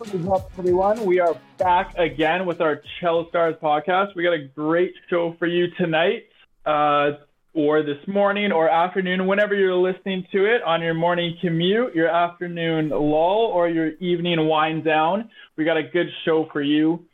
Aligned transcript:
What 0.00 0.14
is 0.14 0.26
up, 0.28 0.50
everyone? 0.56 1.04
We 1.04 1.20
are 1.20 1.36
back 1.58 1.94
again 1.98 2.46
with 2.46 2.62
our 2.62 2.80
Chel 2.98 3.26
Stars 3.28 3.54
podcast. 3.62 4.16
We 4.16 4.22
got 4.22 4.32
a 4.32 4.48
great 4.48 4.94
show 5.10 5.36
for 5.38 5.46
you 5.46 5.66
tonight, 5.76 6.22
uh, 6.64 7.18
or 7.52 7.82
this 7.82 7.98
morning, 8.08 8.50
or 8.50 8.66
afternoon, 8.70 9.26
whenever 9.26 9.54
you're 9.54 9.74
listening 9.74 10.26
to 10.32 10.46
it 10.46 10.62
on 10.62 10.80
your 10.80 10.94
morning 10.94 11.36
commute, 11.42 11.94
your 11.94 12.08
afternoon 12.08 12.88
lull, 12.88 13.50
or 13.52 13.68
your 13.68 13.90
evening 14.00 14.48
wind 14.48 14.84
down. 14.84 15.28
We 15.58 15.66
got 15.66 15.76
a 15.76 15.82
good 15.82 16.06
show 16.24 16.48
for 16.50 16.62
you 16.62 17.04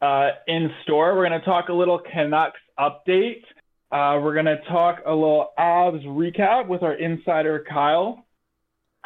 uh, 0.00 0.28
in 0.46 0.70
store. 0.84 1.16
We're 1.16 1.28
going 1.28 1.40
to 1.40 1.44
talk 1.44 1.68
a 1.68 1.74
little 1.74 1.98
Canucks 1.98 2.60
update. 2.78 3.42
Uh, 3.90 4.20
we're 4.22 4.34
going 4.34 4.46
to 4.46 4.62
talk 4.68 5.00
a 5.04 5.12
little 5.12 5.48
Avs 5.58 6.06
recap 6.06 6.68
with 6.68 6.84
our 6.84 6.94
insider 6.94 7.64
Kyle. 7.68 8.24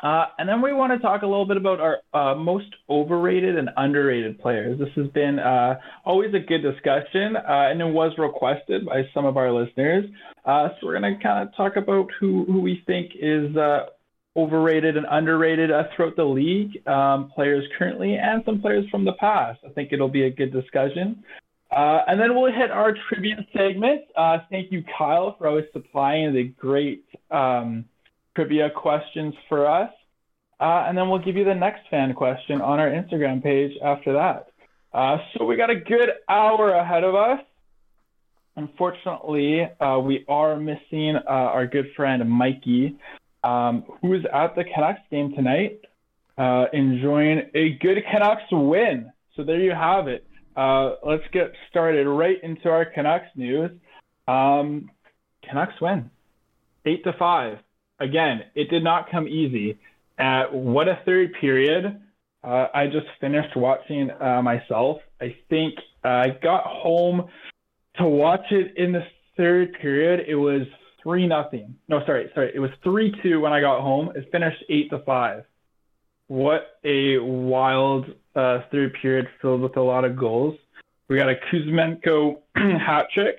Uh, 0.03 0.27
and 0.39 0.49
then 0.49 0.63
we 0.63 0.73
want 0.73 0.93
to 0.93 0.99
talk 0.99 1.23
a 1.23 1.27
little 1.27 1.45
bit 1.45 1.57
about 1.57 1.79
our 1.81 1.99
uh, 2.15 2.35
most 2.35 2.75
overrated 2.89 3.59
and 3.59 3.69
underrated 3.77 4.39
players. 4.39 4.79
This 4.79 4.89
has 4.97 5.09
been 5.09 5.39
uh, 5.39 5.79
always 6.05 6.33
a 6.33 6.39
good 6.39 6.63
discussion, 6.63 7.37
uh, 7.37 7.69
and 7.71 7.81
it 7.81 7.93
was 7.93 8.13
requested 8.17 8.87
by 8.87 9.03
some 9.13 9.27
of 9.27 9.37
our 9.37 9.53
listeners. 9.53 10.07
Uh, 10.45 10.69
so 10.69 10.87
we're 10.87 10.99
going 10.99 11.17
to 11.17 11.23
kind 11.23 11.47
of 11.47 11.55
talk 11.55 11.77
about 11.77 12.09
who, 12.19 12.45
who 12.47 12.61
we 12.61 12.83
think 12.87 13.13
is 13.21 13.55
uh, 13.57 13.87
overrated 14.37 14.97
and 14.97 15.07
underrated 15.11 15.71
throughout 15.95 16.17
the 16.17 16.25
league, 16.25 16.87
um, 16.87 17.31
players 17.35 17.65
currently 17.77 18.15
and 18.15 18.43
some 18.47 18.61
players 18.61 18.87
from 18.91 19.05
the 19.05 19.13
past. 19.15 19.61
I 19.67 19.71
think 19.71 19.93
it'll 19.93 20.09
be 20.09 20.25
a 20.25 20.31
good 20.31 20.51
discussion. 20.51 21.23
and 21.71 22.19
then 22.19 22.35
we'll 22.35 22.53
hit 22.53 22.71
our 22.71 22.95
trivia 23.09 23.47
segment. 23.53 24.03
thank 24.51 24.73
you, 24.73 24.83
Kyle, 24.97 25.37
for 25.37 25.47
always 25.47 25.67
supplying 25.75 26.33
the 26.33 26.45
great. 26.45 27.05
Um, 27.31 27.85
trivia 28.35 28.71
questions 28.71 29.35
for 29.49 29.67
us. 29.67 29.91
Uh, 30.61 30.85
and 30.87 30.97
then 30.97 31.09
we'll 31.09 31.19
give 31.19 31.37
you 31.37 31.45
the 31.45 31.55
next 31.55 31.89
fan 31.91 32.13
question 32.13 32.61
on 32.61 32.79
our 32.79 32.91
Instagram 32.91 33.43
page 33.43 33.73
after 33.83 34.13
that. 34.13 34.49
Uh, 34.93 35.19
so 35.33 35.45
we 35.45 35.57
got 35.57 35.71
a 35.71 35.77
good 35.77 36.11
hour 36.29 36.71
ahead 36.71 37.03
of 37.05 37.15
us. 37.15 37.41
Unfortunately, 38.57 39.63
uh, 39.81 39.99
we 39.99 40.25
are 40.29 40.57
missing 40.57 41.17
uh, 41.17 41.31
our 41.31 41.67
good 41.67 41.87
friend 41.97 42.29
Mikey, 42.29 42.97
um, 43.43 43.85
who's 44.03 44.25
at 44.33 44.55
the 44.55 44.65
Canucks 44.65 45.01
game 45.11 45.33
tonight, 45.35 45.81
uh, 46.37 46.67
enjoying 46.73 47.43
a 47.55 47.71
good 47.81 47.99
Canucks 48.11 48.43
win. 48.51 49.11
So 49.37 49.45
there 49.45 49.61
you 49.61 49.73
have 49.73 50.09
it. 50.09 50.27
Uh, 50.57 50.97
let's 51.07 51.23
get 51.33 51.53
started 51.71 52.07
right 52.07 52.37
into 52.43 52.69
our 52.69 52.85
Canucks 52.85 53.29
news. 53.35 53.71
Um, 54.29 54.91
Canucks 55.49 55.81
win, 55.81 56.11
eight 56.85 57.03
to 57.05 57.15
five 57.19 57.59
again, 58.01 58.43
it 58.55 58.71
did 58.71 58.83
not 58.83 59.11
come 59.11 59.29
easy. 59.29 59.79
Uh, 60.19 60.45
what 60.51 60.89
a 60.89 60.99
third 61.05 61.33
period. 61.41 62.01
Uh, 62.43 62.67
I 62.75 62.87
just 62.87 63.07
finished 63.21 63.55
watching 63.57 64.11
uh, 64.11 64.43
myself. 64.43 64.99
I 65.21 65.37
think 65.49 65.75
I 66.03 66.29
got 66.43 66.65
home 66.65 67.29
to 67.99 68.05
watch 68.05 68.51
it 68.51 68.77
in 68.77 68.93
the 68.93 69.05
third 69.37 69.75
period. 69.81 70.25
It 70.27 70.37
was 70.37 70.63
three 71.03 71.27
nothing. 71.27 71.77
No, 71.89 72.01
sorry, 72.07 72.31
sorry. 72.35 72.53
It 72.55 72.59
was 72.59 72.71
three 72.83 73.15
two 73.23 73.41
when 73.41 73.53
I 73.53 73.61
got 73.61 73.81
home. 73.83 74.11
It 74.15 74.29
finished 74.33 74.65
eight 74.69 74.91
to 74.91 75.01
five. 75.01 75.45
What 76.29 76.79
a 76.85 77.19
wild 77.19 78.07
uh, 78.35 78.61
third 78.71 78.95
period 79.03 79.29
filled 79.43 79.61
with 79.61 79.77
a 79.77 79.83
lot 79.83 80.05
of 80.05 80.17
goals. 80.17 80.57
We 81.09 81.19
got 81.19 81.29
a 81.29 81.35
Kuzmenko 81.53 82.39
hat 82.55 83.07
trick. 83.13 83.37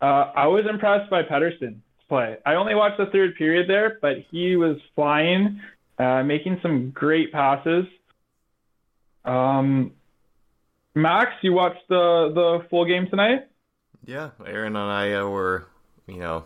Uh, 0.00 0.32
I 0.34 0.46
was 0.46 0.64
impressed 0.70 1.10
by 1.10 1.22
Pettersson 1.24 1.80
play. 2.10 2.36
I 2.44 2.56
only 2.56 2.74
watched 2.74 2.98
the 2.98 3.06
third 3.06 3.36
period 3.36 3.70
there, 3.70 3.98
but 4.02 4.18
he 4.30 4.56
was 4.56 4.76
flying, 4.94 5.62
uh, 5.98 6.22
making 6.22 6.58
some 6.60 6.90
great 6.90 7.32
passes. 7.32 7.86
Um, 9.24 9.92
Max, 10.94 11.30
you 11.40 11.54
watched 11.54 11.88
the 11.88 12.32
the 12.34 12.66
full 12.68 12.84
game 12.84 13.06
tonight? 13.08 13.48
Yeah, 14.04 14.30
Aaron 14.44 14.76
and 14.76 14.90
I 14.90 15.12
uh, 15.12 15.28
were, 15.28 15.66
you 16.06 16.18
know, 16.18 16.44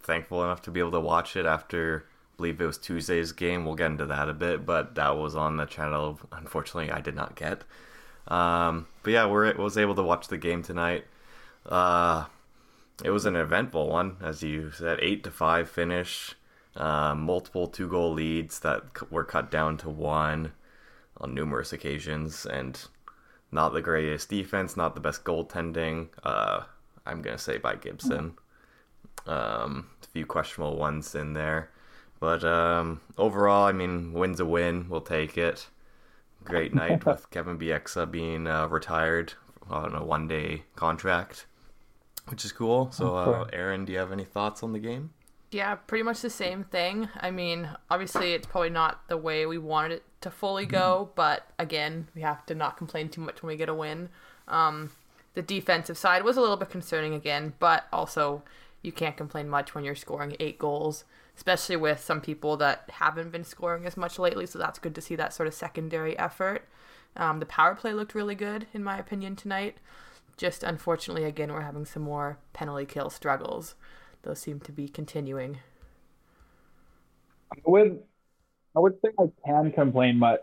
thankful 0.00 0.42
enough 0.42 0.62
to 0.62 0.70
be 0.70 0.80
able 0.80 0.92
to 0.92 1.00
watch 1.00 1.36
it 1.36 1.46
after. 1.46 2.06
I 2.06 2.36
believe 2.38 2.60
it 2.60 2.66
was 2.66 2.78
Tuesday's 2.78 3.32
game. 3.32 3.66
We'll 3.66 3.74
get 3.74 3.90
into 3.90 4.06
that 4.06 4.28
a 4.28 4.32
bit, 4.32 4.64
but 4.64 4.94
that 4.94 5.16
was 5.16 5.36
on 5.36 5.58
the 5.58 5.66
channel. 5.66 6.18
Unfortunately, 6.32 6.90
I 6.90 7.00
did 7.00 7.14
not 7.14 7.36
get. 7.36 7.62
Um, 8.28 8.86
but 9.02 9.12
yeah, 9.12 9.26
we 9.26 9.52
was 9.52 9.76
able 9.76 9.94
to 9.96 10.02
watch 10.02 10.28
the 10.28 10.38
game 10.38 10.62
tonight. 10.62 11.04
Uh, 11.66 12.24
it 13.04 13.10
was 13.10 13.26
an 13.26 13.36
eventful 13.36 13.88
one, 13.88 14.16
as 14.20 14.42
you 14.42 14.70
said, 14.70 14.98
eight 15.00 15.24
to 15.24 15.30
five 15.30 15.68
finish, 15.68 16.34
uh, 16.76 17.14
multiple 17.14 17.66
two 17.66 17.88
goal 17.88 18.12
leads 18.12 18.60
that 18.60 19.10
were 19.10 19.24
cut 19.24 19.50
down 19.50 19.76
to 19.78 19.88
one 19.88 20.52
on 21.18 21.34
numerous 21.34 21.72
occasions, 21.72 22.46
and 22.46 22.88
not 23.50 23.72
the 23.72 23.82
greatest 23.82 24.28
defense, 24.28 24.76
not 24.76 24.94
the 24.94 25.00
best 25.00 25.24
goaltending. 25.24 26.08
Uh, 26.22 26.62
I'm 27.04 27.22
gonna 27.22 27.38
say 27.38 27.58
by 27.58 27.74
Gibson. 27.74 28.34
Um, 29.26 29.90
a 30.02 30.06
few 30.06 30.26
questionable 30.26 30.76
ones 30.76 31.14
in 31.14 31.32
there, 31.32 31.70
but 32.18 32.42
um, 32.44 33.00
overall, 33.18 33.66
I 33.66 33.72
mean, 33.72 34.12
win's 34.12 34.40
a 34.40 34.44
win. 34.44 34.88
We'll 34.88 35.00
take 35.00 35.36
it. 35.36 35.68
Great 36.44 36.74
night 36.74 37.04
with 37.06 37.30
Kevin 37.30 37.58
Bieksa 37.58 38.10
being 38.10 38.46
uh, 38.46 38.66
retired 38.68 39.34
on 39.68 39.94
a 39.94 40.04
one-day 40.04 40.64
contract 40.74 41.46
which 42.26 42.44
is 42.44 42.52
cool. 42.52 42.90
So, 42.92 43.16
uh, 43.16 43.46
Aaron, 43.52 43.84
do 43.84 43.92
you 43.92 43.98
have 43.98 44.12
any 44.12 44.24
thoughts 44.24 44.62
on 44.62 44.72
the 44.72 44.78
game? 44.78 45.10
Yeah, 45.50 45.74
pretty 45.74 46.02
much 46.02 46.22
the 46.22 46.30
same 46.30 46.64
thing. 46.64 47.10
I 47.20 47.30
mean, 47.30 47.68
obviously, 47.90 48.32
it's 48.32 48.46
probably 48.46 48.70
not 48.70 49.06
the 49.08 49.18
way 49.18 49.44
we 49.44 49.58
wanted 49.58 49.92
it 49.92 50.04
to 50.22 50.30
fully 50.30 50.64
go, 50.64 51.04
mm-hmm. 51.04 51.12
but 51.14 51.46
again, 51.58 52.08
we 52.14 52.22
have 52.22 52.46
to 52.46 52.54
not 52.54 52.78
complain 52.78 53.10
too 53.10 53.20
much 53.20 53.42
when 53.42 53.48
we 53.48 53.56
get 53.56 53.68
a 53.68 53.74
win. 53.74 54.08
Um, 54.48 54.90
the 55.34 55.42
defensive 55.42 55.98
side 55.98 56.24
was 56.24 56.36
a 56.36 56.40
little 56.40 56.56
bit 56.56 56.70
concerning 56.70 57.12
again, 57.12 57.52
but 57.58 57.84
also 57.92 58.42
you 58.82 58.92
can't 58.92 59.16
complain 59.16 59.48
much 59.48 59.74
when 59.74 59.84
you're 59.84 59.94
scoring 59.94 60.36
eight 60.40 60.58
goals, 60.58 61.04
especially 61.36 61.76
with 61.76 62.00
some 62.00 62.20
people 62.20 62.56
that 62.56 62.88
haven't 62.90 63.30
been 63.30 63.44
scoring 63.44 63.84
as 63.84 63.96
much 63.96 64.18
lately. 64.18 64.46
So 64.46 64.58
that's 64.58 64.78
good 64.78 64.94
to 64.94 65.00
see 65.00 65.16
that 65.16 65.34
sort 65.34 65.46
of 65.46 65.54
secondary 65.54 66.18
effort. 66.18 66.66
Um, 67.16 67.40
the 67.40 67.46
power 67.46 67.74
play 67.74 67.92
looked 67.92 68.14
really 68.14 68.34
good, 68.34 68.66
in 68.72 68.82
my 68.82 68.98
opinion, 68.98 69.36
tonight. 69.36 69.76
Just 70.36 70.62
unfortunately, 70.62 71.24
again, 71.24 71.52
we're 71.52 71.62
having 71.62 71.84
some 71.84 72.02
more 72.02 72.38
penalty 72.52 72.86
kill 72.86 73.10
struggles. 73.10 73.74
Those 74.22 74.38
seem 74.38 74.60
to 74.60 74.72
be 74.72 74.88
continuing. 74.88 75.58
I 77.52 77.60
would, 77.66 78.02
I 78.74 78.80
would 78.80 78.98
say 79.04 79.10
I 79.18 79.30
can 79.44 79.72
complain 79.72 80.18
much 80.18 80.40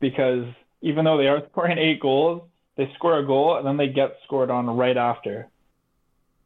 because 0.00 0.46
even 0.80 1.04
though 1.04 1.18
they 1.18 1.26
are 1.26 1.42
scoring 1.52 1.78
eight 1.78 2.00
goals, 2.00 2.42
they 2.76 2.90
score 2.94 3.18
a 3.18 3.26
goal 3.26 3.56
and 3.56 3.66
then 3.66 3.76
they 3.76 3.88
get 3.88 4.16
scored 4.24 4.50
on 4.50 4.66
right 4.66 4.96
after. 4.96 5.48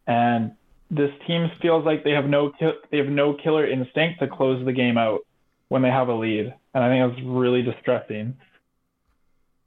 And 0.06 0.52
this 0.90 1.10
team 1.26 1.50
feels 1.62 1.84
like 1.84 2.04
they 2.04 2.10
have 2.10 2.26
no 2.26 2.52
they 2.90 2.98
have 2.98 3.06
no 3.06 3.34
killer 3.34 3.66
instinct 3.66 4.20
to 4.20 4.28
close 4.28 4.64
the 4.64 4.72
game 4.72 4.98
out 4.98 5.20
when 5.68 5.82
they 5.82 5.88
have 5.88 6.08
a 6.08 6.14
lead, 6.14 6.54
and 6.74 6.84
I 6.84 6.88
think 6.88 7.14
that's 7.14 7.26
really 7.26 7.62
distressing 7.62 8.36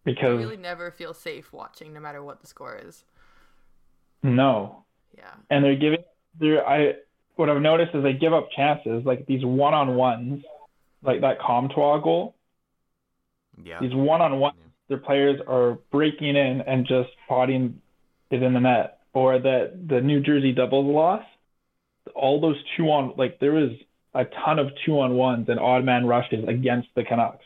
because 0.07 0.39
you 0.39 0.47
really 0.47 0.57
never 0.57 0.89
feel 0.89 1.13
safe 1.13 1.51
watching, 1.51 1.93
no 1.93 1.99
matter 1.99 2.23
what 2.23 2.39
the 2.39 2.47
score 2.47 2.79
is. 2.81 3.03
No. 4.23 4.85
Yeah. 5.15 5.33
And 5.49 5.63
they're 5.63 5.75
giving. 5.75 5.99
They're 6.39 6.65
I. 6.65 6.93
What 7.35 7.49
I've 7.49 7.61
noticed 7.61 7.93
is 7.93 8.01
they 8.01 8.13
give 8.13 8.33
up 8.33 8.49
chances, 8.55 9.05
like 9.05 9.27
these 9.27 9.45
one-on-ones, 9.45 10.43
like 11.03 11.21
that 11.21 11.39
Comtois 11.39 11.99
goal. 11.99 12.35
Yeah. 13.63 13.79
These 13.79 13.93
one-on-one, 13.93 14.53
yeah. 14.57 14.63
their 14.87 14.97
players 14.97 15.39
are 15.47 15.77
breaking 15.91 16.35
in 16.35 16.61
and 16.61 16.87
just 16.87 17.09
potting 17.27 17.79
it 18.31 18.41
in 18.41 18.53
the 18.53 18.59
net, 18.59 18.99
or 19.13 19.39
the 19.39 19.77
the 19.87 20.01
New 20.01 20.21
Jersey 20.21 20.53
doubles 20.53 20.87
loss. 20.87 21.23
All 22.15 22.39
those 22.39 22.57
two 22.75 22.85
on 22.85 23.13
like 23.17 23.39
there 23.39 23.51
was 23.51 23.71
a 24.15 24.23
ton 24.45 24.57
of 24.57 24.69
two 24.85 24.99
on 24.99 25.13
ones 25.15 25.49
and 25.49 25.59
odd 25.59 25.83
man 25.83 26.05
rushes 26.05 26.45
against 26.47 26.87
the 26.95 27.03
Canucks. 27.03 27.43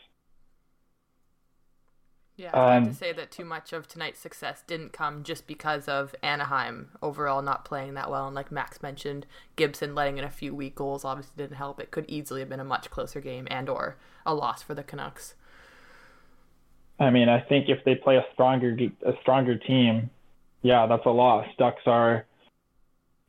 Yeah, 2.36 2.50
I 2.54 2.74
have 2.74 2.84
to 2.84 2.88
um, 2.90 2.94
say 2.94 3.12
that 3.12 3.30
too 3.30 3.44
much 3.44 3.72
of 3.74 3.86
tonight's 3.86 4.18
success 4.18 4.62
didn't 4.66 4.92
come 4.92 5.22
just 5.22 5.46
because 5.46 5.86
of 5.86 6.14
Anaheim 6.22 6.88
overall 7.02 7.42
not 7.42 7.64
playing 7.64 7.94
that 7.94 8.10
well. 8.10 8.26
And 8.26 8.34
like 8.34 8.50
Max 8.50 8.82
mentioned, 8.82 9.26
Gibson 9.54 9.94
letting 9.94 10.16
in 10.16 10.24
a 10.24 10.30
few 10.30 10.54
weak 10.54 10.74
goals 10.74 11.04
obviously 11.04 11.34
didn't 11.36 11.56
help. 11.56 11.78
It 11.78 11.90
could 11.90 12.06
easily 12.08 12.40
have 12.40 12.48
been 12.48 12.60
a 12.60 12.64
much 12.64 12.90
closer 12.90 13.20
game 13.20 13.46
and 13.50 13.68
or 13.68 13.96
a 14.24 14.34
loss 14.34 14.62
for 14.62 14.74
the 14.74 14.82
Canucks. 14.82 15.34
I 16.98 17.10
mean, 17.10 17.28
I 17.28 17.40
think 17.40 17.68
if 17.68 17.84
they 17.84 17.96
play 17.96 18.16
a 18.16 18.24
stronger 18.32 18.76
a 19.04 19.12
stronger 19.20 19.56
team, 19.56 20.08
yeah, 20.62 20.86
that's 20.86 21.04
a 21.04 21.10
loss. 21.10 21.46
Ducks 21.58 21.82
are 21.86 22.24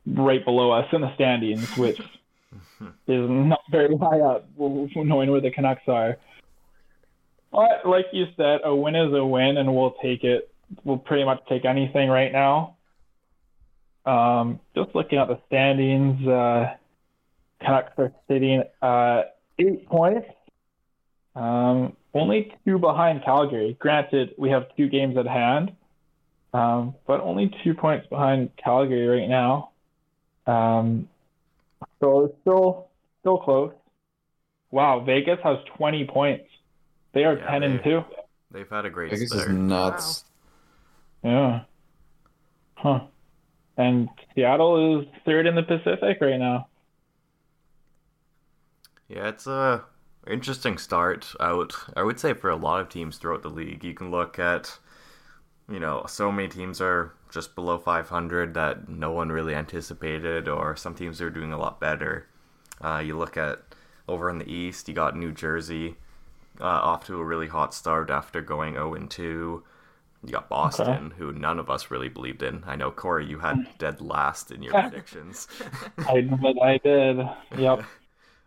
right 0.06 0.44
below 0.44 0.70
us 0.70 0.86
in 0.92 1.02
the 1.02 1.14
standings, 1.14 1.76
which 1.76 1.98
is 2.80 3.28
not 3.28 3.60
very 3.70 3.96
high 3.96 4.20
up, 4.20 4.48
knowing 4.58 5.30
where 5.30 5.40
the 5.40 5.50
Canucks 5.50 5.82
are. 5.88 6.16
Like 7.54 8.06
you 8.12 8.26
said, 8.36 8.60
a 8.64 8.74
win 8.74 8.96
is 8.96 9.12
a 9.12 9.24
win, 9.24 9.56
and 9.56 9.74
we'll 9.74 9.94
take 10.02 10.24
it. 10.24 10.50
We'll 10.82 10.98
pretty 10.98 11.24
much 11.24 11.40
take 11.48 11.64
anything 11.64 12.08
right 12.08 12.32
now. 12.32 12.76
Um, 14.04 14.60
just 14.74 14.94
looking 14.94 15.18
at 15.18 15.28
the 15.28 15.38
standings, 15.46 16.26
uh, 16.26 16.74
Canucks 17.60 17.92
are 17.96 18.12
sitting 18.28 18.64
uh, 18.82 19.22
eight 19.58 19.86
points. 19.86 20.26
Um, 21.36 21.96
only 22.12 22.52
two 22.64 22.78
behind 22.78 23.24
Calgary. 23.24 23.76
Granted, 23.78 24.34
we 24.36 24.50
have 24.50 24.64
two 24.76 24.88
games 24.88 25.16
at 25.16 25.26
hand, 25.26 25.72
um, 26.52 26.94
but 27.06 27.20
only 27.20 27.52
two 27.62 27.74
points 27.74 28.06
behind 28.08 28.50
Calgary 28.62 29.06
right 29.06 29.28
now. 29.28 29.70
Um, 30.46 31.08
so 32.00 32.26
it's 32.26 32.34
still 32.42 32.88
still 33.20 33.38
close. 33.38 33.72
Wow, 34.70 35.04
Vegas 35.06 35.38
has 35.44 35.58
20 35.76 36.06
points. 36.06 36.44
They 37.14 37.24
are 37.24 37.38
Yeah, 37.38 37.46
10 37.46 37.62
and 37.62 37.82
2. 37.82 38.04
They've 38.50 38.68
had 38.70 38.84
a 38.86 38.90
great 38.90 39.10
Vegas 39.10 39.34
is 39.34 39.42
start. 39.42 39.50
nuts. 39.50 40.24
Yeah. 41.22 41.64
Huh. 42.76 43.06
And 43.76 44.08
Seattle 44.34 45.00
is 45.02 45.08
third 45.24 45.46
in 45.46 45.54
the 45.56 45.62
Pacific 45.62 46.18
right 46.20 46.38
now. 46.38 46.68
Yeah, 49.08 49.28
it's 49.28 49.46
a 49.46 49.84
interesting 50.26 50.78
start 50.78 51.34
out. 51.40 51.74
I 51.96 52.02
would 52.02 52.18
say 52.20 52.32
for 52.34 52.50
a 52.50 52.56
lot 52.56 52.80
of 52.80 52.88
teams 52.88 53.18
throughout 53.18 53.42
the 53.42 53.50
league, 53.50 53.84
you 53.84 53.94
can 53.94 54.10
look 54.10 54.38
at, 54.38 54.78
you 55.70 55.80
know, 55.80 56.04
so 56.08 56.32
many 56.32 56.48
teams 56.48 56.80
are 56.80 57.14
just 57.30 57.54
below 57.54 57.78
500 57.78 58.54
that 58.54 58.88
no 58.88 59.12
one 59.12 59.30
really 59.32 59.54
anticipated, 59.54 60.48
or 60.48 60.76
some 60.76 60.94
teams 60.94 61.20
are 61.22 61.30
doing 61.30 61.52
a 61.52 61.58
lot 61.58 61.80
better. 61.80 62.28
Uh, 62.80 63.02
you 63.04 63.16
look 63.18 63.36
at 63.36 63.62
over 64.08 64.30
in 64.30 64.38
the 64.38 64.50
East, 64.52 64.88
you 64.88 64.94
got 64.94 65.16
New 65.16 65.32
Jersey 65.32 65.96
uh, 66.60 66.64
off 66.64 67.06
to 67.06 67.18
a 67.20 67.24
really 67.24 67.48
hot 67.48 67.74
start 67.74 68.10
after 68.10 68.40
going 68.40 68.74
0 68.74 68.94
and 68.94 69.10
2. 69.10 69.64
You 70.24 70.32
got 70.32 70.48
Boston, 70.48 71.12
who 71.18 71.32
none 71.32 71.58
of 71.58 71.68
us 71.68 71.90
really 71.90 72.08
believed 72.08 72.42
in. 72.42 72.64
I 72.66 72.76
know 72.76 72.90
Corey, 72.90 73.26
you 73.26 73.40
had 73.40 73.66
dead 73.78 74.00
last 74.00 74.50
in 74.50 74.62
your 74.62 74.72
predictions. 74.72 75.48
I 75.98 76.22
but 76.22 76.60
I 76.62 76.78
did. 76.78 77.18
Yep. 77.58 77.84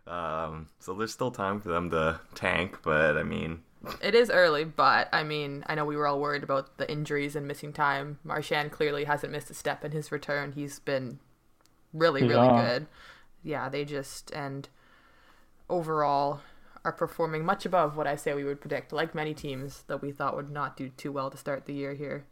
Um, 0.06 0.68
so 0.80 0.94
there's 0.94 1.12
still 1.12 1.30
time 1.30 1.60
for 1.60 1.68
them 1.68 1.90
to 1.90 2.18
tank, 2.34 2.78
but 2.82 3.18
I 3.18 3.22
mean, 3.22 3.60
It 4.00 4.14
is 4.14 4.30
early, 4.30 4.64
but 4.64 5.08
I 5.12 5.22
mean, 5.22 5.64
I 5.66 5.74
know 5.74 5.84
we 5.84 5.96
were 5.96 6.06
all 6.06 6.20
worried 6.20 6.42
about 6.42 6.78
the 6.78 6.90
injuries 6.90 7.36
and 7.36 7.46
missing 7.46 7.72
time. 7.72 8.18
Marchand 8.24 8.72
clearly 8.72 9.04
hasn't 9.04 9.32
missed 9.32 9.50
a 9.50 9.54
step 9.54 9.84
in 9.84 9.92
his 9.92 10.10
return. 10.10 10.52
He's 10.52 10.78
been 10.78 11.20
really, 11.92 12.24
really 12.24 12.48
Yeah. 12.48 12.52
good. 12.52 12.86
Yeah, 13.42 13.68
they 13.68 13.84
just 13.84 14.32
and 14.32 14.68
overall 15.68 16.40
are 16.88 16.92
performing 16.92 17.44
much 17.44 17.66
above 17.66 17.98
what 17.98 18.06
I 18.06 18.16
say 18.16 18.32
we 18.32 18.44
would 18.44 18.62
predict, 18.62 18.94
like 18.94 19.14
many 19.14 19.34
teams 19.34 19.82
that 19.88 20.00
we 20.00 20.10
thought 20.10 20.34
would 20.34 20.50
not 20.50 20.74
do 20.74 20.88
too 20.88 21.12
well 21.12 21.30
to 21.30 21.36
start 21.36 21.66
the 21.66 21.74
year 21.74 21.92
here. 21.92 22.24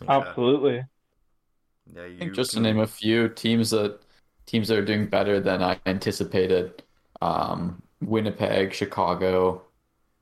yeah, 0.00 0.20
Absolutely. 0.20 0.84
yeah, 1.92 2.02
I 2.02 2.06
you 2.06 2.18
think 2.18 2.34
just 2.34 2.52
to 2.52 2.60
name 2.60 2.78
a 2.78 2.86
few 2.86 3.28
teams 3.28 3.70
that 3.70 3.98
teams 4.46 4.68
that 4.68 4.78
are 4.78 4.84
doing 4.84 5.06
better 5.06 5.40
than 5.40 5.60
I 5.60 5.80
anticipated. 5.86 6.84
Um, 7.20 7.82
Winnipeg, 8.00 8.72
Chicago, 8.72 9.62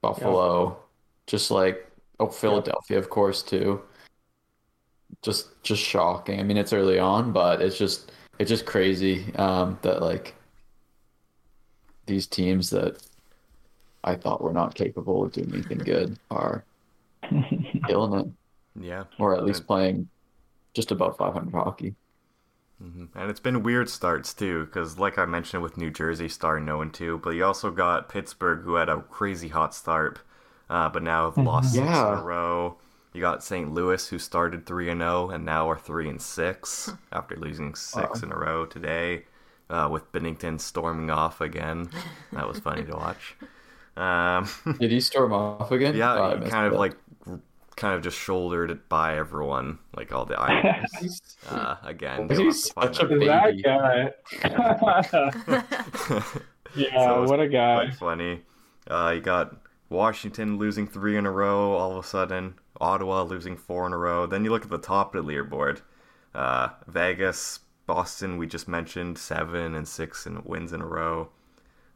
Buffalo, 0.01 0.79
just 1.27 1.51
like 1.51 1.87
oh 2.21 2.29
Philadelphia, 2.29 2.97
of 2.99 3.11
course, 3.11 3.43
too. 3.43 3.83
Just 5.21 5.63
just 5.63 5.83
shocking. 5.83 6.41
I 6.41 6.43
mean, 6.43 6.57
it's 6.57 6.73
early 6.73 6.99
on, 6.99 7.33
but 7.33 7.61
it's 7.61 7.77
just 7.77 8.13
it's 8.39 8.49
just 8.49 8.65
crazy 8.65 9.35
um, 9.37 9.79
that 9.83 10.01
like 10.01 10.35
these 12.07 12.27
teams 12.27 12.71
that 12.71 13.03
I 14.05 14.15
thought 14.17 14.43
were 14.43 14.53
not 14.53 14.75
capable 14.77 15.25
of 15.25 15.33
doing 15.33 15.53
anything 15.53 15.79
good 15.79 16.19
are 16.31 16.65
killing 17.87 18.21
it, 18.21 18.27
yeah, 18.75 19.05
or 19.19 19.37
at 19.37 19.45
least 19.45 19.63
and, 19.63 19.67
playing 19.67 20.09
just 20.75 20.91
above 20.93 21.17
500 21.19 21.53
hockey. 21.53 21.97
mhm. 22.83 23.09
and 23.15 23.31
it's 23.31 23.41
been 23.41 23.63
weird 23.63 23.89
starts 23.89 24.35
too, 24.35 24.65
because 24.67 24.99
like 24.99 25.19
I 25.19 25.25
mentioned 25.27 25.63
with 25.63 25.77
New 25.77 25.91
Jersey 25.91 26.29
starting 26.29 26.67
0 26.67 26.81
and 26.83 26.93
2, 26.95 27.19
but 27.19 27.31
you 27.31 27.45
also 27.45 27.71
got 27.71 28.09
Pittsburgh 28.09 28.63
who 28.65 28.75
had 28.75 28.89
a 28.89 29.03
crazy 29.03 29.49
hot 29.49 29.75
start, 29.75 30.21
uh, 30.69 30.89
but 30.89 31.03
now 31.03 31.31
have 31.31 31.39
lost 31.39 31.77
six 31.77 32.03
in 32.03 32.13
Yeah. 32.13 32.13
a 32.13 32.23
row. 32.23 32.77
You 33.13 33.21
got 33.21 33.45
St. 33.45 33.73
Louis 33.73 34.09
who 34.09 34.19
started 34.19 34.67
3 34.67 34.89
and 34.91 35.01
0 35.01 35.31
and 35.31 35.45
now 35.45 35.69
are 35.71 35.79
3 35.79 36.09
and 36.09 36.21
6 36.21 36.97
after 37.13 37.37
losing 37.37 37.75
six 37.75 38.23
Wow. 38.23 38.23
in 38.23 38.33
a 38.33 38.37
row 38.39 38.67
today. 38.67 39.25
Uh, 39.73 39.89
with 39.89 40.13
Binnington 40.13 40.61
storming 40.61 41.09
off 41.11 41.41
again, 41.41 41.89
that 42.35 42.47
was 42.47 42.59
funny 42.59 42.85
to 42.85 42.93
watch. 42.93 43.37
Um, 43.97 44.47
Did 44.79 44.91
he 44.91 45.01
storm 45.01 45.33
off 45.33 45.71
again? 45.73 45.97
Yeah, 45.97 46.15
Oh, 46.15 46.39
he 46.39 46.51
kind 46.51 46.67
of 46.67 46.73
that. 46.73 46.79
like 46.79 46.97
kind 47.77 47.95
of 47.95 48.03
just 48.03 48.19
shouldered 48.19 48.71
it 48.71 48.87
by 48.91 49.17
everyone, 49.17 49.79
like 49.97 50.13
all 50.13 50.27
the 50.27 50.39
Islanders. 50.39 50.91
He's- 51.01 51.37
uh, 51.49 51.77
again, 51.83 52.29
He's 52.29 52.39
you'll 52.39 52.53
have 52.53 52.63
to 52.63 52.73
find 52.75 52.95
such 52.97 53.05
a 53.11 53.19
that. 53.19 53.49
Is 53.49 53.63
Baby. 53.63 53.63
that 53.63 54.13
guy? 55.03 55.63
yeah, 56.77 57.05
So 57.07 57.23
what 57.25 57.41
a 57.41 57.49
guy. 57.49 57.87
Quite 57.87 57.95
funny. 57.95 58.41
Uh, 58.89 59.13
you 59.15 59.21
got 59.23 59.57
Washington 59.89 60.59
losing 60.59 60.87
three 60.87 61.17
in 61.17 61.25
a 61.27 61.31
row 61.31 61.73
all 61.73 61.93
of 61.99 62.05
a 62.05 62.07
sudden. 62.07 62.55
Ottawa 62.81 63.23
losing 63.23 63.57
four 63.57 63.87
in 63.87 63.93
a 63.93 63.99
row. 63.99 64.27
Then 64.27 64.45
you 64.45 64.51
look 64.51 64.65
at 64.65 64.71
the 64.71 64.79
top 64.79 65.15
of 65.15 65.25
the 65.25 65.33
leaderboard. 65.33 65.81
Uh, 66.35 66.69
Vegas, 66.89 67.61
Boston, 67.87 68.37
we 68.37 68.47
just 68.47 68.69
mentioned 68.69 69.19
seven 69.19 69.75
and 69.75 69.87
six 69.87 70.27
and 70.27 70.45
wins 70.45 70.73
in 70.73 70.81
a 70.81 70.87
row. 70.87 71.29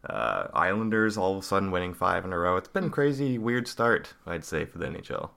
Uh, 0.09 0.49
Islanders 0.55 1.17
all 1.17 1.33
of 1.37 1.43
a 1.43 1.47
sudden 1.47 1.71
winning 1.71 1.94
five 1.94 2.25
in 2.25 2.33
a 2.33 2.38
row. 2.38 2.56
It's 2.56 2.69
been 2.69 2.85
a 2.85 2.91
crazy, 2.91 3.38
weird 3.38 3.67
start, 3.67 4.15
I'd 4.27 4.44
say, 4.44 4.65
for 4.65 4.79
the 4.79 4.87
NHL. 4.87 5.31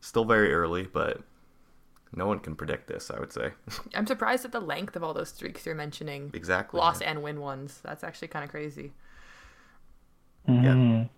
Still 0.00 0.24
very 0.24 0.52
early, 0.52 0.82
but 0.82 1.22
no 2.14 2.26
one 2.26 2.38
can 2.40 2.54
predict 2.56 2.88
this. 2.88 3.10
I 3.10 3.18
would 3.20 3.32
say 3.32 3.52
I'm 3.94 4.06
surprised 4.06 4.44
at 4.44 4.52
the 4.52 4.60
length 4.60 4.96
of 4.96 5.02
all 5.04 5.14
those 5.14 5.30
streaks 5.30 5.64
you're 5.64 5.74
mentioning. 5.74 6.30
exactly. 6.34 6.78
Loss 6.78 7.00
and 7.00 7.22
win 7.22 7.40
ones. 7.40 7.80
That's 7.82 8.04
actually 8.04 8.28
kind 8.28 8.44
of 8.44 8.50
crazy. 8.50 8.92
Mhm. 10.48 11.08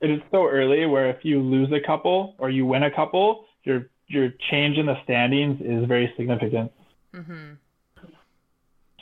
It 0.00 0.10
is 0.10 0.20
so 0.30 0.46
early 0.48 0.86
where 0.86 1.10
if 1.10 1.24
you 1.24 1.40
lose 1.42 1.70
a 1.72 1.80
couple 1.86 2.34
or 2.38 2.48
you 2.48 2.64
win 2.64 2.84
a 2.84 2.90
couple, 2.90 3.44
your 3.64 3.90
your 4.06 4.30
change 4.50 4.78
in 4.78 4.86
the 4.86 4.96
standings 5.04 5.60
is 5.60 5.84
very 5.86 6.12
significant. 6.16 6.72
hmm 7.14 7.52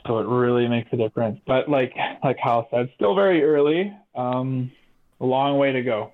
So 0.09 0.19
it 0.21 0.27
really 0.29 0.69
makes 0.69 0.93
a 0.93 0.99
difference. 0.99 1.41
But 1.47 1.71
like 1.71 1.95
like 2.25 2.39
Hal 2.39 2.69
said, 2.73 2.91
still 2.97 3.15
very 3.17 3.45
early. 3.45 3.97
Um, 4.17 4.73
a 5.21 5.27
long 5.27 5.59
way 5.59 5.73
to 5.73 5.83
go. 5.83 6.13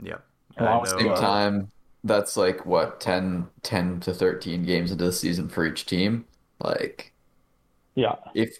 Yeah. 0.00 0.18
Well, 0.58 0.68
I 0.68 0.76
at 0.76 0.80
the 0.82 0.86
At 0.86 0.96
the 0.98 1.04
know, 1.04 1.08
same 1.08 1.14
uh, 1.14 1.30
time, 1.30 1.72
that's 2.04 2.36
like 2.36 2.66
what 2.66 3.00
10, 3.00 3.48
10 3.62 4.00
to 4.00 4.14
13 4.14 4.64
games 4.64 4.90
into 4.92 5.04
the 5.04 5.12
season 5.12 5.48
for 5.48 5.64
each 5.66 5.86
team. 5.86 6.26
Like 6.60 7.14
Yeah. 7.94 8.16
if 8.34 8.58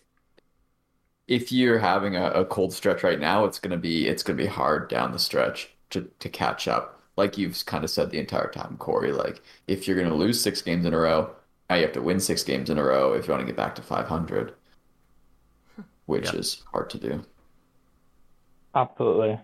if 1.28 1.52
you're 1.52 1.78
having 1.78 2.16
a, 2.16 2.26
a 2.30 2.44
cold 2.44 2.72
stretch 2.72 3.02
right 3.02 3.18
now, 3.20 3.44
it's 3.44 3.58
gonna 3.58 3.76
be 3.76 4.08
it's 4.08 4.22
gonna 4.22 4.36
be 4.36 4.46
hard 4.46 4.88
down 4.88 5.12
the 5.12 5.18
stretch 5.18 5.70
to, 5.90 6.10
to 6.18 6.28
catch 6.28 6.68
up. 6.68 7.00
Like 7.16 7.38
you've 7.38 7.64
kind 7.66 7.84
of 7.84 7.90
said 7.90 8.10
the 8.10 8.18
entire 8.18 8.50
time, 8.50 8.76
Corey. 8.78 9.12
Like 9.12 9.42
if 9.66 9.86
you're 9.86 10.00
gonna 10.00 10.14
lose 10.14 10.40
six 10.40 10.62
games 10.62 10.84
in 10.86 10.94
a 10.94 10.98
row, 10.98 11.34
you 11.76 11.82
have 11.82 11.92
to 11.92 12.02
win 12.02 12.20
six 12.20 12.42
games 12.42 12.70
in 12.70 12.78
a 12.78 12.84
row 12.84 13.12
if 13.12 13.26
you 13.26 13.32
want 13.32 13.42
to 13.42 13.46
get 13.46 13.56
back 13.56 13.74
to 13.76 13.82
500, 13.82 14.54
which 16.06 16.32
Yeah. 16.32 16.38
is 16.38 16.62
hard 16.72 16.90
to 16.90 16.98
do. 16.98 17.24
Absolutely. 18.74 19.38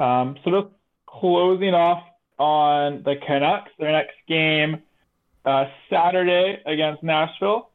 Um, 0.00 0.36
so 0.44 0.50
just 0.50 0.74
closing 1.06 1.74
off 1.74 2.02
on 2.38 3.02
the 3.04 3.14
Canucks, 3.26 3.70
their 3.78 3.92
next 3.92 4.16
game 4.26 4.82
uh, 5.44 5.66
Saturday 5.90 6.60
against 6.66 7.02
Nashville, 7.02 7.70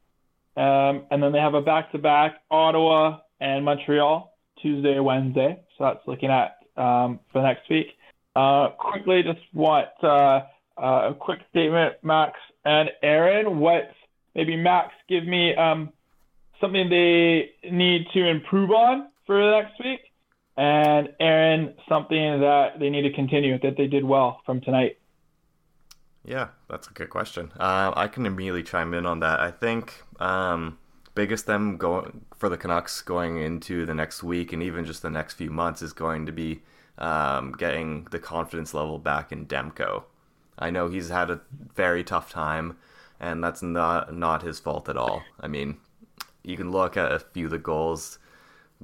um, 0.57 1.05
and 1.11 1.21
then 1.23 1.31
they 1.31 1.39
have 1.39 1.53
a 1.53 1.61
back-to-back 1.61 2.41
Ottawa 2.51 3.19
and 3.39 3.63
Montreal 3.63 4.35
Tuesday, 4.61 4.99
Wednesday. 4.99 5.59
So 5.77 5.85
that's 5.85 6.05
looking 6.07 6.29
at 6.29 6.57
um, 6.75 7.19
for 7.31 7.41
next 7.41 7.69
week. 7.69 7.87
Uh, 8.35 8.69
quickly, 8.69 9.23
just 9.23 9.39
want 9.53 9.87
uh, 10.03 10.41
uh, 10.77 11.11
a 11.11 11.15
quick 11.17 11.39
statement, 11.51 11.95
Max 12.03 12.39
and 12.65 12.89
Aaron. 13.01 13.59
What 13.59 13.91
maybe 14.35 14.55
Max 14.55 14.93
give 15.07 15.25
me 15.25 15.55
um, 15.55 15.91
something 16.61 16.89
they 16.89 17.51
need 17.69 18.07
to 18.13 18.27
improve 18.27 18.71
on 18.71 19.09
for 19.25 19.39
next 19.39 19.79
week 19.83 20.01
and 20.59 21.13
Aaron, 21.21 21.73
something 21.87 22.41
that 22.41 22.79
they 22.79 22.89
need 22.89 23.03
to 23.03 23.13
continue 23.13 23.57
that 23.59 23.77
they 23.77 23.87
did 23.87 24.03
well 24.03 24.41
from 24.45 24.59
tonight. 24.59 24.97
Yeah, 26.25 26.49
that's 26.69 26.89
a 26.89 26.91
good 26.91 27.09
question. 27.09 27.53
Uh, 27.57 27.93
I 27.95 28.09
can 28.09 28.25
immediately 28.25 28.63
chime 28.63 28.93
in 28.93 29.05
on 29.05 29.21
that. 29.21 29.39
I 29.39 29.51
think 29.51 30.03
um, 30.19 30.77
biggest 31.15 31.45
them 31.45 31.77
going 31.77 32.25
for 32.37 32.49
the 32.49 32.57
Canucks 32.57 33.01
going 33.01 33.37
into 33.37 33.85
the 33.85 33.93
next 33.93 34.21
week 34.21 34.51
and 34.51 34.61
even 34.61 34.83
just 34.83 35.01
the 35.01 35.09
next 35.09 35.35
few 35.35 35.49
months 35.49 35.81
is 35.81 35.93
going 35.93 36.25
to 36.25 36.33
be 36.33 36.61
um, 36.97 37.53
getting 37.53 38.05
the 38.11 38.19
confidence 38.19 38.73
level 38.73 38.99
back 38.99 39.31
in 39.31 39.45
Demko. 39.45 40.03
I 40.59 40.69
know 40.69 40.89
he's 40.89 41.09
had 41.09 41.31
a 41.31 41.41
very 41.73 42.03
tough 42.03 42.29
time, 42.29 42.77
and 43.19 43.43
that's 43.43 43.63
not 43.63 44.13
not 44.13 44.43
his 44.43 44.59
fault 44.59 44.89
at 44.89 44.97
all. 44.97 45.23
I 45.39 45.47
mean, 45.47 45.77
you 46.43 46.57
can 46.57 46.71
look 46.71 46.97
at 46.97 47.11
a 47.11 47.19
few 47.19 47.45
of 47.45 47.51
the 47.51 47.57
goals 47.57 48.19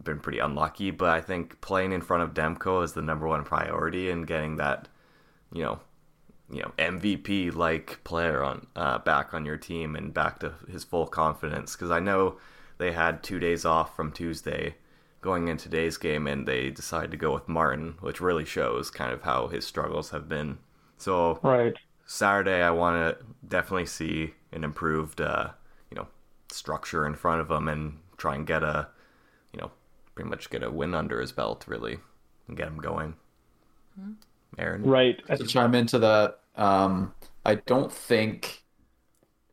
been 0.03 0.20
pretty 0.20 0.39
unlucky, 0.39 0.91
but 0.91 1.10
I 1.10 1.22
think 1.22 1.62
playing 1.62 1.91
in 1.91 2.01
front 2.01 2.24
of 2.24 2.34
Demko 2.34 2.84
is 2.84 2.94
the 2.94 3.01
number 3.01 3.27
one 3.27 3.44
priority 3.44 4.10
and 4.10 4.27
getting 4.27 4.58
that, 4.58 4.88
you 5.53 5.63
know, 5.63 5.79
you 6.50 6.62
know 6.62 6.72
MVP 6.77 7.55
like 7.55 8.03
player 8.03 8.44
on 8.44 8.67
uh, 8.75 9.00
back 9.00 9.34
on 9.34 9.46
your 9.46 9.58
team 9.58 9.96
and 9.96 10.13
back 10.13 10.39
to 10.39 10.53
his 10.70 10.84
full 10.84 11.08
confidence. 11.08 11.75
Because 11.75 11.91
I 11.91 12.00
know 12.00 12.38
they 12.77 12.91
had 12.91 13.24
two 13.24 13.39
days 13.39 13.65
off 13.65 13.96
from 13.96 14.12
Tuesday 14.12 14.75
going 15.22 15.48
in 15.48 15.58
today's 15.58 15.98
game, 15.98 16.27
and 16.27 16.48
they 16.48 16.70
decided 16.70 17.12
to 17.12 17.17
go 17.17 17.34
with 17.34 17.48
Martin, 17.48 17.96
which 18.01 18.22
really 18.22 18.46
shows 18.46 18.91
kind 18.91 19.12
of 19.12 19.24
how 19.24 19.48
his 19.48 19.65
struggles 19.65 20.12
have 20.12 20.29
been. 20.29 20.58
So 20.98 21.40
Right. 21.44 21.75
Saturday, 22.06 22.62
I 22.62 22.70
want 22.70 23.18
to 23.18 23.25
definitely 23.48 23.88
see 23.88 24.34
an 24.52 24.64
improved, 24.64 25.22
uh, 25.22 25.50
you 25.90 25.96
know, 25.96 26.08
structure 26.52 27.06
in 27.06 27.16
front 27.16 27.42
of 27.42 27.50
him 27.50 27.68
and 27.68 27.98
try 28.18 28.36
and 28.36 28.46
get 28.46 28.64
a, 28.64 28.88
you 29.52 29.60
know, 29.60 29.72
pretty 30.14 30.30
much 30.30 30.50
get 30.50 30.64
a 30.64 30.70
win 30.70 30.94
under 30.94 31.20
his 31.20 31.32
belt, 31.32 31.66
really, 31.68 31.98
and 32.48 32.56
get 32.56 32.68
him 32.68 32.78
going. 32.78 33.16
Aaron, 34.58 34.84
Right. 34.84 35.20
to 35.28 35.46
chime 35.46 35.75
into 35.75 36.00
that, 36.00 36.40
um, 36.56 37.14
I 37.46 37.56
don't 37.56 37.92
think 37.92 38.64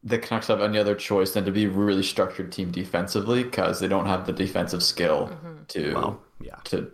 the 0.05 0.19
Canucks 0.19 0.49
have 0.49 0.61
any 0.61 0.79
other 0.79 0.95
choice 0.95 1.33
than 1.33 1.45
to 1.45 1.53
be 1.53 1.67
really 1.67 2.03
structured 2.03 2.53
team 2.53 2.71
defensively 2.71 3.45
because 3.45 3.81
they 3.81 3.89
don't 3.89 4.07
have 4.07 4.27
the 4.27 4.33
defensive 4.33 4.83
skill 4.83 5.31
to 5.69 5.95
well, 5.95 6.23
yeah, 6.41 6.57
to 6.65 6.93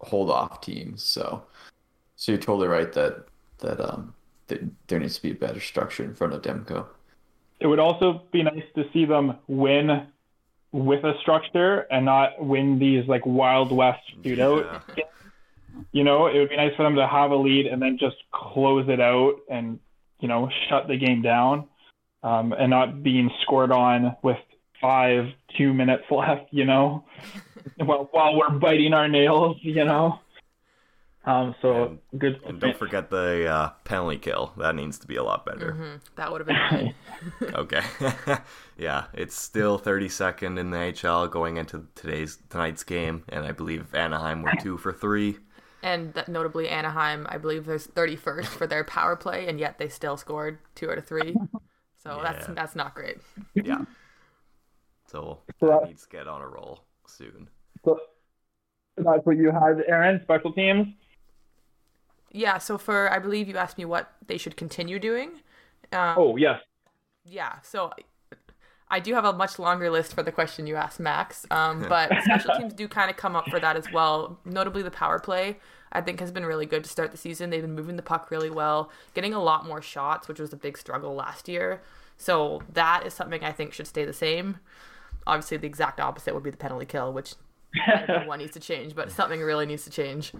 hold 0.00 0.30
off 0.30 0.60
teams. 0.60 1.02
So, 1.02 1.44
so 2.14 2.32
you're 2.32 2.40
totally 2.40 2.68
right 2.68 2.92
that 2.92 3.26
that 3.58 3.80
um 3.80 4.14
that 4.48 4.60
there 4.88 4.98
needs 4.98 5.16
to 5.16 5.22
be 5.22 5.32
a 5.32 5.34
better 5.34 5.60
structure 5.60 6.04
in 6.04 6.14
front 6.14 6.32
of 6.32 6.42
Demko. 6.42 6.86
It 7.58 7.66
would 7.66 7.78
also 7.78 8.22
be 8.32 8.42
nice 8.42 8.64
to 8.74 8.84
see 8.92 9.06
them 9.06 9.38
win 9.48 10.06
with 10.72 11.04
a 11.04 11.14
structure 11.20 11.86
and 11.90 12.04
not 12.04 12.44
win 12.44 12.78
these 12.78 13.08
like 13.08 13.24
Wild 13.24 13.72
West 13.72 14.02
shootout. 14.22 14.82
Yeah. 14.96 15.04
You 15.92 16.04
know, 16.04 16.26
it 16.26 16.38
would 16.38 16.50
be 16.50 16.56
nice 16.56 16.74
for 16.76 16.84
them 16.84 16.96
to 16.96 17.06
have 17.06 17.30
a 17.30 17.36
lead 17.36 17.66
and 17.66 17.80
then 17.80 17.98
just 17.98 18.16
close 18.32 18.88
it 18.88 19.00
out 19.00 19.34
and 19.50 19.78
you 20.20 20.28
know 20.28 20.48
shut 20.68 20.88
the 20.88 20.96
game 20.96 21.22
down, 21.22 21.66
um, 22.22 22.52
and 22.52 22.70
not 22.70 23.02
being 23.02 23.30
scored 23.42 23.70
on 23.72 24.16
with 24.22 24.38
five 24.80 25.26
two 25.56 25.74
minutes 25.74 26.04
left. 26.10 26.46
You 26.50 26.64
know, 26.64 27.04
while 27.76 28.08
while 28.10 28.36
we're 28.36 28.58
biting 28.58 28.94
our 28.94 29.08
nails. 29.08 29.58
You 29.60 29.84
know. 29.84 30.20
Um, 31.26 31.56
so 31.60 31.98
good. 32.16 32.40
and 32.46 32.60
don't 32.60 32.76
forget 32.78 33.10
the 33.10 33.46
uh, 33.50 33.70
penalty 33.82 34.16
kill. 34.18 34.52
That 34.58 34.76
needs 34.76 34.96
to 35.00 35.08
be 35.08 35.16
a 35.16 35.24
lot 35.24 35.44
better. 35.44 35.72
Mhm. 35.72 36.00
That 36.14 36.30
would 36.30 36.40
have 36.40 36.46
been 36.46 36.94
good. 37.40 37.54
Okay. 37.54 37.82
yeah, 38.78 39.06
it's 39.12 39.34
still 39.34 39.76
32nd 39.78 40.56
in 40.58 40.70
the 40.70 40.76
HL 40.78 41.28
going 41.30 41.56
into 41.56 41.88
today's 41.96 42.38
tonight's 42.48 42.84
game, 42.84 43.24
and 43.28 43.44
I 43.44 43.50
believe 43.50 43.92
Anaheim 43.94 44.42
were 44.42 44.52
two 44.60 44.78
for 44.78 44.92
three. 44.92 45.38
And 45.82 46.14
that 46.14 46.28
notably, 46.28 46.68
Anaheim, 46.68 47.26
I 47.28 47.38
believe, 47.38 47.66
there's 47.66 47.86
31st 47.88 48.46
for 48.46 48.66
their 48.68 48.84
power 48.84 49.16
play, 49.16 49.48
and 49.48 49.58
yet 49.58 49.78
they 49.78 49.88
still 49.88 50.16
scored 50.16 50.58
two 50.76 50.90
out 50.90 50.98
of 50.98 51.06
three. 51.06 51.34
So 51.98 52.20
that's 52.22 52.46
Yeah. 52.48 52.54
that's 52.54 52.76
not 52.76 52.94
great. 52.94 53.18
Yeah. 53.54 53.84
So 55.06 55.40
So 55.58 55.66
that 55.66 55.80
that- 55.80 55.88
needs 55.88 56.04
to 56.04 56.08
get 56.08 56.28
on 56.28 56.40
a 56.40 56.46
roll 56.48 56.84
soon. 57.06 57.48
So 57.84 57.98
that's 58.96 59.24
what 59.26 59.36
you 59.36 59.50
had, 59.50 59.82
Aaron. 59.88 60.20
Special 60.22 60.52
teams. 60.52 60.86
Yeah. 62.36 62.58
So 62.58 62.78
for 62.78 63.12
I 63.12 63.18
believe 63.18 63.48
you 63.48 63.56
asked 63.56 63.78
me 63.78 63.84
what 63.84 64.12
they 64.26 64.38
should 64.38 64.56
continue 64.56 64.98
doing. 64.98 65.40
Um, 65.92 66.14
Oh 66.18 66.36
yes. 66.36 66.60
Yeah, 67.24 67.60
so 67.62 67.92
I 68.88 69.00
do 69.00 69.14
have 69.14 69.24
a 69.24 69.32
much 69.32 69.58
longer 69.58 69.90
list 69.90 70.14
for 70.14 70.22
the 70.22 70.30
question 70.30 70.66
you 70.66 70.76
asked, 70.76 71.00
Max. 71.00 71.44
Um, 71.50 71.86
but 71.88 72.12
special 72.22 72.52
teams 72.52 72.72
do 72.72 72.86
kind 72.86 73.10
of 73.10 73.16
come 73.16 73.34
up 73.34 73.48
for 73.48 73.58
that 73.58 73.76
as 73.76 73.90
well. 73.90 74.38
Notably, 74.44 74.82
the 74.82 74.90
power 74.90 75.18
play 75.18 75.56
I 75.92 76.00
think 76.00 76.20
has 76.20 76.30
been 76.30 76.44
really 76.44 76.66
good 76.66 76.84
to 76.84 76.90
start 76.90 77.10
the 77.10 77.16
season. 77.16 77.50
They've 77.50 77.62
been 77.62 77.74
moving 77.74 77.96
the 77.96 78.02
puck 78.02 78.30
really 78.30 78.50
well, 78.50 78.90
getting 79.14 79.34
a 79.34 79.42
lot 79.42 79.66
more 79.66 79.80
shots, 79.80 80.28
which 80.28 80.38
was 80.38 80.52
a 80.52 80.56
big 80.56 80.76
struggle 80.78 81.14
last 81.14 81.48
year. 81.48 81.80
So 82.16 82.62
that 82.72 83.06
is 83.06 83.14
something 83.14 83.42
I 83.44 83.52
think 83.52 83.72
should 83.72 83.86
stay 83.86 84.04
the 84.04 84.12
same. 84.12 84.58
Obviously, 85.26 85.56
the 85.56 85.66
exact 85.66 85.98
opposite 86.00 86.34
would 86.34 86.42
be 86.44 86.50
the 86.50 86.56
penalty 86.56 86.86
kill, 86.86 87.12
which 87.12 87.34
I 87.86 88.04
don't 88.06 88.22
know 88.22 88.28
what 88.28 88.38
needs 88.38 88.52
to 88.52 88.60
change, 88.60 88.94
but 88.94 89.10
something 89.10 89.40
really 89.40 89.66
needs 89.66 89.84
to 89.84 89.90
change. 89.90 90.32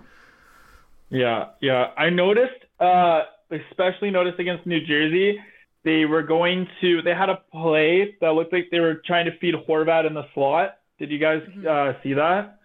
Yeah, 1.11 1.47
yeah. 1.61 1.91
I 1.97 2.11
noticed, 2.11 2.65
uh, 2.81 3.23
especially 3.51 4.11
noticed 4.11 4.39
against 4.39 4.67
New 4.67 4.85
Jersey, 4.85 5.39
they 5.85 6.05
were 6.05 6.23
going 6.23 6.67
to. 6.81 7.03
They 7.03 7.15
had 7.15 7.29
a 7.29 7.41
play 7.53 8.17
that 8.21 8.31
looked 8.31 8.53
like 8.53 8.69
they 8.71 8.81
were 8.81 9.03
trying 9.07 9.27
to 9.27 9.39
feed 9.39 9.55
Horvat 9.69 10.07
in 10.07 10.15
the 10.15 10.25
slot. 10.35 10.79
Did 10.99 11.11
you 11.11 11.19
guys 11.19 11.43
uh, 11.69 11.93
see 12.03 12.15
that? 12.15 12.59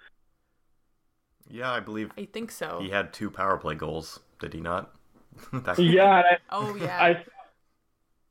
Yeah, 1.49 1.71
I 1.71 1.81
believe 1.81 2.11
I 2.17 2.25
think 2.25 2.49
so. 2.51 2.79
he 2.81 2.89
had 2.89 3.13
two 3.13 3.29
power 3.29 3.57
play 3.57 3.75
goals. 3.75 4.19
Did 4.39 4.53
he 4.53 4.61
not? 4.61 4.91
That- 5.53 5.77
Yeah, 5.79 6.05
I, 6.05 6.37
Oh 6.49 6.75
yeah. 6.75 6.97
I 7.01 7.23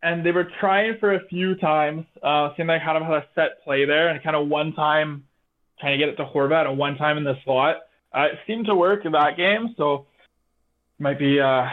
and 0.02 0.24
they 0.24 0.32
were 0.32 0.48
trying 0.60 0.96
for 0.98 1.14
a 1.14 1.26
few 1.28 1.54
times. 1.56 2.06
Uh, 2.22 2.50
seemed 2.56 2.68
like 2.70 2.82
kind 2.82 2.96
of 2.96 3.02
had 3.04 3.14
a 3.16 3.26
set 3.34 3.62
play 3.64 3.84
there, 3.84 4.08
and 4.08 4.22
kind 4.22 4.34
of 4.34 4.48
one 4.48 4.72
time 4.72 5.24
trying 5.78 5.98
to 5.98 6.04
get 6.04 6.08
it 6.12 6.16
to 6.16 6.24
Horvat, 6.24 6.66
and 6.66 6.78
one 6.78 6.96
time 6.96 7.18
in 7.18 7.24
the 7.24 7.34
slot. 7.44 7.76
Uh, 8.14 8.22
it 8.32 8.38
seemed 8.46 8.66
to 8.66 8.74
work 8.74 9.04
in 9.04 9.12
that 9.12 9.36
game, 9.36 9.74
so 9.76 10.06
might 10.98 11.18
be 11.18 11.40
uh, 11.40 11.66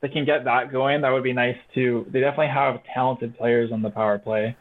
they 0.00 0.08
can 0.08 0.24
get 0.24 0.44
that 0.44 0.70
going. 0.70 1.00
That 1.00 1.10
would 1.10 1.22
be 1.22 1.32
nice 1.32 1.56
too. 1.74 2.06
They 2.10 2.20
definitely 2.20 2.48
have 2.48 2.80
talented 2.94 3.36
players 3.36 3.72
on 3.72 3.82
the 3.82 3.90
power 3.90 4.18
play, 4.18 4.56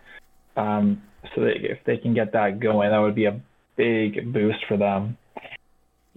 um, 0.55 1.01
so 1.35 1.41
that 1.41 1.57
if 1.69 1.79
they 1.85 1.97
can 1.97 2.13
get 2.13 2.31
that 2.33 2.59
going, 2.59 2.91
that 2.91 2.99
would 2.99 3.15
be 3.15 3.25
a 3.25 3.39
big 3.75 4.31
boost 4.33 4.59
for 4.67 4.77
them. 4.77 5.17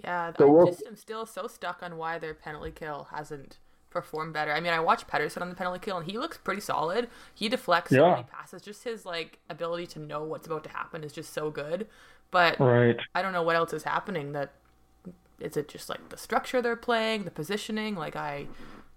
Yeah, 0.03 0.33
So 0.37 0.47
I 0.49 0.51
we'll- 0.51 0.67
just 0.67 0.87
am 0.87 0.97
still 0.97 1.25
so 1.27 1.47
stuck 1.47 1.83
on 1.83 1.97
why 1.97 2.19
their 2.19 2.35
penalty 2.35 2.71
kill 2.73 3.09
hasn't 3.11 3.59
performed 3.91 4.33
better. 4.33 4.53
I 4.53 4.59
mean, 4.61 4.73
I 4.73 4.81
watched 4.81 5.07
Pettersson 5.07 5.41
on 5.41 5.49
the 5.49 5.55
penalty 5.55 5.79
kill, 5.79 5.97
and 5.99 6.11
he 6.11 6.19
looks 6.19 6.37
pretty 6.37 6.61
solid. 6.61 7.09
He 7.33 7.49
deflects 7.49 7.91
so 7.91 7.97
Yeah. 8.05 8.11
many 8.11 8.25
passes. 8.25 8.61
Just 8.61 8.83
his 8.85 9.07
like 9.07 9.39
ability 9.49 9.87
to 9.89 10.01
know 10.01 10.25
what's 10.25 10.47
about 10.47 10.65
to 10.65 10.71
happen 10.71 11.05
is 11.05 11.13
just 11.13 11.33
so 11.33 11.51
good. 11.51 11.87
But 12.33 12.59
Right. 12.59 12.99
I 13.15 13.23
don't 13.23 13.33
know 13.33 13.45
what 13.45 13.55
else 13.55 13.73
is 13.73 13.85
happening. 13.85 14.33
That 14.33 14.51
is 15.45 15.57
it. 15.57 15.69
Just 15.69 15.89
like 15.89 16.09
the 16.09 16.17
structure 16.17 16.61
they're 16.63 16.77
playing, 16.77 17.25
the 17.25 17.31
positioning. 17.31 17.95
Like 17.95 18.17
I, 18.17 18.47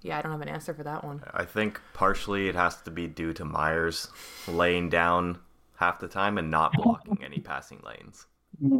yeah, 0.01 0.17
I 0.17 0.21
don't 0.21 0.31
have 0.31 0.41
an 0.41 0.49
answer 0.49 0.73
for 0.73 0.83
that 0.83 1.03
one. 1.03 1.23
I 1.33 1.45
think 1.45 1.79
partially 1.93 2.47
it 2.47 2.55
has 2.55 2.81
to 2.83 2.91
be 2.91 3.07
due 3.07 3.33
to 3.33 3.45
Myers 3.45 4.07
laying 4.47 4.89
down 4.89 5.39
half 5.75 5.99
the 5.99 6.07
time 6.07 6.37
and 6.37 6.49
not 6.49 6.73
blocking 6.73 7.19
any 7.23 7.39
passing 7.39 7.81
lanes. 7.85 8.25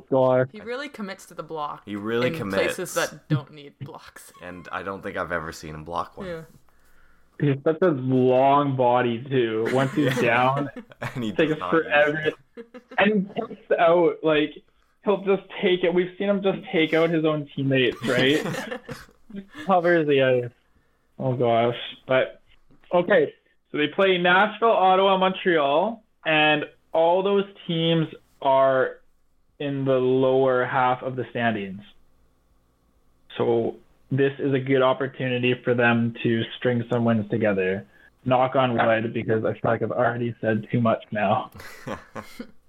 God. 0.09 0.49
He 0.51 0.59
really 0.61 0.89
commits 0.89 1.27
to 1.27 1.35
the 1.35 1.43
block. 1.43 1.83
He 1.85 1.95
really 1.95 2.29
in 2.29 2.35
commits. 2.35 2.75
places 2.75 2.93
that 2.95 3.27
don't 3.29 3.51
need 3.51 3.73
blocks. 3.79 4.31
And 4.41 4.67
I 4.71 4.81
don't 4.81 5.03
think 5.03 5.17
I've 5.17 5.31
ever 5.31 5.51
seen 5.51 5.75
him 5.75 5.83
block 5.83 6.17
one. 6.17 6.25
Yeah. 6.27 6.41
He's 7.39 7.57
such 7.63 7.77
a 7.83 7.89
long 7.91 8.75
body 8.75 9.23
too. 9.23 9.67
Once 9.71 9.93
he's 9.93 10.19
down, 10.21 10.69
And 11.13 11.23
he 11.23 11.31
takes 11.31 11.53
forever. 11.59 12.31
and 12.97 13.29
he 13.35 13.41
takes 13.55 13.71
out 13.79 14.15
like 14.23 14.63
he'll 15.07 15.23
just 15.23 15.49
take 15.61 15.83
it. 15.83 15.93
We've 15.93 16.11
seen 16.19 16.29
him 16.29 16.43
just 16.43 16.59
take 16.71 16.93
out 16.93 17.09
his 17.09 17.23
own 17.25 17.49
teammates, 17.55 17.97
right? 18.05 18.45
Covers 19.65 20.05
the 20.05 20.21
ice. 20.21 20.51
Oh 21.17 21.33
gosh. 21.33 21.77
But 22.05 22.41
okay, 22.93 23.33
so 23.71 23.77
they 23.77 23.87
play 23.87 24.17
Nashville, 24.17 24.69
Ottawa, 24.69 25.17
Montreal, 25.17 26.03
and 26.25 26.65
all 26.91 27.23
those 27.23 27.45
teams 27.65 28.07
are 28.41 28.97
in 29.59 29.85
the 29.85 29.93
lower 29.93 30.65
half 30.65 31.01
of 31.01 31.15
the 31.15 31.25
standings. 31.31 31.81
So 33.37 33.77
this 34.11 34.33
is 34.39 34.53
a 34.53 34.59
good 34.59 34.81
opportunity 34.81 35.55
for 35.63 35.73
them 35.73 36.13
to 36.23 36.43
string 36.57 36.83
some 36.91 37.05
wins 37.05 37.29
together. 37.29 37.87
Knock 38.25 38.55
on 38.55 38.73
wood, 38.73 39.13
because 39.13 39.45
I 39.45 39.53
feel 39.53 39.71
like 39.71 39.81
I've 39.81 39.91
already 39.91 40.35
said 40.41 40.67
too 40.69 40.81
much 40.81 41.03
now. 41.11 41.51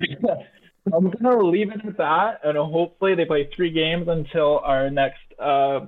I'm 0.95 1.11
gonna 1.11 1.43
leave 1.43 1.71
it 1.71 1.85
at 1.85 1.97
that, 1.99 2.41
and 2.45 2.57
hopefully 2.57 3.15
they 3.15 3.25
play 3.25 3.49
three 3.55 3.71
games 3.71 4.09
until 4.09 4.59
our 4.61 4.91
next 4.91 5.21
uh, 5.39 5.81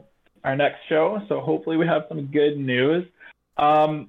our 0.45 0.57
next 0.57 0.78
show. 0.88 1.21
So 1.28 1.40
hopefully 1.40 1.76
we 1.76 1.87
have 1.87 2.02
some 2.09 2.26
good 2.26 2.59
news. 2.59 3.07
Um, 3.57 4.09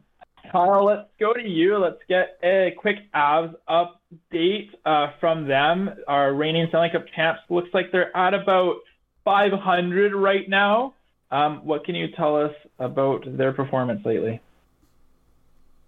Kyle, 0.51 0.86
let's 0.86 1.10
go 1.19 1.33
to 1.33 1.41
you. 1.41 1.77
Let's 1.77 2.01
get 2.10 2.38
a 2.43 2.74
quick 2.77 2.98
Avs 3.13 3.53
update 3.69 4.69
uh, 4.86 5.12
from 5.19 5.48
them. 5.48 5.89
Our 6.07 6.33
reigning 6.33 6.67
Stanley 6.69 6.89
Cup 6.91 7.05
champs 7.15 7.41
looks 7.50 7.69
like 7.74 7.91
they're 7.91 8.15
at 8.15 8.33
about 8.33 8.77
500 9.24 10.13
right 10.13 10.50
now. 10.50 10.93
Um, 11.29 11.65
what 11.65 11.86
can 11.86 11.95
you 11.95 12.10
tell 12.17 12.36
us 12.36 12.53
about 12.79 13.25
their 13.38 13.53
performance 13.53 14.05
lately? 14.05 14.41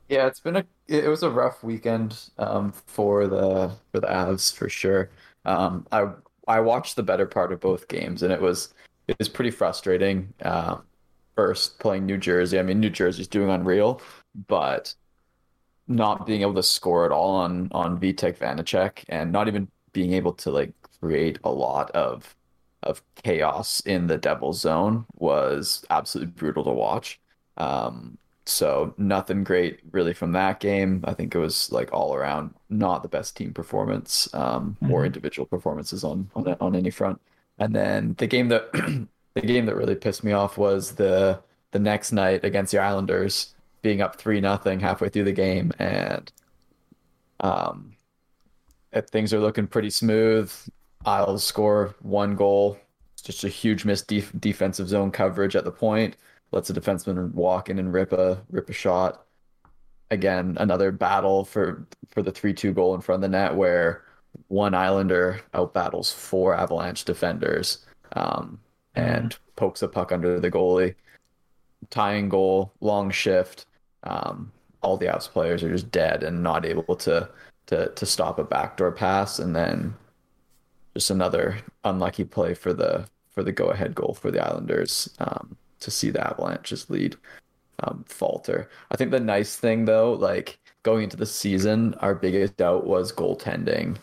Yeah, 0.08 0.28
it's 0.28 0.40
been 0.40 0.56
a 0.56 0.66
it 0.88 1.08
was 1.08 1.24
a 1.24 1.30
rough 1.30 1.64
weekend 1.64 2.30
um, 2.38 2.72
for 2.72 3.28
the 3.28 3.72
for 3.92 4.00
the 4.00 4.08
Avs 4.08 4.54
for 4.54 4.70
sure. 4.70 5.10
Um, 5.46 5.88
I 5.92 6.10
I 6.48 6.60
watched 6.60 6.96
the 6.96 7.04
better 7.04 7.26
part 7.26 7.52
of 7.52 7.60
both 7.60 7.88
games 7.88 8.24
and 8.24 8.32
it 8.34 8.42
was 8.42 8.74
it 9.08 9.18
was 9.20 9.30
pretty 9.30 9.52
frustrating. 9.52 10.34
Uh, 10.42 10.78
first 11.36 11.80
playing 11.80 12.06
New 12.06 12.18
Jersey, 12.18 12.60
I 12.60 12.64
mean 12.64 12.80
New 12.80 12.90
Jersey's 12.90 13.28
doing 13.28 13.50
unreal, 13.50 14.02
but 14.48 14.94
not 15.88 16.26
being 16.26 16.42
able 16.42 16.54
to 16.56 16.64
score 16.64 17.06
at 17.06 17.12
all 17.12 17.36
on 17.36 17.70
on 17.72 18.00
Vitek 18.00 18.38
Vanecek 18.38 19.04
and 19.10 19.32
not 19.32 19.48
even 19.48 19.70
being 19.94 20.14
able 20.14 20.34
to 20.34 20.52
like 20.52 20.74
create 21.00 21.40
a 21.44 21.52
lot 21.52 21.92
of 21.92 22.36
of 22.84 23.02
chaos 23.24 23.80
in 23.82 24.08
the 24.08 24.18
Devil's 24.18 24.60
zone 24.60 25.06
was 25.16 25.86
absolutely 25.90 26.34
brutal 26.34 26.64
to 26.66 26.72
watch. 26.72 27.20
Um, 27.58 28.18
so 28.46 28.94
nothing 28.98 29.44
great 29.44 29.80
really 29.92 30.14
from 30.14 30.34
that 30.34 30.60
game. 30.60 31.02
I 31.06 31.14
think 31.14 31.34
it 31.36 31.40
was 31.40 31.72
like 31.72 31.94
all 31.94 32.14
around 32.16 32.54
not 32.70 33.02
the 33.04 33.10
best 33.10 33.38
team 33.38 33.54
performance 33.54 34.34
um, 34.34 34.78
or 34.90 35.04
Mhm. 35.04 35.06
individual 35.08 35.46
performances 35.46 36.04
on 36.04 36.30
on 36.36 36.48
on 36.60 36.76
any 36.76 36.90
front. 36.92 37.22
And 37.60 37.76
then 37.76 38.16
the 38.18 38.28
game 38.28 38.50
that 38.50 38.72
the 39.36 39.42
game 39.42 39.66
that 39.68 39.76
really 39.76 39.96
pissed 39.96 40.24
me 40.24 40.32
off 40.34 40.58
was 40.58 40.94
the 40.94 41.42
the 41.72 41.80
next 41.80 42.12
night 42.12 42.44
against 42.44 42.72
the 42.72 42.80
Islanders 42.80 43.56
being 43.82 44.02
up 44.02 44.16
three 44.18 44.42
nothing 44.42 44.80
halfway 44.80 45.10
through 45.10 45.26
the 45.26 45.32
game 45.34 45.72
and 45.80 46.32
um 47.40 47.96
if 48.92 49.08
things 49.08 49.34
are 49.34 49.40
looking 49.40 49.68
pretty 49.68 49.90
smooth. 49.90 50.52
Isles 51.06 51.44
score 51.44 51.96
one 52.02 52.36
goal. 52.36 52.78
It's 53.14 53.22
just 53.24 53.44
a 53.44 53.50
huge 53.50 53.86
missed 53.86 54.08
def 54.08 54.32
defensive 54.40 54.88
zone 54.88 55.12
coverage 55.12 55.56
at 55.56 55.66
the 55.66 55.72
point. 55.72 56.16
Lets 56.54 56.70
a 56.70 56.74
defenseman 56.74 57.34
walk 57.34 57.70
in 57.70 57.80
and 57.80 57.92
rip 57.92 58.14
a 58.14 58.44
rip 58.52 58.70
a 58.70 58.74
shot. 58.74 59.26
Again, 60.12 60.56
another 60.60 60.92
battle 60.92 61.46
for 61.46 61.88
for 62.12 62.22
the 62.22 62.32
three 62.32 62.54
two 62.54 62.74
goal 62.74 62.94
in 62.94 63.02
front 63.02 63.24
of 63.24 63.32
the 63.32 63.38
net 63.38 63.56
where 63.56 64.04
one 64.50 64.76
Islander 64.76 65.42
out 65.56 65.74
battles 65.74 66.12
four 66.12 66.56
Avalanche 66.56 67.06
defenders 67.06 67.86
um, 68.16 68.60
and 68.96 69.36
pokes 69.56 69.82
a 69.82 69.88
puck 69.88 70.12
under 70.12 70.40
the 70.40 70.52
goalie. 70.52 70.94
Tying 71.90 72.30
goal, 72.30 72.72
long 72.82 73.10
shift. 73.10 73.66
Um, 74.04 74.52
all 74.84 74.98
the 74.98 75.08
Avs 75.08 75.28
players 75.30 75.64
are 75.64 75.72
just 75.72 75.90
dead 75.90 76.22
and 76.24 76.44
not 76.44 76.66
able 76.66 76.96
to 76.98 77.28
to 77.66 77.90
to 77.90 78.06
stop 78.06 78.38
a 78.38 78.44
backdoor 78.44 78.92
pass, 78.92 79.40
and 79.40 79.56
then 79.56 79.96
just 80.94 81.10
another 81.10 81.58
unlucky 81.84 82.26
play 82.26 82.54
for 82.54 82.74
the 82.74 83.08
for 83.32 83.42
the 83.42 83.52
go 83.52 83.70
ahead 83.70 83.96
goal 83.96 84.14
for 84.14 84.30
the 84.30 84.46
Islanders 84.46 85.10
um, 85.18 85.58
to 85.84 85.92
see 85.92 86.10
the 86.12 86.26
Avalanche's 86.28 86.90
lead 86.90 87.16
um, 87.84 88.04
falter. 88.08 88.70
I 88.92 88.98
think 88.98 89.12
the 89.12 89.20
nice 89.20 89.56
thing 89.58 89.86
though, 89.86 90.14
like 90.14 90.60
going 90.84 91.04
into 91.06 91.18
the 91.18 91.26
season, 91.26 91.96
our 91.96 92.16
biggest 92.16 92.58
doubt 92.58 92.86
was 92.88 93.12
goaltending. 93.14 93.98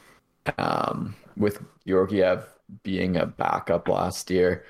Um, 0.58 1.14
with 1.36 1.62
Georgiev 1.86 2.46
being 2.82 3.16
a 3.16 3.26
backup 3.26 3.88
last 3.88 4.30
year, 4.30 4.64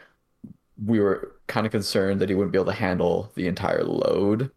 we 0.84 1.00
were 1.00 1.36
kind 1.46 1.66
of 1.66 1.72
concerned 1.72 2.20
that 2.20 2.28
he 2.28 2.34
wouldn't 2.34 2.52
be 2.52 2.58
able 2.58 2.66
to 2.66 2.72
handle 2.72 3.30
the 3.34 3.46
entire 3.46 3.84
load. 3.84 4.50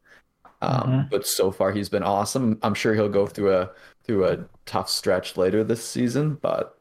Um, 0.62 1.08
Mhm. 1.08 1.10
But 1.10 1.28
so 1.28 1.52
far, 1.52 1.72
he's 1.72 1.90
been 1.90 2.04
awesome. 2.04 2.60
I'm 2.64 2.74
sure 2.76 2.94
he'll 2.96 3.10
go 3.10 3.28
through 3.28 3.54
a 3.56 3.72
through 4.04 4.26
a 4.28 4.50
tough 4.66 4.90
stretch 4.90 5.38
later 5.38 5.64
this 5.64 5.86
season, 5.88 6.36
but 6.36 6.80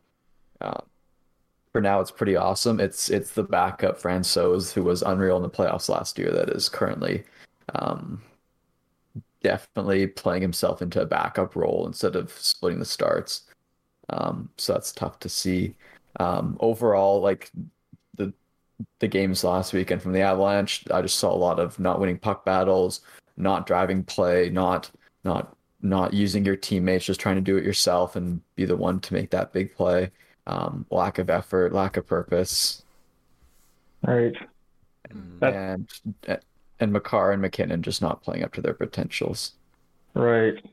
uh, 0.61 0.83
for 1.73 1.81
now, 1.81 2.01
it's 2.01 2.11
pretty 2.11 2.37
awesome. 2.37 2.81
It's 2.81 3.09
it's 3.09 3.33
the 3.33 3.43
backup 3.43 4.01
Francouz 4.01 4.73
who 4.73 4.85
was 4.85 5.03
unreal 5.03 5.37
in 5.37 5.43
the 5.43 5.51
playoffs 5.51 5.89
last 5.89 6.19
year 6.19 6.31
that 6.31 6.51
is 6.51 6.69
currently 6.69 7.25
um, 7.75 8.23
definitely 9.43 10.07
playing 10.07 10.43
himself 10.43 10.83
into 10.83 11.01
a 11.01 11.07
backup 11.07 11.57
role 11.57 11.87
instead 11.87 12.15
of 12.15 12.31
splitting 12.33 12.79
the 12.79 12.85
starts. 12.85 13.45
Um, 14.11 14.51
so 14.59 14.75
that's 14.75 14.93
tough 14.93 15.19
to 15.21 15.29
see. 15.29 15.75
Um, 16.21 16.59
overall, 16.61 17.21
like 17.23 17.51
the 18.17 18.35
the 18.99 19.09
games 19.09 19.43
last 19.43 19.73
weekend 19.73 20.03
from 20.03 20.13
the 20.13 20.21
Avalanche, 20.21 20.85
I 20.93 21.01
just 21.01 21.19
saw 21.19 21.33
a 21.33 21.35
lot 21.35 21.59
of 21.59 21.79
not 21.81 22.01
winning 22.01 22.19
puck 22.19 22.45
battles, 22.45 23.01
not 23.39 23.67
driving 23.67 24.05
play, 24.05 24.51
not 24.51 24.91
not 25.25 25.57
not 25.81 26.13
using 26.13 26.45
your 26.45 26.57
teammates, 26.57 27.07
just 27.07 27.21
trying 27.21 27.37
to 27.37 27.41
do 27.41 27.57
it 27.57 27.65
yourself 27.65 28.15
and 28.15 28.43
be 28.57 28.67
the 28.67 28.77
one 28.77 29.01
to 29.01 29.15
make 29.15 29.31
that 29.31 29.55
big 29.55 29.75
play. 29.75 30.11
Um, 30.47 30.87
lack 30.91 31.19
of 31.19 31.31
effort, 31.31 31.73
lack 31.73 31.97
of 31.97 32.07
purpose, 32.07 32.83
Right. 34.05 34.35
That's- 35.39 36.01
and 36.27 36.41
and 36.81 36.93
Makar 36.93 37.31
and 37.31 37.41
MacKinnon 37.41 37.83
just 37.83 38.03
not 38.03 38.23
playing 38.25 38.43
up 38.43 38.53
to 38.55 38.61
their 38.61 38.75
potentials. 38.75 39.53
Right. 40.15 40.65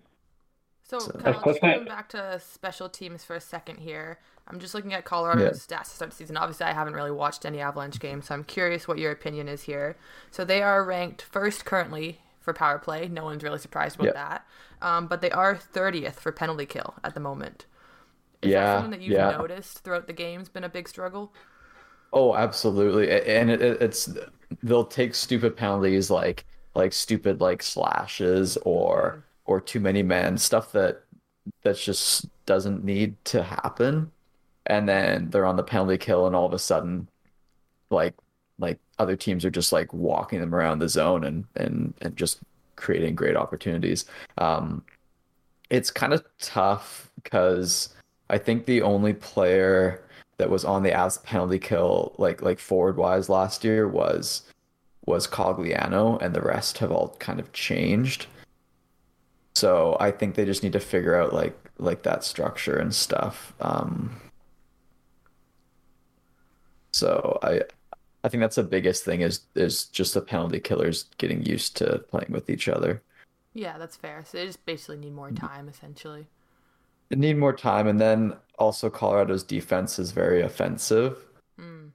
So, 0.82 0.98
So- 0.98 1.12
Kyle, 1.12 1.34
That's 1.34 1.44
just 1.46 1.62
going 1.62 1.86
back 1.86 2.10
to 2.10 2.40
special 2.40 2.90
teams 2.90 3.24
for 3.24 3.36
a 3.36 3.40
second 3.42 3.78
here. 3.78 4.18
I'm 4.48 4.60
just 4.60 4.74
looking 4.74 4.96
at 4.96 5.06
Colorado's 5.06 5.60
stats 5.68 5.84
to 5.84 5.90
start 5.92 6.10
the 6.10 6.18
season. 6.18 6.36
Obviously, 6.36 6.66
I 6.66 6.74
haven't 6.74 6.96
really 6.96 7.12
watched 7.12 7.46
any 7.46 7.60
Avalanche 7.62 8.00
games, 8.00 8.26
so 8.26 8.34
I'm 8.34 8.44
curious 8.44 8.88
what 8.88 8.98
your 8.98 9.12
opinion 9.12 9.48
is 9.48 9.64
here. 9.64 9.96
So 10.32 10.44
they 10.44 10.64
are 10.64 10.84
ranked 10.84 11.22
first 11.22 11.64
currently 11.66 12.20
for 12.40 12.52
power 12.54 12.80
play. 12.80 13.08
No 13.08 13.26
one's 13.26 13.44
really 13.44 13.60
surprised 13.60 13.98
about 13.98 14.06
Yep. 14.06 14.14
that. 14.16 14.46
Um, 14.82 15.06
but 15.06 15.22
they 15.22 15.30
are 15.30 15.56
30th 15.56 16.16
for 16.20 16.32
penalty 16.32 16.66
kill 16.66 16.96
at 17.04 17.14
the 17.14 17.20
moment. 17.20 17.68
Is 18.42 18.52
Yeah, 18.52 18.56
that 18.56 18.70
something 18.70 18.92
that 18.92 19.02
you've 19.02 19.18
yeah. 19.18 19.20
noticed 19.20 19.80
throughout 19.84 20.08
the 20.08 20.14
game's 20.14 20.50
been 20.50 20.64
a 20.64 20.70
big 20.70 20.88
struggle? 20.90 21.34
Oh, 22.12 22.36
absolutely. 22.36 23.10
And 23.12 23.50
it, 23.52 23.62
it- 23.62 23.82
it's 23.82 24.10
they'll 24.64 24.86
take 24.86 25.14
stupid 25.16 25.56
penalties 25.56 26.10
like 26.10 26.46
like 26.76 26.94
stupid 26.94 27.40
like 27.42 27.62
slashes 27.64 28.58
or 28.58 29.26
or 29.46 29.62
too 29.62 29.80
many 29.80 30.04
men, 30.04 30.38
stuff 30.38 30.72
that 30.74 31.04
that 31.64 31.78
just 31.78 32.28
doesn't 32.46 32.84
need 32.84 33.24
to 33.26 33.44
happen. 33.44 34.12
And 34.68 34.88
then 34.90 35.30
they're 35.32 35.46
on 35.46 35.58
the 35.58 35.64
penalty 35.64 35.98
kill 35.98 36.28
and 36.28 36.36
all 36.36 36.46
of 36.48 36.54
a 36.54 36.60
sudden 36.60 37.10
like 37.92 38.16
like 38.60 38.80
other 39.00 39.16
teams 39.18 39.46
are 39.46 39.52
just 39.52 39.72
like 39.74 39.94
walking 39.94 40.40
them 40.42 40.56
around 40.56 40.80
the 40.80 40.90
zone 40.90 41.24
and 41.26 41.46
and 41.58 41.94
and 42.02 42.18
just 42.18 42.42
creating 42.78 43.16
great 43.16 43.38
opportunities. 43.38 44.06
Um 44.38 44.84
it's 45.70 45.92
kind 45.92 46.14
of 46.14 46.24
tough 46.40 47.12
because 47.24 47.96
I 48.30 48.38
think 48.38 48.66
the 48.66 48.82
only 48.82 49.14
player 49.14 50.04
that 50.38 50.50
was 50.50 50.64
on 50.64 50.84
the 50.84 50.92
Avs 50.92 51.22
penalty 51.24 51.60
kill, 51.60 52.16
like 52.18 52.42
like 52.42 52.60
forward 52.60 52.98
wise 52.98 53.30
last 53.30 53.64
year 53.64 53.88
was 53.88 54.44
was 55.06 55.28
Cogliano, 55.28 56.22
and 56.22 56.34
the 56.36 56.42
rest 56.42 56.78
have 56.80 56.92
all 56.92 57.16
kind 57.20 57.40
of 57.40 57.52
changed. 57.54 58.28
So 59.56 59.98
I 60.00 60.12
think 60.12 60.36
they 60.36 60.46
just 60.46 60.64
need 60.64 60.74
to 60.74 60.80
figure 60.80 61.16
out 61.16 61.34
like 61.34 61.58
like 61.78 62.04
that 62.04 62.24
structure 62.24 62.78
and 62.78 62.94
stuff. 62.94 63.54
Um, 63.60 64.22
so 66.94 67.40
I 67.42 67.62
I 68.24 68.30
think 68.30 68.42
that's 68.42 68.56
the 68.56 68.64
biggest 68.64 69.04
thing 69.04 69.22
is 69.22 69.42
is 69.56 69.86
just 69.86 70.14
the 70.14 70.22
penalty 70.22 70.60
killers 70.60 71.06
getting 71.18 71.44
used 71.44 71.76
to 71.78 72.00
playing 72.10 72.32
with 72.32 72.50
each 72.50 72.68
other. 72.68 73.02
Yeah, 73.54 73.78
that's 73.78 73.96
fair. 73.96 74.24
So 74.26 74.38
they 74.38 74.46
just 74.46 74.66
basically 74.66 74.98
need 74.98 75.14
more 75.14 75.32
time, 75.32 75.68
essentially. 75.68 76.28
Need 77.12 77.38
more 77.38 77.54
time, 77.54 77.88
and 77.88 78.00
then 78.00 78.36
also 78.60 78.90
Colorado's 78.90 79.44
defense 79.44 79.98
is 79.98 80.12
very 80.12 80.42
offensive. 80.42 81.18
Mm. 81.60 81.92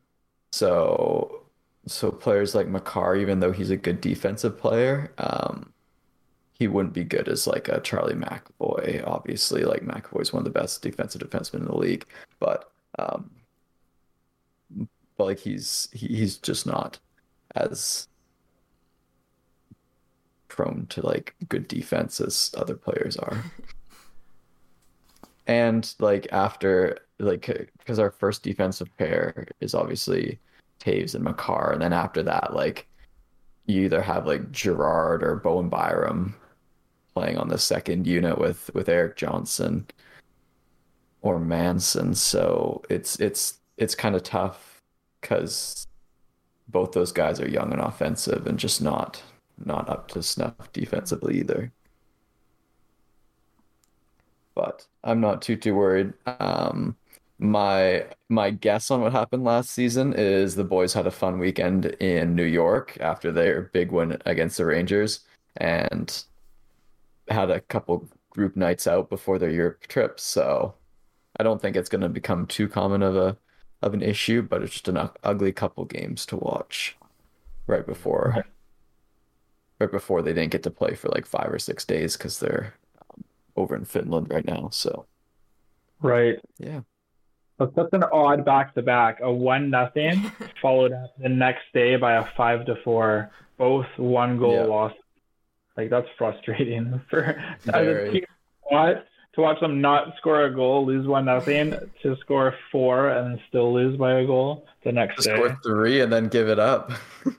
So, 0.50 1.44
so 1.86 2.10
players 2.10 2.54
like 2.54 2.66
Makar, 2.66 3.16
even 3.16 3.40
though 3.40 3.52
he's 3.52 3.70
a 3.70 3.76
good 3.76 4.00
defensive 4.00 4.58
player, 4.58 5.12
um, 5.18 5.72
he 6.54 6.66
wouldn't 6.66 6.94
be 6.94 7.04
good 7.04 7.28
as 7.28 7.46
like 7.46 7.68
a 7.68 7.80
Charlie 7.80 8.14
McAvoy. 8.14 9.06
Obviously, 9.06 9.64
like 9.64 9.82
McAvoy's 9.82 10.32
one 10.32 10.40
of 10.40 10.52
the 10.52 10.58
best 10.58 10.82
defensive 10.82 11.20
defensemen 11.20 11.60
in 11.60 11.64
the 11.66 11.76
league, 11.76 12.06
but 12.40 12.72
um, 12.98 13.30
but 15.16 15.24
like 15.24 15.38
he's 15.38 15.88
he, 15.92 16.08
he's 16.08 16.38
just 16.38 16.66
not 16.66 16.98
as 17.54 18.08
prone 20.48 20.86
to 20.86 21.04
like 21.04 21.34
good 21.48 21.66
defense 21.68 22.20
as 22.20 22.54
other 22.56 22.76
players 22.76 23.16
are. 23.16 23.44
And 25.46 25.94
like 25.98 26.26
after 26.32 26.98
like 27.18 27.70
because 27.78 27.98
our 27.98 28.10
first 28.10 28.42
defensive 28.42 28.94
pair 28.96 29.46
is 29.60 29.74
obviously 29.74 30.38
Toews 30.80 31.14
and 31.14 31.24
Makar, 31.24 31.72
and 31.72 31.82
then 31.82 31.92
after 31.92 32.22
that, 32.22 32.54
like 32.54 32.88
you 33.66 33.82
either 33.82 34.02
have 34.02 34.26
like 34.26 34.50
Girard 34.52 35.22
or 35.22 35.36
Bowen 35.36 35.68
Byram 35.68 36.34
playing 37.14 37.38
on 37.38 37.48
the 37.48 37.58
second 37.58 38.06
unit 38.06 38.38
with 38.38 38.70
with 38.74 38.88
Erik 38.88 39.16
Johnson 39.16 39.86
or 41.22 41.38
Manson. 41.38 42.14
So 42.14 42.82
it's 42.90 43.18
it's 43.20 43.60
it's 43.76 43.94
kind 43.94 44.14
of 44.14 44.22
tough 44.22 44.82
because 45.20 45.86
both 46.68 46.92
those 46.92 47.12
guys 47.12 47.40
are 47.40 47.48
young 47.48 47.72
and 47.72 47.80
offensive 47.80 48.46
and 48.46 48.58
just 48.58 48.82
not 48.82 49.22
not 49.64 49.88
up 49.88 50.08
to 50.08 50.22
snuff 50.22 50.72
defensively 50.72 51.38
either. 51.38 51.72
But 54.54 54.86
I'm 55.02 55.20
not 55.20 55.42
too 55.42 55.56
too 55.56 55.74
worried. 55.74 56.12
Um, 56.26 56.96
my 57.38 58.06
my 58.28 58.50
guess 58.50 58.90
on 58.90 59.00
what 59.00 59.12
happened 59.12 59.44
last 59.44 59.70
season 59.70 60.14
is 60.14 60.54
the 60.54 60.64
boys 60.64 60.92
had 60.92 61.06
a 61.06 61.10
fun 61.10 61.38
weekend 61.38 61.86
in 61.86 62.34
New 62.34 62.44
York 62.44 62.96
after 63.00 63.32
their 63.32 63.62
big 63.72 63.92
win 63.92 64.20
against 64.26 64.56
the 64.58 64.66
Rangers 64.66 65.20
and 65.56 66.24
had 67.28 67.50
a 67.50 67.60
couple 67.60 68.08
group 68.30 68.56
nights 68.56 68.86
out 68.86 69.10
before 69.10 69.38
their 69.38 69.50
Europe 69.50 69.86
trip. 69.88 70.20
So 70.20 70.74
I 71.38 71.42
don't 71.42 71.60
think 71.60 71.76
it's 71.76 71.88
going 71.88 72.02
to 72.02 72.08
become 72.08 72.46
too 72.46 72.68
common 72.68 73.02
of 73.02 73.16
a 73.16 73.36
of 73.82 73.94
an 73.94 74.02
issue, 74.02 74.42
but 74.42 74.62
it's 74.62 74.72
just 74.72 74.88
an 74.88 75.10
ugly 75.24 75.52
couple 75.52 75.84
games 75.84 76.26
to 76.26 76.36
watch 76.36 76.96
right 77.66 77.86
before 77.86 78.44
right 79.80 79.90
before 79.90 80.22
they 80.22 80.32
didn't 80.32 80.52
get 80.52 80.62
to 80.62 80.70
play 80.70 80.94
for 80.94 81.08
like 81.08 81.26
five 81.26 81.52
or 81.52 81.58
six 81.58 81.84
days 81.84 82.16
because 82.16 82.38
they're 82.38 82.74
um, 82.74 82.83
over 83.56 83.74
in 83.76 83.84
Finland 83.84 84.28
right 84.30 84.44
now. 84.46 84.68
So 84.70 85.06
Right. 86.02 86.38
yeah. 86.58 86.80
So 87.58 87.66
that's 87.74 87.92
an 87.92 88.02
odd 88.12 88.44
back 88.44 88.74
to 88.74 88.82
back. 88.82 89.20
A 89.22 89.32
one 89.32 89.70
nothing 89.70 90.30
followed 90.62 90.92
up 90.92 91.10
the 91.18 91.28
next 91.28 91.62
day 91.72 91.96
by 91.96 92.14
a 92.14 92.24
five 92.36 92.66
to 92.66 92.74
four. 92.82 93.30
Both 93.58 93.86
one 93.96 94.38
goal 94.38 94.54
Yeah. 94.54 94.64
loss. 94.64 94.92
Like 95.76 95.90
that's 95.90 96.08
frustrating 96.18 97.00
for 97.10 97.40
Very. 97.64 98.10
team 98.12 98.22
to 98.22 98.74
watch, 98.74 98.96
to 99.36 99.56
them 99.60 99.80
not 99.80 100.16
score 100.18 100.44
a 100.44 100.54
goal, 100.54 100.84
lose 100.86 101.06
one 101.06 101.24
nothing, 101.26 101.74
to 102.02 102.16
score 102.20 102.54
four 102.72 103.08
and 103.10 103.38
still 103.48 103.72
lose 103.72 103.96
by 103.96 104.14
a 104.20 104.26
goal 104.26 104.66
the 104.84 104.92
next 104.92 105.16
Just 105.16 105.28
day. 105.28 105.34
score 105.34 105.58
three 105.64 106.00
and 106.00 106.12
then 106.12 106.28
give 106.28 106.48
it 106.48 106.58
up. 106.58 106.90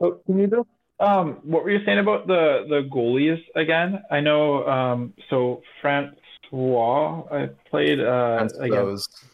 Oh, 0.00 0.12
can 0.26 0.38
you 0.38 0.46
just 0.46 0.68
um 1.00 1.38
what 1.42 1.62
were 1.64 1.70
you 1.70 1.84
saying 1.84 1.98
about 1.98 2.26
the 2.26 2.64
the 2.68 2.88
goalies 2.92 3.42
again? 3.54 4.02
I 4.10 4.20
know 4.20 4.66
um 4.66 5.14
so 5.30 5.62
Francouz 5.82 7.32
I 7.32 7.48
played 7.70 8.00
uh 8.00 8.36
Against 8.36 8.60
against. 8.60 9.24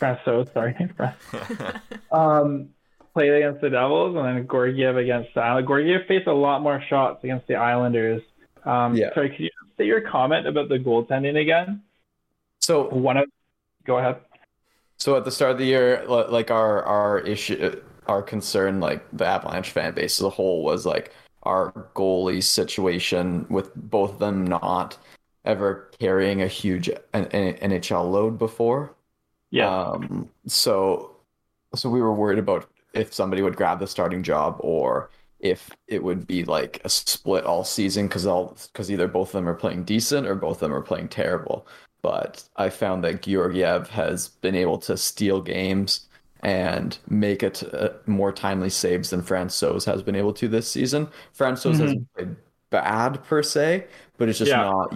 Francouz, 0.00 0.52
sorry. 0.52 0.76
um 2.12 2.68
played 3.14 3.32
against 3.32 3.60
the 3.60 3.70
Devils 3.70 4.16
and 4.16 4.26
then 4.26 4.48
Georgiev 4.50 4.96
against 4.96 5.34
the 5.34 5.40
Islanders. 5.40 5.68
Georgiev 5.68 6.06
faced 6.08 6.26
a 6.26 6.32
lot 6.32 6.62
more 6.62 6.82
shots 6.88 7.22
against 7.24 7.46
the 7.46 7.54
Islanders. 7.54 8.22
Um 8.64 8.96
Yeah. 8.96 9.14
sorry, 9.14 9.30
could 9.30 9.40
you 9.40 9.50
say 9.78 9.86
your 9.86 10.02
comment 10.02 10.46
about 10.46 10.68
the 10.68 10.78
goaltending 10.78 11.40
again? 11.40 11.82
So 12.60 12.88
One 12.88 13.16
of 13.16 13.26
go 13.84 13.98
ahead. 13.98 14.16
So 14.98 15.16
at 15.16 15.24
the 15.24 15.30
start 15.30 15.52
of 15.52 15.58
the 15.58 15.66
year, 15.66 16.04
like 16.06 16.50
our 16.50 16.82
our 16.84 17.18
issue, 17.20 17.80
our 18.06 18.22
concern, 18.22 18.80
like 18.80 19.04
the 19.12 19.26
Avalanche 19.26 19.70
fan 19.70 19.94
base 19.94 20.20
as 20.20 20.24
a 20.24 20.30
whole, 20.30 20.62
was 20.62 20.86
like 20.86 21.12
our 21.44 21.72
goalie 21.94 22.42
situation 22.42 23.46
with 23.48 23.74
both 23.74 24.12
of 24.12 24.18
them 24.18 24.46
not 24.46 24.96
ever 25.44 25.90
carrying 25.98 26.42
a 26.42 26.46
huge 26.46 26.90
NHL 27.12 28.10
load 28.10 28.38
before. 28.38 28.94
Yeah. 29.50 29.68
Um, 29.68 30.30
so 30.46 31.16
so 31.74 31.90
we 31.90 32.00
were 32.00 32.14
worried 32.14 32.38
about 32.38 32.68
if 32.92 33.12
somebody 33.12 33.42
would 33.42 33.56
grab 33.56 33.80
the 33.80 33.86
starting 33.86 34.22
job 34.22 34.56
or 34.60 35.10
if 35.40 35.70
it 35.88 36.02
would 36.02 36.26
be 36.26 36.44
like 36.44 36.80
a 36.84 36.88
split 36.88 37.44
all 37.44 37.64
season 37.64 38.06
because 38.08 38.26
all 38.26 38.56
because 38.72 38.90
either 38.90 39.08
both 39.08 39.28
of 39.28 39.32
them 39.32 39.48
are 39.48 39.54
playing 39.54 39.84
decent 39.84 40.26
or 40.26 40.34
both 40.34 40.56
of 40.56 40.60
them 40.60 40.74
are 40.74 40.80
playing 40.80 41.08
terrible. 41.08 41.66
But 42.02 42.46
I 42.56 42.68
found 42.70 43.04
that 43.04 43.22
Georgiev 43.22 43.88
has 43.90 44.28
been 44.28 44.54
able 44.54 44.78
to 44.78 44.96
steal 44.96 45.40
games 45.40 46.08
and 46.44 46.98
make 47.08 47.42
it 47.42 47.62
uh, 47.74 47.88
more 48.06 48.30
timely 48.30 48.68
saves 48.68 49.10
than 49.10 49.22
Francouz 49.22 49.84
has 49.86 50.02
been 50.02 50.14
able 50.14 50.32
to 50.34 50.46
this 50.46 50.70
season. 50.70 51.08
Francouz 51.36 51.78
hasn't 51.78 52.14
played 52.14 52.36
bad 52.70 53.24
per 53.24 53.42
se, 53.42 53.86
but 54.18 54.28
it's 54.28 54.38
just 54.38 54.50
Yeah. 54.50 54.62
not. 54.62 54.94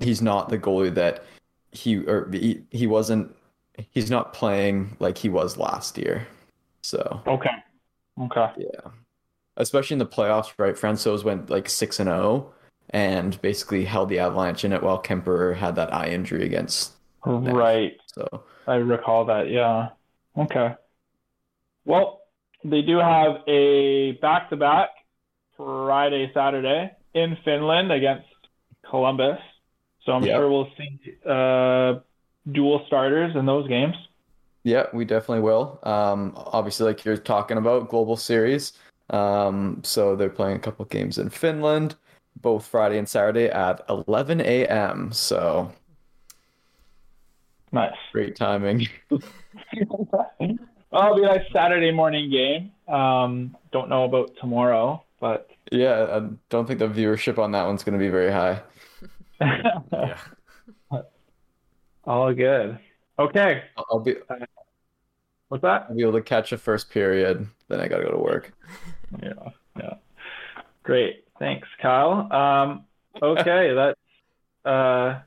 He's 0.00 0.22
not 0.22 0.48
the 0.48 0.58
goalie 0.58 0.94
that 0.94 1.24
he 1.70 1.98
or 1.98 2.28
he, 2.32 2.62
he 2.70 2.86
wasn't. 2.86 3.36
He's 3.90 4.10
not 4.10 4.32
playing 4.32 4.96
like 4.98 5.18
he 5.18 5.28
was 5.28 5.56
last 5.56 5.98
year. 5.98 6.26
So 6.82 7.22
okay. 7.26 7.50
Okay. 8.20 8.50
yeah, 8.56 8.90
especially 9.56 9.94
in 9.94 9.98
the 9.98 10.06
playoffs, 10.06 10.52
right? 10.58 10.74
Francouz 10.74 11.22
went 11.22 11.50
like 11.50 11.68
six 11.68 12.00
and 12.00 12.08
zero, 12.08 12.52
and 12.90 13.40
basically 13.42 13.84
held 13.84 14.08
the 14.08 14.18
Avalanche 14.18 14.64
in 14.64 14.72
it 14.72 14.82
while 14.82 15.02
Kuemper 15.02 15.56
had 15.56 15.76
that 15.76 15.92
eye 15.94 16.08
injury 16.08 16.44
against. 16.44 16.92
Right. 17.24 17.96
So 18.06 18.44
I 18.66 18.76
recall 18.76 19.24
that, 19.26 19.48
yeah. 19.48 19.90
Okay. 20.36 20.74
Well, 21.84 22.20
they 22.64 22.82
do 22.82 22.98
have 22.98 23.42
a 23.46 24.12
back 24.22 24.50
to 24.50 24.56
back 24.56 24.90
Friday, 25.56 26.30
Saturday 26.32 26.92
in 27.14 27.36
Finland 27.44 27.92
against 27.92 28.28
Columbus. 28.88 29.38
So 30.04 30.12
I'm 30.12 30.22
Yep. 30.24 30.34
sure 30.36 30.50
we'll 30.50 30.68
see 30.76 31.00
uh, 31.28 32.00
dual 32.50 32.84
starters 32.86 33.36
in 33.36 33.46
those 33.46 33.68
games. 33.68 33.96
yeah, 34.64 34.86
we 34.92 35.04
definitely 35.04 35.40
will. 35.42 35.80
Um, 35.82 36.32
obviously, 36.36 36.86
like 36.86 37.04
you're 37.04 37.16
talking 37.16 37.56
about, 37.58 37.88
global 37.88 38.16
series. 38.16 38.72
Um, 39.10 39.80
so 39.84 40.14
they're 40.16 40.30
playing 40.30 40.56
a 40.56 40.60
couple 40.60 40.84
games 40.86 41.18
in 41.18 41.30
Finland, 41.30 41.96
both 42.40 42.64
Friday 42.66 42.98
and 42.98 43.08
Saturday 43.08 43.46
at 43.50 43.80
11 43.88 44.40
a.m. 44.40 45.12
So 45.12 45.72
Nice. 47.72 47.96
great 48.12 48.36
timing. 48.36 48.86
Well, 50.92 51.04
it'll 51.04 51.16
be 51.16 51.22
a 51.24 51.26
nice 51.38 51.46
Saturday 51.54 51.90
morning 51.90 52.30
game. 52.30 52.70
Um, 52.86 53.56
don't 53.72 53.88
know 53.88 54.04
about 54.04 54.36
tomorrow, 54.38 55.02
but 55.20 55.48
Yeah, 55.70 56.06
I 56.20 56.28
don't 56.50 56.66
think 56.66 56.80
the 56.80 56.88
viewership 56.88 57.38
on 57.38 57.52
that 57.52 57.64
one's 57.64 57.82
going 57.82 57.98
to 57.98 58.04
be 58.04 58.10
very 58.10 58.30
high. 58.30 58.60
yeah. 59.40 60.18
all 62.04 62.34
good. 62.34 62.78
Okay. 63.18 63.62
I'll 63.78 63.86
I'll 63.90 64.00
be 64.00 64.16
What's 65.48 65.62
that? 65.62 65.86
I'll 65.88 65.96
be 65.96 66.02
able 66.02 66.12
to 66.12 66.22
catch 66.22 66.52
a 66.52 66.58
first 66.58 66.90
period, 66.90 67.46
then 67.68 67.80
I 67.80 67.88
got 67.88 67.98
to 67.98 68.04
go 68.04 68.10
to 68.10 68.18
work. 68.18 68.52
Yeah, 69.22 69.32
yeah. 69.78 69.94
Great. 70.82 71.24
Thanks, 71.38 71.68
Kyle. 71.80 72.30
Um, 72.32 72.84
okay, 73.22 73.74
That's. 73.74 73.98
uh, 74.64 75.20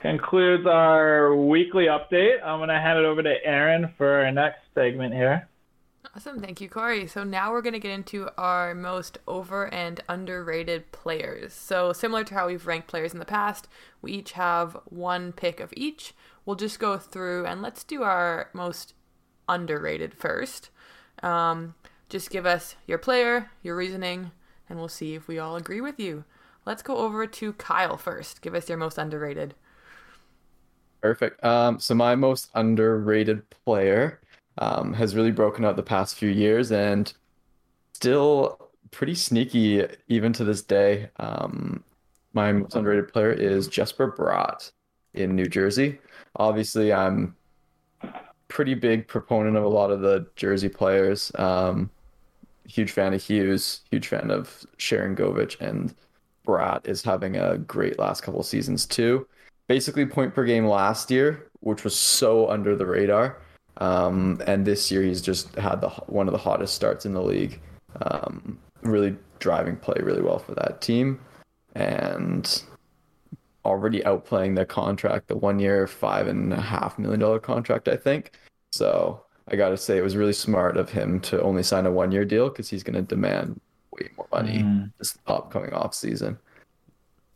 concludes 0.00 0.66
our 0.66 1.34
weekly 1.34 1.86
update. 1.86 2.42
I'm 2.42 2.58
going 2.58 2.68
to 2.68 2.78
hand 2.78 2.98
it 2.98 3.04
over 3.04 3.22
to 3.22 3.44
Aaron 3.44 3.92
for 3.96 4.24
our 4.24 4.30
next 4.30 4.60
segment 4.74 5.14
here. 5.14 5.48
Awesome, 6.14 6.40
thank 6.40 6.60
you, 6.60 6.68
Corey. 6.68 7.06
So 7.06 7.22
now 7.22 7.52
we're 7.52 7.62
gonna 7.62 7.78
get 7.78 7.92
into 7.92 8.28
our 8.38 8.74
most 8.74 9.18
over 9.28 9.72
and 9.72 10.00
underrated 10.08 10.90
players. 10.90 11.52
So 11.52 11.92
similar 11.92 12.24
to 12.24 12.34
how 12.34 12.46
we've 12.46 12.66
ranked 12.66 12.88
players 12.88 13.12
in 13.12 13.18
the 13.18 13.24
past, 13.24 13.68
we 14.00 14.12
each 14.12 14.32
have 14.32 14.76
one 14.86 15.32
pick 15.32 15.60
of 15.60 15.72
each. 15.76 16.14
We'll 16.44 16.56
just 16.56 16.80
go 16.80 16.98
through 16.98 17.46
and 17.46 17.60
let's 17.60 17.84
do 17.84 18.02
our 18.02 18.48
most 18.52 18.94
underrated 19.48 20.14
first. 20.14 20.70
Um, 21.22 21.74
just 22.08 22.30
give 22.30 22.46
us 22.46 22.74
your 22.86 22.98
player, 22.98 23.50
your 23.62 23.76
reasoning, 23.76 24.30
and 24.68 24.78
we'll 24.78 24.88
see 24.88 25.14
if 25.14 25.28
we 25.28 25.38
all 25.38 25.56
agree 25.56 25.80
with 25.80 26.00
you. 26.00 26.24
Let's 26.64 26.82
go 26.82 26.96
over 26.96 27.26
to 27.26 27.52
Kyle 27.54 27.96
first. 27.96 28.40
Give 28.40 28.54
us 28.54 28.68
your 28.68 28.78
most 28.78 28.98
underrated. 28.98 29.54
Perfect. 31.00 31.42
Um, 31.44 31.78
so 31.78 31.94
my 31.94 32.14
most 32.14 32.50
underrated 32.54 33.48
player 33.50 34.20
um, 34.58 34.92
has 34.94 35.14
really 35.14 35.30
broken 35.30 35.64
out 35.64 35.76
the 35.76 35.82
past 35.82 36.16
few 36.16 36.28
years 36.28 36.72
and 36.72 37.12
still 37.92 38.70
pretty 38.90 39.14
sneaky 39.14 39.86
even 40.08 40.32
to 40.32 40.44
this 40.44 40.62
day. 40.62 41.10
Um, 41.18 41.84
my 42.32 42.52
most 42.52 42.74
underrated 42.74 43.12
player 43.12 43.32
is 43.32 43.68
Jesper 43.68 44.10
Bratt 44.10 44.72
in 45.14 45.36
New 45.36 45.46
Jersey. 45.46 45.98
Obviously, 46.36 46.92
I'm 46.92 47.36
pretty 48.48 48.74
big 48.74 49.06
proponent 49.06 49.56
of 49.56 49.64
a 49.64 49.68
lot 49.68 49.90
of 49.90 50.00
the 50.00 50.26
Jersey 50.34 50.68
players. 50.68 51.30
Um, 51.36 51.90
huge 52.66 52.90
fan 52.90 53.14
of 53.14 53.22
Hughes, 53.22 53.82
huge 53.90 54.08
fan 54.08 54.30
of 54.30 54.66
Sharangovich, 54.78 55.60
and 55.60 55.94
Bratt 56.46 56.88
is 56.88 57.02
having 57.02 57.36
a 57.36 57.58
great 57.58 57.98
last 57.98 58.22
couple 58.22 58.42
seasons 58.42 58.84
too 58.84 59.26
basically 59.68 60.04
point 60.06 60.34
per 60.34 60.44
game 60.44 60.66
last 60.66 61.10
year, 61.10 61.46
which 61.60 61.84
was 61.84 61.94
so 61.96 62.50
under 62.50 62.74
the 62.74 62.86
radar. 62.86 63.40
Um, 63.76 64.42
and 64.46 64.66
this 64.66 64.90
year 64.90 65.02
he's 65.02 65.22
just 65.22 65.54
had 65.54 65.80
the 65.80 65.90
one 66.08 66.26
of 66.26 66.32
the 66.32 66.38
hottest 66.38 66.74
starts 66.74 67.06
in 67.06 67.14
the 67.14 67.22
league. 67.22 67.60
Um, 68.02 68.58
really 68.82 69.16
driving 69.38 69.76
play 69.76 70.00
really 70.02 70.22
well 70.22 70.38
for 70.40 70.54
that 70.56 70.80
team, 70.80 71.20
and 71.76 72.62
already 73.64 74.00
outplaying 74.00 74.56
the 74.56 74.64
contract, 74.66 75.28
the 75.28 75.36
one 75.36 75.58
year 75.58 75.86
five 75.86 76.26
and 76.26 76.52
a 76.52 76.60
half 76.60 76.98
million 76.98 77.20
dollar 77.20 77.38
contract, 77.38 77.86
I 77.88 77.96
think. 77.96 78.32
So 78.72 79.22
I 79.48 79.56
got 79.56 79.68
to 79.70 79.76
say 79.76 79.96
it 79.96 80.02
was 80.02 80.16
really 80.16 80.32
smart 80.32 80.76
of 80.76 80.90
him 80.90 81.20
to 81.20 81.40
only 81.42 81.62
sign 81.62 81.86
a 81.86 81.90
one 81.92 82.10
year 82.12 82.24
deal 82.24 82.48
because 82.48 82.68
he's 82.68 82.82
going 82.82 82.96
to 82.96 83.02
demand 83.02 83.60
way 83.92 84.08
more 84.16 84.28
money 84.32 84.62
Mm. 84.62 84.92
this 84.98 85.18
upcoming 85.26 85.72
off 85.72 85.94
season. 85.94 86.38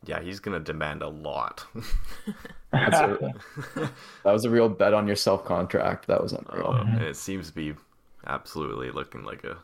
Yeah, 0.05 0.21
he's 0.21 0.41
gonna 0.41 0.61
demand 0.61 1.03
a 1.03 1.09
lot. 1.09 1.65
That's 2.73 2.99
a, 2.99 3.35
that 4.25 4.33
was 4.33 4.45
a 4.45 4.51
real 4.51 4.69
bet 4.69 4.95
on 4.95 5.07
yourself 5.07 5.45
contract. 5.45 6.07
That 6.07 6.23
was 6.23 6.33
unreal. 6.33 6.69
Uh, 6.69 6.85
and 6.87 7.03
it 7.03 7.17
seems 7.17 7.49
to 7.49 7.55
be 7.55 7.75
absolutely 8.27 8.91
looking 8.91 9.25
like 9.25 9.45
a 9.45 9.59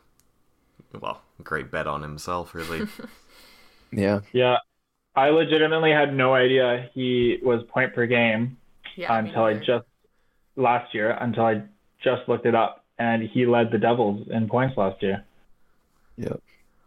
well, 0.99 1.21
great 1.43 1.71
bet 1.71 1.87
on 1.87 2.01
himself, 2.01 2.53
really. 2.55 2.87
Yeah. 3.91 4.19
yeah, 4.33 4.57
I 5.15 5.29
legitimately 5.29 5.89
had 5.89 6.13
no 6.13 6.35
idea 6.35 6.91
he 6.93 7.39
was 7.41 7.63
point 7.69 7.95
per 7.95 8.05
game 8.05 8.57
Yeah, 8.95 9.17
until 9.17 9.45
I 9.45 9.55
just 9.55 9.87
last 10.55 10.93
year 10.93 11.17
until 11.19 11.45
I 11.45 11.63
just 12.03 12.29
looked 12.29 12.45
it 12.45 12.53
up, 12.53 12.85
and 12.99 13.23
he 13.23 13.47
led 13.47 13.71
the 13.71 13.79
Devils 13.79 14.27
in 14.29 14.47
points 14.47 14.77
last 14.77 15.01
year. 15.01 15.25
Yep. 16.17 16.39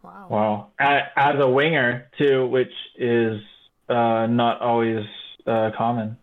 Wow. 0.03 0.27
Wow, 0.29 0.67
A- 0.79 1.07
as 1.17 1.39
a 1.39 1.47
winger 1.47 2.09
too, 2.17 2.45
which 2.47 2.73
is 2.97 3.41
uh, 3.89 4.27
not 4.27 4.61
always 4.61 5.05
uh, 5.47 5.71
common. 5.77 6.17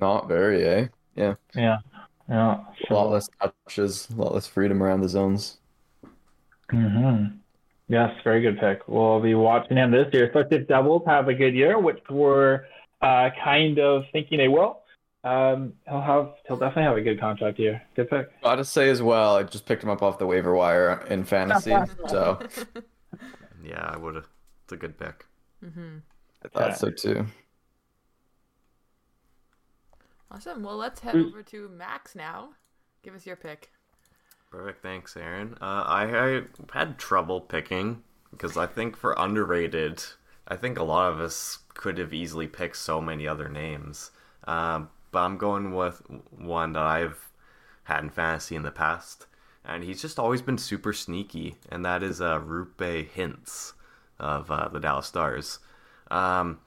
Not 0.00 0.28
very, 0.28 0.64
eh? 0.64 0.86
Yeah. 1.16 1.34
Yeah, 1.54 1.78
yeah. 2.28 2.58
A 2.90 2.94
lot 2.94 3.10
less 3.10 3.28
touches, 3.40 4.08
a 4.10 4.14
lot 4.14 4.34
less 4.34 4.46
freedom 4.46 4.82
around 4.82 5.00
the 5.00 5.08
zones. 5.08 5.58
hmm 6.70 7.24
Yes, 7.88 8.12
very 8.24 8.40
good 8.40 8.58
pick. 8.58 8.88
We'll 8.88 9.20
be 9.20 9.34
watching 9.34 9.76
him 9.76 9.90
this 9.90 10.08
year, 10.14 10.26
especially 10.26 10.58
if 10.58 10.68
Devils 10.68 11.02
have 11.06 11.28
a 11.28 11.34
good 11.34 11.54
year, 11.54 11.78
which 11.78 12.00
we're 12.08 12.64
uh, 13.02 13.28
kind 13.44 13.78
of 13.78 14.04
thinking 14.10 14.38
they 14.38 14.48
will. 14.48 14.80
Um, 15.24 15.72
he'll 15.88 16.00
have, 16.02 16.34
he'll 16.46 16.56
definitely 16.58 16.82
have 16.84 16.96
a 16.96 17.00
good 17.00 17.18
contract 17.18 17.56
here. 17.56 17.82
Good 17.96 18.10
pick. 18.10 18.28
I 18.40 18.42
gotta 18.42 18.64
say 18.64 18.90
as 18.90 19.00
well, 19.02 19.36
I 19.36 19.42
just 19.42 19.64
picked 19.66 19.82
him 19.82 19.88
up 19.90 20.02
off 20.02 20.18
the 20.18 20.26
waiver 20.26 20.54
wire 20.54 21.02
in 21.08 21.24
fantasy. 21.24 21.74
so 22.08 22.38
yeah, 23.64 23.90
I 23.92 23.96
would 23.96 24.14
have. 24.16 24.28
It's 24.64 24.72
a 24.72 24.76
good 24.76 24.98
pick. 24.98 25.24
Mm-hmm. 25.64 25.96
I 26.44 26.48
thought 26.48 26.68
Yeah. 26.70 26.74
so 26.74 26.90
too. 26.90 27.26
Awesome. 30.30 30.62
Well, 30.62 30.76
let's 30.76 31.00
head 31.00 31.14
Mm. 31.14 31.28
over 31.28 31.42
to 31.44 31.68
Max 31.68 32.14
now. 32.14 32.50
Give 33.02 33.14
us 33.14 33.26
your 33.26 33.36
pick. 33.36 33.70
Perfect, 34.50 34.82
thanks, 34.82 35.16
Aaron. 35.16 35.54
Uh, 35.60 35.84
I, 35.86 36.36
I 36.36 36.42
had 36.72 36.98
trouble 36.98 37.40
picking 37.40 38.02
because 38.30 38.56
I 38.56 38.66
think 38.66 38.96
for 38.96 39.14
underrated, 39.18 40.02
I 40.48 40.56
think 40.56 40.78
a 40.78 40.82
lot 40.84 41.12
of 41.12 41.20
us 41.20 41.58
could 41.74 41.98
have 41.98 42.12
easily 42.12 42.46
picked 42.46 42.76
so 42.76 43.00
many 43.00 43.26
other 43.26 43.48
names. 43.48 44.10
Um, 44.46 44.90
but 45.14 45.20
I'm 45.20 45.38
going 45.38 45.72
with 45.72 46.02
one 46.36 46.72
that 46.72 46.82
I've 46.82 47.30
had 47.84 48.02
in 48.02 48.10
fantasy 48.10 48.56
in 48.56 48.62
the 48.62 48.72
past, 48.72 49.26
and 49.64 49.84
he's 49.84 50.02
just 50.02 50.18
always 50.18 50.42
been 50.42 50.58
super 50.58 50.92
sneaky, 50.92 51.54
and 51.70 51.84
that 51.84 52.02
is 52.02 52.20
uh, 52.20 52.40
Roope 52.40 53.08
Hintz 53.10 53.74
of 54.18 54.50
uh, 54.50 54.68
the 54.68 54.80
Dallas 54.80 55.06
Stars. 55.06 55.60
Um, 56.10 56.58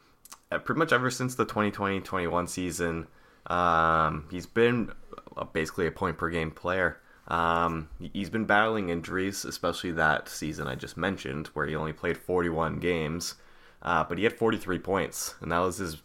uh, 0.49 0.59
pretty 0.59 0.79
much 0.79 0.93
ever 0.93 1.11
since 1.11 1.35
the 1.35 1.45
2020-21 1.45 2.47
season, 2.47 3.07
um, 3.47 4.27
he's 4.31 4.45
been 4.45 4.93
uh, 5.35 5.43
basically 5.43 5.85
a 5.85 5.91
point 5.91 6.17
per 6.17 6.29
game 6.29 6.51
player. 6.51 6.99
Um, 7.27 7.89
he's 8.13 8.29
been 8.29 8.45
battling 8.45 8.87
injuries, 8.87 9.43
especially 9.43 9.91
that 9.91 10.29
season 10.29 10.69
I 10.69 10.75
just 10.75 10.95
mentioned, 10.95 11.47
where 11.47 11.67
he 11.67 11.75
only 11.75 11.91
played 11.91 12.17
41 12.17 12.79
games, 12.79 13.35
uh, 13.81 14.05
but 14.05 14.17
he 14.17 14.23
had 14.23 14.37
43 14.37 14.79
points, 14.79 15.35
and 15.41 15.51
that 15.51 15.59
was 15.59 15.79
his 15.79 15.97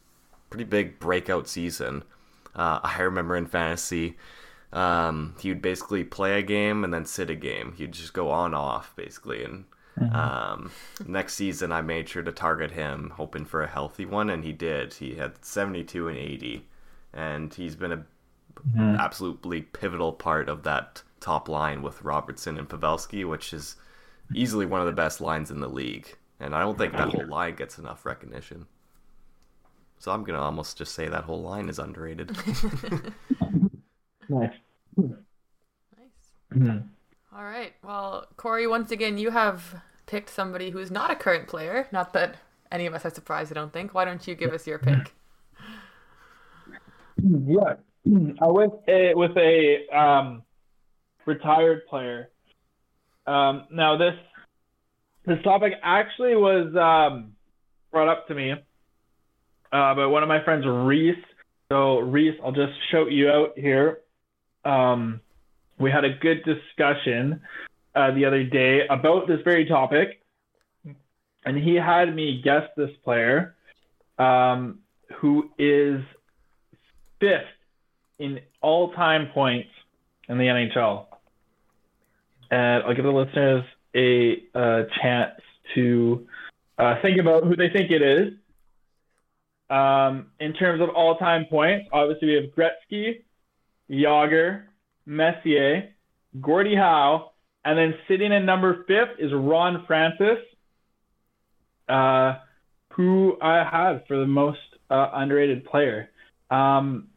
pretty 0.51 0.65
big 0.65 0.99
breakout 0.99 1.47
season. 1.47 2.03
Uh, 2.55 2.81
I 2.83 3.01
remember 3.03 3.37
in 3.37 3.47
fantasy, 3.47 4.17
um, 4.73 5.35
he 5.41 5.49
would 5.49 5.63
basically 5.63 6.05
play 6.05 6.39
a 6.39 6.43
game 6.43 6.85
and 6.85 6.93
then 6.93 7.05
sit 7.05 7.31
a 7.31 7.35
game. 7.35 7.75
He'd 7.77 7.93
just 7.93 8.13
go 8.13 8.31
on 8.31 8.55
off 8.55 8.95
basically, 8.97 9.45
and 9.45 9.65
um, 10.13 10.71
next 11.07 11.35
season 11.35 11.73
I 11.73 11.83
made 11.83 12.09
sure 12.09 12.23
to 12.23 12.33
target 12.33 12.73
him, 12.73 13.13
hoping 13.17 13.45
for 13.45 13.63
a 13.63 13.69
healthy 13.69 14.07
one, 14.07 14.31
and 14.31 14.45
he 14.45 14.53
did. 14.53 14.95
He 14.95 15.17
had 15.17 15.45
72 15.45 16.09
and 16.09 16.17
80, 16.17 16.67
and 17.13 17.53
he's 17.53 17.77
been 17.77 17.93
a 17.93 18.05
absolutely 18.79 19.63
pivotal 19.63 20.13
part 20.13 20.49
of 20.49 20.63
that 20.63 21.03
top 21.21 21.49
line 21.49 21.83
with 21.83 22.03
Robertson 22.03 22.59
and 22.59 22.69
Pavelski, 22.69 23.29
which 23.29 23.53
is 23.53 23.77
easily 24.35 24.67
one 24.67 24.81
of 24.81 24.87
the 24.87 24.93
best 24.93 25.21
lines 25.21 25.51
in 25.51 25.61
the 25.61 25.69
league. 25.69 26.17
And 26.41 26.55
I 26.55 26.61
don't 26.61 26.77
think 26.77 26.93
that 26.93 27.09
whole 27.09 27.27
line 27.27 27.55
gets 27.55 27.79
enough 27.79 28.05
recognition. 28.05 28.67
So 30.03 30.11
I'm 30.11 30.25
gonna 30.25 30.41
almost 30.41 30.79
just 30.79 30.97
say 30.97 31.07
that 31.07 31.23
whole 31.23 31.43
line 31.43 31.69
is 31.69 31.79
underrated. 31.79 32.37
Nice. 34.29 34.53
Nice. 34.97 35.19
Mhm. 36.55 36.85
All 37.37 37.43
right. 37.43 37.75
Well, 37.85 38.29
Corey, 38.37 38.67
once 38.67 38.91
again, 38.91 39.19
you 39.19 39.31
have 39.31 39.83
picked 40.07 40.31
somebody 40.31 40.71
who's 40.71 40.91
not 40.91 41.11
a 41.11 41.17
current 41.17 41.49
player. 41.49 41.87
Not 41.93 42.15
that 42.15 42.37
any 42.71 42.87
of 42.87 42.95
us 42.95 43.05
are 43.05 43.11
surprised, 43.11 43.53
I 43.53 43.55
don't 43.55 43.73
think. 43.73 43.93
Why 43.95 44.07
don't 44.07 44.27
you 44.27 44.35
give 44.35 44.55
us 44.55 44.67
your 44.67 44.79
pick? 44.79 45.13
Yeah, 47.23 47.75
I 48.41 48.47
went 48.47 48.73
a, 48.89 49.13
with 49.15 49.37
a 49.37 49.89
um, 49.95 50.43
retired 51.27 51.87
player. 51.89 52.31
Um, 53.27 53.67
now 53.71 53.99
this 53.99 54.15
this 55.27 55.43
topic 55.45 55.75
actually 55.83 56.37
was 56.37 56.75
um, 56.77 57.33
brought 57.91 58.09
up 58.09 58.29
to 58.29 58.35
me 58.35 58.55
uh, 59.73 59.95
by 59.95 60.07
one 60.07 60.23
of 60.23 60.29
my 60.29 60.43
friends, 60.45 60.65
Reese. 60.67 61.17
So 61.71 61.99
Reese, 62.01 62.39
I'll 62.45 62.53
just 62.53 62.73
shout 62.91 63.11
you 63.11 63.31
out 63.31 63.53
here. 63.57 64.01
Um, 64.65 65.21
we 65.79 65.91
had 65.91 66.05
a 66.05 66.15
good 66.15 66.45
discussion 66.45 67.41
uh, 67.95 68.13
the 68.13 68.27
other 68.27 68.45
day 68.45 68.87
about 68.89 69.27
this 69.27 69.41
very 69.45 69.65
topic, 69.65 70.23
and 71.45 71.57
he 71.57 71.75
had 71.75 72.15
me 72.15 72.41
guess 72.45 72.65
this 72.77 72.91
player, 73.05 73.55
um, 74.19 74.81
who 75.17 75.51
is 75.59 76.03
fifth 77.21 77.43
in 78.19 78.41
all-time 78.61 79.29
points 79.33 79.71
in 80.29 80.39
the 80.39 80.45
NHL. 80.45 81.07
And 82.51 82.85
I'll 82.85 82.95
give 82.95 83.05
the 83.05 83.11
listeners 83.11 83.65
a 83.95 84.43
uh, 84.55 84.83
chance 85.01 85.41
to 85.75 86.27
uh, 86.79 86.97
think 87.03 87.19
about 87.19 87.45
who 87.45 87.57
they 87.57 87.71
think 87.71 87.91
it 87.91 88.03
is. 88.03 88.35
Um, 89.73 90.27
in 90.39 90.53
terms 90.53 90.83
of 90.83 90.91
all-time 90.91 91.47
points, 91.49 91.89
obviously 91.93 92.29
we 92.29 92.35
have 92.35 92.45
Gretzky, 92.55 93.23
Jagr, 93.91 94.65
Messier, 95.07 95.89
Gordie 96.43 96.77
Howe, 96.77 97.31
and 97.65 97.79
then 97.79 97.95
sitting 98.07 98.33
in 98.33 98.45
number 98.45 98.85
fifth 98.87 99.19
is 99.19 99.33
Ron 99.33 99.85
Francis, 99.87 100.39
uh, 101.89 102.35
who 102.91 103.39
I 103.41 103.65
had 103.65 104.05
for 104.07 104.19
the 104.19 104.27
most 104.27 104.59
uh, 104.91 105.09
underrated 105.15 105.65
player. 105.65 106.11
Um, 106.51 107.09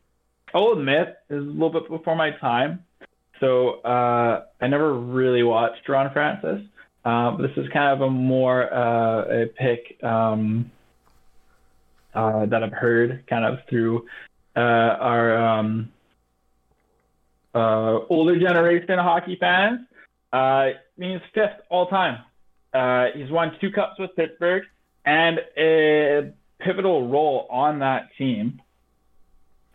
I'll 0.54 0.72
admit, 0.72 1.18
it 1.30 1.34
was 1.34 1.44
a 1.44 1.50
little 1.50 1.72
bit 1.72 1.90
before 1.90 2.16
my 2.16 2.32
time, 2.40 2.86
so 3.42 3.82
uh, 3.82 4.46
I 4.62 4.68
never 4.68 4.94
really 4.94 5.44
watched 5.44 5.90
Ron 5.90 6.14
Francis. 6.14 6.62
Uh, 7.04 7.36
this 7.36 7.52
is 7.58 7.68
kind 7.74 7.94
of 7.94 8.08
a 8.08 8.10
more 8.10 8.74
uh, 8.74 9.44
a 9.44 9.46
pick 9.48 10.02
um, 10.02 10.72
uh, 12.16 12.46
that 12.46 12.64
I've 12.64 12.74
heard 12.74 13.26
kind 13.28 13.46
of 13.46 13.60
through 13.70 14.06
uh, 14.56 14.60
our 14.60 15.38
um, 15.38 15.92
uh, 17.54 18.00
older 18.10 18.40
generation 18.40 18.98
hockey 18.98 19.38
fans. 19.40 19.82
Uh, 20.32 20.70
he's 20.98 21.20
fifth 21.34 21.62
all 21.70 21.88
time. 21.88 22.20
Uh, 22.74 23.08
he's 23.16 23.30
won 23.32 23.52
two 23.62 23.72
cups 23.72 24.00
with 24.00 24.16
Pittsburgh 24.16 24.64
and 25.06 25.40
a 25.58 26.32
pivotal 26.60 27.08
role 27.08 27.48
on 27.50 27.80
that 27.80 28.10
team. 28.18 28.62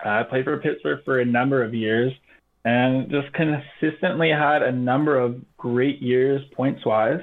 I 0.05 0.21
uh, 0.21 0.25
played 0.25 0.45
for 0.45 0.59
Pittsburgh 0.59 1.05
for 1.05 1.21
a 1.21 1.25
number 1.25 1.63
of 1.63 1.75
years 1.75 2.13
and 2.65 3.11
just 3.11 3.29
consistently 3.33 4.31
had 4.31 4.63
a 4.63 4.73
number 4.73 5.19
of 5.19 5.41
great 5.57 6.01
years 6.01 6.43
points 6.55 6.85
wise. 6.85 7.23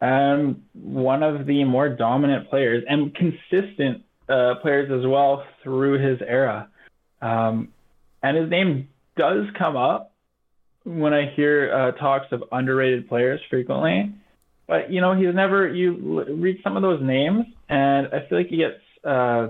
Um, 0.00 0.64
one 0.72 1.22
of 1.22 1.46
the 1.46 1.64
more 1.64 1.88
dominant 1.88 2.50
players 2.50 2.84
and 2.88 3.14
consistent 3.14 4.02
uh, 4.28 4.54
players 4.62 4.90
as 4.90 5.06
well 5.06 5.44
through 5.62 5.98
his 5.98 6.20
era. 6.26 6.68
Um, 7.20 7.68
and 8.22 8.36
his 8.36 8.50
name 8.50 8.88
does 9.16 9.46
come 9.58 9.76
up 9.76 10.12
when 10.84 11.12
I 11.12 11.30
hear 11.34 11.72
uh, 11.72 11.92
talks 11.92 12.26
of 12.32 12.44
underrated 12.50 13.08
players 13.08 13.40
frequently. 13.50 14.14
But, 14.66 14.90
you 14.90 15.00
know, 15.00 15.14
he's 15.14 15.34
never, 15.34 15.68
you 15.68 16.24
read 16.28 16.60
some 16.64 16.76
of 16.76 16.82
those 16.82 17.02
names, 17.02 17.44
and 17.68 18.08
I 18.08 18.26
feel 18.28 18.38
like 18.38 18.48
he 18.48 18.56
gets 18.58 18.80
uh, 19.04 19.48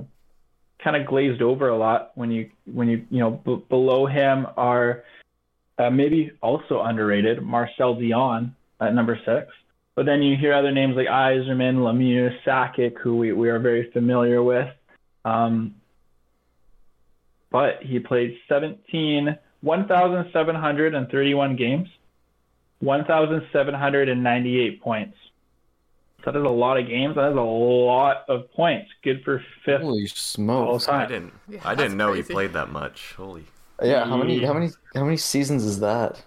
kind 0.83 0.97
of 0.97 1.07
glazed 1.07 1.43
over 1.43 1.69
a 1.69 1.77
lot 1.77 2.13
when 2.15 2.31
you 2.31 2.51
when 2.65 2.89
you 2.89 3.05
you 3.11 3.21
know 3.21 3.31
b- 3.31 3.63
below 3.69 4.07
him 4.07 4.47
are 4.57 5.05
uh, 5.79 5.91
maybe 5.91 6.33
also 6.43 6.81
underrated 6.81 7.43
Marcel 7.43 7.95
Dionne 7.97 8.53
at 8.81 8.95
number 8.95 9.19
six. 9.25 9.53
But 9.95 10.07
then 10.07 10.23
you 10.23 10.37
hear 10.37 10.55
other 10.55 10.73
names 10.73 10.97
like 10.97 11.07
Yzerman, 11.07 11.77
Lemieux, 11.77 12.35
Sakic, 12.47 12.99
who 12.99 13.17
we, 13.17 13.33
we 13.33 13.51
are 13.51 13.59
very 13.59 13.91
familiar 13.93 14.43
with. 14.43 14.69
Um, 15.25 15.75
but 17.51 17.83
he 17.83 17.99
played 17.99 18.39
17, 18.49 19.37
1,731 19.61 21.57
games, 21.57 21.89
1,798 22.81 24.81
points. 24.81 25.17
So 26.25 26.33
that 26.33 26.39
is 26.39 26.45
a 26.45 26.49
lot 26.49 26.79
of 26.79 26.89
games. 26.89 27.17
That 27.17 27.33
is 27.33 27.37
a 27.37 27.41
lot 27.41 28.25
of 28.29 28.51
points. 28.53 28.89
Good 29.03 29.23
for 29.25 29.45
fifth 29.65 29.83
Holy 29.83 30.03
all 30.03 30.79
smokes! 30.79 30.89
I 30.89 31.07
didn't. 31.07 31.33
Yeah, 31.49 31.61
I 31.65 31.75
didn't 31.75 31.97
know 31.97 32.13
crazy. 32.13 32.29
he 32.29 32.33
played 32.33 32.53
that 32.53 32.71
much. 32.71 33.15
Holy. 33.17 33.45
Yeah, 33.83 34.05
how 34.05 34.17
many? 34.17 34.45
How 34.45 34.53
many? 34.53 34.71
How 34.95 35.05
many 35.05 35.17
seasons 35.17 35.65
is 35.65 35.81
that? 35.81 36.23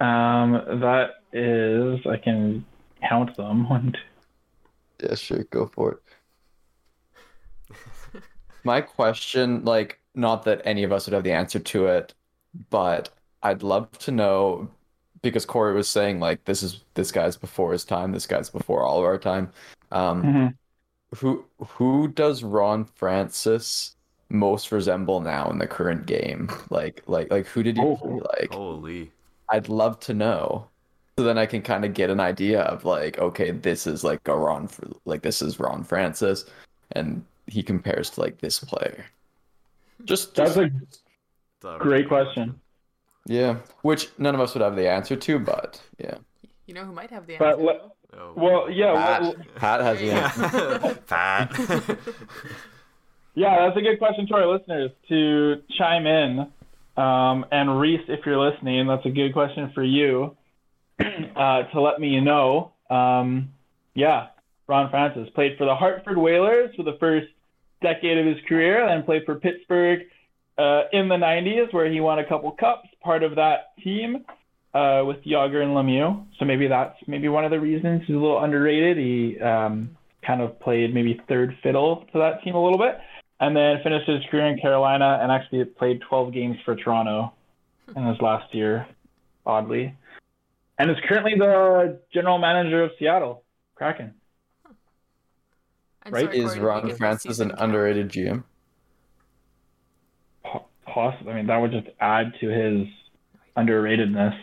Um, 0.00 0.80
that 0.80 1.10
is, 1.34 2.00
I 2.06 2.16
can 2.16 2.64
count 3.06 3.36
them. 3.36 3.68
One, 3.68 3.92
two, 3.92 5.06
Yeah, 5.06 5.14
sure, 5.14 5.44
go 5.44 5.66
for 5.66 5.92
it. 5.92 5.98
My 8.64 8.80
question, 8.80 9.64
like, 9.64 10.00
not 10.14 10.44
that 10.44 10.62
any 10.64 10.84
of 10.84 10.92
us 10.92 11.06
would 11.06 11.12
have 11.12 11.24
the 11.24 11.32
answer 11.32 11.58
to 11.58 11.86
it, 11.86 12.14
but 12.70 13.10
I'd 13.42 13.62
love 13.62 13.90
to 13.98 14.10
know 14.10 14.70
because 15.22 15.44
Corey 15.44 15.74
was 15.74 15.88
saying 15.88 16.20
like 16.20 16.44
this 16.44 16.62
is 16.62 16.84
this 16.94 17.10
guy's 17.10 17.36
before 17.36 17.72
his 17.72 17.84
time, 17.84 18.12
this 18.12 18.26
guy's 18.26 18.48
before 18.50 18.82
all 18.84 18.98
of 18.98 19.04
our 19.04 19.18
time. 19.18 19.50
Um, 19.90 20.22
Mhm. 20.22 20.54
who 21.16 21.44
who 21.66 22.08
does 22.08 22.42
Ron 22.42 22.84
Francis 22.84 23.96
most 24.30 24.70
resemble 24.72 25.20
now 25.20 25.50
in 25.50 25.58
the 25.58 25.66
current 25.66 26.06
game? 26.06 26.48
Like 26.70 27.02
like 27.06 27.30
like 27.30 27.46
who 27.46 27.62
did 27.62 27.76
he 27.76 27.82
Oh. 27.82 28.22
like? 28.38 28.52
Holy. 28.52 29.10
I'd 29.50 29.68
love 29.68 29.98
to 30.00 30.14
know. 30.14 30.68
So 31.16 31.22
then 31.24 31.38
I 31.38 31.46
can 31.46 31.62
kind 31.62 31.84
of 31.84 31.94
get 31.94 32.10
an 32.10 32.18
idea 32.18 32.62
of 32.62 32.84
like, 32.84 33.18
okay, 33.18 33.52
this 33.52 33.86
is 33.86 34.02
like 34.02 34.26
a 34.26 34.36
Ron, 34.36 34.68
like 35.04 35.22
this 35.22 35.42
is 35.42 35.60
Ron 35.60 35.84
Francis, 35.84 36.44
and 36.92 37.24
he 37.46 37.62
compares 37.62 38.10
to 38.10 38.20
like 38.20 38.38
this 38.40 38.58
player. 38.58 39.04
Just, 40.04 40.34
That's 40.34 40.56
just 40.56 40.70
a 41.64 41.78
great 41.78 42.08
question. 42.08 42.58
yeah, 43.26 43.58
which 43.82 44.08
none 44.18 44.34
of 44.34 44.40
us 44.40 44.54
would 44.54 44.62
have 44.62 44.74
the 44.74 44.88
answer 44.90 45.14
to, 45.14 45.38
but 45.38 45.80
yeah, 45.98 46.16
You 46.66 46.74
know 46.74 46.84
who 46.84 46.92
might 46.92 47.10
have 47.10 47.26
the 47.28 47.36
But 47.38 47.52
answer? 47.60 47.62
le- 47.64 47.90
Oh. 48.16 48.32
well, 48.36 48.70
yeah, 48.70 48.94
Pat, 48.94 49.22
well, 49.22 49.34
Pat 49.56 49.80
has 49.80 49.98
the 49.98 50.10
answer. 50.12 50.94
Pat. 51.08 51.98
yeah, 53.34 53.66
that's 53.66 53.76
a 53.76 53.80
good 53.80 53.98
question 53.98 54.26
to 54.28 54.34
our 54.34 54.46
listeners 54.46 54.92
to 55.08 55.62
chime 55.76 56.06
in. 56.06 56.46
Um, 56.96 57.44
and 57.50 57.80
Reese, 57.80 58.02
if 58.08 58.24
you're 58.24 58.38
listening, 58.38 58.86
that's 58.86 59.04
a 59.04 59.10
good 59.10 59.32
question 59.32 59.72
for 59.74 59.82
you 59.82 60.36
uh, 61.36 61.62
to 61.64 61.80
let 61.80 62.00
me 62.00 62.20
know. 62.20 62.72
Um, 62.90 63.50
yeah, 63.94 64.28
Ron 64.66 64.90
Francis 64.90 65.28
played 65.34 65.56
for 65.58 65.64
the 65.64 65.74
Hartford 65.74 66.18
Whalers 66.18 66.74
for 66.76 66.82
the 66.82 66.96
first 66.98 67.28
decade 67.82 68.18
of 68.18 68.26
his 68.26 68.36
career, 68.48 68.86
then 68.88 69.02
played 69.02 69.22
for 69.24 69.36
Pittsburgh 69.36 70.00
uh, 70.58 70.82
in 70.92 71.08
the 71.08 71.16
90s, 71.16 71.72
where 71.72 71.90
he 71.90 72.00
won 72.00 72.18
a 72.18 72.28
couple 72.28 72.50
cups, 72.52 72.88
part 73.02 73.22
of 73.22 73.36
that 73.36 73.76
team 73.82 74.24
uh, 74.74 75.02
with 75.06 75.22
Jagr 75.24 75.62
and 75.62 75.72
Lemieux. 75.72 76.24
So 76.38 76.44
maybe 76.44 76.68
that's 76.68 76.96
maybe 77.06 77.28
one 77.28 77.44
of 77.44 77.50
the 77.50 77.60
reasons 77.60 78.02
he's 78.06 78.16
a 78.16 78.18
little 78.18 78.42
underrated. 78.42 78.96
He 78.96 79.40
um, 79.40 79.96
kind 80.26 80.40
of 80.40 80.58
played 80.60 80.94
maybe 80.94 81.20
third 81.28 81.56
fiddle 81.62 82.04
to 82.12 82.18
that 82.18 82.42
team 82.42 82.54
a 82.54 82.62
little 82.62 82.78
bit, 82.78 82.98
and 83.40 83.56
then 83.56 83.78
finished 83.82 84.08
his 84.08 84.22
career 84.30 84.46
in 84.46 84.58
Carolina 84.58 85.18
and 85.22 85.30
actually 85.30 85.64
played 85.64 86.00
12 86.08 86.32
games 86.32 86.56
for 86.64 86.74
Toronto 86.74 87.32
in 87.94 88.06
his 88.06 88.20
last 88.20 88.54
year, 88.54 88.86
oddly, 89.44 89.94
and 90.78 90.90
is 90.90 90.96
currently 91.08 91.34
the 91.38 92.00
general 92.12 92.38
manager 92.38 92.82
of 92.84 92.90
Seattle 92.98 93.44
Kraken. 93.74 94.14
And 96.02 96.12
right, 96.14 96.24
sorry, 96.24 96.38
Is 96.38 96.44
Corey, 96.44 96.54
did 96.54 96.60
you 96.60 96.66
Ron 96.68 96.94
Francis 96.96 97.38
an 97.38 97.52
underrated 97.58 98.10
GM? 98.10 98.44
Po- 100.44 100.66
Possibly, 100.86 101.32
I 101.32 101.36
mean 101.36 101.46
that 101.46 101.56
would 101.58 101.72
just 101.72 101.88
add 102.00 102.32
to 102.40 102.48
his 102.48 102.86
underratedness. 103.56 104.36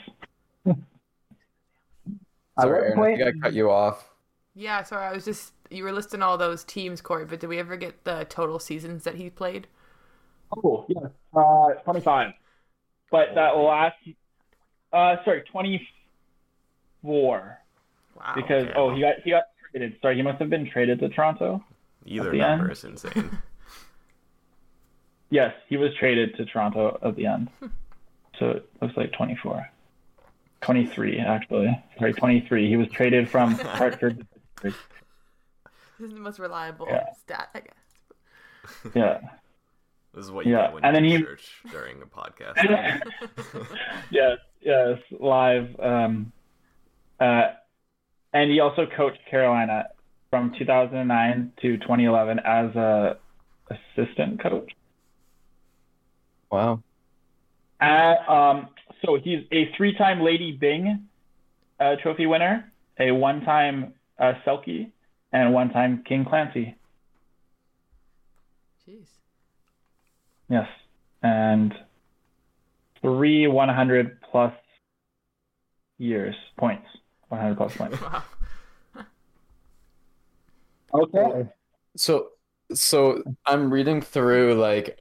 Sorry, 0.65 0.75
what 2.55 2.67
Aaron, 2.67 2.91
I 2.91 2.95
point- 2.95 3.17
think 3.19 3.35
I 3.35 3.39
cut 3.47 3.53
you 3.53 3.69
off. 3.71 4.07
Yeah, 4.53 4.83
sorry, 4.83 5.05
I 5.07 5.13
was 5.13 5.23
just 5.23 5.53
you 5.69 5.83
were 5.85 5.91
listing 5.93 6.21
all 6.21 6.37
those 6.37 6.63
teams, 6.65 6.99
Corey, 6.99 7.23
but 7.25 7.39
did 7.39 7.47
we 7.47 7.57
ever 7.59 7.77
get 7.77 8.03
the 8.03 8.25
total 8.27 8.59
seasons 8.59 9.03
that 9.05 9.15
he 9.15 9.29
played? 9.29 9.67
Oh, 10.57 10.85
yeah. 10.89 11.07
Uh, 11.33 11.69
25. 11.85 12.33
But 13.09 13.27
that 13.35 13.55
last, 13.55 13.95
uh, 14.91 15.15
sorry, 15.23 15.43
24. 17.01 17.57
Wow. 18.15 18.33
Because, 18.35 18.63
okay. 18.65 18.73
oh, 18.75 18.93
he 18.93 19.01
got, 19.01 19.15
he 19.23 19.29
got 19.31 19.43
traded. 19.71 19.95
Sorry, 20.01 20.15
he 20.15 20.21
must 20.21 20.39
have 20.39 20.49
been 20.49 20.69
traded 20.69 20.99
to 20.99 21.09
Toronto. 21.09 21.63
Either 22.05 22.27
At 22.27 22.31
the 22.31 22.37
number 22.39 22.63
end. 22.65 22.71
is 22.73 22.83
insane. 22.83 23.37
Yes, 25.33 25.53
he 25.69 25.77
was 25.77 25.91
traded 25.97 26.35
to 26.35 26.43
Toronto 26.45 26.99
at 27.01 27.15
the 27.15 27.25
end. 27.25 27.49
so 28.37 28.49
it 28.49 28.69
looks 28.81 28.97
like 28.97 29.13
24. 29.13 29.65
23, 30.59 31.19
actually. 31.19 31.83
Sorry, 31.97 32.11
23. 32.13 32.67
He 32.67 32.75
was 32.75 32.89
traded 32.89 33.29
from 33.29 33.51
Hartford. 33.59 34.19
to 34.19 34.25
Pittsburgh. 34.61 34.73
This 35.99 36.09
is 36.09 36.13
the 36.15 36.19
most 36.19 36.37
reliable 36.37 36.85
Yeah. 36.89 37.05
stat, 37.17 37.47
I 37.55 37.59
guess. 37.61 38.91
Yeah. 38.93 39.19
This 40.13 40.25
is 40.25 40.31
what 40.31 40.45
you 40.45 40.51
Yeah, 40.51 40.63
get 40.65 40.73
when 40.73 40.83
and 40.83 41.05
you 41.09 41.19
then 41.19 41.37
he- 41.63 41.69
during 41.71 42.01
a 42.01 42.05
podcast. 42.05 43.01
yes, 44.11 44.37
yes, 44.59 44.99
live. 45.17 45.79
Um, 45.79 46.33
uh, 47.21 47.53
and 48.33 48.49
he 48.49 48.59
also 48.59 48.87
coached 48.97 49.19
Carolina 49.29 49.89
from 50.31 50.53
2009 50.57 51.53
to 51.61 51.77
2011 51.77 52.39
as 52.39 52.75
a 52.75 53.17
assistant 53.69 54.41
coach. 54.41 54.71
Wow. 56.51 56.81
Uh, 57.79 58.31
um, 58.31 58.69
so 59.05 59.17
he's 59.21 59.45
a 59.51 59.71
three-time 59.77 60.21
Lady 60.21 60.51
Byng 60.51 61.07
uh, 61.79 61.95
Trophy 62.01 62.25
winner, 62.25 62.71
a 62.99 63.11
one-time 63.11 63.93
uh, 64.19 64.33
Selke, 64.45 64.89
and 65.31 65.53
one-time 65.53 66.03
King 66.07 66.25
Clancy. 66.25 66.75
Jeez. 68.87 69.05
Yes, 70.49 70.67
and 71.21 71.73
three 73.01 73.47
100 73.47 74.21
plus 74.21 74.53
years 75.97 76.35
points. 76.57 76.87
100 77.31 77.55
plus 77.55 77.75
points. 77.77 77.97
Wow. 78.01 78.23
Okay. 80.93 81.49
So 81.95 82.29
so 82.73 83.23
I'm 83.45 83.71
reading 83.71 84.01
through 84.01 84.55
like 84.55 84.99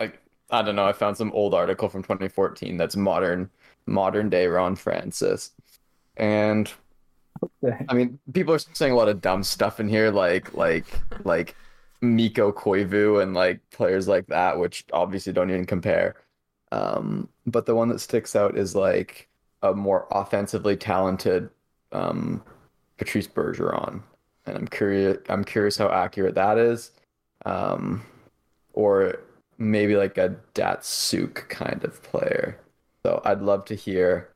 like 0.00 0.20
I 0.50 0.62
don't 0.62 0.76
know, 0.76 0.86
I 0.86 0.92
found 0.92 1.16
some 1.16 1.32
old 1.32 1.54
article 1.54 1.88
from 1.88 2.02
2014 2.02 2.76
that's 2.76 2.96
modern 2.96 3.50
modern 3.86 4.30
day 4.30 4.46
Ron 4.46 4.76
Francis. 4.76 5.52
And 6.16 6.72
I 7.88 7.94
mean, 7.94 8.18
people 8.32 8.54
are 8.54 8.58
saying 8.58 8.92
a 8.92 8.96
lot 8.96 9.08
of 9.08 9.20
dumb 9.20 9.42
stuff 9.42 9.80
in 9.80 9.88
here 9.88 10.10
like 10.10 10.54
like 10.54 10.86
like 11.24 11.56
Mikko 12.00 12.52
Koivu 12.52 13.22
and 13.22 13.34
like 13.34 13.60
players 13.70 14.08
like 14.08 14.26
that 14.28 14.58
which 14.58 14.84
obviously 14.92 15.32
don't 15.32 15.50
even 15.50 15.66
compare. 15.66 16.16
Um 16.72 17.28
but 17.46 17.66
the 17.66 17.74
one 17.74 17.88
that 17.88 18.00
sticks 18.00 18.36
out 18.36 18.56
is 18.58 18.74
like 18.74 19.28
a 19.62 19.74
more 19.74 20.06
offensively 20.10 20.76
talented 20.76 21.50
um 21.94 22.42
Patrice 22.98 23.26
Bergeron 23.28 24.02
and 24.46 24.56
I'm 24.56 24.66
curious 24.68 25.18
I'm 25.28 25.44
curious 25.44 25.76
how 25.78 25.88
accurate 25.90 26.34
that 26.34 26.58
is. 26.58 26.90
Um, 27.46 28.04
or 28.72 29.20
maybe 29.58 29.96
like 29.96 30.18
a 30.18 30.34
Datsyuk 30.54 31.48
kind 31.48 31.84
of 31.84 32.02
player. 32.02 32.58
So 33.04 33.20
I'd 33.24 33.40
love 33.42 33.64
to 33.66 33.74
hear 33.74 34.30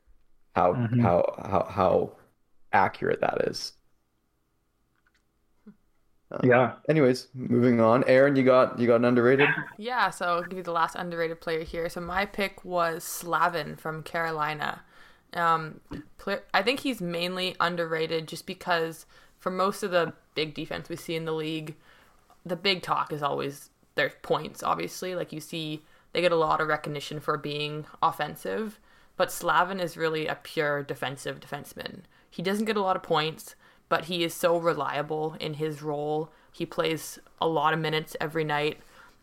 how 0.55 0.73
Mhm. 0.73 1.01
how 1.01 1.35
how 1.43 1.63
how 1.69 2.11
accurate 2.73 3.19
that 3.21 3.41
is. 3.47 3.73
Yeah. 6.43 6.73
Anyways, 6.87 7.27
moving 7.33 7.81
on. 7.81 8.03
Aaron, 8.05 8.35
you 8.35 8.43
got 8.43 8.77
you 8.79 8.85
got 8.85 8.97
an 8.97 9.05
underrated? 9.05 9.49
Yeah, 9.77 10.11
so 10.11 10.25
I'll 10.27 10.43
give 10.43 10.57
you 10.57 10.63
the 10.63 10.71
last 10.71 10.95
underrated 10.95 11.41
player 11.41 11.63
here. 11.63 11.89
So 11.89 12.01
my 12.01 12.25
pick 12.27 12.63
was 12.63 13.03
Slavin 13.03 13.75
from 13.75 14.03
Carolina. 14.03 14.83
Um, 15.33 15.79
I 16.53 16.61
think 16.63 16.79
he's 16.79 17.01
mainly 17.01 17.55
underrated 17.59 18.27
just 18.27 18.45
because 18.45 19.05
for 19.39 19.51
most 19.51 19.83
of 19.83 19.91
the 19.91 20.13
big 20.35 20.53
defense 20.53 20.89
we 20.89 20.95
see 20.95 21.15
in 21.15 21.25
the 21.25 21.33
league, 21.33 21.75
the 22.45 22.55
big 22.55 22.81
talk 22.81 23.13
is 23.13 23.21
always 23.21 23.69
their 23.95 24.09
points. 24.21 24.63
Obviously, 24.63 25.15
like 25.15 25.31
you 25.31 25.39
see, 25.39 25.83
they 26.13 26.21
get 26.21 26.31
a 26.31 26.37
lot 26.37 26.61
of 26.61 26.67
recognition 26.67 27.19
for 27.19 27.37
being 27.37 27.85
offensive, 28.01 28.79
but 29.17 29.31
Slavin 29.31 29.79
is 29.79 29.97
really 29.97 30.27
a 30.27 30.35
pure 30.35 30.83
defensive 30.83 31.39
defenseman. 31.39 32.01
He 32.29 32.41
doesn't 32.41 32.65
get 32.65 32.77
a 32.77 32.81
lot 32.81 32.95
of 32.95 33.03
points, 33.03 33.55
but 33.89 34.05
he 34.05 34.23
is 34.23 34.33
so 34.33 34.57
reliable 34.57 35.35
in 35.39 35.55
his 35.55 35.81
role. 35.81 36.31
He 36.51 36.65
plays 36.65 37.19
a 37.41 37.47
lot 37.47 37.73
of 37.73 37.79
minutes 37.79 38.15
every 38.19 38.43
night. 38.43 38.79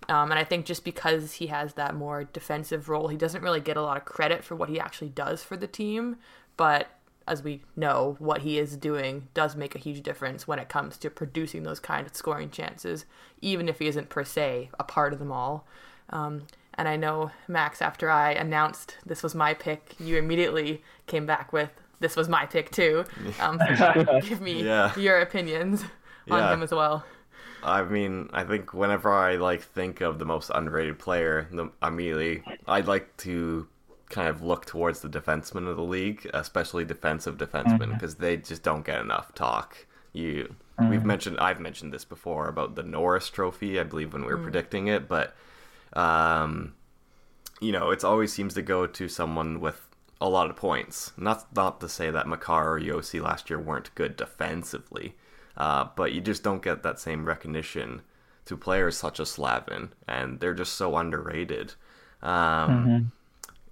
Um, 0.09 0.31
and 0.31 0.39
I 0.39 0.45
think 0.45 0.67
just 0.67 0.85
because 0.85 1.35
he 1.35 1.49
has 1.49 1.75
that 1.75 1.95
more 1.95 2.25
defensive 2.25 2.89
role, 2.89 3.09
he 3.09 3.17
doesn't 3.17 3.43
really 3.43 3.61
get 3.61 3.77
a 3.77 3.83
lot 3.83 3.97
of 3.97 4.05
credit 4.05 4.45
for 4.45 4.55
what 4.55 4.69
he 4.69 4.79
actually 4.79 5.09
does 5.09 5.43
for 5.43 5.57
the 5.57 5.67
team. 5.67 6.17
But 6.57 6.89
as 7.27 7.43
we 7.43 7.63
know, 7.75 8.15
what 8.21 8.43
he 8.43 8.57
is 8.59 8.77
doing 8.77 9.27
does 9.35 9.57
make 9.57 9.75
a 9.75 9.81
huge 9.81 10.03
difference 10.05 10.47
when 10.47 10.61
it 10.61 10.69
comes 10.69 10.97
to 10.99 11.11
producing 11.11 11.65
those 11.65 11.81
kind 11.81 12.07
of 12.07 12.15
scoring 12.15 12.51
chances, 12.51 13.05
even 13.41 13.69
if 13.69 13.81
he 13.81 13.89
isn't 13.89 14.09
per 14.09 14.23
se 14.23 14.71
a 14.79 14.85
part 14.85 15.13
of 15.13 15.19
them 15.19 15.33
all. 15.33 15.67
Um, 16.11 16.43
and 16.75 16.87
I 16.87 16.95
know, 16.95 17.33
Max, 17.49 17.83
after 17.83 18.09
I 18.09 18.31
announced 18.33 18.99
this 19.05 19.25
was 19.25 19.35
my 19.35 19.55
pick, 19.55 19.95
you 19.99 20.19
immediately 20.19 20.85
came 21.09 21.27
back 21.27 21.53
with 21.53 21.71
this 21.99 22.15
was 22.15 22.29
my 22.29 22.47
pick 22.47 22.71
too. 22.71 23.05
Um, 23.41 23.59
so 23.77 24.21
give 24.23 24.41
me 24.41 24.63
Yeah. 24.63 24.95
your 24.97 25.19
opinions 25.21 25.83
on 26.31 26.39
Yeah. 26.39 26.53
him 26.53 26.63
as 26.63 26.71
well. 26.71 27.05
I 27.67 27.83
mean, 27.83 28.31
I 28.33 28.45
think 28.45 28.73
whenever 28.73 29.13
I 29.13 29.37
like 29.37 29.63
think 29.63 30.01
of 30.01 30.19
the 30.19 30.25
most 30.25 30.51
underrated 30.55 30.99
player, 30.99 31.49
the, 31.51 31.71
immediately 31.83 32.43
I'd 32.67 32.87
like 32.87 33.17
to 33.19 33.67
kind 34.09 34.29
of 34.29 34.41
look 34.41 34.65
towards 34.65 35.01
the 35.01 35.09
defensemen 35.09 35.69
of 35.69 35.77
the 35.77 35.83
league, 35.83 36.31
especially 36.33 36.85
defensive 36.85 37.37
defensemen, 37.37 37.79
mm-hmm. 37.79 37.95
because 37.95 38.17
they 38.17 38.37
just 38.37 38.63
don't 38.63 38.85
get 38.87 39.01
enough 39.01 39.35
talk. 39.35 39.87
You, 40.13 40.55
we've 40.79 41.01
mm-hmm. 41.01 41.07
mentioned, 41.07 41.39
I've 41.41 41.61
mentioned 41.61 41.93
this 41.93 42.05
before 42.05 42.49
about 42.49 42.77
the 42.77 42.83
Norris 42.83 43.29
Trophy, 43.29 43.81
I 43.81 43.83
believe 43.83 44.13
when 44.13 44.23
we 44.23 44.29
were 44.29 44.39
mm. 44.39 44.45
predicting 44.45 44.87
it, 44.87 45.09
but 45.09 45.37
um, 45.93 46.75
you 47.61 47.73
know, 47.73 47.91
it 47.91 48.05
always 48.05 48.33
seems 48.33 48.55
to 48.55 48.63
go 48.63 48.87
to 48.87 49.09
someone 49.09 49.61
with 49.61 49.89
a 50.21 50.29
lot 50.29 50.51
of 50.51 50.57
points. 50.57 51.13
Not 51.17 51.55
not 51.55 51.81
to 51.81 51.89
say 51.89 52.11
that 52.11 52.27
Makar 52.27 52.77
or 52.77 52.81
Josi 52.81 53.21
last 53.21 53.51
year 53.51 53.59
weren't 53.59 53.95
good 53.95 54.17
defensively, 54.17 55.15
uh, 55.57 55.87
but 55.97 56.13
you 56.13 56.21
just 56.21 56.43
don't 56.43 56.63
get 56.63 56.83
that 56.83 56.99
same 57.01 57.25
recognition 57.25 58.03
to 58.47 58.57
players 58.57 58.97
such 58.97 59.21
as 59.21 59.31
Slavin, 59.31 59.93
and 60.09 60.41
they're 60.41 60.55
just 60.55 60.75
so 60.75 60.97
underrated. 60.97 61.75
Um, 62.23 63.13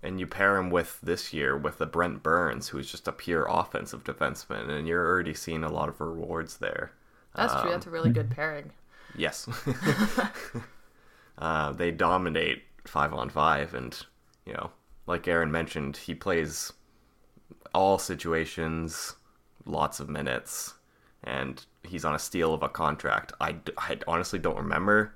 And 0.02 0.20
you 0.20 0.26
pair 0.26 0.56
him 0.58 0.70
with 0.70 1.00
this 1.02 1.32
year 1.32 1.56
with 1.56 1.78
the 1.78 1.86
Brent 1.86 2.22
Burns, 2.22 2.68
who's 2.68 2.90
just 2.90 3.08
a 3.08 3.12
pure 3.12 3.46
offensive 3.48 4.04
defenseman, 4.04 4.68
and 4.68 4.86
you're 4.86 5.06
already 5.06 5.34
seeing 5.34 5.64
a 5.64 5.72
lot 5.72 5.88
of 5.88 6.00
rewards 6.00 6.58
there. 6.58 6.92
That's 7.34 7.54
true. 7.54 7.70
That's 7.70 7.86
a 7.86 7.90
really 7.90 8.10
good 8.10 8.30
pairing. 8.30 8.72
Yes. 9.16 9.48
uh, 11.38 11.72
they 11.72 11.90
dominate 11.90 12.62
five 12.86 13.12
on 13.12 13.30
five, 13.30 13.74
and 13.74 13.98
you 14.46 14.52
know, 14.52 14.70
like 15.06 15.26
Aaron 15.28 15.50
mentioned, 15.50 15.96
he 15.96 16.14
plays 16.14 16.72
all 17.74 17.98
situations 17.98 19.14
lots 19.66 20.00
of 20.00 20.08
minutes, 20.08 20.73
and 21.24 21.64
he's 21.82 22.04
on 22.04 22.14
a 22.14 22.18
steal 22.18 22.54
of 22.54 22.62
a 22.62 22.68
contract. 22.68 23.32
I, 23.40 23.56
I 23.76 23.98
honestly 24.06 24.38
don't 24.38 24.56
remember 24.56 25.14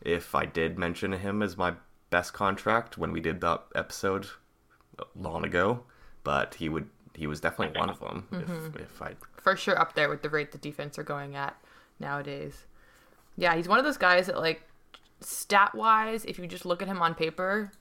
if 0.00 0.34
I 0.34 0.46
did 0.46 0.78
mention 0.78 1.12
him 1.12 1.42
as 1.42 1.56
my 1.56 1.74
best 2.10 2.32
contract 2.32 2.98
when 2.98 3.12
we 3.12 3.20
did 3.20 3.40
that 3.40 3.62
episode 3.74 4.26
long 5.14 5.44
ago, 5.44 5.84
but 6.24 6.54
he 6.54 6.68
would 6.68 6.88
he 7.14 7.26
was 7.26 7.40
definitely 7.40 7.78
one 7.78 7.90
of 7.90 8.00
them. 8.00 8.26
Mm-hmm. 8.32 8.76
If, 8.76 8.82
if 8.82 9.02
I 9.02 9.14
For 9.36 9.56
sure 9.56 9.78
up 9.78 9.94
there 9.94 10.08
with 10.08 10.22
the 10.22 10.30
rate 10.30 10.52
the 10.52 10.58
defense 10.58 10.98
are 10.98 11.02
going 11.02 11.36
at 11.36 11.56
nowadays. 11.98 12.64
Yeah, 13.36 13.54
he's 13.54 13.68
one 13.68 13.78
of 13.78 13.84
those 13.84 13.96
guys 13.96 14.26
that 14.26 14.38
like 14.38 14.62
stat 15.20 15.74
wise, 15.74 16.24
if 16.24 16.38
you 16.38 16.46
just 16.46 16.66
look 16.66 16.82
at 16.82 16.88
him 16.88 17.02
on 17.02 17.14
paper, 17.14 17.72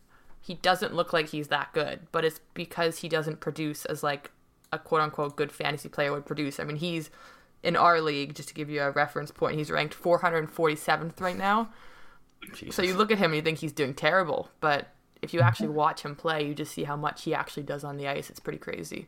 he 0.41 0.55
doesn't 0.55 0.93
look 0.93 1.13
like 1.13 1.29
he's 1.29 1.47
that 1.47 1.73
good. 1.73 2.07
But 2.11 2.25
it's 2.25 2.39
because 2.53 2.99
he 2.99 3.09
doesn't 3.09 3.39
produce 3.39 3.85
as 3.85 4.03
like 4.03 4.31
a 4.71 4.79
quote 4.79 5.01
unquote 5.01 5.35
good 5.35 5.51
fantasy 5.51 5.89
player 5.89 6.11
would 6.11 6.25
produce. 6.25 6.59
I 6.59 6.63
mean 6.63 6.77
he's 6.77 7.09
in 7.63 7.75
our 7.75 8.01
league, 8.01 8.35
just 8.35 8.49
to 8.49 8.55
give 8.55 8.69
you 8.69 8.81
a 8.81 8.91
reference 8.91 9.31
point, 9.31 9.57
he's 9.57 9.69
ranked 9.69 9.93
four 9.93 10.19
hundred 10.19 10.39
and 10.39 10.51
forty 10.51 10.75
seventh 10.75 11.19
right 11.21 11.37
now. 11.37 11.69
Jesus. 12.53 12.75
So 12.75 12.81
you 12.81 12.95
look 12.95 13.11
at 13.11 13.17
him 13.17 13.31
and 13.31 13.35
you 13.35 13.41
think 13.41 13.57
he's 13.57 13.73
doing 13.73 13.93
terrible, 13.93 14.49
but 14.61 14.87
if 15.21 15.33
you 15.33 15.41
actually 15.41 15.69
watch 15.69 16.03
him 16.03 16.15
play, 16.15 16.47
you 16.47 16.55
just 16.55 16.71
see 16.71 16.85
how 16.85 16.95
much 16.95 17.23
he 17.23 17.33
actually 17.33 17.63
does 17.63 17.83
on 17.83 17.97
the 17.97 18.07
ice. 18.07 18.29
It's 18.29 18.39
pretty 18.39 18.59
crazy. 18.59 19.07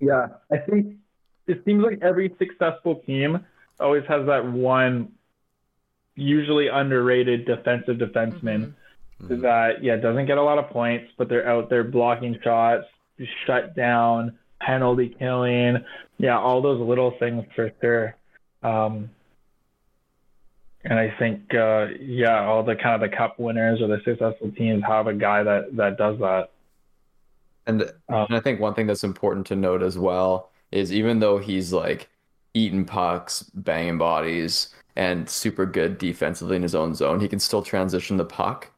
Yeah, 0.00 0.28
I 0.50 0.58
think 0.58 0.96
it 1.46 1.62
seems 1.64 1.82
like 1.82 1.98
every 2.02 2.34
successful 2.38 2.96
team 3.06 3.44
always 3.80 4.04
has 4.08 4.26
that 4.26 4.44
one 4.44 5.12
usually 6.14 6.68
underrated 6.68 7.44
defensive 7.46 7.96
defenseman 7.96 8.74
mm-hmm. 9.20 9.26
Mm-hmm. 9.26 9.40
that 9.42 9.82
yeah 9.82 9.96
doesn't 9.96 10.26
get 10.26 10.38
a 10.38 10.42
lot 10.42 10.58
of 10.58 10.70
points, 10.70 11.10
but 11.16 11.28
they're 11.28 11.48
out 11.48 11.70
there 11.70 11.84
blocking 11.84 12.38
shots, 12.42 12.84
shut 13.46 13.74
down, 13.74 14.38
penalty 14.64 15.14
killing, 15.18 15.84
yeah, 16.18 16.38
all 16.38 16.62
those 16.62 16.80
little 16.80 17.12
things 17.18 17.44
for 17.54 17.70
sure. 17.80 18.16
Um, 18.62 19.10
and 20.84 20.98
I 20.98 21.14
think 21.18 21.54
uh, 21.54 21.88
yeah, 22.00 22.44
all 22.44 22.62
the 22.62 22.74
kind 22.76 23.02
of 23.02 23.08
the 23.08 23.16
cup 23.16 23.38
winners 23.38 23.80
or 23.80 23.88
the 23.88 24.00
successful 24.04 24.50
teams 24.52 24.82
have 24.84 25.06
a 25.06 25.14
guy 25.14 25.42
that 25.42 25.76
that 25.76 25.96
does 25.96 26.18
that. 26.18 26.50
And, 27.66 27.82
Um, 28.08 28.26
and 28.28 28.36
I 28.36 28.40
think 28.40 28.60
one 28.60 28.74
thing 28.74 28.88
that's 28.88 29.04
important 29.04 29.46
to 29.48 29.56
note 29.56 29.82
as 29.82 29.96
well 29.96 30.50
is 30.72 30.92
even 30.92 31.20
though 31.20 31.38
he's 31.38 31.72
like 31.72 32.08
eating 32.54 32.84
pucks, 32.84 33.44
banging 33.54 33.98
bodies, 33.98 34.74
and 34.96 35.28
super 35.28 35.64
good 35.64 35.98
defensively 35.98 36.56
in 36.56 36.62
his 36.62 36.74
own 36.74 36.94
zone, 36.94 37.20
he 37.20 37.28
can 37.28 37.38
still 37.38 37.62
transition 37.62 38.16
the 38.16 38.24
puck 38.24 38.70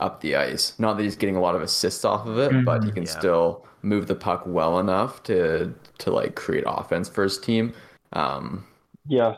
up 0.00 0.20
the 0.20 0.36
ice. 0.36 0.78
Not 0.78 0.96
that 0.96 1.02
he's 1.02 1.16
getting 1.16 1.36
a 1.36 1.40
lot 1.40 1.56
of 1.56 1.62
assists 1.62 2.04
off 2.04 2.26
of 2.26 2.38
it, 2.38 2.64
but 2.64 2.84
he 2.84 2.92
can 2.92 3.04
Yeah. 3.04 3.10
still 3.18 3.66
move 3.82 4.06
the 4.06 4.14
puck 4.14 4.42
well 4.46 4.78
enough 4.78 5.22
to 5.24 5.74
to 5.98 6.10
like 6.10 6.34
create 6.34 6.64
offense 6.66 7.08
for 7.08 7.22
his 7.24 7.38
team. 7.38 7.72
Um, 8.12 8.66
Yeah, 9.06 9.36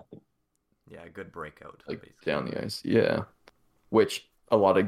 yeah, 0.90 1.06
good 1.12 1.32
breakout. 1.32 1.82
like 1.86 2.02
basically. 2.02 2.32
down 2.32 2.44
the 2.46 2.64
ice. 2.64 2.82
Yeah. 2.84 3.22
Which 3.90 4.28
a 4.50 4.56
lot 4.56 4.78
of 4.78 4.86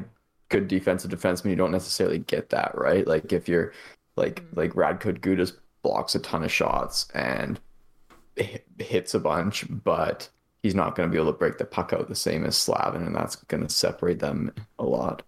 good 0.49 0.67
defensive 0.67 1.11
defensemen 1.11 1.49
you 1.49 1.55
don't 1.55 1.71
necessarily 1.71 2.19
get 2.19 2.49
that, 2.49 2.77
right? 2.77 3.07
Like 3.07 3.33
if 3.33 3.47
you're 3.47 3.73
like 4.15 4.43
like 4.55 4.73
Radko 4.73 5.19
Gudas 5.19 5.53
blocks 5.81 6.15
a 6.15 6.19
ton 6.19 6.43
of 6.43 6.51
shots 6.51 7.07
and 7.13 7.59
hit, 8.35 8.65
hits 8.79 9.13
a 9.13 9.19
bunch, 9.19 9.65
but 9.83 10.29
he's 10.61 10.75
not 10.75 10.95
going 10.95 11.09
to 11.09 11.13
be 11.13 11.19
able 11.21 11.31
to 11.31 11.37
break 11.37 11.57
the 11.57 11.65
puck 11.65 11.91
out 11.93 12.07
the 12.07 12.15
same 12.15 12.45
as 12.45 12.55
Slavin, 12.55 13.05
and 13.05 13.15
that's 13.15 13.35
going 13.35 13.63
to 13.63 13.69
separate 13.69 14.19
them 14.19 14.53
a 14.79 14.83
lot. 14.83 15.23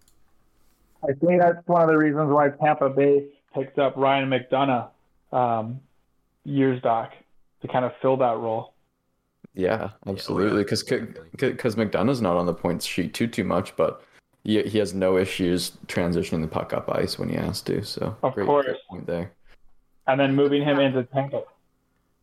I 1.03 1.13
think 1.13 1.41
that's 1.41 1.67
one 1.67 1.81
of 1.81 1.87
the 1.89 1.97
reasons 1.97 2.31
why 2.31 2.49
Tampa 2.49 2.89
Bay 2.89 3.25
picked 3.55 3.79
up 3.79 3.95
Ryan 3.95 4.29
McDonagh 4.29 4.89
um, 5.31 5.79
years 6.43 6.81
back 6.81 7.13
to 7.61 7.67
kind 7.67 7.85
of 7.85 7.91
fill 8.01 8.17
that 8.17 8.37
role. 8.37 8.73
Yeah, 9.53 9.91
absolutely. 10.05 10.63
Because 10.63 10.83
definitely. 10.83 11.29
because 11.51 11.75
McDonagh's 11.75 12.21
not 12.21 12.35
on 12.35 12.45
the 12.45 12.53
points 12.53 12.85
sheet 12.85 13.13
too 13.13 13.27
too 13.27 13.43
much, 13.45 13.75
but 13.75 14.03
he, 14.43 14.61
he 14.63 14.77
has 14.77 14.93
no 14.93 15.17
issues 15.17 15.71
transitioning 15.87 16.41
the 16.41 16.47
puck 16.47 16.73
up 16.73 16.89
ice 16.89 17.17
when 17.17 17.29
he 17.29 17.35
has 17.35 17.61
to. 17.61 17.83
So 17.83 18.15
Of 18.21 18.35
great, 18.35 18.45
course. 18.45 18.65
great 18.65 18.77
point 18.89 19.07
there. 19.07 19.31
And 20.07 20.19
then 20.19 20.35
moving 20.35 20.61
him 20.61 20.79
into 20.79 21.03
Tampa. 21.03 21.43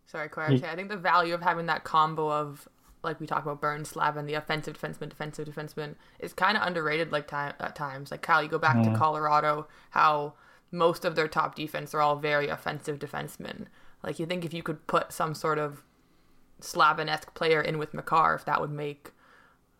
Sorry, 0.06 0.28
Claire. 0.28 0.50
I 0.50 0.76
think 0.76 0.88
the 0.88 0.96
value 0.96 1.34
of 1.34 1.40
having 1.40 1.66
that 1.66 1.84
combo 1.84 2.30
of 2.30 2.68
like 3.02 3.18
we 3.18 3.26
talk 3.26 3.42
about 3.42 3.60
Burns, 3.60 3.88
Slavin, 3.88 4.26
the 4.26 4.34
offensive 4.34 4.78
defenseman, 4.78 5.08
defensive 5.08 5.48
defenseman, 5.48 5.96
is 6.20 6.32
kind 6.32 6.56
of 6.56 6.64
underrated. 6.64 7.10
Like 7.10 7.26
time 7.26 7.54
at 7.58 7.74
times, 7.74 8.10
like 8.10 8.22
Kyle, 8.22 8.42
you 8.42 8.48
go 8.48 8.58
back 8.58 8.82
to 8.84 8.94
Colorado, 8.94 9.66
how 9.90 10.34
most 10.72 11.04
of 11.04 11.14
their 11.14 11.28
top 11.28 11.54
defense 11.54 11.94
are 11.94 12.00
all 12.00 12.16
very 12.16 12.48
offensive 12.48 12.98
defensemen. 12.98 13.66
Like 14.02 14.18
you 14.18 14.26
think 14.26 14.44
if 14.44 14.52
you 14.54 14.62
could 14.62 14.84
put 14.86 15.12
some 15.12 15.34
sort 15.34 15.58
of 15.58 15.82
Slavin-esque 16.60 17.34
player 17.34 17.60
in 17.60 17.78
with 17.78 17.92
Makar, 17.94 18.34
if 18.34 18.44
that 18.46 18.60
would 18.60 18.70
make 18.70 19.10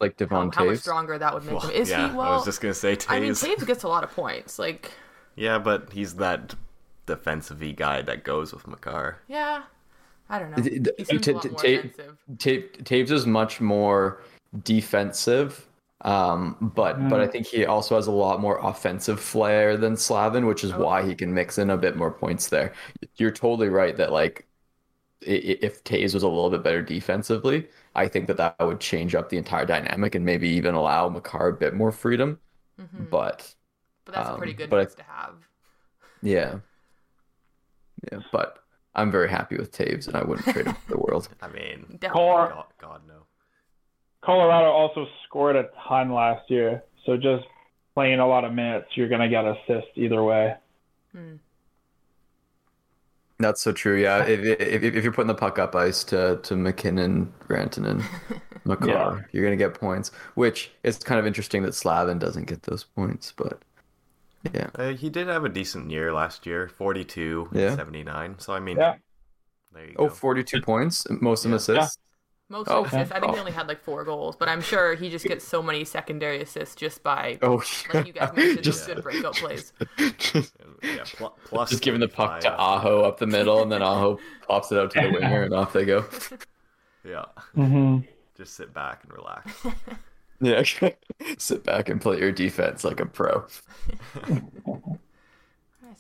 Like 0.00 0.12
how, 0.12 0.16
Devon 0.26 0.50
how 0.54 0.64
much 0.64 0.76
Toews. 0.76 0.80
stronger 0.80 1.18
that 1.18 1.32
would 1.34 1.44
make 1.44 1.54
Well, 1.54 1.62
him. 1.68 1.70
Is 1.70 1.90
yeah, 1.90 2.10
he? 2.10 2.16
Well, 2.16 2.26
I 2.32 2.36
was 2.36 2.44
just 2.44 2.60
gonna 2.60 2.74
say 2.74 2.94
Toews. 2.94 3.06
I 3.10 3.20
mean, 3.20 3.32
Toews 3.32 3.66
gets 3.66 3.82
a 3.84 3.88
lot 3.88 4.04
of 4.04 4.10
points. 4.14 4.58
Like, 4.58 4.92
Yeah, 5.34 5.58
but 5.58 5.92
he's 5.92 6.14
that 6.16 6.54
defensive 7.06 7.60
guy 7.76 8.02
that 8.02 8.22
goes 8.24 8.52
with 8.52 8.66
Makar. 8.68 9.18
yeah, 9.28 9.62
I 10.28 10.38
don't 10.38 10.50
know. 10.50 10.56
D- 10.62 10.78
d- 10.78 10.90
He 10.98 11.04
seems 11.04 11.22
t- 11.22 11.30
a 11.32 11.34
lot 11.34 11.44
more 11.50 11.58
Ta- 11.60 11.68
offensive. 11.68 12.16
Ta- 12.38 12.82
Toews 12.84 13.10
is 13.10 13.26
much 13.26 13.60
more 13.60 14.20
defensive, 14.64 15.66
um, 16.02 16.56
but 16.74 17.08
but 17.08 17.20
I 17.20 17.26
think 17.28 17.46
he 17.46 17.64
also 17.66 17.96
has 17.96 18.06
a 18.08 18.12
lot 18.12 18.40
more 18.40 18.58
offensive 18.62 19.20
flair 19.20 19.76
than 19.76 19.96
Slavin, 19.96 20.46
which 20.46 20.64
is 20.64 20.74
why 20.74 21.02
he 21.06 21.14
can 21.14 21.32
mix 21.34 21.58
in 21.58 21.70
a 21.70 21.76
bit 21.76 21.96
more 21.96 22.10
points 22.12 22.48
there. 22.48 22.72
You're 23.16 23.30
totally 23.32 23.68
right 23.68 23.96
that 23.96 24.12
like 24.12 24.48
i- 25.26 25.30
i- 25.30 25.58
if 25.62 25.84
Toews 25.84 26.14
was 26.14 26.22
a 26.24 26.28
little 26.28 26.50
bit 26.50 26.62
better 26.64 26.82
defensively, 26.82 27.68
I 27.94 28.08
think 28.08 28.26
that 28.28 28.36
that 28.38 28.58
would 28.60 28.80
change 28.80 29.14
up 29.14 29.28
the 29.30 29.38
entire 29.38 29.66
dynamic 29.66 30.14
and 30.14 30.24
maybe 30.24 30.48
even 30.50 30.74
allow 30.74 31.08
Makar 31.08 31.48
a 31.48 31.52
bit 31.54 31.74
more 31.74 31.92
freedom. 31.92 32.40
Mm-hmm. 32.80 33.04
But 33.10 33.54
But 34.04 34.12
that's 34.14 34.30
a 34.30 34.32
pretty 34.32 34.52
um, 34.52 34.56
good 34.56 34.70
but 34.70 34.80
I- 34.80 34.94
to 34.96 35.02
have. 35.04 35.48
yeah, 36.22 36.60
yeah, 38.10 38.20
but 38.30 38.58
I'm 38.94 39.10
very 39.10 39.28
happy 39.30 39.56
with 39.56 39.72
Toews, 39.72 40.06
and 40.08 40.16
I 40.16 40.22
wouldn't 40.24 40.48
trade 40.48 40.66
him 40.66 40.74
for 40.74 40.88
the 40.90 40.98
world. 40.98 41.28
I 41.40 41.48
mean, 41.48 41.98
Definitely. 41.98 42.48
God, 42.48 42.64
God 42.78 43.06
no. 43.06 43.21
Colorado 44.22 44.70
also 44.70 45.06
scored 45.26 45.56
a 45.56 45.68
ton 45.86 46.12
last 46.12 46.50
year. 46.50 46.82
So 47.04 47.16
just 47.16 47.44
playing 47.94 48.20
a 48.20 48.26
lot 48.26 48.44
of 48.44 48.52
minutes, 48.52 48.88
you're 48.94 49.08
going 49.08 49.20
to 49.20 49.28
get 49.28 49.44
assists 49.44 49.90
either 49.96 50.22
way. 50.22 50.54
That's 53.38 53.60
so 53.60 53.72
true. 53.72 54.00
Yeah, 54.00 54.24
if, 54.24 54.40
if, 54.60 54.82
if 54.82 55.02
you're 55.02 55.12
putting 55.12 55.26
the 55.28 55.34
puck 55.34 55.58
up 55.58 55.74
ice 55.74 56.04
to 56.04 56.38
to 56.44 56.54
MacKinnon, 56.56 57.32
Rantanen, 57.48 57.86
and 58.30 58.40
Makar, 58.64 58.86
Yeah. 58.88 59.20
you're 59.32 59.42
gonna 59.44 59.56
get 59.56 59.74
points. 59.74 60.12
Which 60.36 60.70
is 60.84 60.98
kind 60.98 61.18
of 61.18 61.26
interesting 61.26 61.62
that 61.64 61.74
Slavin 61.74 62.20
doesn't 62.20 62.44
get 62.44 62.62
those 62.62 62.84
points, 62.84 63.32
but 63.36 63.60
yeah, 64.54 64.68
Uh, 64.76 64.90
he 64.90 65.10
did 65.10 65.26
have 65.26 65.44
a 65.44 65.48
decent 65.48 65.90
year 65.90 66.12
last 66.12 66.46
year, 66.46 66.68
42 66.68 67.48
Yeah. 67.52 67.74
79. 67.74 68.36
So 68.38 68.52
I 68.52 68.60
mean, 68.60 68.76
Yeah. 68.76 68.94
there 69.72 69.86
you 69.86 69.94
oh, 69.98 70.06
go. 70.06 70.14
42 70.14 70.62
points, 70.62 71.04
most 71.10 71.40
of 71.44 71.50
them 71.50 71.52
Yeah. 71.52 71.56
assists. 71.80 71.98
Most 72.52 72.68
Oh, 72.70 72.84
assists. 72.84 73.10
I 73.12 73.18
think 73.18 73.32
he 73.32 73.38
oh. 73.38 73.40
only 73.40 73.52
had 73.52 73.66
like 73.66 73.82
four 73.82 74.04
goals, 74.04 74.36
but 74.36 74.46
I'm 74.48 74.60
sure 74.60 74.94
he 74.94 75.08
just 75.08 75.24
gets 75.24 75.42
so 75.44 75.62
many 75.62 75.84
secondary 75.84 76.42
assists 76.42 76.74
just 76.76 77.02
by, 77.02 77.38
Oh, 77.40 77.62
like 77.94 78.06
you 78.06 78.12
guys 78.12 78.30
mentioned, 78.36 78.62
just, 78.70 78.86
good 78.86 79.02
breakout 79.02 79.34
plays. 79.34 79.72
just 80.18 80.52
yeah, 80.82 81.04
pl- 81.16 81.34
plus 81.46 81.70
just 81.70 81.82
giving 81.82 82.00
the 82.00 82.08
puck 82.08 82.40
to 82.40 82.52
Aho 82.54 83.00
up 83.02 83.18
the 83.18 83.26
middle, 83.26 83.62
and 83.62 83.72
then 83.72 83.82
Aho 83.82 84.18
pops 84.46 84.70
it 84.70 84.78
out 84.78 84.90
to 84.90 85.00
the 85.00 85.08
winger, 85.18 85.42
and 85.44 85.54
off 85.54 85.72
they 85.72 85.84
go. 85.86 86.04
Yeah, 87.04 87.24
Mm-hmm. 87.56 88.06
just 88.36 88.54
sit 88.54 88.72
back 88.74 89.02
and 89.04 89.12
relax. 89.12 89.50
Yeah, 90.44 90.64
sit 91.38 91.62
back 91.62 91.88
and 91.88 92.00
play 92.00 92.18
your 92.18 92.32
defense 92.32 92.82
like 92.82 92.98
a 92.98 93.06
pro. 93.06 93.46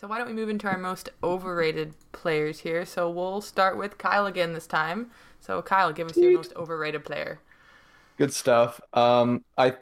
So 0.00 0.08
why 0.08 0.18
don't 0.18 0.26
we 0.26 0.32
move 0.32 0.48
into 0.48 0.66
our 0.66 0.78
most 0.78 1.10
overrated 1.22 1.94
players 2.12 2.60
here? 2.60 2.84
So 2.84 3.08
we'll 3.08 3.40
start 3.40 3.76
with 3.76 3.98
Kyle 3.98 4.26
again 4.26 4.52
this 4.52 4.66
time. 4.66 5.10
So 5.42 5.60
Kyle, 5.60 5.92
give 5.92 6.08
us 6.08 6.16
your 6.16 6.32
most 6.32 6.54
overrated 6.56 7.04
player. 7.04 7.40
Good 8.16 8.32
stuff. 8.32 8.80
Um, 8.94 9.44
I 9.58 9.74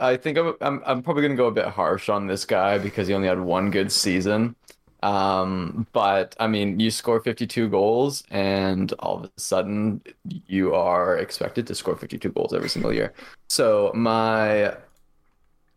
I 0.00 0.16
think 0.16 0.38
I'm, 0.38 0.54
I'm 0.60 0.82
I'm 0.86 1.02
probably 1.02 1.22
gonna 1.22 1.34
go 1.34 1.46
a 1.46 1.52
bit 1.52 1.66
harsh 1.66 2.08
on 2.08 2.26
this 2.26 2.44
guy 2.46 2.78
because 2.78 3.06
he 3.06 3.14
only 3.14 3.28
had 3.28 3.38
one 3.38 3.70
good 3.70 3.92
season. 3.92 4.56
Um, 5.02 5.86
but 5.92 6.34
I 6.40 6.46
mean, 6.46 6.80
you 6.80 6.90
score 6.90 7.20
52 7.20 7.68
goals, 7.68 8.24
and 8.30 8.92
all 9.00 9.18
of 9.18 9.24
a 9.24 9.40
sudden 9.40 10.00
you 10.24 10.74
are 10.74 11.18
expected 11.18 11.66
to 11.66 11.74
score 11.74 11.96
52 11.96 12.30
goals 12.30 12.54
every 12.54 12.68
single 12.70 12.92
year. 12.92 13.12
So 13.50 13.92
my 13.94 14.74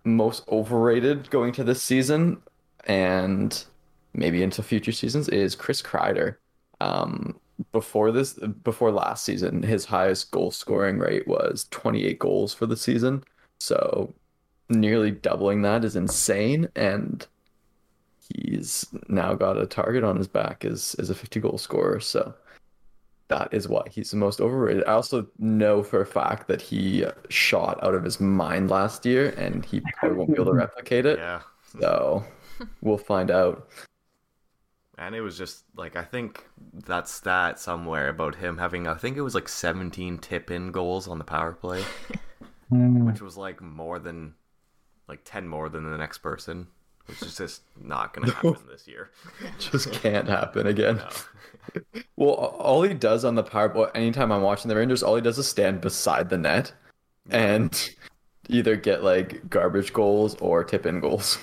most 0.05 0.47
overrated 0.47 1.29
going 1.31 1.51
to 1.53 1.63
this 1.63 1.83
season 1.83 2.41
and 2.85 3.65
maybe 4.13 4.43
into 4.43 4.63
future 4.63 4.91
seasons 4.91 5.27
is 5.29 5.55
Chris 5.55 5.81
Kreider. 5.81 6.37
Um, 6.79 7.39
before 7.71 8.11
this, 8.11 8.33
before 8.63 8.91
last 8.91 9.23
season, 9.23 9.63
his 9.63 9.85
highest 9.85 10.31
goal 10.31 10.51
scoring 10.51 10.99
rate 10.99 11.27
was 11.27 11.67
28 11.71 12.19
goals 12.19 12.53
for 12.53 12.65
the 12.65 12.77
season. 12.77 13.23
So 13.59 14.13
nearly 14.69 15.11
doubling 15.11 15.61
that 15.63 15.85
is 15.85 15.95
insane. 15.95 16.67
And 16.75 17.25
he's 18.33 18.85
now 19.07 19.33
got 19.33 19.57
a 19.57 19.65
target 19.65 20.03
on 20.03 20.17
his 20.17 20.27
back 20.27 20.65
as 20.65 20.95
as 20.99 21.09
a 21.09 21.15
50 21.15 21.39
goal 21.39 21.57
scorer. 21.57 21.99
So 21.99 22.33
that 23.27 23.49
is 23.51 23.67
why 23.67 23.83
he's 23.89 24.11
the 24.11 24.17
most 24.17 24.39
overrated. 24.39 24.83
I 24.85 24.93
also 24.93 25.27
know 25.39 25.81
for 25.81 26.01
a 26.01 26.05
fact 26.05 26.47
that 26.47 26.61
he 26.61 27.05
shot 27.29 27.83
out 27.83 27.95
of 27.95 28.03
his 28.03 28.19
mind 28.19 28.69
last 28.69 29.05
year, 29.05 29.29
and 29.37 29.65
he 29.65 29.81
probably 29.97 30.17
won't 30.17 30.29
be 30.29 30.35
able 30.35 30.51
to 30.51 30.53
replicate 30.57 31.05
it. 31.05 31.17
Yeah. 31.17 31.41
So 31.79 32.23
we'll 32.81 32.97
find 32.97 33.31
out. 33.31 33.69
And 34.97 35.13
it 35.13 35.21
was 35.21 35.37
just 35.37 35.63
like 35.75 35.95
I 35.95 36.03
think 36.03 36.45
that's 36.73 37.19
that 37.21 37.49
stat 37.49 37.59
somewhere 37.59 38.09
about 38.09 38.35
him 38.35 38.57
having 38.57 38.87
I 38.87 38.95
think 38.95 39.17
it 39.17 39.21
was 39.21 39.35
like 39.35 39.49
17 39.49 40.19
tip 40.19 40.49
in 40.49 40.71
goals 40.71 41.07
on 41.07 41.17
the 41.17 41.25
power 41.25 41.51
play, 41.51 41.83
hmm. 42.69 43.05
which 43.05 43.21
was 43.21 43.35
like 43.35 43.61
more 43.61 43.99
than 43.99 44.35
like 45.07 45.21
10 45.23 45.47
more 45.47 45.69
than 45.69 45.89
the 45.89 45.97
next 45.97 46.19
person, 46.19 46.67
which 47.05 47.21
is 47.21 47.37
just 47.37 47.61
not 47.79 48.13
going 48.13 48.27
to 48.27 48.33
happen 48.33 48.57
this 48.69 48.87
year. 48.87 49.11
Just 49.59 49.91
can't 49.91 50.27
happen 50.27 50.67
again. 50.67 50.97
No. 50.97 51.09
Well, 52.17 52.29
all 52.29 52.83
he 52.83 52.93
does 52.93 53.25
on 53.25 53.35
the 53.35 53.43
power 53.43 53.67
play, 53.67 53.89
anytime 53.93 54.31
I'm 54.31 54.41
watching 54.41 54.69
the 54.69 54.75
Rangers, 54.75 55.03
all 55.03 55.15
he 55.15 55.21
does 55.21 55.37
is 55.37 55.47
stand 55.47 55.81
beside 55.81 56.29
the 56.29 56.37
net 56.37 56.71
and 57.29 57.89
either 58.47 58.75
get 58.75 59.03
like 59.03 59.49
garbage 59.49 59.91
goals 59.91 60.35
or 60.35 60.63
tip 60.63 60.85
in 60.85 61.01
goals. 61.01 61.37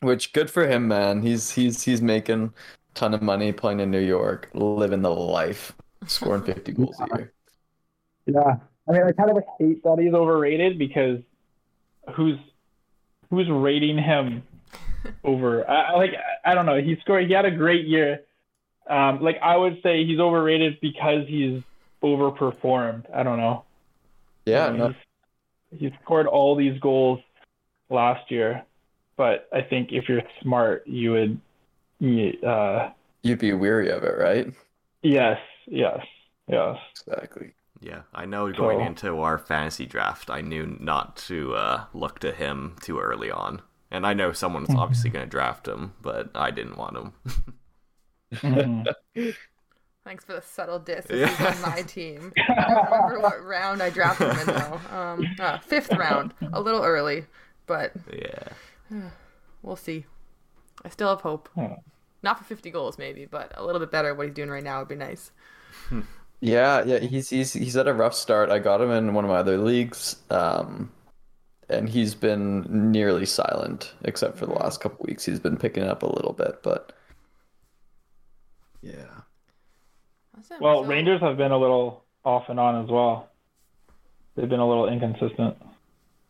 Which 0.00 0.32
good 0.32 0.50
for 0.50 0.66
him, 0.66 0.88
man. 0.88 1.22
He's 1.22 1.50
he's 1.50 1.82
he's 1.82 2.00
making 2.00 2.44
a 2.44 2.94
ton 2.94 3.14
of 3.14 3.22
money 3.22 3.52
playing 3.52 3.80
in 3.80 3.90
New 3.90 4.00
York, 4.00 4.50
living 4.54 5.02
the 5.02 5.10
life, 5.10 5.72
scoring 6.06 6.42
50 6.44 6.72
goals 6.72 7.00
a 7.00 7.06
year. 7.06 7.32
Yeah, 8.26 8.56
I 8.88 8.92
mean, 8.92 9.02
I 9.02 9.12
kind 9.12 9.30
of 9.30 9.42
hate 9.58 9.82
that 9.84 9.98
he's 9.98 10.14
overrated 10.14 10.78
because 10.78 11.18
who's 12.14 12.38
who's 13.30 13.48
rating 13.50 13.98
him 13.98 14.42
over? 15.24 15.68
I, 15.68 15.92
I 15.92 15.96
like 15.96 16.10
I 16.44 16.54
don't 16.54 16.66
know. 16.66 16.80
He 16.80 16.96
scored. 17.00 17.26
He 17.26 17.32
had 17.32 17.44
a 17.44 17.50
great 17.50 17.86
year. 17.86 18.22
Um, 18.88 19.20
like 19.20 19.38
I 19.42 19.56
would 19.56 19.80
say 19.82 20.04
he's 20.04 20.18
overrated 20.18 20.80
because 20.80 21.26
he's 21.28 21.62
overperformed. 22.02 23.04
I 23.14 23.22
don't 23.22 23.38
know. 23.38 23.64
Yeah, 24.46 24.66
I 24.66 24.70
mean, 24.70 24.78
no, 24.78 24.94
he's, 25.70 25.80
he 25.80 25.96
scored 26.02 26.26
all 26.26 26.56
these 26.56 26.78
goals 26.80 27.20
last 27.90 28.30
year, 28.30 28.64
but 29.20 29.48
I 29.52 29.60
think 29.60 29.92
if 29.92 30.08
you're 30.08 30.22
smart, 30.40 30.86
you 30.86 31.12
would. 31.12 31.40
you- 31.98 32.38
Uh, 32.42 32.90
you'd 33.22 33.38
be 33.38 33.52
weary 33.52 33.90
of 33.90 34.02
it, 34.02 34.16
right? 34.18 34.46
yes, 35.02 35.38
yes, 35.66 36.00
yes. 36.48 36.76
Exactly. 37.06 37.52
Yeah, 37.82 38.02
I 38.14 38.24
know 38.24 38.50
going 38.50 38.78
So- 38.78 38.86
into 38.86 39.20
our 39.20 39.36
fantasy 39.38 39.84
draft, 39.86 40.30
I 40.30 40.40
knew 40.40 40.76
not 40.80 41.16
to 41.28 41.54
uh, 41.54 41.84
look 41.92 42.18
to 42.20 42.32
him 42.32 42.76
too 42.80 42.98
early 42.98 43.30
on. 43.30 43.60
And 43.90 44.06
I 44.06 44.14
know 44.14 44.32
someone's 44.32 44.74
obviously 44.74 45.10
going 45.10 45.24
to 45.26 45.30
draft 45.30 45.68
him, 45.68 45.92
but 46.00 46.30
I 46.34 46.50
didn't 46.50 46.76
want 46.78 46.96
him. 46.96 47.12
Mhm. 48.32 48.86
Thanks 50.04 50.24
for 50.24 50.32
the 50.32 50.40
subtle 50.42 50.78
diss. 50.78 51.04
This 51.06 51.30
is 51.30 51.46
on 51.46 51.60
my 51.70 51.82
team. 51.82 52.32
I 52.48 52.54
don't 52.68 52.84
remember 52.90 53.20
what 53.20 53.44
round 53.44 53.82
I 53.82 53.90
drafted 53.90 54.32
him 54.32 54.40
in 54.40 54.46
though. 54.46 54.80
Um, 54.96 55.26
uh, 55.38 55.58
fifth 55.58 55.92
round, 55.92 56.32
a 56.54 56.60
little 56.60 56.82
early, 56.82 57.26
but 57.66 57.92
yeah. 58.12 58.48
we'll 59.62 59.76
see. 59.76 60.06
I 60.84 60.88
still 60.88 61.08
have 61.10 61.20
hope. 61.20 61.48
Hmm. 61.54 61.74
Not 62.22 62.38
for 62.38 62.44
50 62.44 62.70
goals, 62.70 62.98
maybe, 62.98 63.24
but 63.24 63.52
a 63.56 63.64
little 63.64 63.80
bit 63.80 63.90
better. 63.90 64.14
What 64.14 64.26
he's 64.26 64.34
doing 64.34 64.50
right 64.50 64.62
now 64.64 64.78
would 64.80 64.88
be 64.88 64.94
nice. 64.96 65.30
Yeah, 66.42 66.82
yeah, 66.84 67.00
he's 67.00 67.28
he's 67.28 67.52
he's 67.52 67.74
had 67.74 67.86
a 67.86 67.92
rough 67.92 68.14
start. 68.14 68.48
I 68.48 68.60
got 68.60 68.80
him 68.80 68.90
in 68.90 69.12
one 69.12 69.26
of 69.26 69.30
my 69.30 69.36
other 69.36 69.58
leagues, 69.58 70.16
um, 70.30 70.90
and 71.68 71.86
he's 71.86 72.14
been 72.14 72.90
nearly 72.90 73.26
silent, 73.26 73.92
except 74.04 74.38
for 74.38 74.46
the 74.46 74.54
last 74.54 74.80
couple 74.80 75.04
weeks. 75.06 75.26
He's 75.26 75.38
been 75.38 75.58
picking 75.58 75.82
up 75.82 76.02
a 76.02 76.06
little 76.06 76.32
bit, 76.32 76.62
but 76.62 76.94
yeah, 78.80 79.20
Well, 80.62 80.82
So- 80.82 80.88
Rangers 80.88 81.20
have 81.20 81.36
been 81.36 81.52
a 81.52 81.58
little 81.58 82.04
off 82.24 82.48
and 82.48 82.58
on 82.58 82.82
as 82.84 82.88
well. 82.90 83.28
They've 84.34 84.48
been 84.48 84.60
a 84.60 84.66
little 84.68 84.88
inconsistent. 84.88 85.58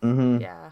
mm-hmm. 0.03 0.39
Yeah. 0.41 0.71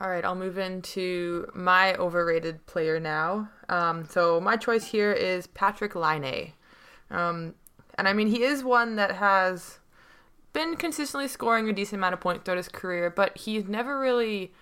All 0.00 0.08
right, 0.08 0.24
I'll 0.24 0.34
move 0.34 0.58
into 0.58 1.50
my 1.54 1.94
overrated 1.94 2.66
player 2.66 2.98
now. 2.98 3.50
Um, 3.68 4.06
so 4.08 4.40
my 4.40 4.56
choice 4.56 4.86
here 4.86 5.12
is 5.12 5.46
Patrik 5.46 5.94
Laine. 5.94 6.52
Um, 7.10 7.54
and 7.96 8.08
I 8.08 8.12
mean, 8.12 8.28
he 8.28 8.42
is 8.42 8.64
one 8.64 8.96
that 8.96 9.12
has 9.12 9.78
been 10.52 10.76
consistently 10.76 11.28
scoring 11.28 11.68
a 11.68 11.72
decent 11.72 12.00
amount 12.00 12.14
of 12.14 12.20
points 12.20 12.44
throughout 12.44 12.56
his 12.56 12.68
career, 12.68 13.10
but 13.10 13.36
he's 13.36 13.68
never 13.68 14.00
really 14.00 14.52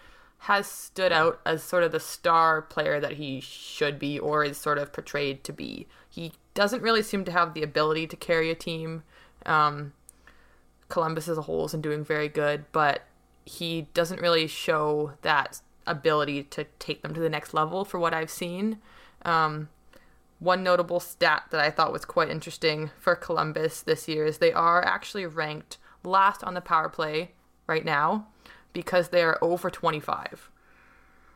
has 0.44 0.66
stood 0.66 1.12
out 1.12 1.40
as 1.44 1.62
sort 1.62 1.82
of 1.82 1.92
the 1.92 2.00
star 2.00 2.62
player 2.62 2.98
that 2.98 3.12
he 3.12 3.40
should 3.40 3.98
be 3.98 4.18
or 4.18 4.42
is 4.42 4.56
sort 4.56 4.78
of 4.78 4.92
portrayed 4.92 5.44
to 5.44 5.52
be. 5.52 5.86
He 6.08 6.32
doesn't 6.54 6.82
really 6.82 7.02
seem 7.02 7.24
to 7.26 7.32
have 7.32 7.54
the 7.54 7.62
ability 7.62 8.06
to 8.08 8.16
carry 8.16 8.50
a 8.50 8.54
team. 8.54 9.02
Um, 9.46 9.92
Columbus 10.88 11.28
as 11.28 11.38
a 11.38 11.42
whole 11.42 11.66
isn't 11.66 11.82
doing 11.82 12.04
very 12.04 12.28
good, 12.28 12.64
but 12.72 13.02
he 13.45 13.88
doesn't 13.95 14.20
really 14.20 14.47
show 14.47 15.12
that 15.22 15.61
ability 15.86 16.45
to 16.45 16.64
take 16.78 17.03
them 17.03 17.14
to 17.14 17.20
the 17.20 17.30
next 17.30 17.55
level 17.55 17.84
for 17.84 17.99
what 17.99 18.14
I've 18.14 18.30
seen. 18.30 18.78
Um, 19.22 19.68
one 20.38 20.62
notable 20.62 21.01
stat 21.01 21.45
that 21.51 21.61
I 21.61 21.70
thought 21.70 21.93
was 21.93 22.05
quite 22.05 22.30
interesting 22.30 22.91
for 22.99 23.14
Columbus 23.14 23.82
this 23.82 24.09
year 24.09 24.24
is 24.24 24.38
they 24.38 24.53
are 24.53 24.84
actually 24.84 25.26
ranked 25.26 25.78
last 26.03 26.43
on 26.43 26.55
the 26.55 26.61
power 26.61 26.88
play 26.88 27.32
right 27.66 27.84
now 27.84 28.26
because 28.72 29.09
they 29.09 29.22
are 29.22 29.38
over 29.43 29.70
25. 29.70 30.51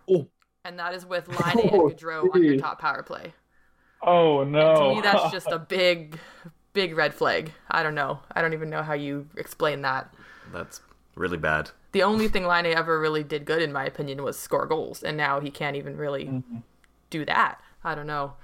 Oh. 0.09 0.29
And 0.65 0.79
that 0.79 0.95
is 0.95 1.05
with 1.05 1.29
Laine 1.29 1.39
Oh, 1.73 1.89
and 1.89 1.99
Gaudreau 1.99 2.35
on 2.35 2.43
your 2.43 2.57
top 2.57 2.81
power 2.81 3.03
play. 3.03 3.35
Oh 4.01 4.45
no! 4.45 4.75
To 4.75 4.95
me, 4.97 5.01
that's 5.01 5.33
just 5.33 5.47
a 5.49 5.59
big, 5.69 6.19
big 6.73 6.97
red 6.97 7.15
flag. 7.15 7.53
I 7.71 7.83
don't 7.83 7.95
know. 7.95 8.21
I 8.33 8.43
don't 8.43 8.53
even 8.53 8.69
know 8.71 8.83
how 8.83 8.93
you 8.95 9.27
explain 9.37 9.83
that. 9.83 10.15
That's 10.53 10.81
really 11.15 11.37
bad. 11.37 11.71
The 11.93 12.03
only 12.03 12.29
thing 12.29 12.47
Laine 12.47 12.67
ever 12.67 12.99
really 12.99 13.23
did 13.23 13.45
good, 13.45 13.62
in 13.62 13.73
my 13.73 13.85
opinion, 13.85 14.23
was 14.23 14.39
score 14.39 14.67
goals, 14.67 15.03
and 15.03 15.17
now 15.17 15.41
he 15.41 15.51
can't 15.51 15.77
even 15.77 15.97
really 15.97 16.27
mm-hmm. 16.27 16.59
do 17.11 17.25
that. 17.25 17.61
I 17.85 17.95
don't 17.95 18.07
know. 18.07 18.35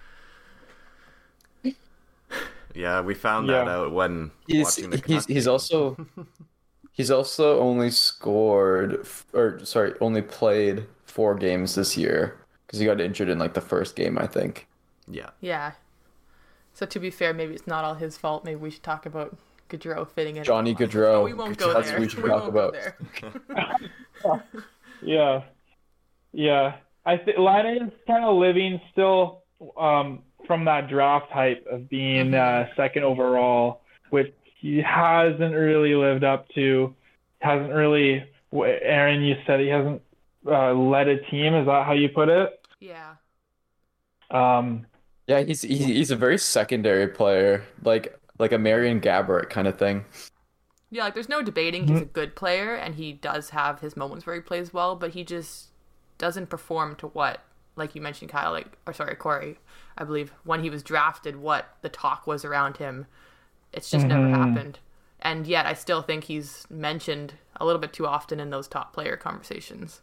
Yeah, 2.74 3.00
we 3.00 3.14
found 3.14 3.48
that 3.48 3.68
out 3.68 3.92
when 3.92 4.30
he's 4.46 4.64
watching 4.64 4.90
the 4.90 4.96
he's 4.96 5.04
Canucks 5.04 5.26
he's 5.26 5.44
game. 5.44 5.52
also 5.52 6.06
he's 6.92 7.10
also 7.10 7.60
only 7.60 7.90
scored 7.90 9.06
or 9.32 9.64
sorry, 9.64 9.94
only 10.00 10.22
played 10.22 10.86
four 11.04 11.34
games 11.34 11.74
this 11.74 11.96
year 11.96 12.38
because 12.66 12.78
he 12.78 12.86
got 12.86 13.00
injured 13.00 13.28
in 13.28 13.38
like 13.38 13.54
the 13.54 13.60
first 13.60 13.96
game, 13.96 14.18
I 14.18 14.26
think. 14.26 14.68
yeah. 15.08 15.30
Yeah. 15.40 15.72
So 16.72 16.86
to 16.86 17.00
be 17.00 17.10
fair, 17.10 17.34
maybe 17.34 17.54
it's 17.54 17.66
not 17.66 17.84
all 17.84 17.94
his 17.94 18.16
fault. 18.16 18.44
Maybe 18.44 18.56
we 18.56 18.70
should 18.70 18.84
talk 18.84 19.04
about 19.04 19.36
Gaudreau 19.70 20.08
fitting 20.08 20.36
in. 20.36 20.44
Johnny 20.44 20.74
But 20.74 20.90
Gaudreau. 20.90 21.24
we 21.24 21.32
won't 21.32 21.56
go 21.56 21.72
That's 21.72 21.88
there. 21.90 21.98
what 21.98 22.02
we 22.02 22.08
should 22.08 22.22
We 22.22 22.28
talk 22.30 22.48
about. 22.48 22.76
yeah, 25.02 25.42
yeah. 26.32 26.76
I 27.06 27.16
think 27.16 27.38
Laine 27.38 27.86
is 27.86 27.92
kind 28.06 28.24
of 28.24 28.36
living 28.36 28.80
still 28.92 29.42
um, 29.78 30.20
from 30.46 30.64
that 30.66 30.88
draft 30.88 31.30
hype 31.30 31.66
of 31.70 31.88
being 31.88 32.34
uh, 32.34 32.68
second 32.76 33.04
overall, 33.04 33.80
which 34.10 34.34
he 34.60 34.82
hasn't 34.82 35.54
really 35.54 35.94
lived 35.94 36.24
up 36.24 36.48
to. 36.50 36.94
Hasn't 37.40 37.72
really. 37.72 38.24
Aaron, 38.52 39.22
you 39.22 39.36
said 39.46 39.60
he 39.60 39.68
hasn't 39.68 40.02
uh, 40.46 40.72
led 40.74 41.08
a 41.08 41.18
team. 41.30 41.54
Is 41.54 41.66
that 41.66 41.86
how 41.86 41.92
you 41.92 42.08
put 42.08 42.28
it? 42.28 42.60
Yeah. 42.80 43.12
Um, 44.30 44.86
Yeah, 45.26 45.40
he's 45.42 45.62
he's, 45.62 45.84
he's 45.86 46.10
a 46.10 46.16
very 46.16 46.36
secondary 46.38 47.06
player, 47.08 47.64
like 47.82 48.18
like 48.40 48.52
a 48.52 48.58
Marian 48.58 49.00
Gaborik 49.00 49.50
kind 49.50 49.68
of 49.68 49.78
thing. 49.78 50.04
Yeah, 50.90 51.04
like 51.04 51.14
there's 51.14 51.28
no 51.28 51.42
debating 51.42 51.86
he's 51.86 51.98
a 51.98 52.02
mm-hmm. 52.02 52.12
good 52.12 52.34
player 52.34 52.74
and 52.74 52.96
he 52.96 53.12
does 53.12 53.50
have 53.50 53.80
his 53.80 53.96
moments 53.96 54.26
where 54.26 54.34
he 54.34 54.40
plays 54.40 54.72
well, 54.72 54.96
but 54.96 55.10
he 55.10 55.22
just 55.22 55.68
doesn't 56.18 56.50
perform 56.50 56.96
to 56.96 57.06
what 57.08 57.42
like 57.76 57.94
you 57.94 58.00
mentioned 58.00 58.30
Kyle 58.30 58.50
like 58.50 58.76
or 58.86 58.92
sorry, 58.92 59.14
Corey, 59.14 59.58
I 59.96 60.04
believe 60.04 60.32
when 60.44 60.62
he 60.62 60.70
was 60.70 60.82
drafted 60.82 61.36
what 61.36 61.76
the 61.82 61.88
talk 61.88 62.26
was 62.26 62.44
around 62.44 62.78
him. 62.78 63.06
It's 63.72 63.90
just 63.90 64.06
never 64.06 64.24
mm-hmm. 64.24 64.42
happened. 64.42 64.78
And 65.20 65.46
yet 65.46 65.66
I 65.66 65.74
still 65.74 66.02
think 66.02 66.24
he's 66.24 66.66
mentioned 66.68 67.34
a 67.56 67.64
little 67.64 67.80
bit 67.80 67.92
too 67.92 68.06
often 68.06 68.40
in 68.40 68.50
those 68.50 68.66
top 68.66 68.92
player 68.92 69.16
conversations. 69.16 70.00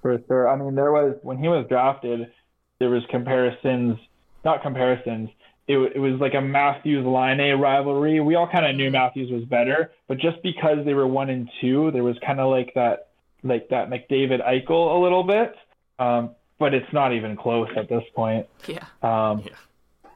For 0.00 0.20
sure. 0.28 0.48
I 0.48 0.56
mean, 0.56 0.74
there 0.74 0.92
was 0.92 1.16
when 1.22 1.38
he 1.38 1.48
was 1.48 1.66
drafted, 1.68 2.30
there 2.78 2.90
was 2.90 3.02
comparisons, 3.10 3.98
not 4.44 4.62
comparisons. 4.62 5.30
It, 5.68 5.78
it 5.94 5.98
was 5.98 6.20
like 6.20 6.34
a 6.34 6.40
Matthews 6.40 7.06
Laine 7.06 7.38
A 7.40 7.56
rivalry. 7.56 8.20
We 8.20 8.34
all 8.34 8.48
kind 8.48 8.66
of 8.66 8.74
knew 8.74 8.90
Matthews 8.90 9.30
was 9.30 9.44
better, 9.44 9.92
but 10.08 10.18
just 10.18 10.42
because 10.42 10.84
they 10.84 10.94
were 10.94 11.06
one 11.06 11.30
and 11.30 11.48
two, 11.60 11.90
there 11.92 12.02
was 12.02 12.16
kind 12.26 12.40
of 12.40 12.50
like 12.50 12.72
that, 12.74 13.08
like 13.44 13.68
that 13.68 13.88
McDavid 13.88 14.44
Eichel 14.46 14.96
a 14.96 15.02
little 15.02 15.22
bit. 15.22 15.54
Um, 15.98 16.30
but 16.58 16.74
it's 16.74 16.92
not 16.92 17.12
even 17.12 17.36
close 17.36 17.68
at 17.76 17.88
this 17.88 18.02
point. 18.14 18.46
Yeah. 18.66 18.84
Um, 19.02 19.40
Yeah. 19.44 20.10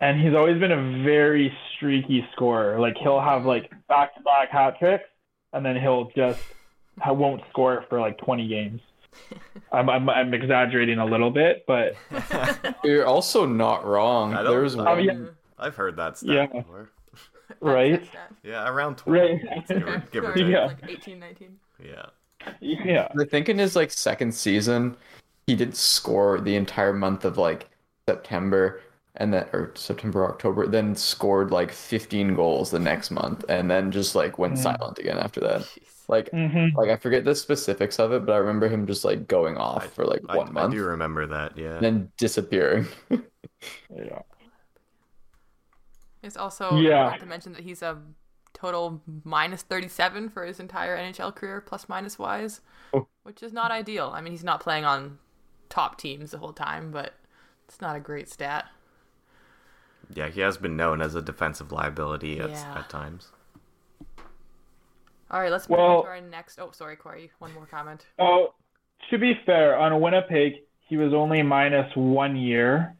and 0.00 0.20
he's 0.20 0.34
always 0.34 0.58
been 0.58 0.72
a 0.72 1.02
very 1.04 1.52
streaky 1.76 2.26
scorer. 2.32 2.80
Like 2.80 2.96
he'll 3.02 3.20
have 3.20 3.44
like 3.44 3.70
back 3.88 4.14
to 4.16 4.22
back 4.22 4.50
hat 4.50 4.78
tricks, 4.78 5.04
and 5.52 5.64
then 5.64 5.76
he'll 5.76 6.10
just 6.16 6.40
won't 7.06 7.42
score 7.50 7.84
for 7.88 8.00
like 8.00 8.18
20 8.18 8.48
games. 8.48 8.80
I'm, 9.72 9.88
I'm 9.88 10.08
I'm 10.10 10.34
exaggerating 10.34 10.98
a 10.98 11.04
little 11.06 11.30
bit, 11.30 11.64
but 11.66 11.94
You're 12.84 13.06
also 13.06 13.46
not 13.46 13.84
wrong. 13.86 14.34
I 14.34 14.42
don't- 14.42 14.52
There's 14.52 14.76
I 14.76 14.80
Oh, 14.80 14.94
one. 14.96 15.04
yeah. 15.04 15.18
I've 15.58 15.76
heard 15.76 15.96
that 15.96 16.18
stat 16.18 16.30
Yeah. 16.30 16.46
before. 16.60 16.90
right, 17.60 18.02
Yeah, 18.42 18.68
around 18.68 18.96
20. 18.96 19.20
right, 19.20 19.68
Give 19.68 19.86
or, 19.86 20.02
give 20.12 20.24
or 20.24 20.32
take. 20.34 20.46
Yeah. 20.46 20.64
Like 20.66 20.88
18, 20.88 21.18
19. 21.18 21.56
Yeah. 21.84 22.06
yeah, 22.60 23.08
I 23.18 23.24
think 23.24 23.48
in 23.48 23.58
his 23.58 23.76
like 23.76 23.90
second 23.90 24.32
season, 24.34 24.96
he 25.46 25.54
did 25.54 25.76
score 25.76 26.40
the 26.40 26.56
entire 26.56 26.92
month 26.92 27.24
of 27.24 27.36
like 27.36 27.68
September 28.08 28.80
and 29.16 29.34
then 29.34 29.44
or 29.52 29.72
September 29.74 30.24
October, 30.24 30.66
then 30.66 30.94
scored 30.94 31.50
like 31.50 31.72
15 31.72 32.34
goals 32.34 32.70
the 32.70 32.78
next 32.78 33.10
month, 33.10 33.44
and 33.48 33.70
then 33.70 33.90
just 33.90 34.14
like 34.14 34.38
went 34.38 34.54
Mm. 34.54 34.58
silent 34.62 34.98
again 34.98 35.18
after 35.18 35.40
that. 35.40 35.60
Jeez. 35.62 35.99
Like 36.10 36.28
hmm 36.30 36.68
like 36.76 36.90
I 36.90 36.96
forget 36.96 37.24
the 37.24 37.34
specifics 37.36 38.00
of 38.00 38.10
it, 38.12 38.26
but 38.26 38.32
I 38.32 38.38
remember 38.38 38.68
him 38.68 38.84
just 38.86 39.04
like 39.04 39.28
going 39.28 39.56
off 39.56 39.84
I- 39.84 39.86
for 39.86 40.04
like 40.04 40.22
I, 40.28 40.36
one 40.36 40.48
I 40.48 40.50
month, 40.50 40.74
do 40.74 40.82
remember 40.84 41.26
that, 41.28 41.56
yeah. 41.56 41.76
and 41.76 41.84
then 41.84 42.12
disappearing. 42.18 42.86
yeah. 43.10 44.22
It's 46.22 46.36
also 46.36 46.76
Yeah. 46.76 47.04
important 47.04 47.20
to 47.22 47.26
mention 47.28 47.52
that 47.52 47.62
he's 47.62 47.80
a 47.82 47.98
total 48.52 49.00
minus 49.24 49.62
37 49.62 50.28
for 50.28 50.44
his 50.44 50.58
entire 50.60 50.96
NHL 50.98 51.34
career, 51.34 51.60
plus 51.60 51.88
minus 51.88 52.18
wise, 52.18 52.60
Oh. 52.92 53.06
which 53.22 53.42
is 53.42 53.52
not 53.52 53.70
ideal. 53.70 54.10
I 54.12 54.20
mean, 54.20 54.32
he's 54.32 54.44
not 54.44 54.60
playing 54.60 54.84
on 54.84 55.18
top 55.68 55.96
teams 55.96 56.32
the 56.32 56.38
whole 56.38 56.52
time, 56.52 56.90
but 56.90 57.14
it's 57.68 57.80
not 57.80 57.96
a 57.96 58.00
great 58.00 58.28
stat. 58.28 58.66
Yeah, 60.12 60.28
he 60.28 60.40
has 60.40 60.58
been 60.58 60.76
known 60.76 61.00
as 61.00 61.14
a 61.14 61.22
defensive 61.22 61.70
liability 61.72 62.40
at, 62.40 62.50
Yeah. 62.50 62.78
at 62.80 62.90
times. 62.90 63.30
All 65.30 65.40
right, 65.40 65.50
let's 65.50 65.68
move 65.68 65.78
Well- 65.78 65.98
on 65.98 66.02
to 66.04 66.08
our 66.10 66.20
next. 66.20 66.58
Oh, 66.58 66.70
sorry, 66.72 66.96
Corey. 66.96 67.30
One 67.38 67.52
more 67.54 67.66
comment. 67.66 68.06
Oh, 68.18 68.54
to 69.10 69.18
be 69.18 69.34
fair, 69.46 69.76
on 69.78 70.00
Winnipeg, 70.00 70.54
he 70.88 70.96
was 70.96 71.14
only 71.14 71.42
minus 71.42 71.90
one 71.94 72.36
year. 72.36 72.96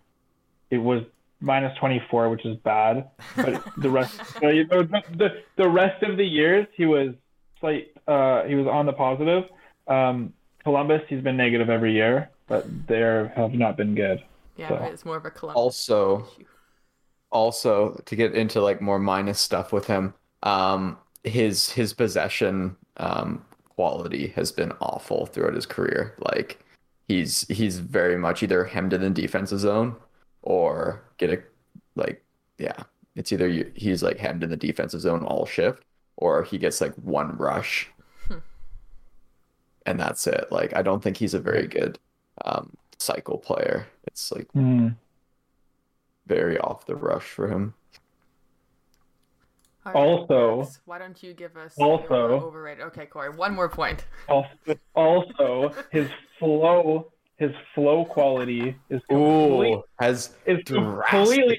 It 0.71 0.79
was 0.79 1.03
minus 1.41 1.77
24, 1.79 2.29
which 2.31 2.45
is 2.45 2.57
bad. 2.59 3.09
But 3.37 3.63
the 3.79 3.91
rest, 3.91 4.17
the, 4.41 4.65
the, 4.69 5.03
the, 5.17 5.43
the 5.57 5.69
rest 5.69 6.03
of 6.03 6.17
the 6.17 6.25
years, 6.25 6.67
he 6.77 6.87
was 6.87 7.15
slight. 7.59 7.89
Uh, 8.07 8.45
he 8.45 8.55
was 8.55 8.67
on 8.67 8.87
the 8.87 8.93
positive. 8.93 9.45
Um, 9.89 10.33
Columbus, 10.63 11.03
he's 11.09 11.23
been 11.23 11.37
negative 11.37 11.69
every 11.71 11.93
year, 11.93 12.31
but 12.47 12.65
they 12.87 13.01
have 13.01 13.55
not 13.55 13.77
been 13.77 13.95
good. 13.95 14.23
Yeah, 14.57 14.69
So- 14.69 14.77
right, 14.77 14.93
it's 14.93 15.05
more 15.05 15.17
of 15.17 15.25
a 15.25 15.31
Columbus 15.31 15.59
Also, 15.59 16.29
issue. 16.37 16.45
also 17.31 18.01
to 18.05 18.15
get 18.17 18.35
into 18.35 18.61
like 18.61 18.81
more 18.81 18.99
minus 18.99 19.41
stuff 19.41 19.73
with 19.73 19.87
him, 19.87 20.15
um, 20.43 20.99
his 21.25 21.71
his 21.71 21.93
possession 21.93 22.77
um 22.97 23.45
quality 23.69 24.29
has 24.29 24.53
been 24.53 24.73
awful 24.81 25.27
throughout 25.27 25.55
his 25.55 25.67
career. 25.67 26.15
Like 26.19 26.59
he's 27.09 27.47
he's 27.49 27.79
very 27.79 28.19
much 28.19 28.43
either 28.43 28.65
hemmed 28.65 28.93
in 28.93 29.01
the 29.01 29.11
defensive 29.11 29.61
zone 29.61 29.97
or 30.43 31.03
get 31.17 31.31
a 31.31 31.43
like 31.95 32.23
yeah, 32.59 32.83
it's 33.17 33.33
either 33.33 33.49
you, 33.49 33.71
he's 33.75 34.03
like 34.03 34.19
hemmed 34.19 34.43
in 34.43 34.51
the 34.51 34.57
defensive 34.57 35.01
zone 35.01 35.25
all 35.25 35.47
shift 35.47 35.83
or 36.17 36.43
he 36.43 36.59
gets 36.59 36.81
like 36.81 36.95
one 36.97 37.37
rush. 37.39 37.91
And 39.87 39.99
that's 39.99 40.27
it. 40.27 40.53
Like 40.53 40.77
I 40.77 40.83
don't 40.83 41.03
think 41.03 41.17
he's 41.17 41.35
a 41.35 41.41
very 41.41 41.67
good 41.67 41.99
um 42.45 42.77
cycle 42.99 43.39
player. 43.39 43.87
It's 44.07 44.31
like 44.31 44.49
very 46.27 46.59
off 46.59 46.87
the 46.87 46.95
rush 46.95 47.25
for 47.25 47.49
him. 47.49 47.75
All 49.87 50.19
Also- 50.29 50.59
Max, 50.59 50.81
why 50.85 50.99
don't 50.99 51.23
you 51.23 51.33
give 51.33 51.57
us 51.57 51.75
also- 51.79 52.41
overrated? 52.41 52.85
Okay, 52.87 53.07
Corey, 53.07 53.31
one 53.31 53.55
more 53.55 53.69
point. 53.69 54.05
Also, 54.29 54.49
also 54.95 55.75
his 55.91 56.09
flow, 56.39 57.11
his 57.39 57.53
flow 57.75 58.05
quality 58.05 58.77
is 58.91 59.01
complete, 59.09 59.75
Ooh, 59.77 59.85
has 59.99 60.37
is 60.45 60.63
completely 60.65 61.59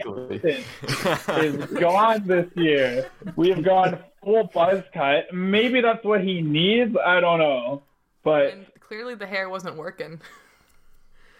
is 1.39 1.65
gone 1.80 2.28
this 2.28 2.47
year. 2.55 3.09
We 3.36 3.49
have 3.49 3.63
gone 3.63 3.97
full 4.24 4.43
buzz 4.53 4.84
cut. 4.93 5.34
Maybe 5.34 5.82
that's 5.82 6.03
what 6.05 6.22
he 6.24 6.41
needs. 6.41 6.95
I 7.03 7.19
don't 7.19 7.39
know, 7.39 7.82
but 8.24 8.53
And 8.53 8.65
clearly 8.80 9.15
the 9.15 9.26
hair 9.26 9.49
wasn't 9.49 9.78
working. 9.78 10.22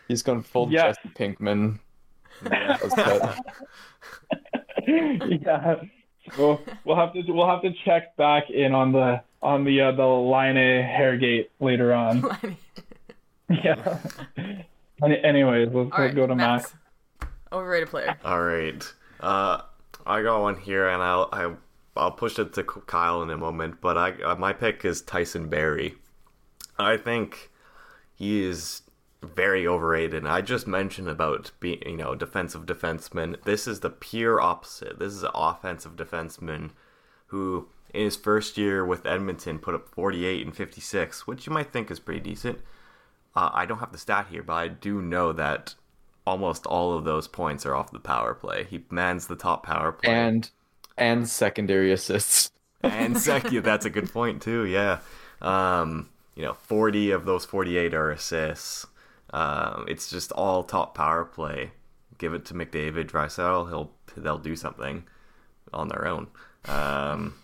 He's 0.08 0.24
gone 0.24 0.42
full 0.42 0.72
Yeah. 0.72 0.94
Jesse 0.94 1.10
Pinkman. 1.10 1.80
Yeah. 2.44 3.36
Yeah, 4.88 5.76
we'll 6.38 6.62
we'll 6.86 6.96
have 6.96 7.14
to 7.14 7.22
we'll 7.28 7.48
have 7.48 7.62
to 7.62 7.72
check 7.86 8.16
back 8.18 8.50
in 8.50 8.74
on 8.74 8.92
the 8.92 9.22
on 9.42 9.64
the 9.64 9.82
uh, 9.82 9.92
the 9.92 10.06
Laine 10.06 10.58
A 10.58 10.84
hairgate 10.84 11.48
later 11.60 11.94
on. 11.94 12.24
Yeah. 13.64 14.00
Any, 15.04 15.22
anyways, 15.24 15.70
let's 15.74 15.92
All 15.92 16.00
right, 16.00 16.16
go 16.16 16.28
to 16.28 16.36
Max. 16.36 16.74
Max. 17.20 17.32
Overrated 17.52 17.90
player. 17.90 18.16
All 18.24 18.42
right. 18.42 18.94
Uh, 19.20 19.62
I 20.06 20.22
got 20.22 20.42
one 20.42 20.58
here, 20.58 20.88
and 20.88 21.02
I'll 21.02 21.28
I, 21.34 21.52
I'll 21.98 22.12
push 22.12 22.40
it 22.40 22.54
to 22.54 22.64
Kyle 22.64 23.22
in 23.22 23.30
a 23.30 23.38
moment. 23.38 23.82
But 23.82 23.98
I 23.98 24.12
uh, 24.24 24.36
my 24.36 24.54
pick 24.54 24.86
is 24.86 25.02
Tyson 25.02 25.50
Barrie. 25.50 25.96
I 26.80 26.98
think 26.98 27.50
he 28.16 28.44
is 28.44 28.84
very 29.22 29.68
overrated. 29.68 30.24
And 30.24 30.28
I 30.28 30.42
just 30.42 30.68
mentioned 30.68 31.08
about 31.08 31.52
being 31.60 31.82
you 31.86 31.98
know 31.98 32.16
defensive 32.16 32.66
defenseman. 32.66 33.42
This 33.44 33.68
is 33.68 33.82
the 33.82 33.90
pure 33.90 34.42
opposite. 34.42 35.00
This 35.00 35.14
is 35.14 35.24
an 35.24 35.32
offensive 35.34 35.96
defenseman 35.96 36.72
who 37.28 37.68
in 37.94 38.06
his 38.06 38.16
first 38.16 38.58
year 38.58 38.86
with 38.86 39.06
Edmonton 39.06 39.60
put 39.60 39.76
up 39.76 39.88
48 39.90 40.46
and 40.46 40.56
56, 40.56 41.28
which 41.28 41.46
you 41.46 41.54
might 41.54 41.72
think 41.72 41.92
is 41.92 42.00
pretty 42.00 42.22
decent. 42.22 42.60
Uh, 43.36 43.50
I 43.54 43.66
don't 43.66 43.80
have 43.80 43.92
the 43.92 43.98
stat 43.98 44.28
here, 44.30 44.44
but 44.44 44.54
I 44.54 44.68
do 44.68 45.02
know 45.02 45.32
that 45.34 45.76
almost 46.26 46.66
all 46.66 46.98
of 46.98 47.04
those 47.04 47.28
points 47.28 47.66
are 47.66 47.76
off 47.76 47.92
the 47.92 48.00
power 48.00 48.34
play. 48.34 48.66
He 48.66 48.84
mans 48.90 49.28
the 49.28 49.36
top 49.36 49.66
power 49.66 49.92
play. 49.92 50.14
And 50.14 50.50
and 50.98 51.28
secondary 51.28 51.92
assists. 51.92 52.52
and 52.84 53.18
second, 53.18 53.64
that's 53.64 53.86
a 53.86 53.90
good 53.90 54.12
point 54.12 54.42
too. 54.42 54.66
Yeah, 54.66 55.00
um, 55.42 56.10
you 56.36 56.44
know, 56.44 56.54
forty 56.54 57.12
of 57.12 57.26
those 57.26 57.46
forty-eight 57.46 57.94
are 57.94 58.12
assists. 58.12 58.86
Um, 59.32 59.86
it's 59.88 60.10
just 60.10 60.32
all 60.34 60.64
top 60.64 60.96
power 60.96 61.26
play. 61.26 61.72
Give 62.18 62.34
it 62.34 62.46
to 62.46 62.54
McDavid, 62.54 63.10
Draisaitl. 63.10 63.70
He'll 63.70 63.92
they'll 64.16 64.38
do 64.38 64.56
something 64.56 65.04
on 65.74 65.88
their 65.88 66.08
own. 66.08 66.28
Um, 66.66 67.36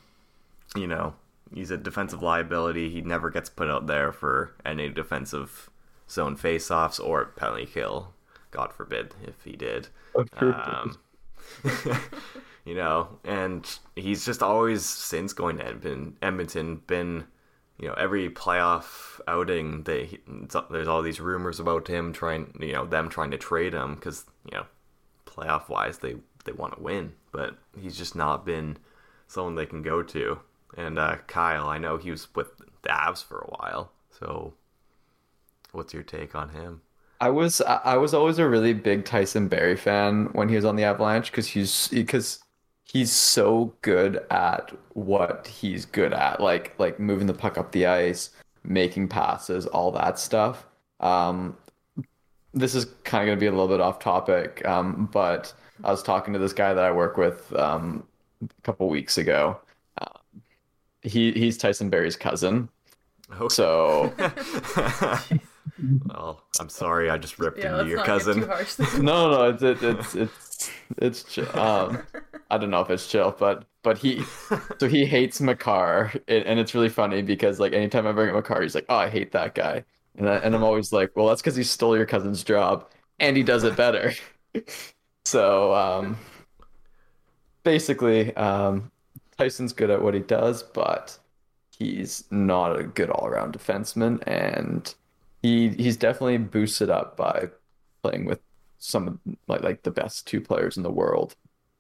you 0.76 0.88
know, 0.88 1.16
he's 1.54 1.72
a 1.72 1.78
defensive 1.78 2.22
liability. 2.22 2.90
He 2.90 3.02
never 3.02 3.30
gets 3.30 3.50
put 3.50 3.70
out 3.70 3.88
there 3.88 4.12
for 4.12 4.54
any 4.66 4.90
defensive 4.90 5.70
zone 6.10 6.36
face-offs 6.36 7.00
or 7.00 7.26
penalty 7.26 7.66
kill. 7.66 8.14
God 8.52 8.74
forbid 8.74 9.14
if 9.26 9.44
he 9.44 9.54
did. 9.54 9.88
Um, 10.38 10.98
you 12.66 12.76
know, 12.76 13.20
and 13.24 13.68
he's 13.96 14.26
just 14.26 14.42
always 14.42 14.86
since 14.86 15.34
going 15.34 15.58
to 15.58 15.66
Edmonton, 15.66 16.18
Edmonton 16.22 16.82
been, 16.88 17.26
you 17.80 17.88
know, 17.88 17.94
every 17.94 18.30
playoff 18.30 19.20
outing 19.28 19.84
they 19.84 20.20
there's 20.70 20.88
all 20.88 21.02
these 21.02 21.20
rumors 21.20 21.60
about 21.60 21.88
him 21.88 22.12
trying, 22.12 22.58
you 22.60 22.74
know, 22.74 22.86
them 22.86 23.10
trying 23.10 23.32
to 23.32 23.38
trade 23.38 23.74
him 23.74 23.96
because 23.96 24.26
you 24.46 24.58
know, 24.58 24.66
playoff 25.26 25.70
wise 25.70 26.00
they 26.00 26.16
they 26.46 26.52
want 26.54 26.76
to 26.76 26.82
win, 26.82 27.14
but 27.32 27.58
he's 27.80 27.98
just 27.98 28.16
not 28.16 28.46
been 28.46 28.78
someone 29.28 29.56
they 29.56 29.66
can 29.66 29.84
go 29.84 30.02
to. 30.02 30.40
And 30.76 30.98
uh, 30.98 31.18
Kyle, 31.28 31.68
I 31.68 31.78
know 31.78 31.98
he 31.98 32.12
was 32.12 32.34
with 32.36 32.58
the 32.82 32.90
Avs 32.90 33.24
for 33.24 33.40
a 33.40 33.50
while, 33.58 33.92
so 34.10 34.54
what's 35.72 35.94
your 35.94 36.04
take 36.04 36.36
on 36.36 36.50
him? 36.50 36.82
I 37.20 37.30
was 37.30 37.62
I 37.62 37.98
was 37.98 38.14
always 38.14 38.38
a 38.38 38.48
really 38.48 38.74
big 38.74 39.06
Tyson 39.06 39.48
Barrie 39.48 39.76
fan 39.76 40.30
when 40.34 40.50
he 40.50 40.56
was 40.56 40.66
on 40.66 40.76
the 40.76 40.84
Avalanche 40.84 41.32
because 41.32 41.48
he's 41.48 41.88
because 41.88 42.40
he's 42.92 43.12
so 43.12 43.74
good 43.82 44.26
at 44.32 44.72
what 44.94 45.48
he's 45.48 45.86
good 45.86 46.14
at, 46.14 46.40
like 46.42 46.74
like 46.80 47.00
moving 47.00 47.28
the 47.28 47.34
puck 47.34 47.58
up 47.58 47.72
the 47.72 47.86
ice, 47.86 48.32
making 48.64 49.08
passes, 49.10 49.66
all 49.68 49.92
that 49.92 50.18
stuff. 50.20 50.66
Um, 51.00 51.56
this 52.54 52.74
is 52.74 52.86
kind 53.04 53.22
of 53.24 53.28
going 53.28 53.38
to 53.38 53.40
be 53.40 53.46
a 53.48 53.52
little 53.52 53.68
bit 53.68 53.82
off 53.82 54.00
topic, 54.00 54.66
um, 54.68 55.10
but 55.12 55.54
I 55.84 55.92
was 55.92 56.02
talking 56.02 56.34
to 56.34 56.40
this 56.40 56.54
guy 56.54 56.74
that 56.74 56.84
I 56.84 56.92
work 56.92 57.18
with 57.18 57.54
um, 57.56 58.04
a 58.42 58.62
couple 58.64 58.88
weeks 58.90 59.18
ago. 59.20 59.60
Um, 60.02 60.42
he 61.04 61.32
he's 61.34 61.58
Tyson 61.58 61.90
Barrie's 61.90 62.16
cousin, 62.16 62.70
Okay. 63.40 63.54
so. 63.54 64.14
well, 66.08 66.42
I'm 66.60 66.70
sorry, 66.70 67.10
I 67.10 67.18
just 67.18 67.38
ripped 67.40 67.60
Yeah, 67.60 67.66
into 67.66 67.78
let's 67.78 67.90
your 67.90 67.98
not 67.98 68.06
cousin. 68.06 68.40
get 68.40 68.46
too 68.46 68.52
harsh. 68.52 68.78
No, 69.00 69.32
no, 69.32 69.50
it's 69.50 69.62
it, 69.64 69.84
it's 69.84 70.16
it's 70.16 70.47
it's 70.98 71.24
chill. 71.24 71.58
Um, 71.58 72.04
I 72.50 72.58
don't 72.58 72.70
know 72.70 72.82
if 72.82 72.90
it's 72.90 73.08
chill, 73.08 73.36
but 73.38 73.66
but 73.84 73.98
he 73.98 74.22
so 74.80 74.88
he 74.88 75.06
hates 75.06 75.40
Makar, 75.42 76.14
and, 76.28 76.60
it's 76.60 76.74
really 76.74 76.90
funny 76.90 77.22
because 77.22 77.60
like 77.60 77.74
anytime 77.74 78.08
I 78.08 78.12
bring 78.12 78.30
up 78.30 78.36
Makar, 78.36 78.62
he's 78.62 78.76
like, 78.76 78.86
"Oh, 78.90 78.96
I 78.96 79.10
hate 79.10 79.32
that 79.34 79.56
guy," 79.56 79.84
and 80.18 80.30
I, 80.30 80.36
and 80.38 80.56
I'm 80.56 80.64
always 80.64 80.92
like, 80.92 81.16
"Well, 81.16 81.28
that's 81.28 81.42
because 81.42 81.56
he 81.56 81.64
stole 81.64 81.96
your 81.96 82.06
cousin's 82.06 82.44
job, 82.44 82.90
and 83.20 83.38
he 83.38 83.44
does 83.44 83.64
it 83.64 83.76
better." 83.76 84.14
so 85.26 85.74
um, 85.74 86.18
basically, 87.64 88.36
um, 88.36 88.92
Tyson's 89.38 89.74
good 89.74 89.90
at 89.90 90.02
what 90.02 90.14
he 90.14 90.22
does, 90.22 90.64
but 90.64 91.18
he's 91.78 92.24
not 92.32 92.80
a 92.80 92.84
good 92.84 93.10
all-around 93.10 93.54
defenseman, 93.54 94.22
and 94.28 94.96
he 95.42 95.70
he's 95.70 95.98
definitely 95.98 96.38
boosted 96.38 96.90
up 96.90 97.18
by 97.18 97.50
playing 98.02 98.26
with 98.26 98.40
some 98.80 99.08
of 99.08 99.20
like 99.48 99.62
like 99.62 99.84
the 99.84 99.92
best 99.92 100.28
two 100.28 100.42
players 100.42 100.78
in 100.78 100.84
the 100.84 100.92
world, 100.92 101.36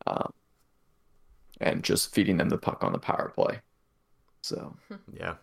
um, 0.07 0.31
and 1.61 1.83
just 1.83 2.13
feeding 2.13 2.37
them 2.37 2.49
the 2.49 2.57
puck 2.57 2.83
on 2.83 2.91
the 2.91 2.99
power 2.99 3.31
play. 3.35 3.59
So 4.41 4.75
Yeah. 5.13 5.35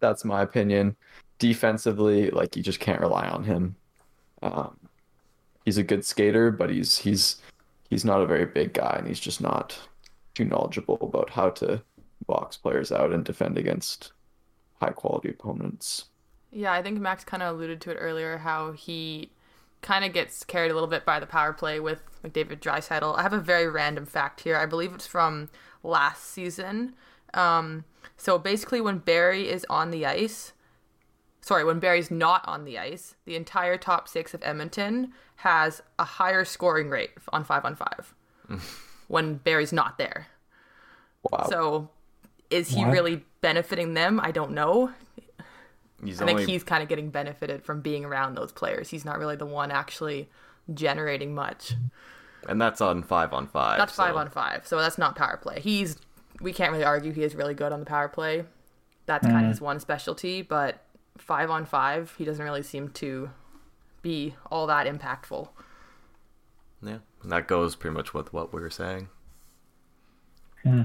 that's 0.00 0.24
my 0.24 0.42
opinion. 0.42 0.96
Defensively, 1.38 2.30
like 2.30 2.56
you 2.56 2.62
just 2.62 2.80
can't 2.80 3.00
rely 3.00 3.26
on 3.28 3.44
him. 3.44 3.76
Um, 4.42 4.76
he's 5.64 5.78
a 5.78 5.82
good 5.82 6.04
skater, 6.04 6.50
but 6.50 6.70
he's 6.70 6.98
he's 6.98 7.40
he's 7.88 8.04
not 8.04 8.20
a 8.20 8.26
very 8.26 8.46
big 8.46 8.72
guy, 8.74 8.96
and 8.98 9.06
he's 9.08 9.20
just 9.20 9.40
not 9.40 9.78
too 10.34 10.44
knowledgeable 10.44 10.98
about 11.02 11.30
how 11.30 11.50
to 11.50 11.82
box 12.26 12.56
players 12.56 12.92
out 12.92 13.12
and 13.12 13.24
defend 13.24 13.58
against 13.58 14.12
high 14.80 14.90
quality 14.90 15.28
opponents. 15.30 16.06
Yeah, 16.52 16.72
I 16.72 16.82
think 16.82 17.00
Max 17.00 17.24
kind 17.24 17.42
of 17.42 17.54
alluded 17.56 17.80
to 17.82 17.90
it 17.90 17.96
earlier 17.96 18.38
how 18.38 18.72
he 18.72 19.30
kind 19.82 20.04
of 20.04 20.12
gets 20.12 20.44
carried 20.44 20.70
a 20.70 20.74
little 20.74 20.88
bit 20.88 21.04
by 21.04 21.18
the 21.20 21.26
power 21.26 21.52
play 21.52 21.80
with 21.80 22.02
McDavid 22.22 22.60
Draisaitl. 22.60 23.16
I 23.18 23.22
have 23.22 23.32
a 23.32 23.40
very 23.40 23.68
random 23.68 24.06
fact 24.06 24.40
here. 24.40 24.56
I 24.56 24.66
believe 24.66 24.92
it's 24.92 25.06
from 25.06 25.48
last 25.82 26.24
season. 26.24 26.94
Um, 27.34 27.84
so 28.16 28.38
basically, 28.38 28.80
when 28.80 28.98
Barrie 28.98 29.48
is 29.48 29.64
on 29.70 29.90
the 29.90 30.04
ice, 30.04 30.52
sorry, 31.40 31.64
when 31.64 31.78
Barrie's 31.78 32.10
not 32.10 32.46
on 32.46 32.64
the 32.64 32.78
ice, 32.78 33.14
the 33.24 33.36
entire 33.36 33.78
top 33.78 34.08
six 34.08 34.34
of 34.34 34.42
Edmonton 34.42 35.12
has 35.36 35.82
a 35.98 36.04
higher 36.04 36.44
scoring 36.44 36.90
rate 36.90 37.12
on 37.32 37.44
five 37.44 37.64
on 37.64 37.74
five 37.76 38.14
when 39.08 39.36
Barrie's 39.36 39.72
not 39.72 39.96
there. 39.96 40.26
Wow. 41.30 41.46
So 41.48 41.90
is 42.50 42.70
he 42.70 42.84
What? 42.84 42.92
really 42.92 43.24
benefiting 43.40 43.94
them? 43.94 44.20
I 44.20 44.32
don't 44.32 44.50
know. 44.52 44.92
He's 46.02 46.20
I 46.20 46.26
think 46.26 46.40
he's 46.40 46.64
kind 46.64 46.82
of 46.82 46.88
getting 46.88 47.10
benefited 47.10 47.62
from 47.62 47.80
being 47.80 48.04
around 48.04 48.34
those 48.34 48.52
players. 48.52 48.88
He's 48.88 49.04
not 49.04 49.18
really 49.18 49.36
the 49.36 49.46
one 49.46 49.70
actually 49.70 50.28
generating 50.72 51.34
much. 51.34 51.74
and 52.48 52.60
that's 52.60 52.80
on 52.80 53.02
five 53.02 53.32
on 53.32 53.46
five. 53.46 53.78
That's 53.78 53.94
five 53.94 54.16
on 54.16 54.30
five, 54.30 54.66
so 54.66 54.78
that's 54.78 54.98
not 54.98 55.16
power 55.16 55.36
play. 55.36 55.60
He's 55.60 55.98
we 56.40 56.52
can't 56.52 56.72
really 56.72 56.84
argue 56.84 57.12
he 57.12 57.22
is 57.22 57.34
really 57.34 57.54
good 57.54 57.72
on 57.72 57.80
the 57.80 57.86
power 57.86 58.08
play. 58.08 58.44
That's 59.06 59.26
kind 59.26 59.36
of 59.36 59.42
mm-hmm. 59.42 59.50
his 59.50 59.60
one 59.60 59.80
specialty, 59.80 60.42
but 60.42 60.84
five 61.18 61.50
on 61.50 61.66
five, 61.66 62.14
he 62.16 62.24
doesn't 62.24 62.44
really 62.44 62.62
seem 62.62 62.88
to 62.90 63.30
be 64.02 64.34
all 64.50 64.66
that 64.66 64.86
impactful. 64.86 65.48
Yeah. 66.82 66.98
And 67.22 67.32
that 67.32 67.46
goes 67.46 67.76
pretty 67.76 67.94
much 67.94 68.14
with 68.14 68.32
what 68.32 68.54
we 68.54 68.60
were 68.60 68.70
saying. 68.70 69.08
Hmm. 70.62 70.82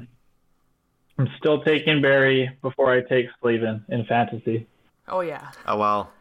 I'm 1.18 1.30
still 1.38 1.62
taking 1.64 2.02
Barrie 2.02 2.50
before 2.62 2.92
I 2.92 3.02
take 3.02 3.28
Slavin 3.40 3.86
in 3.90 4.06
fantasy. 4.06 4.68
Oh 5.08 5.22
yeah, 5.22 5.52
Oh 5.68 5.78
well. 5.78 6.12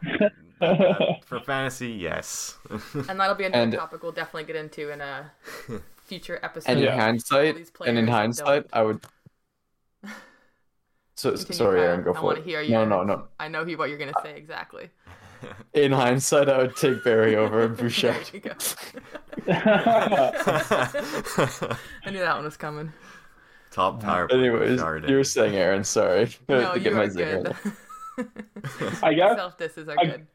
For 1.25 1.39
fantasy, 1.41 1.89
yes. 1.91 2.57
and 3.09 3.19
that'll 3.19 3.35
be 3.35 3.43
another 3.45 3.63
And- 3.63 3.73
topic 3.73 4.03
we'll 4.03 4.11
definitely 4.13 4.45
get 4.45 4.55
into 4.55 4.89
in 4.91 5.01
a 5.01 5.31
future 6.05 6.39
episode. 6.43 6.69
and 6.71 6.79
in 6.79 6.85
Yeah. 6.85 6.95
Hindsight, 6.95 7.69
and 7.85 7.97
in 7.97 8.07
hindsight, 8.07 8.69
don't- 8.71 8.79
I 8.79 8.81
would. 8.83 9.03
So 11.17 11.31
Continue, 11.31 11.53
sorry, 11.53 11.79
Aaron. 11.81 12.03
Go 12.03 12.11
I 12.11 12.15
for 12.15 12.21
want 12.23 12.37
it. 12.39 12.41
to 12.41 12.47
hear 12.47 12.61
you. 12.61 12.71
No, 12.71 12.83
no, 12.85 13.03
no. 13.03 13.27
I 13.39 13.47
know 13.47 13.63
what 13.65 13.89
you're 13.89 13.97
gonna 13.97 14.11
say 14.21 14.35
exactly. 14.37 14.89
In 15.73 15.91
hindsight, 15.91 16.49
I 16.49 16.57
would 16.59 16.75
take 16.75 17.03
Barrie 17.03 17.35
over 17.35 17.67
There 17.67 17.75
Bouchard. 17.75 18.29
you 18.33 18.39
go. 18.39 18.51
I 22.05 22.09
knew 22.11 22.19
that 22.19 22.35
one 22.35 22.43
was 22.45 22.57
coming. 22.57 22.91
Top 23.71 24.01
power. 24.01 24.31
Anyways, 24.31 24.79
Bouchard. 24.79 25.09
you 25.09 25.17
were 25.17 25.23
saying, 25.23 25.55
Aaron. 25.55 25.83
Sorry. 25.83 26.29
No, 26.47 26.73
To 26.73 26.79
get 26.79 26.91
you 26.91 26.97
my 26.97 27.03
are 27.03 27.07
good. 27.09 27.55
In. 28.17 28.27
I 29.03 29.13
guess 29.13 29.35
Self 29.37 29.57
disses 29.57 29.87
are 29.89 29.95
I- 29.99 30.05
good. 30.05 30.27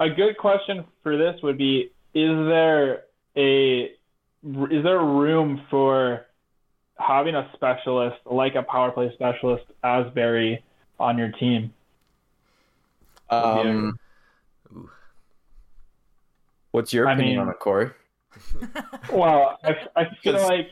a 0.00 0.10
good 0.10 0.36
question 0.38 0.84
for 1.02 1.16
this 1.16 1.40
would 1.42 1.58
be: 1.58 1.90
Is 2.14 2.46
there 2.46 3.04
a 3.36 3.92
is 4.44 4.84
there 4.84 4.98
room 5.00 5.62
for 5.70 6.26
having 6.98 7.34
a 7.34 7.50
specialist 7.54 8.16
like 8.26 8.54
a 8.54 8.62
power 8.62 8.90
play 8.90 9.10
specialist 9.14 9.64
as 9.84 10.06
Barrie 10.14 10.62
on 11.00 11.18
your 11.18 11.30
team? 11.32 11.72
Um, 13.28 13.98
Ooh. 14.74 14.90
what's 16.70 16.92
your 16.92 17.08
I 17.08 17.14
opinion 17.14 17.36
mean- 17.38 17.46
on 17.46 17.48
it, 17.50 17.58
Corey? 17.58 17.90
Well, 19.12 19.58
I, 19.64 19.74
I 19.96 20.04
feel 20.22 20.34
'Cause- 20.34 20.48
like 20.48 20.68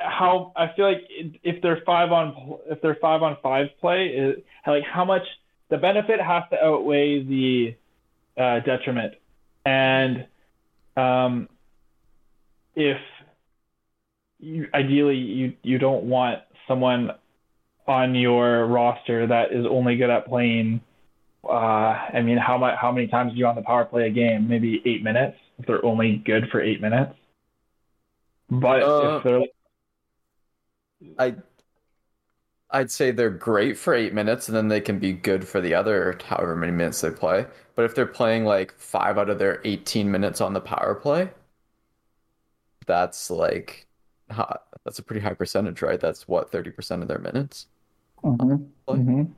how 0.00 0.52
I 0.56 0.72
feel 0.74 0.86
like 0.90 1.02
if 1.42 1.62
they're 1.62 1.82
five 1.84 2.12
on 2.12 2.58
if 2.66 2.80
they're 2.82 2.98
five 3.00 3.22
on 3.22 3.36
five 3.42 3.68
play, 3.80 4.06
is, 4.06 4.42
like 4.66 4.84
how 4.84 5.04
much 5.04 5.22
the 5.70 5.78
benefit 5.78 6.20
has 6.20 6.44
to 6.50 6.64
outweigh 6.64 7.22
the 7.22 7.76
uh, 8.36 8.60
detriment, 8.60 9.14
and 9.64 10.26
um, 10.96 11.48
if 12.74 12.98
you 14.38 14.68
ideally 14.74 15.16
you 15.16 15.54
you 15.62 15.78
don't 15.78 16.04
want 16.04 16.40
someone 16.66 17.10
on 17.86 18.14
your 18.14 18.66
roster 18.66 19.26
that 19.26 19.52
is 19.52 19.66
only 19.66 19.96
good 19.96 20.10
at 20.10 20.26
playing. 20.26 20.80
Uh, 21.44 21.96
I 22.12 22.20
mean, 22.22 22.36
how 22.36 22.58
much 22.58 22.76
how 22.78 22.92
many 22.92 23.06
times 23.06 23.32
are 23.32 23.36
you 23.36 23.46
on 23.46 23.54
the 23.54 23.62
power 23.62 23.84
play 23.84 24.06
a 24.06 24.10
game? 24.10 24.48
Maybe 24.48 24.82
eight 24.84 25.02
minutes 25.02 25.36
if 25.58 25.66
they're 25.66 25.84
only 25.84 26.16
good 26.24 26.48
for 26.50 26.60
eight 26.60 26.80
minutes. 26.80 27.14
But 28.50 28.82
Uh, 28.82 29.16
if 29.18 29.24
they're 29.24 29.42
I 31.18 31.36
I'd 32.70 32.90
say 32.90 33.10
they're 33.10 33.30
great 33.30 33.78
for 33.78 33.94
eight 33.94 34.12
minutes, 34.12 34.48
and 34.48 34.56
then 34.56 34.68
they 34.68 34.80
can 34.80 34.98
be 34.98 35.12
good 35.12 35.46
for 35.46 35.60
the 35.60 35.74
other 35.74 36.18
however 36.24 36.54
many 36.56 36.72
minutes 36.72 37.00
they 37.00 37.10
play. 37.10 37.46
But 37.74 37.84
if 37.86 37.94
they're 37.94 38.06
playing 38.06 38.44
like 38.44 38.74
five 38.78 39.16
out 39.18 39.30
of 39.30 39.38
their 39.38 39.60
18 39.64 40.10
minutes 40.10 40.40
on 40.40 40.52
the 40.52 40.60
power 40.60 40.94
play, 40.94 41.30
that's 42.86 43.30
like 43.30 43.86
ha- 44.30 44.60
that's 44.84 44.98
a 44.98 45.02
pretty 45.02 45.20
high 45.20 45.34
percentage, 45.34 45.82
right? 45.82 46.00
That's 46.00 46.26
what 46.28 46.50
30% 46.50 47.02
of 47.02 47.08
their 47.08 47.18
minutes 47.18 47.66
Mhm, 48.24 48.68
mhm, 48.88 49.34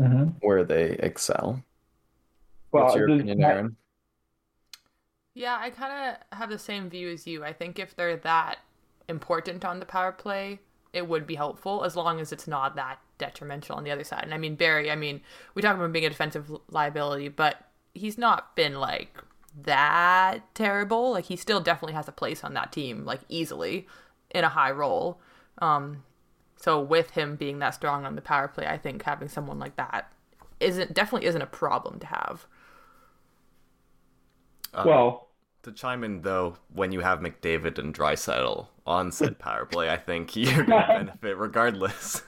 mhm. 0.00 0.34
where 0.40 0.64
they 0.64 0.92
excel. 0.98 1.62
Well, 2.72 2.84
What's 2.84 2.96
your 2.96 3.08
opinion, 3.08 3.38
that- 3.40 3.52
Aaron? 3.52 3.76
Yeah, 5.34 5.58
I 5.60 5.70
kind 5.70 6.16
of 6.32 6.38
have 6.38 6.48
the 6.50 6.58
same 6.58 6.88
view 6.88 7.10
as 7.10 7.26
you. 7.26 7.44
I 7.44 7.52
think 7.52 7.78
if 7.78 7.94
they're 7.94 8.16
that 8.18 8.58
important 9.08 9.64
on 9.64 9.80
the 9.80 9.86
power 9.86 10.12
play, 10.12 10.60
it 10.96 11.06
would 11.06 11.26
be 11.26 11.34
helpful 11.34 11.84
as 11.84 11.94
long 11.94 12.20
as 12.20 12.32
it's 12.32 12.48
not 12.48 12.74
that 12.76 12.98
detrimental 13.18 13.76
on 13.76 13.84
the 13.84 13.90
other 13.90 14.02
side. 14.02 14.24
And 14.24 14.32
I 14.32 14.38
mean, 14.38 14.54
Barrie, 14.54 14.90
I 14.90 14.96
mean, 14.96 15.20
we 15.54 15.60
talk 15.60 15.74
about 15.74 15.84
him 15.84 15.92
being 15.92 16.06
a 16.06 16.10
defensive 16.10 16.50
liability, 16.70 17.28
but 17.28 17.58
he's 17.92 18.16
not 18.16 18.56
been 18.56 18.80
like 18.80 19.22
that 19.62 20.38
terrible. 20.54 21.12
Like 21.12 21.26
he 21.26 21.36
still 21.36 21.60
definitely 21.60 21.92
has 21.92 22.08
a 22.08 22.12
place 22.12 22.42
on 22.42 22.54
that 22.54 22.72
team, 22.72 23.04
like 23.04 23.20
easily 23.28 23.86
in 24.30 24.42
a 24.42 24.48
high 24.48 24.70
role. 24.70 25.20
Um, 25.58 26.02
so 26.56 26.80
with 26.80 27.10
him 27.10 27.36
being 27.36 27.58
that 27.58 27.74
strong 27.74 28.06
on 28.06 28.16
the 28.16 28.22
power 28.22 28.48
play, 28.48 28.66
I 28.66 28.78
think 28.78 29.02
having 29.02 29.28
someone 29.28 29.58
like 29.58 29.76
that 29.76 30.10
isn't 30.60 30.94
definitely 30.94 31.28
isn't 31.28 31.42
a 31.42 31.46
problem 31.46 31.98
to 32.00 32.06
have. 32.06 32.46
Uh, 34.72 34.84
well, 34.86 35.28
to 35.62 35.72
chime 35.72 36.02
in 36.02 36.22
though, 36.22 36.56
when 36.72 36.90
you 36.90 37.00
have 37.00 37.20
McDavid 37.20 37.78
and 37.78 37.94
Draisaitl 37.94 38.68
on 38.86 39.12
said 39.12 39.38
power 39.40 39.66
play, 39.66 39.90
I 39.90 39.96
think 39.96 40.36
you're 40.36 40.64
gonna 40.64 40.86
benefit 40.86 41.36
regardless. 41.36 42.22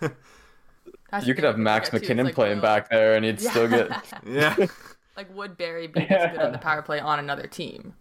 That's 1.10 1.26
You 1.26 1.34
could 1.34 1.44
have 1.44 1.58
Max 1.58 1.88
forget, 1.88 1.90
too. 1.90 1.96
It's 1.96 2.08
MacKinnon 2.08 2.26
like, 2.26 2.34
playing 2.34 2.56
will- 2.56 2.62
back 2.62 2.90
there, 2.90 3.14
and 3.14 3.24
he'd 3.24 3.40
still 3.40 3.68
get. 3.68 3.90
yeah. 4.26 4.54
Like, 5.16 5.34
would 5.34 5.56
Barrie 5.56 5.86
be 5.86 6.00
this 6.00 6.30
good 6.32 6.40
on 6.40 6.52
the 6.52 6.58
power 6.58 6.82
play 6.82 7.00
on 7.00 7.18
another 7.18 7.46
team? 7.46 7.94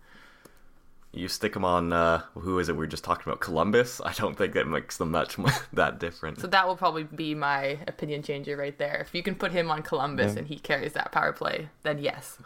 You 1.14 1.28
stick 1.30 1.54
them 1.54 1.66
on 1.66 1.94
uh 1.94 2.22
who 2.36 2.60
is 2.60 2.70
it 2.70 2.74
we 2.74 2.80
were 2.80 2.88
just 2.88 3.04
talking 3.04 3.24
about 3.26 3.40
Columbus? 3.40 4.02
I 4.02 4.14
don't 4.14 4.38
think 4.38 4.54
that 4.54 4.68
makes 4.68 4.98
them 4.98 5.12
much 5.12 5.36
that 5.74 6.00
different. 6.00 6.40
So 6.40 6.48
that 6.48 6.68
will 6.68 6.76
probably 6.76 7.04
be 7.06 7.34
my 7.34 7.80
opinion 7.88 8.22
changer 8.22 8.56
right 8.56 8.78
there. 8.78 8.98
If 9.02 9.16
you 9.16 9.24
can 9.24 9.34
put 9.34 9.52
him 9.52 9.72
on 9.72 9.82
Columbus 9.82 10.36
and 10.36 10.46
he 10.46 10.60
carries 10.60 10.94
that 10.94 11.12
power 11.12 11.32
play, 11.34 11.70
then 11.82 11.98
yes. 11.98 12.38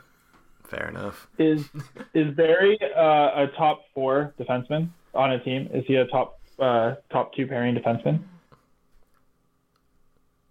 Fair 0.63 0.87
enough. 0.87 1.27
is 1.37 1.67
is 2.13 2.33
Barrie 2.33 2.79
uh, 2.95 3.43
a 3.43 3.47
top 3.57 3.81
four 3.93 4.33
defenseman 4.39 4.89
on 5.13 5.31
a 5.31 5.39
team? 5.43 5.69
Is 5.73 5.83
he 5.87 5.95
a 5.95 6.05
top 6.07 6.39
uh, 6.59 6.95
top 7.11 7.33
two 7.33 7.47
pairing 7.47 7.75
defenseman? 7.75 8.19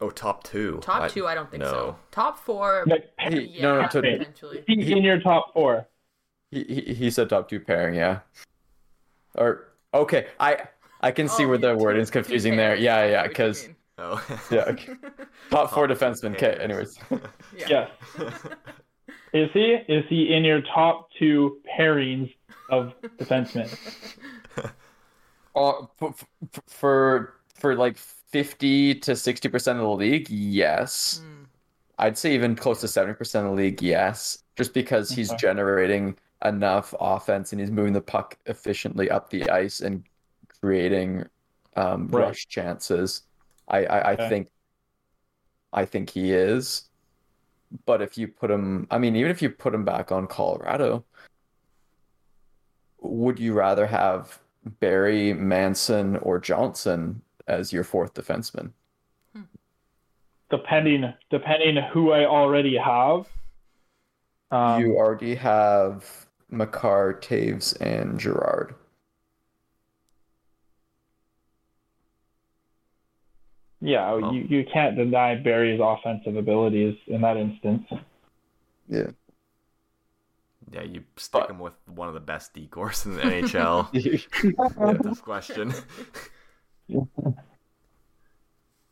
Oh, 0.01 0.11
top 0.11 0.45
two. 0.45 0.79
Top 0.83 1.03
I- 1.03 1.09
two, 1.09 1.27
I 1.27 1.35
don't 1.35 1.51
think 1.51 1.63
no. 1.63 1.71
so. 1.71 1.97
Top 2.11 2.39
four, 2.39 2.85
Like, 2.87 3.11
He- 3.29 3.41
yeah, 3.43 3.63
no, 3.63 3.83
no, 3.83 3.89
to- 3.89 4.01
potentially. 4.01 4.65
he's 4.67 4.89
in 4.89 5.03
your 5.03 5.21
top 5.21 5.53
four. 5.53 5.87
He, 6.51 6.65
he 6.65 6.95
he 6.95 7.11
said 7.11 7.29
top 7.29 7.49
two 7.49 7.61
pairing, 7.61 7.95
yeah. 7.95 8.21
Or 9.37 9.69
okay, 9.95 10.27
I 10.41 10.63
I 11.03 11.13
can 11.13 11.29
see 11.29 11.45
Oh, 11.45 11.49
where 11.49 11.59
yeah, 11.59 11.69
the 11.73 11.75
two- 11.77 11.83
wording's 11.85 12.09
two 12.09 12.13
confusing 12.15 12.57
there. 12.57 12.75
Yeah, 12.77 13.05
yeah, 13.05 13.11
know 13.11 13.17
what 13.19 13.25
you 13.25 13.29
because. 13.29 13.69
Oh. 13.99 14.39
yeah, 14.51 14.61
okay. 14.69 14.93
top 15.51 15.71
four 15.73 15.87
defensemen. 15.87 16.33
Okay, 16.35 16.57
anyways. 16.61 16.99
Yeah. 17.57 17.69
Yes. 17.69 17.91
is 19.35 19.51
he? 19.53 19.77
Is 19.89 20.05
he 20.09 20.33
in 20.35 20.43
your 20.45 20.63
top 20.63 21.09
two 21.19 21.61
pairings 21.79 22.35
of 22.71 22.95
defensemen? 23.19 23.69
Uh, 25.55 25.87
for 26.67 27.35
for 27.55 27.75
like 27.77 27.97
50 27.99 28.95
to 28.97 29.13
60% 29.13 29.73
of 29.73 29.79
the 29.79 29.89
league, 29.89 30.31
yes. 30.31 31.21
Mm. 31.25 31.47
I'd 31.99 32.17
say 32.17 32.35
even 32.35 32.55
close 32.57 32.81
to 32.81 32.87
70% 32.87 33.19
of 33.41 33.45
the 33.45 33.51
league, 33.51 33.83
yes. 33.83 34.45
Just 34.57 34.73
because 34.73 35.11
he's 35.11 35.31
Okay. 35.31 35.39
generating 35.39 36.17
enough 36.45 36.95
offense 37.01 37.53
and 37.53 37.61
he's 37.61 37.71
moving 37.71 37.93
the 37.93 38.01
puck 38.01 38.39
efficiently 38.47 39.11
up 39.11 39.29
the 39.29 39.51
ice 39.51 39.81
and 39.81 40.05
creating 40.61 41.27
um, 41.77 42.09
Right. 42.09 42.27
rush 42.29 42.47
chances. 42.49 43.23
I, 43.69 43.85
I, 43.85 44.11
I 44.13 44.29
think 44.29 44.49
I 45.73 45.85
think 45.85 46.11
he 46.11 46.33
is. 46.33 46.89
But 47.87 48.01
if 48.03 48.17
you 48.19 48.27
put 48.27 48.51
him, 48.51 48.87
I 48.91 48.99
mean, 48.99 49.15
even 49.17 49.31
if 49.31 49.41
you 49.43 49.51
put 49.51 49.75
him 49.75 49.85
back 49.85 50.11
on 50.11 50.27
Colorado, 50.27 51.05
would 53.01 53.39
you 53.39 53.53
rather 53.53 53.87
have 53.87 54.41
Barrie, 54.65 55.33
Manson, 55.33 56.17
or 56.19 56.39
Johnson 56.39 57.23
as 57.47 57.73
your 57.73 57.85
fourth 57.85 58.15
defenseman? 58.15 58.73
Depending 60.51 61.13
depending 61.31 61.77
who 61.93 62.11
I 62.13 62.25
already 62.27 62.77
have. 62.77 63.27
Um, 64.51 64.83
you 64.83 64.97
already 64.97 65.37
have 65.37 66.27
Makar, 66.51 67.21
Toews, 67.23 67.81
and 67.81 68.19
Girard. 68.19 68.75
yeah, 73.81 74.13
Well. 74.13 74.35
you, 74.35 74.43
you 74.43 74.65
can't 74.71 74.97
deny 74.97 75.37
Barrie's 75.37 75.81
offensive 75.83 76.37
abilities 76.37 76.97
in 77.07 77.23
that 77.23 77.37
instance. 77.37 77.87
Yeah. 78.89 79.11
Yeah, 80.73 80.83
you 80.83 81.03
stick 81.17 81.49
him 81.49 81.59
with 81.59 81.75
one 81.87 82.07
of 82.09 82.15
the 82.15 82.21
best 82.21 82.55
D 82.55 82.67
corps 82.69 83.05
in 83.05 83.17
the 83.17 83.23
NHL. 83.23 83.93
with 84.77 85.03
this 85.03 85.21
question. 85.21 85.75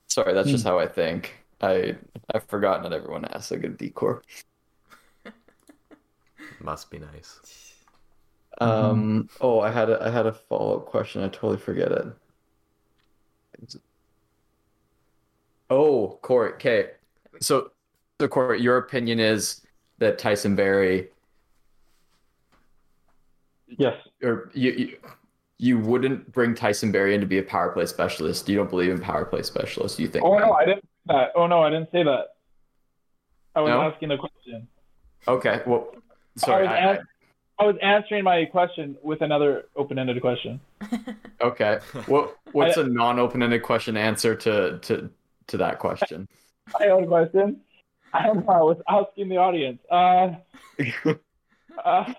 Sorry, 0.08 0.34
that's 0.34 0.50
just 0.50 0.64
how 0.64 0.78
I 0.78 0.86
think. 0.88 1.44
I 1.60 1.96
I've 2.34 2.44
forgotten 2.44 2.82
that 2.84 2.92
everyone 2.92 3.24
has 3.32 3.52
a 3.52 3.56
good 3.58 3.76
D 3.78 3.90
corps. 3.90 4.22
Must 6.60 6.90
be 6.90 6.98
nice. 6.98 7.74
Um. 8.60 9.28
Oh, 9.40 9.60
I 9.60 9.70
had 9.70 9.88
a 9.90 10.02
I 10.02 10.10
had 10.10 10.26
a 10.26 10.32
follow 10.32 10.78
up 10.78 10.86
question. 10.86 11.22
I 11.22 11.28
totally 11.28 11.58
forget 11.58 11.92
it. 11.92 12.06
Oh, 15.70 16.18
Corey. 16.22 16.52
Okay. 16.54 16.90
So, 17.40 17.72
so 18.20 18.28
Corey, 18.28 18.60
your 18.60 18.78
opinion 18.78 19.20
is 19.20 19.60
that 19.98 20.18
Tyson 20.18 20.56
Barrie, 20.56 21.08
Yes. 23.76 23.94
or 24.22 24.50
you, 24.54 24.72
you, 24.72 24.96
you 25.58 25.78
wouldn't 25.78 26.32
bring 26.32 26.54
Tyson 26.54 26.90
Barrie 26.92 27.14
in 27.14 27.20
to 27.20 27.26
be 27.26 27.38
a 27.38 27.42
power 27.42 27.70
play 27.70 27.86
specialist. 27.86 28.48
You 28.48 28.56
don't 28.56 28.70
believe 28.70 28.90
in 28.90 29.00
power 29.00 29.24
play 29.24 29.42
specialists. 29.42 29.98
You 29.98 30.08
think? 30.08 30.24
Oh 30.24 30.38
no, 30.38 30.52
I 30.52 30.64
didn't 30.64 30.82
say 30.84 30.88
that. 31.08 31.32
Oh 31.34 31.46
no, 31.46 31.62
I 31.62 31.70
didn't 31.70 31.90
say 31.92 32.02
that. 32.04 32.26
I 33.54 33.60
was 33.60 33.70
No? 33.70 33.82
asking 33.82 34.08
the 34.10 34.16
question. 34.16 34.68
Okay. 35.26 35.62
Well, 35.66 35.94
sorry. 36.36 36.66
I 36.66 36.70
was, 36.70 36.70
I- 36.70 36.88
I- 36.88 36.94
an- 36.94 37.06
I 37.60 37.64
was 37.66 37.74
answering 37.82 38.22
my 38.22 38.44
question 38.44 38.96
with 39.02 39.20
another 39.20 39.64
open-ended 39.74 40.20
question. 40.20 40.60
okay. 41.40 41.80
What 42.06 42.36
what's 42.52 42.76
a 42.76 42.84
non-open-ended 42.86 43.64
question 43.64 43.96
answer 43.96 44.36
to 44.36 44.78
to 44.78 45.10
to 45.48 45.56
that 45.56 45.80
question? 45.80 46.28
My 46.78 46.86
own 46.88 47.08
question. 47.08 47.60
I 48.12 48.26
don't 48.26 48.46
know. 48.46 48.52
I 48.52 48.62
was 48.62 48.76
asking 48.88 49.28
the 49.28 49.38
audience. 49.38 49.80
Uh, 49.90 50.34
uh, 51.84 52.12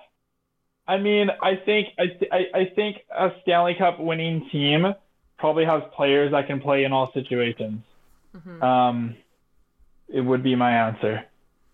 I 0.90 0.98
mean, 0.98 1.30
I 1.42 1.56
think 1.56 1.90
I, 2.00 2.08
th- 2.08 2.32
I 2.34 2.42
I 2.62 2.66
think 2.76 2.98
a 3.16 3.32
Stanley 3.44 3.76
Cup 3.76 4.00
winning 4.00 4.50
team 4.52 4.94
probably 5.40 5.66
has 5.66 5.84
players 5.96 6.32
that 6.34 6.48
can 6.48 6.60
play 6.62 6.84
in 6.86 6.94
all 6.94 7.12
situations. 7.14 7.84
Mhm. 8.36 8.64
Um, 8.64 9.18
it 10.10 10.22
would 10.22 10.44
be 10.44 10.56
my 10.56 10.72
answer. 10.88 11.26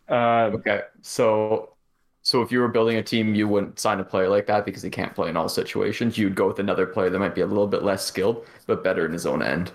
Uh, 0.10 0.52
Okay, 0.56 0.82
so 1.02 1.76
so 2.24 2.42
if 2.42 2.52
you 2.52 2.60
were 2.60 2.68
building 2.70 2.98
a 2.98 3.04
team, 3.04 3.36
you 3.36 3.48
wouldn't 3.48 3.80
sign 3.80 4.00
a 4.00 4.04
player 4.06 4.30
like 4.30 4.48
that 4.48 4.66
because 4.66 4.82
he 4.84 4.90
can't 4.90 5.14
play 5.16 5.30
in 5.30 5.38
all 5.38 5.50
situations. 5.50 6.18
You'd 6.18 6.36
go 6.36 6.48
with 6.48 6.60
another 6.60 6.88
player 6.88 7.10
that 7.10 7.20
might 7.20 7.36
be 7.36 7.42
a 7.42 7.48
little 7.48 7.68
bit 7.68 7.84
less 7.84 8.06
skilled, 8.06 8.46
but 8.68 8.84
better 8.84 9.06
in 9.06 9.14
his 9.14 9.26
own 9.28 9.44
end. 9.44 9.74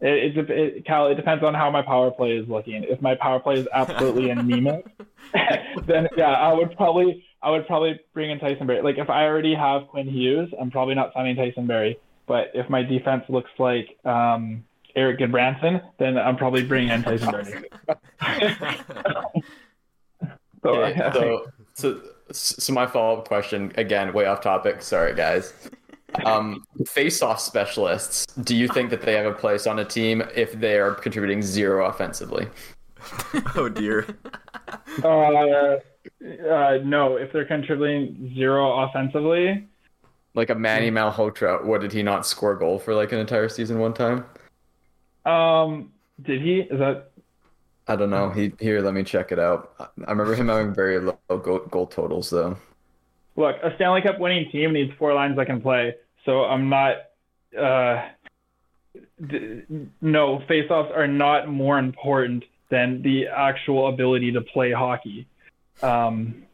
it, 0.00 0.36
it, 0.36 0.50
it, 0.50 0.84
Cal, 0.86 1.06
it 1.08 1.14
depends 1.14 1.44
on 1.44 1.54
how 1.54 1.70
my 1.70 1.82
power 1.82 2.10
play 2.10 2.32
is 2.36 2.48
looking. 2.48 2.84
If 2.84 3.00
my 3.00 3.14
power 3.14 3.38
play 3.40 3.60
is 3.60 3.68
absolutely 3.72 4.30
anemic, 4.30 4.84
then 5.86 6.08
yeah, 6.16 6.32
I 6.32 6.52
would 6.52 6.76
probably 6.76 7.24
I 7.42 7.50
would 7.50 7.66
probably 7.66 7.98
bring 8.14 8.30
in 8.30 8.38
Tyson 8.38 8.66
Barrie. 8.66 8.82
Like 8.82 8.98
if 8.98 9.10
I 9.10 9.24
already 9.24 9.54
have 9.54 9.88
Quinn 9.88 10.08
Hughes, 10.08 10.52
I'm 10.60 10.70
probably 10.70 10.94
not 10.94 11.12
signing 11.12 11.36
Tyson 11.36 11.66
Barrie. 11.66 11.98
But 12.26 12.50
if 12.54 12.70
my 12.70 12.82
defense 12.82 13.24
looks 13.28 13.50
like 13.58 13.98
um, 14.04 14.64
Erik 14.94 15.18
Gudbranson, 15.18 15.82
then 15.98 16.16
I'm 16.16 16.36
probably 16.36 16.62
bringing 16.62 16.90
in 16.90 17.02
Tyson 17.02 17.30
Barrie. 17.30 17.68
So, 20.62 20.84
Okay, 20.84 21.10
so 21.12 21.46
so 21.74 22.00
so 22.30 22.72
my 22.72 22.86
follow 22.86 23.18
up 23.18 23.26
question 23.26 23.72
again, 23.76 24.12
way 24.12 24.26
off 24.26 24.40
topic. 24.40 24.80
Sorry, 24.80 25.12
guys. 25.12 25.52
Um, 26.24 26.64
face-off 26.86 27.40
specialists. 27.40 28.26
Do 28.34 28.54
you 28.54 28.68
think 28.68 28.90
that 28.90 29.00
they 29.00 29.14
have 29.14 29.26
a 29.26 29.32
place 29.32 29.66
on 29.66 29.78
a 29.78 29.84
team 29.84 30.22
if 30.34 30.52
they 30.52 30.78
are 30.78 30.94
contributing 30.94 31.42
zero 31.42 31.86
offensively? 31.86 32.46
oh 33.56 33.68
dear. 33.68 34.06
uh, 35.02 35.76
uh, 36.24 36.78
no, 36.84 37.16
if 37.16 37.32
they're 37.32 37.44
contributing 37.44 38.32
zero 38.34 38.84
offensively, 38.84 39.66
Like 40.34 40.50
a 40.50 40.54
Manny 40.54 40.90
Malhotra, 40.90 41.64
what 41.64 41.80
did 41.80 41.92
he 41.92 42.02
not 42.02 42.26
score 42.26 42.52
a 42.52 42.58
goal 42.58 42.78
for 42.78 42.94
like 42.94 43.12
an 43.12 43.18
entire 43.18 43.48
season 43.48 43.78
one 43.78 43.94
time? 43.94 44.24
um, 45.24 45.92
did 46.22 46.40
he? 46.42 46.60
Is 46.60 46.78
that 46.78 47.10
I 47.88 47.96
don't 47.96 48.10
know. 48.10 48.30
He 48.30 48.52
here, 48.60 48.80
let 48.80 48.94
me 48.94 49.02
check 49.02 49.32
it 49.32 49.38
out. 49.38 49.72
I 49.80 50.10
remember 50.10 50.34
him 50.34 50.48
having 50.48 50.72
very 50.72 51.00
low 51.00 51.18
goal, 51.28 51.60
goal 51.70 51.86
totals 51.86 52.30
though. 52.30 52.56
Look, 53.34 53.56
a 53.62 53.74
Stanley 53.74 54.02
Cup 54.02 54.18
winning 54.20 54.50
team 54.50 54.72
needs 54.72 54.92
four 54.98 55.14
lines 55.14 55.36
that 55.36 55.46
can 55.46 55.60
play. 55.60 55.94
So 56.24 56.44
I'm 56.44 56.68
not. 56.68 56.96
Uh, 57.58 58.08
d- 59.26 59.62
no, 60.00 60.42
faceoffs 60.48 60.96
are 60.96 61.08
not 61.08 61.48
more 61.48 61.78
important 61.78 62.44
than 62.70 63.02
the 63.02 63.26
actual 63.26 63.88
ability 63.88 64.32
to 64.32 64.40
play 64.40 64.70
hockey. 64.72 65.26
Um, 65.80 66.44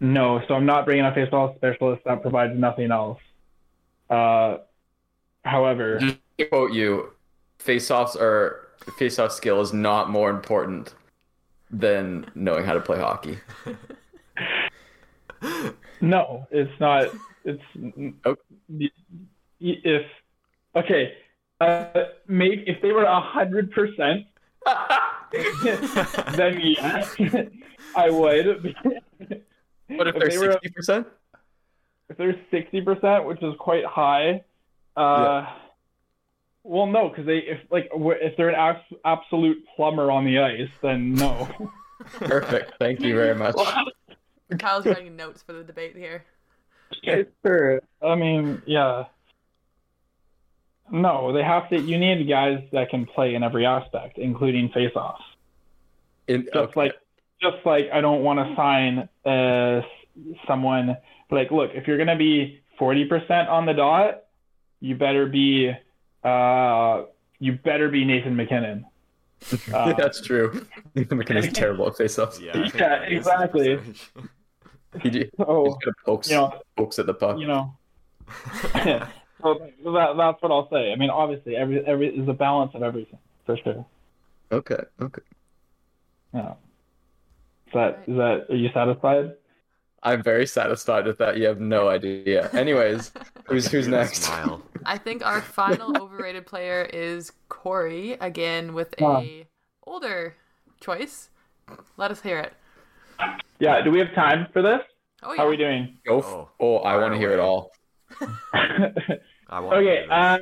no, 0.00 0.42
so 0.46 0.54
I'm 0.54 0.66
not 0.66 0.84
bringing 0.84 1.04
a 1.04 1.10
faceoff 1.12 1.56
specialist 1.56 2.02
that 2.04 2.22
provides 2.22 2.58
nothing 2.58 2.90
else. 2.90 3.18
Uh, 4.10 4.58
however, 5.44 5.98
Just 5.98 6.18
quote 6.50 6.72
you, 6.72 7.12
face-offs 7.58 8.16
are 8.16 8.68
face-off 8.98 9.32
skill 9.32 9.60
is 9.60 9.72
not 9.72 10.10
more 10.10 10.30
important 10.30 10.94
than 11.70 12.26
knowing 12.34 12.64
how 12.64 12.74
to 12.74 12.80
play 12.80 12.98
hockey. 12.98 13.38
no, 16.00 16.46
it's 16.50 16.78
not. 16.78 17.08
It's 17.44 17.62
Okay. 18.26 18.90
if 19.60 20.06
okay, 20.74 21.14
uh, 21.60 22.04
maybe 22.28 22.64
if 22.66 22.82
they 22.82 22.92
were 22.92 23.04
a 23.04 23.20
hundred 23.20 23.70
percent 23.72 24.26
then 26.36 26.60
yes, 26.62 27.14
I 27.96 28.10
would. 28.10 28.74
What 29.88 30.06
if 30.08 30.14
If 30.16 30.20
they're 30.20 30.28
they 30.30 30.38
were- 30.38 30.52
sixty 30.52 30.70
percent? 30.70 31.06
if 32.08 32.16
they're 32.16 32.40
sixty 32.50 32.80
percent, 32.80 33.24
which 33.24 33.42
is 33.42 33.54
quite 33.58 33.84
high, 33.84 34.44
uh, 34.96 35.46
well, 36.62 36.86
no, 36.86 37.08
because 37.08 37.26
they 37.26 37.38
if 37.38 37.60
like 37.70 37.88
if 37.92 38.36
they're 38.36 38.48
an 38.50 38.54
abs- 38.54 38.98
absolute 39.04 39.58
plumber 39.74 40.10
on 40.10 40.24
the 40.24 40.38
ice, 40.38 40.70
then 40.82 41.14
no. 41.14 41.48
Perfect. 42.14 42.74
Thank 42.78 43.00
you 43.00 43.14
very 43.14 43.34
much. 43.34 43.56
Kyle's 44.58 44.86
writing 44.86 45.16
notes 45.16 45.42
for 45.42 45.52
the 45.52 45.64
debate 45.64 45.96
here. 45.96 46.24
sure. 47.44 47.80
I 48.02 48.14
mean, 48.14 48.62
yeah. 48.66 49.04
No, 50.90 51.32
they 51.32 51.42
have 51.42 51.68
to. 51.70 51.80
You 51.80 51.98
need 51.98 52.28
guys 52.28 52.62
that 52.72 52.90
can 52.90 53.06
play 53.06 53.34
in 53.34 53.42
every 53.42 53.66
aspect, 53.66 54.18
including 54.18 54.70
face-offs. 54.70 55.22
In, 56.28 56.44
just 56.44 56.56
okay. 56.56 56.72
like 56.76 56.94
just 57.40 57.64
like 57.64 57.88
I 57.92 58.00
don't 58.00 58.22
want 58.22 58.38
to 58.38 58.54
sign 58.56 59.08
uh 59.24 59.82
someone 60.46 60.96
like 61.30 61.50
look 61.50 61.70
if 61.74 61.86
you're 61.86 61.98
gonna 61.98 62.16
be 62.16 62.60
forty 62.78 63.04
percent 63.04 63.48
on 63.48 63.66
the 63.66 63.74
dot, 63.74 64.24
you 64.80 64.96
better 64.96 65.26
be 65.26 65.72
uh 66.24 67.02
you 67.38 67.52
better 67.52 67.88
be 67.88 68.04
Nathan 68.04 68.36
MacKinnon. 68.36 68.86
Uh, 69.72 69.92
that's 69.92 70.22
true. 70.22 70.66
Nathan 70.94 71.18
MacKinnon's 71.18 71.52
terrible 71.52 71.86
at 71.86 71.96
face-offs. 71.96 72.40
Yeah. 72.40 72.68
Yeah, 72.74 73.02
exactly. 73.02 73.76
sense. 73.76 74.10
He, 75.02 75.10
he 75.10 75.30
so 75.36 75.78
kind 75.84 75.94
pokes, 76.04 76.30
you 76.30 76.36
know 76.36 76.58
pokes 76.76 76.98
at 76.98 77.06
the 77.06 77.12
puck. 77.12 77.38
you 77.38 77.46
know 77.46 77.76
so 79.42 79.54
that 79.84 80.14
that's 80.16 80.42
what 80.42 80.50
I'll 80.52 80.68
say. 80.70 80.92
I 80.92 80.96
mean 80.96 81.10
obviously 81.10 81.56
every 81.56 81.84
every 81.86 82.08
is 82.16 82.28
a 82.28 82.32
balance 82.32 82.72
of 82.74 82.82
everything 82.82 83.18
for 83.44 83.56
sure. 83.56 83.84
Okay. 84.52 84.82
Okay. 85.00 85.22
Yeah. 86.34 86.52
Is 87.66 87.72
that 87.74 88.02
is 88.06 88.16
that 88.16 88.46
are 88.50 88.56
you 88.56 88.70
satisfied? 88.72 89.34
I'm 90.02 90.22
very 90.22 90.46
satisfied 90.46 91.04
with 91.06 91.18
that. 91.18 91.36
You 91.36 91.46
have 91.46 91.60
no 91.60 91.88
idea. 91.88 92.48
Anyways, 92.52 93.12
who's 93.46 93.66
who's 93.68 93.88
next? 93.88 94.22
Smile. 94.22 94.62
I 94.84 94.98
think 94.98 95.24
our 95.26 95.40
final 95.40 95.96
overrated 96.02 96.46
player 96.46 96.82
is 96.92 97.32
Corey 97.48 98.12
again 98.12 98.72
with 98.72 98.94
a 99.00 99.04
Huh. 99.04 99.44
older 99.86 100.36
choice. 100.80 101.30
Let 101.96 102.10
us 102.12 102.20
hear 102.22 102.38
it. 102.38 102.52
Yeah. 103.58 103.82
Do 103.82 103.90
we 103.90 103.98
have 103.98 104.14
time 104.14 104.46
for 104.52 104.62
this? 104.62 104.80
Oh 105.22 105.32
yeah. 105.32 105.38
How 105.38 105.46
are 105.46 105.50
we 105.50 105.56
doing? 105.56 105.98
Go. 106.06 106.18
F- 106.18 106.24
Oh, 106.26 106.48
oh, 106.60 106.76
I 106.78 106.96
want 106.98 107.14
to 107.14 107.18
hear 107.18 107.32
it 107.32 107.40
all. 107.40 107.72
Okay. 109.50 110.06
Um, 110.10 110.40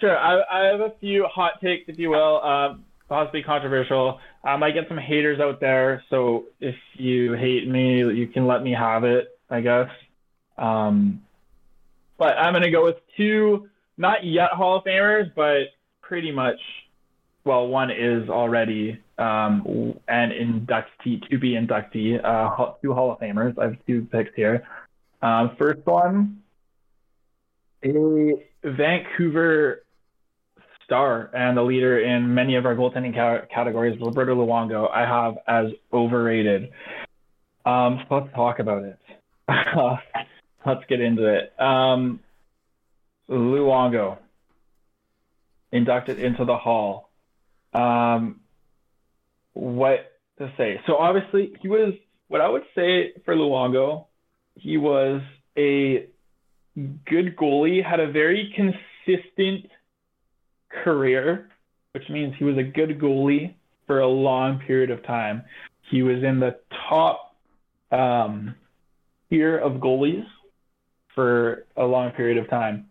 sure. 0.00 0.16
I, 0.16 0.40
I 0.50 0.64
have 0.66 0.80
a 0.80 0.92
few 1.00 1.26
hot 1.26 1.60
takes, 1.62 1.88
if 1.88 1.98
you 1.98 2.10
will, 2.10 2.42
um, 2.42 2.84
possibly 3.08 3.42
controversial. 3.42 4.18
I 4.44 4.70
get 4.70 4.88
some 4.88 4.98
haters 4.98 5.40
out 5.40 5.60
there, 5.60 6.04
so 6.08 6.44
if 6.60 6.76
you 6.94 7.32
hate 7.32 7.68
me, 7.68 7.98
you 7.98 8.28
can 8.28 8.46
let 8.46 8.62
me 8.62 8.72
have 8.72 9.04
it, 9.04 9.38
I 9.50 9.60
guess. 9.60 9.88
Um, 10.56 11.22
but 12.18 12.38
I'm 12.38 12.52
gonna 12.52 12.70
go 12.70 12.84
with 12.84 12.96
two, 13.16 13.68
not 13.98 14.24
yet 14.24 14.50
Hall 14.52 14.78
of 14.78 14.84
Famers, 14.84 15.30
but 15.34 15.68
pretty 16.00 16.30
much. 16.30 16.58
Well, 17.44 17.68
one 17.68 17.90
is 17.90 18.28
already 18.28 19.00
um, 19.18 19.94
an 20.08 20.30
inductee 20.30 21.28
to 21.28 21.38
be 21.38 21.52
inductee. 21.52 22.20
Uh, 22.24 22.72
two 22.82 22.92
Hall 22.92 23.12
of 23.12 23.18
Famers. 23.18 23.58
I 23.58 23.64
have 23.64 23.76
two 23.86 24.06
picks 24.10 24.34
here. 24.34 24.66
Um, 25.22 25.56
first 25.58 25.84
one 25.86 26.42
a 27.94 28.68
Vancouver 28.68 29.84
star 30.84 31.30
and 31.34 31.56
the 31.56 31.62
leader 31.62 31.98
in 31.98 32.34
many 32.34 32.56
of 32.56 32.64
our 32.64 32.74
goaltending 32.74 33.14
ca- 33.14 33.46
categories, 33.52 34.00
Roberto 34.00 34.34
Luongo, 34.34 34.90
I 34.90 35.00
have 35.00 35.34
as 35.46 35.72
overrated. 35.92 36.70
Um, 37.64 38.00
let's 38.10 38.32
talk 38.34 38.60
about 38.60 38.84
it. 38.84 38.98
let's 40.66 40.84
get 40.88 41.00
into 41.00 41.26
it. 41.26 41.60
Um, 41.60 42.20
Luongo 43.28 44.18
inducted 45.72 46.20
into 46.20 46.44
the 46.44 46.56
Hall. 46.56 47.10
Um, 47.74 48.40
what 49.52 50.12
to 50.38 50.52
say? 50.56 50.80
So 50.86 50.96
obviously 50.96 51.52
he 51.60 51.68
was. 51.68 51.94
What 52.28 52.40
I 52.40 52.48
would 52.48 52.64
say 52.74 53.12
for 53.24 53.36
Luongo, 53.36 54.06
he 54.56 54.78
was 54.78 55.22
a 55.56 56.06
good 56.76 57.36
goalie, 57.36 57.84
had 57.84 58.00
a 58.00 58.10
very 58.10 58.52
consistent 58.54 59.70
career, 60.84 61.48
which 61.92 62.08
means 62.08 62.34
he 62.38 62.44
was 62.44 62.58
a 62.58 62.62
good 62.62 63.00
goalie 63.00 63.54
for 63.86 64.00
a 64.00 64.08
long 64.08 64.58
period 64.66 64.90
of 64.90 65.04
time. 65.04 65.42
He 65.90 66.02
was 66.02 66.22
in 66.22 66.40
the 66.40 66.56
top 66.88 67.36
um, 67.90 68.54
tier 69.30 69.56
of 69.56 69.80
goalies 69.80 70.24
for 71.14 71.66
a 71.76 71.84
long 71.84 72.10
period 72.10 72.38
of 72.38 72.50
time. 72.50 72.86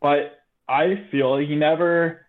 But 0.00 0.42
I 0.68 1.06
feel 1.10 1.38
he 1.38 1.54
never, 1.54 2.26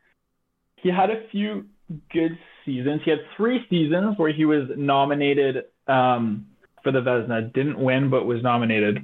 he 0.77 0.89
had 0.89 1.09
a 1.09 1.27
few 1.31 1.65
good 2.11 2.38
seasons. 2.65 3.01
He 3.03 3.11
had 3.11 3.19
three 3.36 3.65
seasons 3.69 4.17
where 4.17 4.31
he 4.31 4.45
was 4.45 4.69
nominated 4.77 5.65
um, 5.88 6.45
for 6.84 6.91
the 6.91 6.99
Vezina, 6.99 7.51
didn't 7.53 7.79
win, 7.79 8.09
but 8.09 8.25
was 8.25 8.41
nominated 8.43 9.03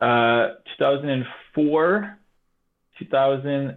uh, 0.00 0.48
2004, 0.78 2.18
2007, 2.98 3.76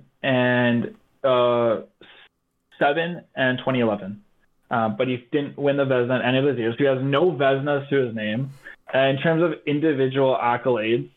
and 3.36 3.58
2011. 3.60 4.24
Uh, 4.72 4.90
but 4.90 5.08
he 5.08 5.26
didn't 5.32 5.58
win 5.58 5.78
the 5.78 5.86
Vezina 5.86 6.20
in 6.20 6.26
any 6.26 6.38
of 6.38 6.46
those 6.46 6.58
years. 6.58 6.76
He 6.78 6.84
has 6.84 7.00
no 7.02 7.32
Vezinas 7.32 7.90
to 7.90 8.06
his 8.06 8.16
name. 8.16 8.52
Uh, 8.94 9.00
in 9.00 9.18
terms 9.18 9.42
of 9.42 9.54
individual 9.66 10.38
accolades, 10.40 11.10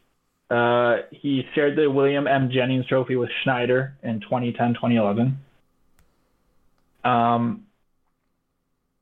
uh, 0.51 1.03
he 1.11 1.47
shared 1.55 1.77
the 1.77 1.91
William 1.91 2.27
M. 2.27 2.51
Jennings 2.51 2.87
Trophy 2.87 3.17
with 3.17 3.31
Schneider 3.43 3.97
in 4.03 4.21
2010, 4.21 4.75
2011. 4.75 5.39
Um, 7.05 7.67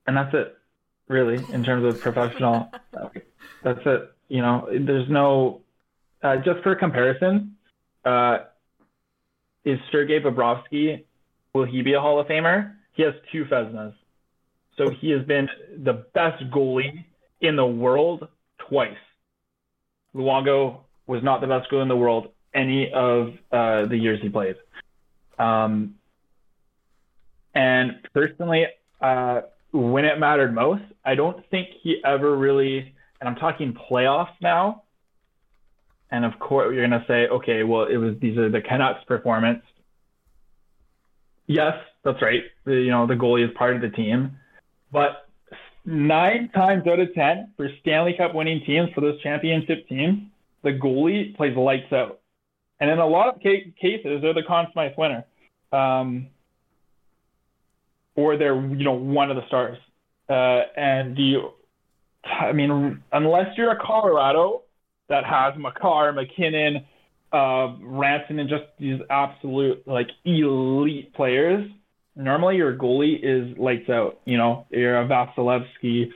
and 0.07 0.17
that's 0.17 0.35
it, 0.35 0.57
really, 1.09 1.45
in 1.53 1.65
terms 1.65 1.85
of 1.85 2.01
professional. 2.01 2.71
that's 3.63 3.81
it. 3.85 4.13
You 4.29 4.43
know, 4.43 4.69
there's 4.71 5.09
no 5.09 5.61
uh, 6.23 6.37
just 6.37 6.62
for 6.62 6.75
comparison, 6.75 7.57
uh, 8.05 8.39
is 9.64 9.79
Sergei 9.93 10.21
Bobrovsky, 10.21 11.05
will 11.55 11.64
he 11.66 11.83
be 11.83 11.95
a 11.95 12.01
Hall 12.01 12.21
of 12.21 12.27
Famer? 12.27 12.75
He 12.93 13.03
has 13.03 13.14
two 13.31 13.45
Vezinas. 13.45 13.95
So 14.77 14.89
he 14.89 15.11
has 15.11 15.25
been 15.27 15.49
the 15.85 16.05
best 16.14 16.43
goalie 16.51 17.05
in 17.41 17.57
the 17.57 17.66
world 17.66 18.29
twice. 18.68 18.97
Luongo 20.14 20.79
was 21.07 21.23
not 21.23 21.41
the 21.41 21.47
best 21.47 21.71
goalie 21.71 21.83
in 21.83 21.89
the 21.89 21.97
world 21.97 22.29
any 22.55 22.91
of 22.93 23.35
uh, 23.53 23.87
the 23.87 23.97
years 23.97 24.21
he 24.23 24.29
played. 24.29 24.57
Um, 25.39 25.97
and 27.55 27.93
personally, 28.12 28.66
uh, 29.01 29.43
when 29.73 30.05
it 30.05 30.18
mattered 30.18 30.55
most, 30.55 30.83
I 31.05 31.14
don't 31.14 31.49
think 31.51 31.68
he 31.83 32.01
ever 32.05 32.37
really, 32.37 32.95
and 33.21 33.29
I'm 33.29 33.37
talking 33.37 33.77
playoffs 33.91 34.35
now, 34.41 34.83
and 36.11 36.25
of 36.25 36.39
course, 36.39 36.75
you're 36.75 36.87
going 36.87 37.01
to 37.01 37.07
say, 37.07 37.29
okay, 37.29 37.63
well, 37.63 37.87
it 37.87 37.97
was 37.97 38.15
these 38.21 38.37
are 38.37 38.51
the 38.51 38.61
Canucks' 38.61 39.05
performance. 39.07 39.63
Yes, 41.47 41.75
that's 42.05 42.21
right. 42.23 42.43
The, 42.65 42.75
you 42.75 42.91
know, 42.91 43.07
the 43.07 43.15
goalie 43.15 43.45
is 43.45 43.51
part 43.57 43.77
of 43.77 43.83
the 43.83 43.91
team, 43.91 44.37
but 44.93 45.29
nine 45.85 46.51
times 46.55 46.87
out 46.87 47.01
of 47.01 47.13
ten 47.15 47.53
for 47.57 47.69
Stanley 47.81 48.15
Cup 48.17 48.35
winning 48.35 48.63
teams 48.65 48.91
for 48.95 49.01
those 49.01 49.21
championship 49.23 49.89
teams, 49.89 50.23
the 50.63 50.71
goalie 50.71 51.37
plays 51.37 51.57
lights 51.57 51.93
out, 51.93 52.21
and 52.81 52.91
in 52.91 52.99
a 52.99 53.07
lot 53.07 53.35
of 53.35 53.43
ca- 53.43 53.73
cases, 53.81 54.21
they're 54.23 54.35
the 54.35 54.43
Conn 54.47 54.67
Smythe 54.73 54.93
winner, 54.97 55.25
um, 55.73 56.29
or 58.15 58.37
they're 58.37 58.55
you 58.55 58.85
know 58.85 58.93
one 58.93 59.31
of 59.31 59.37
the 59.37 59.47
stars. 59.47 59.79
Uh, 60.29 60.63
and 60.77 61.19
you, 61.19 61.51
I 62.25 62.53
mean, 62.53 63.03
unless 63.13 63.57
you're 63.57 63.73
a 63.73 63.79
Colorado 63.85 64.63
that 65.11 65.25
has 65.25 65.53
Makar, 65.59 66.13
MacKinnon, 66.13 66.87
uh, 67.33 67.77
Rantanen, 67.83 68.41
and 68.41 68.49
just 68.49 68.65
these 68.79 69.01
absolute 69.11 69.87
like 69.87 70.09
elite 70.25 71.13
players. 71.15 71.69
Normally, 72.17 72.57
your 72.57 72.77
goalie 72.77 73.19
is 73.23 73.57
lights 73.59 73.91
out. 73.91 74.21
You 74.25 74.39
know, 74.39 74.67
you're 74.71 75.01
a 75.01 75.07
Vasilevskiy 75.07 76.11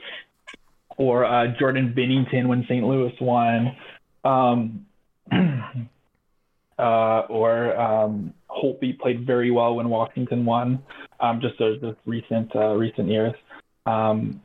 or 0.97 1.25
uh, 1.25 1.47
Jordan 1.59 1.93
Binnington 1.95 2.47
when 2.47 2.63
St. 2.63 2.85
Louis 2.85 3.13
won, 3.19 3.75
um, 4.23 4.85
uh, 6.79 7.19
or 7.29 7.77
um, 7.79 8.33
Holtby 8.49 8.97
played 8.99 9.25
very 9.25 9.51
well 9.51 9.75
when 9.75 9.89
Washington 9.89 10.45
won. 10.45 10.83
Um, 11.19 11.39
just 11.41 11.59
those, 11.59 11.79
those 11.81 11.95
recent 12.05 12.53
uh, 12.55 12.75
recent 12.75 13.09
years, 13.09 13.33
um, 13.85 14.41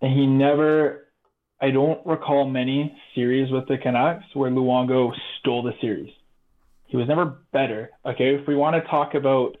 and 0.00 0.12
he 0.12 0.26
never 0.26 1.01
I 1.62 1.70
don't 1.70 2.04
recall 2.04 2.44
many 2.44 2.92
series 3.14 3.52
with 3.52 3.68
the 3.68 3.78
Canucks 3.78 4.24
where 4.34 4.50
Luongo 4.50 5.12
stole 5.38 5.62
the 5.62 5.70
series. 5.80 6.12
He 6.88 6.96
was 6.96 7.06
never 7.06 7.38
better. 7.52 7.90
Okay, 8.04 8.34
if 8.34 8.48
we 8.48 8.56
want 8.56 8.74
to 8.74 8.90
talk 8.90 9.14
about 9.14 9.56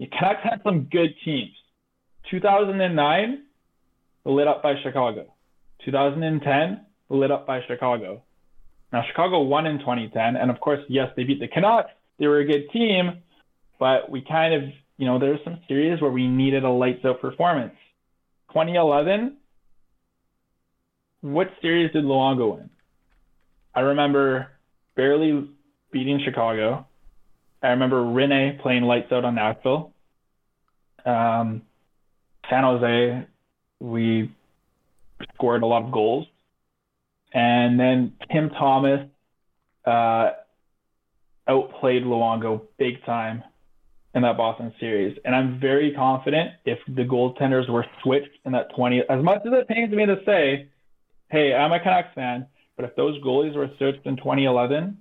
the 0.00 0.06
Canucks 0.06 0.40
had 0.42 0.60
some 0.64 0.88
good 0.90 1.14
teams. 1.24 1.52
2009, 2.30 3.44
lit 4.24 4.48
up 4.48 4.64
by 4.64 4.74
Chicago. 4.82 5.32
2010, 5.84 6.84
lit 7.08 7.30
up 7.30 7.46
by 7.46 7.60
Chicago. 7.68 8.20
Now 8.92 9.04
Chicago 9.08 9.42
won 9.42 9.66
in 9.66 9.78
2010, 9.78 10.34
and 10.34 10.50
of 10.50 10.58
course, 10.58 10.80
yes, 10.88 11.08
they 11.16 11.22
beat 11.22 11.38
the 11.38 11.46
Canucks. 11.48 11.90
They 12.18 12.26
were 12.26 12.40
a 12.40 12.44
good 12.44 12.68
team, 12.72 13.22
but 13.78 14.10
we 14.10 14.22
kind 14.22 14.54
of, 14.54 14.62
you 14.96 15.06
know, 15.06 15.20
there 15.20 15.30
were 15.30 15.38
some 15.44 15.60
series 15.68 16.02
where 16.02 16.10
we 16.10 16.26
needed 16.26 16.64
a 16.64 16.70
lights 16.70 17.04
out 17.04 17.20
performance. 17.20 17.74
2011, 18.48 19.36
what 21.20 21.48
series 21.60 21.92
did 21.92 22.04
Luongo 22.04 22.56
win? 22.56 22.70
I 23.74 23.80
remember 23.80 24.48
barely 24.96 25.48
beating 25.92 26.20
Chicago. 26.24 26.86
I 27.62 27.68
remember 27.68 28.04
Rene 28.04 28.58
playing 28.62 28.82
lights 28.82 29.10
out 29.12 29.24
on 29.24 29.34
Nashville. 29.34 29.92
Um, 31.04 31.62
San 32.48 32.64
Jose, 32.64 33.26
we 33.80 34.30
scored 35.34 35.62
a 35.62 35.66
lot 35.66 35.84
of 35.84 35.92
goals. 35.92 36.26
And 37.32 37.78
then 37.78 38.14
Tim 38.32 38.50
Thomas 38.50 39.06
uh, 39.84 40.30
outplayed 41.46 42.04
Luongo 42.04 42.62
big 42.78 43.04
time 43.04 43.42
in 44.14 44.22
that 44.22 44.36
Boston 44.36 44.72
series. 44.80 45.18
And 45.24 45.34
I'm 45.34 45.60
very 45.60 45.92
confident 45.94 46.52
if 46.64 46.78
the 46.86 47.02
goaltenders 47.02 47.68
were 47.68 47.84
switched 48.02 48.30
in 48.44 48.52
that 48.52 48.74
20, 48.74 49.02
as 49.08 49.22
much 49.22 49.42
as 49.46 49.52
it 49.52 49.68
pains 49.68 49.92
me 49.92 50.06
to 50.06 50.16
say, 50.24 50.68
hey, 51.30 51.54
I'm 51.54 51.72
a 51.72 51.80
Canucks 51.80 52.14
fan, 52.14 52.46
but 52.76 52.84
if 52.84 52.96
those 52.96 53.20
goalies 53.22 53.54
were 53.54 53.70
searched 53.78 54.06
in 54.06 54.16
2011, 54.16 54.98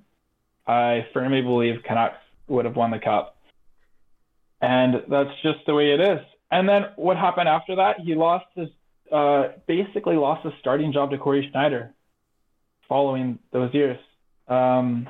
I 0.66 1.08
firmly 1.14 1.42
believe 1.42 1.84
Canucks 1.88 2.18
would 2.48 2.66
have 2.66 2.76
won 2.76 2.92
the 2.92 3.00
cup. 3.00 3.38
And 4.62 5.04
that's 5.10 5.30
just 5.44 5.60
the 5.66 5.74
way 5.74 5.92
it 5.92 6.02
is. 6.02 6.20
And 6.52 6.68
then 6.68 6.88
what 6.96 7.18
happened 7.18 7.48
after 7.48 7.76
that? 7.76 8.00
He 8.00 8.16
lost 8.16 8.46
his, 8.56 8.70
uh, 9.12 9.50
basically 9.68 10.16
lost 10.16 10.44
his 10.44 10.54
starting 10.60 10.92
job 10.92 11.12
to 11.12 11.18
Cory 11.18 11.48
Schneider 11.52 11.94
following 12.90 13.40
those 13.52 13.74
years. 13.74 14.00
Um, 14.48 15.08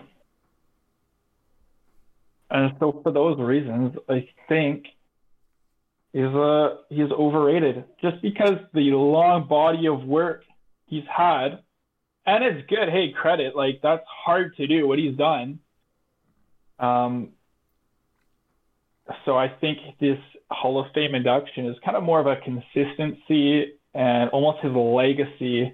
and 2.50 2.74
so 2.80 3.00
for 3.04 3.12
those 3.12 3.40
reasons, 3.40 3.96
I 4.10 4.28
think 4.48 4.86
he's 6.14 6.24
uh 6.24 6.78
he's 6.90 7.12
overrated 7.12 7.84
just 8.02 8.22
because 8.22 8.58
the 8.74 8.92
long 8.92 9.48
body 9.48 9.88
of 9.88 10.04
work 10.04 10.44
he's 10.88 11.04
had, 11.16 11.60
and 12.26 12.44
it's 12.44 12.68
good. 12.68 12.90
Hey, 12.90 13.12
credit 13.12 13.56
like 13.56 13.80
that's 13.82 14.06
hard 14.08 14.56
to 14.58 14.68
do 14.68 14.88
what 14.88 15.00
he's 15.00 15.16
done. 15.16 15.60
Um. 16.80 17.30
So 19.26 19.38
I 19.38 19.48
think 19.48 19.78
this 20.02 20.20
Hall 20.52 20.80
of 20.80 20.92
Fame 20.94 21.16
induction 21.16 21.66
is 21.68 21.78
kind 21.84 21.96
of 21.96 22.04
more 22.04 22.20
of 22.20 22.28
a 22.28 22.36
consistency 22.38 23.74
and 23.94 24.30
almost 24.32 24.64
his 24.64 24.74
legacy, 24.74 25.74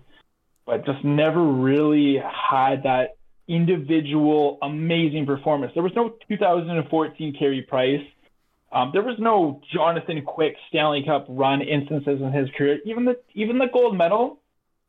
but 0.66 0.86
just 0.86 1.04
never 1.04 1.44
really 1.44 2.18
had 2.18 2.84
that 2.84 3.16
individual 3.48 4.58
amazing 4.62 5.26
performance. 5.26 5.74
There 5.74 5.84
was 5.84 5.92
no 5.96 6.16
2014 6.30 7.36
Carey 7.38 7.62
Price. 7.62 8.02
Um, 8.72 8.90
there 8.94 9.04
was 9.04 9.18
no 9.20 9.62
Jonathan 9.72 10.24
Quick 10.24 10.56
Stanley 10.70 11.04
Cup 11.06 11.26
run 11.30 11.62
instances 11.62 12.22
in 12.22 12.32
his 12.32 12.50
career. 12.58 12.80
Even 12.86 13.06
the 13.06 13.20
even 13.34 13.60
the 13.60 13.68
gold 13.72 13.96
medal, 13.96 14.40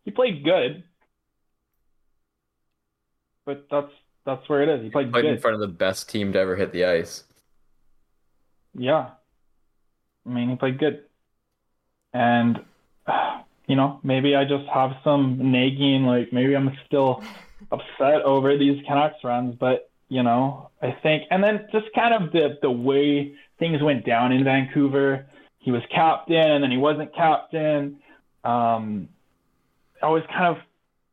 he 0.04 0.10
played 0.10 0.44
good. 0.44 0.84
But 3.46 3.66
that's 3.70 3.90
that's 4.24 4.48
where 4.48 4.62
it 4.62 4.68
is. 4.68 4.82
He 4.82 4.90
played, 4.90 5.12
Played 5.12 5.22
good. 5.22 5.32
in 5.34 5.40
front 5.40 5.54
of 5.54 5.60
the 5.60 5.68
best 5.68 6.08
team 6.08 6.32
to 6.32 6.38
ever 6.38 6.56
hit 6.56 6.72
the 6.72 6.86
ice. 6.86 7.24
Yeah. 8.74 9.10
I 10.26 10.28
mean, 10.28 10.50
he 10.50 10.56
played 10.56 10.78
good. 10.78 11.04
And, 12.12 12.60
you 13.66 13.76
know, 13.76 14.00
maybe 14.02 14.34
I 14.34 14.44
just 14.44 14.66
have 14.72 14.92
some 15.04 15.52
nagging, 15.52 16.04
like 16.04 16.32
maybe 16.32 16.56
I'm 16.56 16.76
still 16.86 17.22
upset 17.72 18.22
over 18.22 18.56
these 18.56 18.82
Canucks 18.86 19.22
runs, 19.22 19.56
but, 19.58 19.90
you 20.08 20.22
know, 20.22 20.70
I 20.80 20.96
think, 21.02 21.24
and 21.30 21.42
then 21.42 21.66
just 21.72 21.86
kind 21.94 22.14
of 22.14 22.32
the, 22.32 22.58
the 22.62 22.70
way 22.70 23.34
things 23.58 23.82
went 23.82 24.06
down 24.06 24.32
in 24.32 24.44
Vancouver. 24.44 25.26
He 25.58 25.70
was 25.70 25.82
captain 25.94 26.36
and 26.36 26.62
then 26.62 26.70
he 26.70 26.76
wasn't 26.76 27.14
captain. 27.14 27.98
Um, 28.42 29.08
I 30.04 30.08
was 30.08 30.22
kind 30.28 30.56
of, 30.56 30.62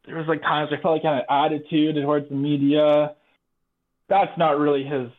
there 0.06 0.18
was 0.18 0.28
like 0.28 0.42
times 0.42 0.70
I 0.72 0.82
felt 0.82 0.96
like 0.96 1.04
had 1.04 1.20
an 1.20 1.26
attitude 1.30 1.96
towards 1.96 2.28
the 2.30 2.36
media. 2.36 3.16
That's 4.10 4.38
not 4.38 4.60
really 4.60 4.84
his 4.84 5.10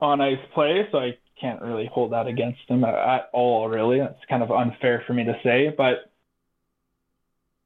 on 0.00 0.20
ice 0.20 0.38
play, 0.54 0.88
so 0.90 0.98
I 0.98 1.18
can't 1.38 1.60
really 1.60 1.88
hold 1.92 2.12
that 2.12 2.26
against 2.26 2.60
him 2.66 2.84
at, 2.84 2.94
at 2.94 3.30
all, 3.32 3.68
really. 3.68 3.98
It's 4.00 4.24
kind 4.28 4.42
of 4.42 4.50
unfair 4.50 5.04
for 5.06 5.12
me 5.12 5.24
to 5.24 5.34
say, 5.42 5.74
but 5.76 6.10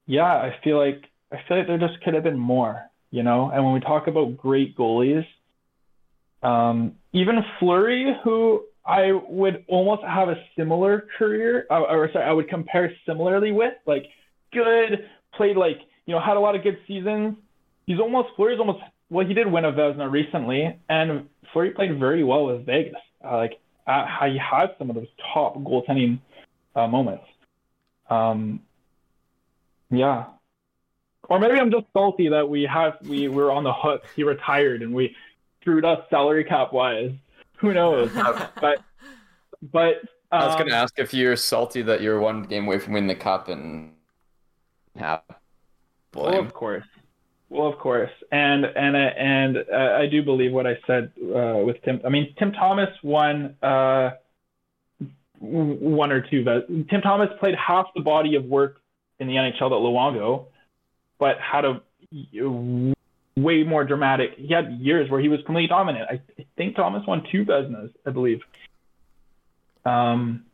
yeah, 0.07 0.25
I 0.25 0.57
feel 0.63 0.79
like 0.79 1.05
I 1.33 1.37
feel 1.47 1.59
like 1.59 1.67
there 1.67 1.79
just 1.79 2.01
could 2.03 2.15
have 2.15 2.25
been 2.25 2.39
more, 2.39 2.91
you 3.11 3.23
know. 3.23 3.51
And 3.53 3.65
when 3.65 3.75
we 3.75 3.81
talk 3.81 4.07
about 4.07 4.37
great 4.37 4.77
goalies, 4.77 5.27
um, 6.43 6.97
even 7.13 7.37
Fleury, 7.59 8.15
who 8.23 8.65
I 8.87 9.13
would 9.13 9.65
almost 9.69 10.03
have 10.03 10.29
a 10.29 10.37
similar 10.57 11.07
career, 11.19 11.67
or, 11.71 11.89
or 11.91 12.11
sorry, 12.13 12.27
I 12.27 12.33
would 12.33 12.49
compare 12.49 12.93
similarly 13.07 13.53
with, 13.53 13.75
like 13.87 14.07
good, 14.53 15.09
played 15.37 15.57
like 15.57 15.81
you 16.07 16.15
know 16.15 16.21
had 16.21 16.37
a 16.37 16.41
lot 16.41 16.55
of 16.55 16.63
good 16.63 16.79
seasons. 16.87 17.37
He's 17.87 17.99
almost 17.99 18.31
Fleury's 18.37 18.59
almost 18.59 18.81
well, 19.11 19.27
he 19.27 19.35
did 19.35 19.51
win 19.51 19.65
a 19.65 19.73
Vezina 19.73 20.11
recently, 20.11 20.79
and 20.89 21.29
Fleury 21.53 21.71
played 21.71 21.99
very 21.99 22.25
well 22.25 22.47
with 22.47 22.67
Vegas. 22.67 22.95
Uh, 23.25 23.37
like 23.37 23.61
uh, 23.87 24.07
he 24.27 24.39
had 24.39 24.75
some 24.79 24.91
of 24.91 24.97
those 24.97 25.09
top 25.33 25.57
goaltending 25.57 26.19
uh, 26.75 26.87
moments. 26.87 27.25
Um, 28.09 28.61
yeah, 29.91 30.25
or 31.29 31.39
maybe 31.39 31.59
I'm 31.59 31.71
just 31.71 31.87
salty 31.93 32.29
that 32.29 32.49
we 32.49 32.63
have 32.63 32.95
we 33.03 33.29
were 33.29 33.53
on 33.53 33.65
the 33.65 33.73
hook. 33.73 34.05
He 34.17 34.25
retired 34.25 34.83
and 34.83 34.95
we 34.95 35.15
screwed 35.61 35.85
us 35.85 36.01
salary 36.11 36.45
cap 36.45 36.73
wise. 36.73 37.13
Who 37.57 37.73
knows? 37.73 38.11
but 38.61 38.83
but 39.73 39.97
um, 40.33 40.43
I 40.43 40.47
was 40.47 40.57
going 40.57 40.69
to 40.69 40.75
ask 40.75 40.99
if 40.99 41.15
you're 41.15 41.37
salty 41.37 41.83
that 41.83 42.03
you're 42.03 42.21
one 42.21 42.43
game 42.43 42.67
away 42.67 42.79
from 42.79 42.95
winning 42.95 43.09
the 43.09 43.15
cup 43.15 43.49
and 43.49 43.93
have 44.97 45.23
Well, 46.15 46.39
of 46.39 46.53
course. 46.53 46.85
Well, 47.51 47.69
of 47.69 47.79
course, 47.79 48.11
and 48.33 48.65
and 48.65 48.97
and 48.97 49.59
uh, 49.73 49.99
I 50.01 50.07
do 50.07 50.23
believe 50.23 50.53
what 50.53 50.67
I 50.67 50.77
said 50.87 51.13
uh, 51.23 51.59
with 51.65 51.77
Tim. 51.85 52.01
I 52.05 52.09
mean, 52.09 52.35
Tim 52.39 52.53
Thomas 52.53 52.89
won 53.03 53.57
uh, 53.63 54.11
one 55.39 56.11
or 56.11 56.21
two. 56.21 56.45
But 56.45 56.67
Tim 56.89 57.01
Thomas 57.03 57.29
played 57.39 57.55
half 57.55 57.87
the 57.95 58.01
body 58.01 58.35
of 58.37 58.45
work 58.45 58.81
in 59.19 59.29
the 59.29 59.35
NHL 59.35 59.61
that 59.61 59.77
Luongo, 59.77 60.47
but 61.19 61.37
had 61.39 61.65
a 61.65 61.83
way 63.37 63.63
more 63.63 63.85
dramatic. 63.85 64.31
He 64.37 64.53
had 64.53 64.73
years 64.81 65.11
where 65.11 65.21
he 65.21 65.29
was 65.29 65.41
completely 65.45 65.69
dominant. 65.69 66.09
I, 66.11 66.15
I 66.39 66.47
think 66.57 66.77
Thomas 66.77 67.07
won 67.07 67.27
two 67.31 67.45
Vezinas, 67.45 67.93
I 68.07 68.11
believe. 68.11 68.41
Um. 69.85 70.47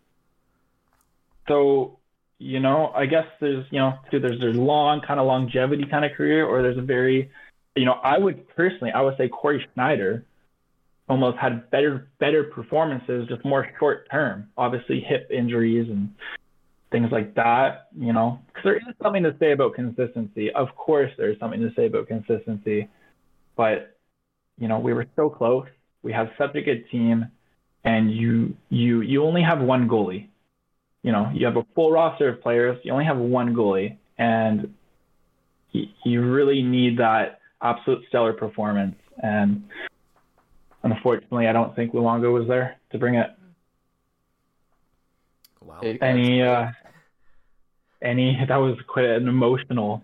So 1.47 2.00
you 2.41 2.59
know, 2.59 2.91
I 2.95 3.05
guess 3.05 3.27
there's, 3.39 3.67
you 3.71 3.79
know, 3.79 3.99
there's 4.11 4.41
there's 4.41 4.57
long 4.57 5.03
kind 5.03 5.21
of 5.21 5.27
longevity 5.27 5.85
kind 5.85 6.07
of 6.07 6.13
career, 6.13 6.47
or 6.47 6.63
there's 6.63 6.79
a 6.79 6.83
very, 6.83 7.31
you 7.77 7.85
know, 7.85 7.93
I 8.03 8.19
would 8.19 8.49
personally, 8.57 8.91
I 8.93 9.03
would 9.03 9.19
say 9.19 9.29
Cory 9.29 9.65
Schneider 9.75 10.25
almost 11.07 11.37
had 11.37 11.71
better 11.71 12.09
better 12.19 12.45
performances, 12.45 13.29
just 13.29 13.45
more 13.45 13.69
short 13.79 14.09
term. 14.11 14.49
Obviously, 14.57 15.01
hip 15.01 15.29
injuries 15.31 15.91
and 15.91 16.15
things 16.91 17.13
like 17.13 17.35
that, 17.35 17.89
you 17.95 18.15
know, 18.15 18.41
because 18.47 18.65
there 18.65 18.77
is 18.77 18.95
something 19.03 19.23
to 19.23 19.37
say 19.39 19.53
about 19.53 19.75
consistency. 19.75 20.51
Of 20.51 20.75
course, 20.77 21.13
there's 21.19 21.39
something 21.39 21.61
to 21.61 21.71
say 21.77 21.87
about 21.89 22.09
consistency, 22.09 22.89
but 23.55 23.99
you 24.59 24.67
know, 24.67 24.79
we 24.79 24.95
were 24.95 25.07
so 25.15 25.29
close. 25.29 25.69
We 26.03 26.15
have 26.15 26.31
such 26.39 26.55
a 26.55 26.63
good 26.63 26.89
team, 26.91 27.27
and 27.85 28.11
you 28.11 28.57
you 28.71 29.03
you 29.03 29.25
only 29.25 29.43
have 29.43 29.61
one 29.61 29.87
goalie 29.91 30.30
you 31.03 31.13
know, 31.13 31.31
you 31.35 31.47
have 31.47 31.57
a 31.57 31.65
full 31.75 31.91
roster 31.93 32.29
of 32.29 32.43
players, 32.43 32.79
you 32.85 32.93
only 32.93 33.05
have 33.05 33.17
one 33.17 33.55
goalie, 33.55 33.97
and 34.19 34.75
you, 35.73 35.87
you 36.05 36.23
really 36.23 36.63
need 36.63 36.99
that 36.99 37.41
absolute 37.63 38.05
stellar 38.09 38.33
performance. 38.33 38.97
And 39.23 39.65
unfortunately, 40.83 41.47
I 41.47 41.53
don't 41.53 41.75
think 41.75 41.93
Luongo 41.93 42.33
was 42.33 42.47
there 42.49 42.77
to 42.93 42.99
bring 42.99 43.15
it. 43.15 43.31
Wow. 45.63 45.81
Any, 45.81 46.43
uh, 46.43 46.71
any 48.03 48.39
that 48.49 48.57
was 48.57 48.79
quite 48.87 49.07
an 49.07 49.29
emotional. 49.29 50.03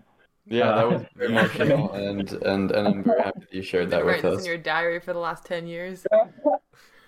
Yeah, 0.49 0.67
that 0.67 0.85
Uh, 0.85 0.89
was 0.89 1.05
emotional, 1.19 1.91
and 1.91 2.31
and 2.31 2.71
and 2.71 2.87
I'm 2.87 3.03
very 3.03 3.21
happy 3.21 3.41
that 3.41 3.53
you 3.53 3.61
shared 3.61 3.89
that 3.89 4.05
with 4.05 4.21
this 4.21 4.33
us. 4.33 4.39
in 4.39 4.45
your 4.45 4.57
diary 4.57 5.01
for 5.01 5.11
the 5.11 5.19
last 5.19 5.43
ten 5.45 5.67
years. 5.67 6.07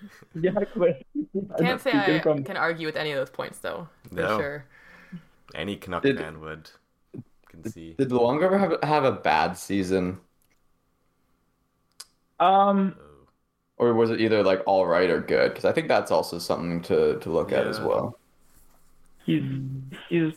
Yeah. 0.34 0.50
Can't 1.58 1.80
say 1.80 1.92
I 1.92 2.20
from, 2.20 2.44
can 2.44 2.56
argue 2.56 2.86
with 2.86 2.96
any 2.96 3.10
of 3.12 3.18
those 3.18 3.30
points 3.30 3.58
though. 3.58 3.88
For 4.08 4.14
No. 4.14 4.38
sure. 4.38 4.64
Any 5.54 5.76
Canuck 5.76 6.02
Did- 6.02 6.18
fan 6.18 6.40
would 6.40 6.70
can 7.48 7.68
see. 7.68 7.94
Did 7.98 8.10
Luongo 8.10 8.44
ever 8.44 8.58
have 8.58 8.78
have 8.84 9.04
a 9.04 9.10
bad 9.12 9.56
season, 9.58 10.18
um, 12.38 12.94
or 13.76 13.92
was 13.94 14.10
it 14.10 14.20
either 14.20 14.42
like 14.42 14.62
all 14.66 14.86
right 14.86 15.10
or 15.10 15.20
good? 15.20 15.50
Because 15.50 15.64
I 15.64 15.72
think 15.72 15.88
that's 15.88 16.10
also 16.10 16.38
something 16.38 16.82
to 16.82 17.18
to 17.18 17.30
look 17.30 17.52
at 17.52 17.66
as 17.66 17.80
well. 17.80 18.18
he's 19.26 19.42
he's 20.08 20.32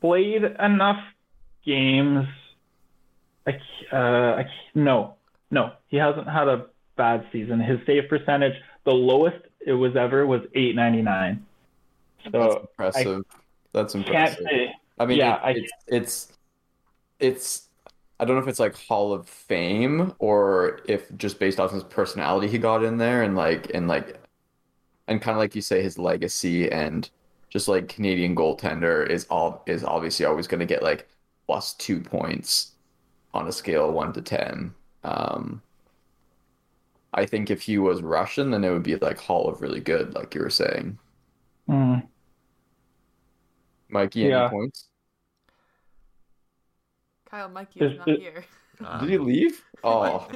played 0.00 0.42
enough 0.44 1.02
games. 1.64 2.26
I, 3.46 3.52
c- 3.52 3.86
uh, 3.92 3.96
I, 3.96 4.42
c- 4.42 4.50
no, 4.80 5.14
no, 5.52 5.70
he 5.86 5.96
hasn't 5.98 6.28
had 6.28 6.48
a 6.48 6.66
bad 6.96 7.24
season. 7.30 7.60
His 7.60 7.78
save 7.86 8.08
percentage, 8.08 8.54
the 8.86 8.92
lowest 8.94 9.36
it 9.66 9.74
was 9.74 9.94
ever, 9.96 10.26
was 10.26 10.40
899. 10.54 11.44
That's 12.24 12.32
So 12.54 12.60
impressive. 12.60 13.24
that's 13.72 13.92
can't 13.92 14.08
impressive. 14.08 14.44
say. 14.48 14.74
I 14.98 15.04
mean, 15.06 15.18
Yeah, 15.18 15.34
it- 15.36 15.40
I- 15.44 15.50
it's 15.50 15.72
it's 15.88 16.32
it's 17.20 17.68
I 18.18 18.24
don't 18.24 18.36
know 18.36 18.42
if 18.42 18.48
it's 18.48 18.58
like 18.60 18.74
Hall 18.76 19.12
of 19.12 19.28
Fame 19.28 20.14
or 20.18 20.80
if 20.86 21.14
just 21.18 21.38
based 21.38 21.60
off 21.60 21.70
his 21.72 21.84
personality 21.84 22.48
he 22.48 22.56
got 22.58 22.82
in 22.82 22.96
there 22.96 23.22
and 23.22 23.36
like 23.36 23.70
and 23.74 23.86
like 23.88 24.18
and 25.08 25.20
kind 25.20 25.34
of 25.36 25.38
like 25.38 25.54
you 25.54 25.60
say 25.62 25.82
his 25.82 25.98
legacy 25.98 26.70
and 26.72 27.10
just 27.50 27.68
like 27.68 27.88
Canadian 27.88 28.34
goaltender 28.34 29.06
is 29.08 29.26
all 29.30 29.62
is 29.66 29.84
obviously 29.84 30.24
always 30.24 30.46
going 30.46 30.60
to 30.60 30.66
get 30.66 30.82
like 30.82 31.06
plus 31.46 31.74
two 31.74 32.00
points 32.00 32.72
on 33.34 33.46
a 33.48 33.52
scale 33.52 33.88
of 33.88 33.94
one 33.94 34.12
to 34.14 34.22
ten. 34.22 34.74
Um, 35.04 35.60
I 37.16 37.26
think 37.26 37.50
if 37.50 37.62
he 37.62 37.78
was 37.78 38.02
Russian, 38.02 38.50
then 38.50 38.62
it 38.62 38.70
would 38.70 38.82
be 38.82 38.94
like 38.96 39.18
Hall 39.18 39.48
of 39.48 39.60
really 39.62 39.80
good, 39.80 40.14
like 40.14 40.34
you 40.34 40.42
were 40.42 40.50
saying. 40.50 40.98
Mm. 41.68 42.06
Mikey, 43.88 44.30
any 44.30 44.48
points? 44.48 44.88
Kyle 47.30 47.48
Mikey 47.48 47.80
is 47.80 47.92
Is 47.92 47.98
not 47.98 48.08
it- 48.08 48.20
here. 48.20 48.44
Did 49.00 49.08
he 49.08 49.18
leave? 49.18 49.62
Oh, 49.84 50.26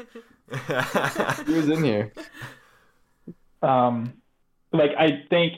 he 1.47 1.53
was 1.55 1.69
in 1.69 1.83
here. 1.83 2.13
Um, 3.63 4.13
like 4.73 4.91
I 4.97 5.25
think, 5.29 5.55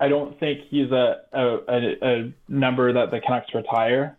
I 0.00 0.08
don't 0.08 0.38
think 0.40 0.60
he's 0.70 0.90
a 0.90 1.16
a, 1.32 1.56
a, 1.68 1.96
a 2.02 2.32
number 2.48 2.90
that 2.92 3.10
the 3.10 3.20
Canucks 3.20 3.52
retire. 3.54 4.16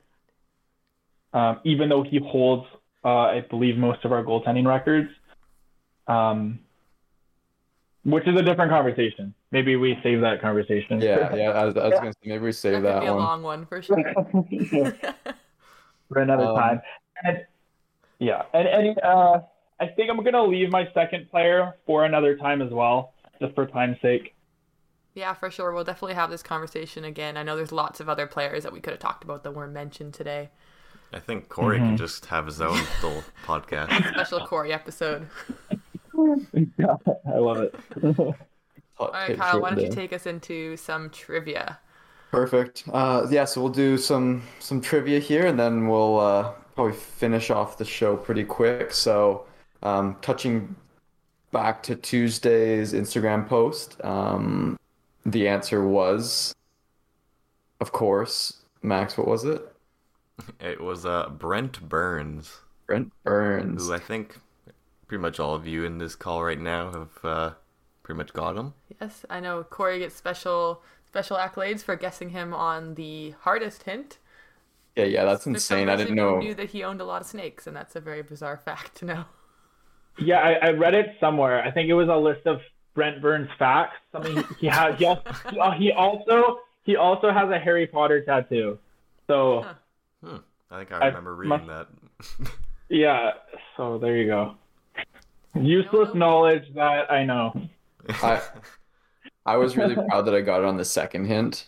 Um, 1.33 1.59
even 1.63 1.89
though 1.89 2.03
he 2.03 2.19
holds, 2.19 2.67
uh, 3.03 3.07
I 3.07 3.41
believe, 3.49 3.77
most 3.77 4.05
of 4.05 4.11
our 4.11 4.23
goaltending 4.23 4.67
records. 4.67 5.09
Um, 6.09 6.59
which 8.03 8.25
is 8.27 8.35
a 8.39 8.41
different 8.41 8.71
conversation. 8.71 9.33
Maybe 9.51 9.75
we 9.75 9.97
save 10.03 10.21
that 10.21 10.41
conversation. 10.41 11.01
Yeah, 11.01 11.35
yeah. 11.35 11.49
I 11.51 11.65
was, 11.65 11.77
I 11.77 11.87
was 11.87 11.99
gonna 11.99 12.13
say 12.13 12.19
maybe 12.29 12.43
we 12.45 12.51
save 12.51 12.81
that 12.81 12.81
that, 12.81 12.93
could 12.99 13.05
be 13.05 13.07
a 13.07 13.15
long 13.15 13.43
one 13.43 13.65
for 13.65 13.81
sure. 13.81 13.97
for 16.09 16.19
another 16.21 16.45
Um, 16.45 16.55
time. 16.55 16.81
And, 17.23 17.45
yeah, 18.19 18.43
and 18.53 18.67
and 18.67 18.99
uh, 19.01 19.41
I 19.79 19.87
think 19.87 20.09
I'm 20.09 20.23
gonna 20.23 20.43
leave 20.43 20.71
my 20.71 20.87
second 20.93 21.29
player 21.29 21.73
for 21.85 22.05
another 22.05 22.35
time 22.37 22.61
as 22.61 22.71
well, 22.71 23.13
just 23.41 23.53
for 23.55 23.65
time's 23.67 23.97
sake. 24.01 24.33
yeah, 25.13 25.33
for 25.33 25.51
sure. 25.51 25.73
We'll 25.73 25.83
definitely 25.83 26.15
have 26.15 26.29
this 26.29 26.41
conversation 26.43 27.03
again. 27.03 27.37
I 27.37 27.43
know 27.43 27.55
there's 27.55 27.71
lots 27.71 27.99
of 27.99 28.07
other 28.09 28.25
players 28.27 28.63
that 28.63 28.73
we 28.73 28.79
could 28.79 28.91
have 28.91 28.99
talked 28.99 29.23
about 29.23 29.43
that 29.43 29.51
weren't 29.51 29.73
mentioned 29.73 30.13
today. 30.13 30.49
I 31.11 31.19
think 31.19 31.49
Corey 31.49 31.77
Mm-hmm. 31.77 31.87
can 31.87 31.97
just 31.97 32.25
have 32.27 32.45
his 32.45 32.61
own 32.61 32.79
little 33.03 33.23
podcast. 33.45 33.89
Special 34.13 34.45
Corey 34.45 34.71
episode. 34.71 35.27
Yeah, 36.77 36.95
I 37.33 37.37
love 37.37 37.57
it. 37.57 37.75
All 38.99 39.11
right, 39.11 39.37
Kyle, 39.37 39.61
why 39.61 39.69
don't 39.69 39.81
you 39.81 39.89
take 39.89 40.11
us 40.11 40.25
into 40.25 40.75
some 40.75 41.09
trivia? 41.09 41.79
Perfect. 42.31 42.83
Uh, 42.91 43.25
yeah, 43.29 43.45
so 43.45 43.61
we'll 43.61 43.71
do 43.71 43.97
some 43.97 44.43
some 44.59 44.81
trivia 44.81 45.19
here, 45.19 45.47
and 45.47 45.59
then 45.59 45.87
we'll 45.87 46.19
uh, 46.19 46.51
probably 46.75 46.93
finish 46.93 47.49
off 47.49 47.77
the 47.77 47.85
show 47.85 48.15
pretty 48.15 48.43
quick. 48.43 48.93
So, 48.93 49.45
um, 49.81 50.17
touching 50.21 50.75
back 51.51 51.81
to 51.83 51.95
Tuesday's 51.95 52.93
Instagram 52.93 53.47
post, 53.47 54.03
um, 54.03 54.77
the 55.25 55.47
answer 55.47 55.87
was, 55.87 56.53
of 57.79 57.91
course, 57.91 58.57
Max. 58.83 59.17
What 59.17 59.27
was 59.27 59.45
it? 59.45 59.61
It 60.59 60.79
was 60.79 61.05
uh, 61.05 61.29
Brent 61.29 61.81
Burns, 61.87 62.59
Brent 62.85 63.11
Burns. 63.23 63.87
who 63.87 63.93
I 63.93 63.99
think 63.99 64.37
pretty 65.09 65.21
much 65.21 65.39
all 65.41 65.53
of 65.55 65.67
you 65.67 65.83
in 65.83 65.97
this 65.97 66.15
call 66.15 66.41
right 66.43 66.59
now 66.59 66.91
have 66.91 67.25
uh, 67.25 67.51
pretty 68.03 68.17
much 68.17 68.31
got 68.31 68.55
him. 68.55 68.73
Yes, 69.01 69.25
I 69.29 69.41
know 69.41 69.63
Corey 69.63 69.99
gets 69.99 70.15
special 70.15 70.81
special 71.05 71.35
accolades 71.35 71.81
for 71.81 71.95
guessing 71.97 72.29
him 72.29 72.53
on 72.53 72.93
the 72.95 73.31
hardest 73.41 73.83
hint. 73.83 74.19
Yeah, 74.95 75.05
yeah, 75.05 75.25
that's 75.25 75.43
There's 75.45 75.55
insane. 75.55 75.89
I 75.89 75.95
didn't 75.95 76.15
know. 76.15 76.37
knew 76.39 76.53
that 76.53 76.69
he 76.69 76.83
owned 76.83 77.01
a 77.01 77.05
lot 77.05 77.21
of 77.21 77.27
snakes, 77.27 77.67
and 77.67 77.75
that's 77.75 77.95
a 77.95 77.99
very 77.99 78.21
bizarre 78.21 78.57
fact 78.65 78.95
to 78.97 79.05
know. 79.05 79.25
Yeah, 80.19 80.39
I, 80.39 80.67
I 80.67 80.69
read 80.71 80.93
it 80.93 81.15
somewhere. 81.19 81.61
I 81.63 81.71
think 81.71 81.89
it 81.89 81.93
was 81.93 82.07
a 82.09 82.15
list 82.15 82.45
of 82.45 82.61
Brent 82.93 83.21
Burns 83.21 83.49
facts. 83.57 83.95
Something 84.11 84.37
he, 84.37 84.43
he 84.61 84.67
has. 84.67 84.97
He 84.99 85.05
also, 85.05 85.71
he 85.77 85.91
also 85.91 86.59
he 86.83 86.95
also 86.95 87.31
has 87.31 87.49
a 87.49 87.57
Harry 87.59 87.87
Potter 87.87 88.23
tattoo. 88.23 88.77
So 89.27 89.65
Hmm. 90.23 90.37
I 90.69 90.77
think 90.79 90.91
I 90.91 90.97
I 90.97 91.05
remember 91.07 91.35
reading 91.35 91.65
must- 91.65 91.87
that. 92.39 92.51
yeah, 92.89 93.31
so 93.77 93.97
there 93.97 94.17
you 94.17 94.27
go. 94.27 94.55
Useless 95.61 96.13
knowledge 96.13 96.63
that 96.75 97.11
I 97.11 97.23
know. 97.25 97.69
I 98.09 98.41
I 99.45 99.57
was 99.57 99.77
really 99.77 99.95
proud 100.09 100.23
that 100.23 100.35
I 100.35 100.41
got 100.41 100.59
it 100.61 100.65
on 100.65 100.77
the 100.77 100.85
second 100.85 101.25
hint, 101.25 101.67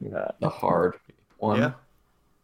Yeah. 0.00 0.28
the 0.40 0.48
hard 0.48 0.96
one. 1.38 1.58
yeah, 1.60 1.72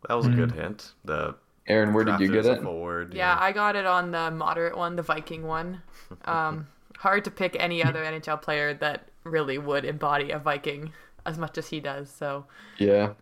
that 0.09 0.15
was 0.15 0.27
a 0.27 0.31
good 0.31 0.53
hint. 0.53 0.93
The 1.05 1.35
Aaron, 1.69 1.93
where 1.93 2.05
did 2.05 2.20
you 2.20 2.28
get 2.28 2.47
it? 2.47 2.51
it? 2.51 2.59
is 2.59 2.62
Forward, 2.65 3.12
Yeah, 3.15 3.36
I 3.40 3.53
got 3.53 3.74
it 3.77 3.86
on 3.86 4.11
the 4.12 4.31
moderate 4.31 4.77
one, 4.77 4.94
the 4.97 5.03
Viking 5.03 5.44
one. 5.44 5.82
Um, 6.27 6.69
hard 6.98 7.24
to 7.24 7.31
pick 7.31 7.57
any 7.59 7.82
other 7.82 8.05
NHL 8.05 8.40
player 8.40 8.73
that 8.74 9.09
really 9.24 9.59
would 9.59 9.85
embody 9.85 10.31
a 10.31 10.39
Viking 10.39 10.93
as 11.24 11.39
much 11.39 11.59
as 11.59 11.69
he 11.69 11.81
does. 11.81 12.09
So 12.11 12.47
Yeah. 12.78 13.15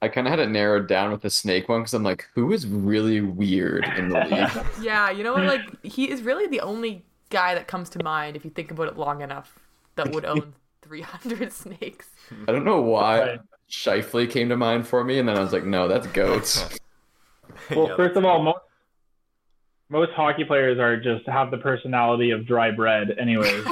I 0.00 0.08
kind 0.08 0.26
of 0.26 0.30
had 0.30 0.38
it 0.38 0.48
narrowed 0.48 0.86
down 0.86 1.10
with 1.10 1.22
the 1.22 1.30
snake 1.30 1.68
one 1.68 1.80
because 1.80 1.94
I'm 1.94 2.04
like, 2.04 2.28
who 2.34 2.52
is 2.52 2.66
really 2.66 3.20
weird 3.20 3.84
in 3.96 4.10
the 4.10 4.24
league? 4.24 4.66
yeah, 4.82 5.10
you 5.10 5.24
know 5.24 5.32
what? 5.34 5.44
Like 5.44 5.84
he 5.84 6.10
is 6.10 6.22
really 6.22 6.46
the 6.46 6.60
only 6.60 7.04
guy 7.30 7.54
that 7.54 7.66
comes 7.66 7.90
to 7.90 8.02
mind 8.02 8.36
if 8.36 8.44
you 8.44 8.50
think 8.50 8.70
about 8.70 8.88
it 8.88 8.96
long 8.96 9.22
enough 9.22 9.58
that 9.96 10.12
would 10.12 10.24
own 10.24 10.54
300 10.82 11.52
snakes. 11.52 12.08
I 12.46 12.52
don't 12.52 12.64
know 12.64 12.80
why 12.80 13.20
Right. 13.20 13.40
Scheifele 13.70 14.30
came 14.30 14.48
to 14.48 14.56
mind 14.56 14.86
for 14.86 15.04
me, 15.04 15.18
and 15.18 15.28
then 15.28 15.36
I 15.36 15.40
was 15.40 15.52
like, 15.52 15.64
no, 15.64 15.88
that's 15.88 16.06
goats. 16.08 16.68
Well, 17.70 17.88
Yeah, 17.88 17.96
first 17.96 18.16
of 18.16 18.24
all, 18.24 18.42
most 18.42 18.60
most 19.88 20.12
hockey 20.12 20.44
players 20.44 20.78
are 20.78 20.96
just 21.00 21.26
have 21.26 21.50
the 21.50 21.56
personality 21.56 22.30
of 22.30 22.46
dry 22.46 22.70
bread. 22.70 23.16
Anyways, 23.18 23.64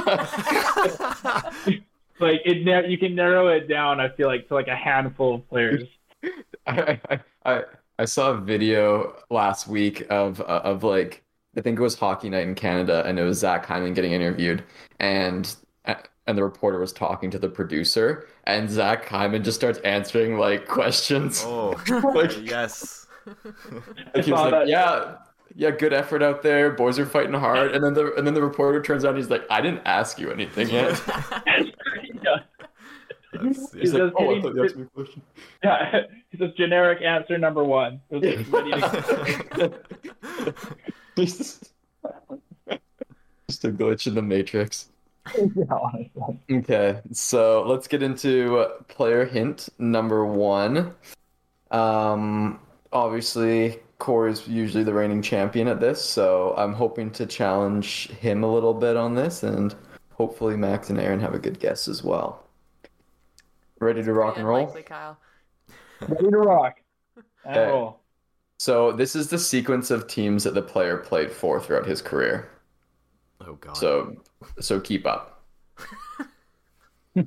like 2.18 2.40
it, 2.44 2.88
you 2.88 2.98
can 2.98 3.14
narrow 3.14 3.48
it 3.48 3.68
down. 3.68 4.00
I 4.00 4.08
feel 4.08 4.28
like 4.28 4.48
to 4.48 4.54
like 4.54 4.68
a 4.68 4.74
handful 4.74 5.36
of 5.36 5.48
players. 5.48 5.86
I, 6.66 7.00
I, 7.10 7.20
I, 7.44 7.62
I 7.98 8.04
saw 8.04 8.32
a 8.32 8.36
video 8.40 9.16
last 9.30 9.68
week 9.68 10.06
of 10.10 10.40
uh, 10.40 10.44
of 10.64 10.82
like 10.84 11.24
I 11.56 11.60
think 11.60 11.78
it 11.78 11.82
was 11.82 11.94
Hockey 11.98 12.28
Night 12.30 12.46
in 12.46 12.54
Canada, 12.54 13.02
and 13.06 13.18
it 13.18 13.22
was 13.24 13.38
Zach 13.38 13.64
Hyman 13.66 13.94
getting 13.94 14.12
interviewed, 14.12 14.64
and 15.00 15.54
and 16.26 16.36
the 16.36 16.42
reporter 16.42 16.78
was 16.78 16.92
talking 16.92 17.30
to 17.30 17.38
the 17.38 17.48
producer, 17.48 18.26
and 18.44 18.68
Zach 18.68 19.06
Hyman 19.06 19.44
just 19.44 19.56
starts 19.58 19.78
answering 19.80 20.38
like 20.38 20.66
questions. 20.66 21.42
Oh, 21.44 21.80
Like- 22.14 22.44
yes. 22.44 23.06
Like, 24.14 24.24
he 24.24 24.32
was 24.32 24.40
like, 24.40 24.50
that. 24.52 24.68
yeah, 24.68 25.16
yeah, 25.54 25.70
good 25.72 25.92
effort 25.92 26.22
out 26.22 26.42
there. 26.42 26.70
Boys 26.70 26.98
are 26.98 27.06
fighting 27.06 27.32
hard. 27.34 27.74
And 27.74 27.82
then 27.82 27.94
the 27.94 28.14
and 28.14 28.26
then 28.26 28.34
the 28.34 28.42
reporter 28.42 28.80
turns 28.82 29.04
out 29.04 29.16
he's 29.16 29.30
like, 29.30 29.44
I 29.50 29.60
didn't 29.60 29.82
ask 29.84 30.18
you 30.18 30.30
anything 30.30 30.68
yet. 30.70 31.00
yeah, 32.22 32.38
That's- 33.32 33.72
He's 33.80 33.92
like, 33.92 34.12
oh, 34.18 34.36
I 34.36 34.40
thought 34.42 34.54
you 34.54 34.64
asked 34.64 34.76
me 34.76 34.82
a 34.82 34.86
question. 34.86 35.22
yeah. 35.64 36.00
It's 36.32 36.42
a 36.42 36.48
generic 36.48 37.00
answer 37.02 37.38
number 37.38 37.64
one. 37.64 38.00
It 38.10 38.16
was 38.16 38.24
like 38.24 38.52
ready 38.52 38.70
to- 38.72 39.72
just 43.48 43.64
a 43.64 43.70
glitch 43.70 44.06
in 44.06 44.14
the 44.14 44.22
matrix. 44.22 44.88
Okay, 46.50 47.00
so 47.12 47.64
let's 47.66 47.88
get 47.88 48.02
into 48.02 48.58
uh, 48.58 48.68
player 48.88 49.24
hint 49.24 49.68
number 49.78 50.24
one. 50.26 50.94
Um, 51.70 52.60
obviously, 52.92 53.78
Corey's 53.98 54.46
usually 54.46 54.84
the 54.84 54.92
reigning 54.94 55.22
champion 55.22 55.68
at 55.68 55.80
this, 55.80 56.02
so 56.04 56.54
I'm 56.56 56.72
hoping 56.74 57.10
to 57.12 57.26
challenge 57.26 58.08
him 58.10 58.44
a 58.44 58.52
little 58.52 58.74
bit 58.74 58.96
on 58.96 59.14
this, 59.14 59.42
and 59.42 59.74
hopefully 60.12 60.56
Max 60.56 60.90
and 60.90 61.00
Aaron 61.00 61.20
have 61.20 61.34
a 61.34 61.38
good 61.38 61.58
guess 61.58 61.88
as 61.88 62.04
well. 62.04 62.45
Ready 63.80 64.02
to 64.02 64.12
rock 64.12 64.36
and 64.38 64.46
roll? 64.46 64.60
Unlikely, 64.60 64.82
Kyle. 64.84 65.18
Ready 66.08 66.30
to 66.30 66.38
rock. 66.38 66.76
And 67.44 67.56
Okay. 67.56 67.70
roll. 67.70 68.00
So 68.58 68.90
this 68.92 69.14
is 69.14 69.28
the 69.28 69.38
sequence 69.38 69.90
of 69.92 70.06
teams 70.08 70.42
that 70.44 70.54
the 70.54 70.62
player 70.62 70.96
played 70.96 71.30
for 71.30 71.60
throughout 71.60 71.86
his 71.86 72.02
career. 72.02 72.50
Oh 73.40 73.54
god. 73.54 73.76
So, 73.76 74.16
so 74.60 74.80
keep 74.80 75.06
up. 75.06 75.44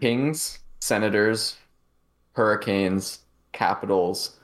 Kings, 0.00 0.58
Senators, 0.80 1.56
Hurricanes, 2.32 3.20
Capitals, 3.52 4.36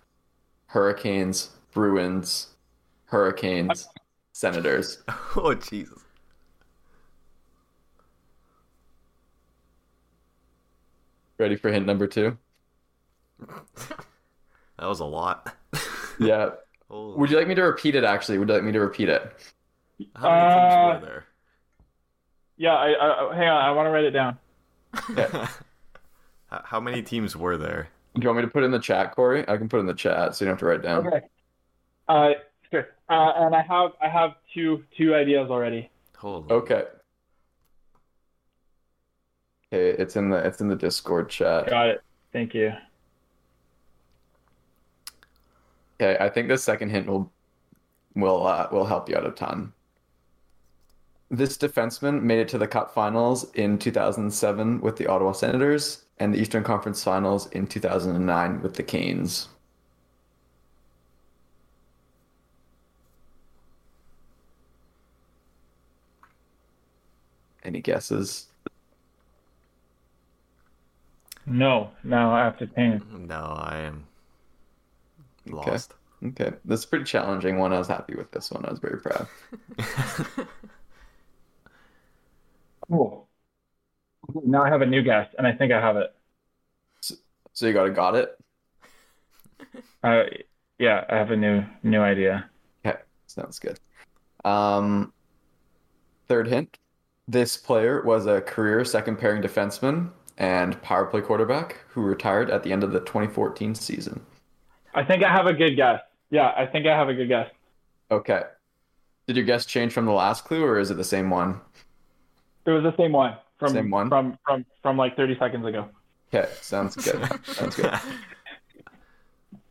Hurricanes, 0.67 1.51
Bruins, 1.73 2.49
Hurricanes, 3.07 3.89
Senators. 4.33 5.03
oh 5.37 5.55
Jesus. 5.55 6.02
Ready 11.43 11.57
for 11.57 11.73
hint 11.73 11.87
number 11.87 12.07
two? 12.07 12.39
That 14.79 14.87
was 14.89 15.01
a 15.01 15.05
lot. 15.05 15.55
Yeah. 16.21 16.51
Holy- 16.89 17.19
Would 17.19 17.31
you 17.31 17.37
like 17.39 17.49
me 17.49 17.55
to 17.57 17.63
repeat 17.63 17.95
it? 17.97 18.05
Actually, 18.05 18.39
would 18.39 18.49
you 18.49 18.55
like 18.55 18.63
me 18.65 18.71
to 18.73 18.81
repeat 18.81 19.09
it? 19.09 19.23
How 20.15 20.31
many 20.31 20.55
teams 20.55 20.75
Uh, 20.75 21.01
were 21.01 21.07
there? 21.07 21.25
Yeah, 22.59 22.75
I, 22.75 23.31
I 23.31 23.35
hang 23.35 23.49
on. 23.49 23.63
I 23.65 23.71
want 23.73 23.87
to 23.87 23.91
write 23.91 24.05
it 24.05 24.11
down. 24.11 24.39
How- 24.93 25.49
How 26.65 26.81
many 26.81 27.03
teams 27.03 27.35
were 27.37 27.57
there? 27.57 27.89
Do 28.15 28.21
you 28.23 28.29
want 28.29 28.39
me 28.39 28.45
to 28.45 28.51
put 28.51 28.63
it 28.63 28.67
in 28.67 28.73
the 28.73 28.79
chat, 28.79 29.15
Corey? 29.17 29.43
I 29.49 29.57
can 29.57 29.69
put 29.69 29.79
it 29.79 29.81
in 29.81 29.87
the 29.87 29.95
chat, 29.95 30.35
so 30.37 30.45
you 30.45 30.47
don't 30.47 30.53
have 30.55 30.61
to 30.61 30.67
write 30.67 30.81
it 30.81 30.83
down. 30.83 31.07
Okay. 31.09 31.21
Uh, 32.09 32.31
sure. 32.71 32.89
Uh, 33.09 33.33
and 33.37 33.55
I 33.57 33.63
have 33.63 33.93
I 34.03 34.09
have 34.09 34.33
two 34.55 34.85
two 34.97 35.15
ideas 35.15 35.51
already. 35.51 35.91
Holy. 36.19 36.45
Okay. 36.51 36.85
Okay, 39.73 39.97
it's 39.99 40.17
in 40.17 40.29
the 40.29 40.37
it's 40.37 40.61
in 40.61 40.69
the 40.69 40.77
Discord 40.77 41.31
chat. 41.31 41.71
Got 41.71 41.89
it. 41.89 42.03
Thank 42.31 42.53
you. 42.53 42.75
Okay, 45.99 46.23
I 46.23 46.29
think 46.29 46.49
the 46.49 46.59
second 46.59 46.91
hint 46.91 47.07
will 47.07 47.33
will 48.15 48.47
uh, 48.47 48.69
will 48.71 48.85
help 48.85 49.09
you 49.09 49.17
out 49.17 49.27
a 49.27 49.31
ton. 49.31 49.73
This 51.31 51.57
defenseman 51.57 52.23
made 52.23 52.41
it 52.41 52.49
to 52.49 52.59
the 52.59 52.69
Cup 52.69 52.93
Finals 52.93 53.51
in 53.53 53.79
2007 53.79 54.83
with 54.83 54.97
the 54.97 55.07
Ottawa 55.07 55.33
Senators 55.33 56.05
and 56.19 56.35
the 56.35 56.39
Eastern 56.39 56.63
Conference 56.63 57.03
Finals 57.03 57.47
in 57.49 57.67
2009 57.67 58.61
with 58.61 58.75
the 58.75 58.83
Canes. 58.83 59.49
Any 67.65 67.81
guesses? 67.81 68.49
No, 71.47 71.93
now 72.03 72.35
I 72.35 72.41
have 72.45 72.59
to 72.59 72.67
think. 72.67 73.05
No, 73.13 73.55
I 73.57 73.79
am 73.83 74.09
Okay. 75.47 75.55
lost. 75.55 75.95
Okay, 76.25 76.53
this 76.65 76.81
is 76.81 76.87
a 76.87 76.89
pretty 76.89 77.05
challenging 77.05 77.59
one. 77.59 77.73
I 77.73 77.79
was 77.79 77.89
happy 77.89 78.15
with 78.15 78.31
this 78.31 78.51
one. 78.51 78.65
I 78.65 78.71
was 78.71 78.79
very 78.79 79.01
proud. 79.01 79.29
Cool. 82.89 83.29
Now 84.45 84.63
I 84.65 84.69
have 84.69 84.83
a 84.83 84.87
new 84.87 85.03
guess, 85.03 85.29
and 85.39 85.47
I 85.47 85.53
think 85.53 85.73
I 85.73 85.81
have 85.81 85.97
it. 85.97 86.13
So 87.55 87.67
you 87.67 87.73
got 87.73 87.89
it, 87.89 87.95
got 87.95 88.15
it. 88.15 88.39
Uh, 90.03 90.25
yeah, 90.79 91.05
I 91.09 91.17
have 91.17 91.31
a 91.31 91.37
new 91.37 91.65
new 91.83 92.01
idea. 92.01 92.51
Okay, 92.85 92.99
sounds 93.27 93.59
good. 93.59 93.79
Um, 94.45 95.13
third 96.29 96.49
hint: 96.49 96.79
this 97.29 97.57
player 97.57 98.03
was 98.05 98.27
a 98.27 98.41
career 98.41 98.85
second 98.85 99.17
pairing 99.19 99.43
defenseman 99.43 100.11
and 100.43 100.83
power 100.83 101.07
play 101.07 101.21
quarterback 101.21 101.77
who 101.89 102.03
retired 102.03 102.51
at 102.51 102.65
the 102.65 102.73
end 102.73 102.83
of 102.83 102.91
the 102.91 102.99
2014 102.99 103.77
season. 103.77 104.21
I 104.93 105.05
think 105.05 105.23
I 105.23 105.31
have 105.31 105.47
a 105.47 105.53
good 105.55 105.77
guess. 105.77 106.01
Yeah, 106.31 106.53
I 106.57 106.67
think 106.67 106.85
I 106.87 106.97
have 106.97 107.09
a 107.09 107.15
good 107.15 107.29
guess. 107.29 107.49
Okay. 108.11 108.43
Did 109.29 109.37
your 109.37 109.45
guess 109.47 109.65
change 109.65 109.93
from 109.93 110.05
the 110.05 110.13
last 110.13 110.45
clue, 110.45 110.65
or 110.65 110.81
is 110.81 110.91
it 110.91 110.95
the 110.95 111.05
same 111.05 111.31
one? 111.31 111.61
It 112.67 112.71
was 112.73 112.83
the 112.83 112.95
same 112.97 113.13
one 113.13 113.37
from 113.59 113.73
Same 113.73 113.91
one? 113.91 114.09
from 114.09 114.37
from 114.45 114.67
from 114.83 114.97
like 114.97 115.17
30 115.17 115.39
seconds 115.39 115.65
ago. 115.65 115.89
Okay, 116.35 116.51
sounds 116.61 116.97
good. 116.97 117.23
Sounds 117.45 117.77
good. 117.77 117.93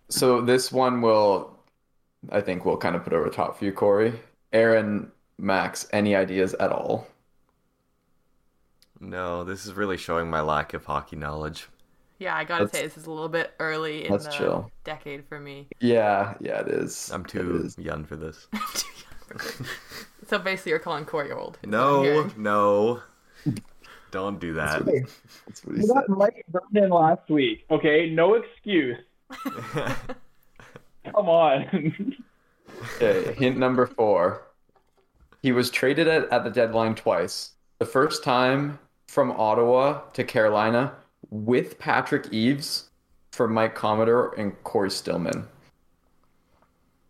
So 0.09 0.41
this 0.41 0.71
one 0.71 1.01
will, 1.01 1.57
I 2.31 2.39
think, 2.41 2.65
we'll 2.65 2.77
kind 2.77 2.95
of 2.95 3.03
put 3.03 3.13
over 3.13 3.25
the 3.25 3.35
top 3.35 3.57
for 3.57 3.65
you, 3.65 3.71
Corey. 3.71 4.13
Aaron, 4.53 5.11
Max, 5.39 5.87
any 5.91 6.15
ideas 6.15 6.53
at 6.55 6.71
all? 6.71 7.07
No, 9.01 9.43
this 9.43 9.65
is 9.65 9.73
really 9.73 9.97
showing 9.97 10.29
my 10.29 10.39
lack 10.41 10.73
of 10.73 10.85
hockey 10.85 11.15
knowledge. 11.17 11.67
Yeah, 12.19 12.35
I 12.35 12.43
gotta 12.43 12.63
Let's- 12.65 12.77
say 12.77 12.83
this 12.83 12.97
is 12.97 13.07
a 13.07 13.11
little 13.11 13.27
bit 13.29 13.53
early 13.59 14.05
in 14.05 14.11
the 14.13 14.29
chill. 14.29 14.71
decade 14.83 15.25
for 15.25 15.39
me. 15.39 15.67
Yeah, 15.79 16.35
yeah, 16.39 16.59
it 16.61 16.67
is. 16.67 17.09
I'm 17.11 17.25
too 17.25 17.61
is. 17.65 17.77
young 17.79 18.05
for 18.05 18.15
this. 18.15 18.47
so 20.27 20.37
basically, 20.39 20.69
you're 20.71 20.79
calling 20.79 21.03
Corey 21.05 21.31
old. 21.31 21.57
is 21.63 21.67
what 21.69 21.75
I'm 21.75 22.33
No, 22.43 23.01
no. 23.45 23.53
Don't 24.11 24.39
do 24.39 24.53
that. 24.53 24.85
That's 24.85 25.65
what 25.65 25.75
he 25.75 25.81
You 25.81 25.87
said. 25.87 25.93
got 25.95 26.09
Mike 26.09 26.45
Vernon 26.49 26.89
last 26.91 27.29
week. 27.29 27.65
Okay, 27.71 28.09
no 28.09 28.35
excuse. 28.35 28.97
Come 31.05 31.29
on. 31.29 32.15
Okay, 32.97 33.33
hint 33.33 33.57
number 33.57 33.87
four. 33.87 34.43
He 35.41 35.51
was 35.51 35.69
traded 35.71 36.07
at, 36.07 36.29
at 36.31 36.43
the 36.43 36.49
deadline 36.51 36.93
twice. 36.95 37.51
The 37.79 37.85
first 37.85 38.23
time 38.23 38.77
from 39.11 39.29
Ottawa 39.31 39.99
to 40.13 40.23
Carolina 40.23 40.93
with 41.31 41.77
Patrick 41.77 42.31
Eaves 42.31 42.91
for 43.33 43.45
Mike 43.45 43.75
Commodore 43.75 44.33
and 44.39 44.53
Cory 44.63 44.89
Stillman. 44.89 45.45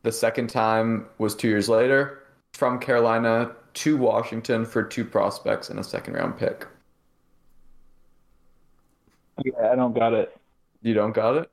The 0.01 0.11
second 0.11 0.49
time 0.49 1.05
was 1.19 1.35
two 1.35 1.47
years 1.47 1.69
later 1.69 2.23
from 2.53 2.79
Carolina 2.79 3.51
to 3.75 3.97
Washington 3.97 4.65
for 4.65 4.81
two 4.81 5.05
prospects 5.05 5.69
and 5.69 5.79
a 5.79 5.83
second 5.83 6.15
round 6.15 6.39
pick. 6.39 6.65
yeah, 9.45 9.69
I 9.71 9.75
don't 9.75 9.93
got 9.93 10.13
it. 10.13 10.35
You 10.81 10.95
don't 10.95 11.13
got 11.13 11.37
it? 11.37 11.51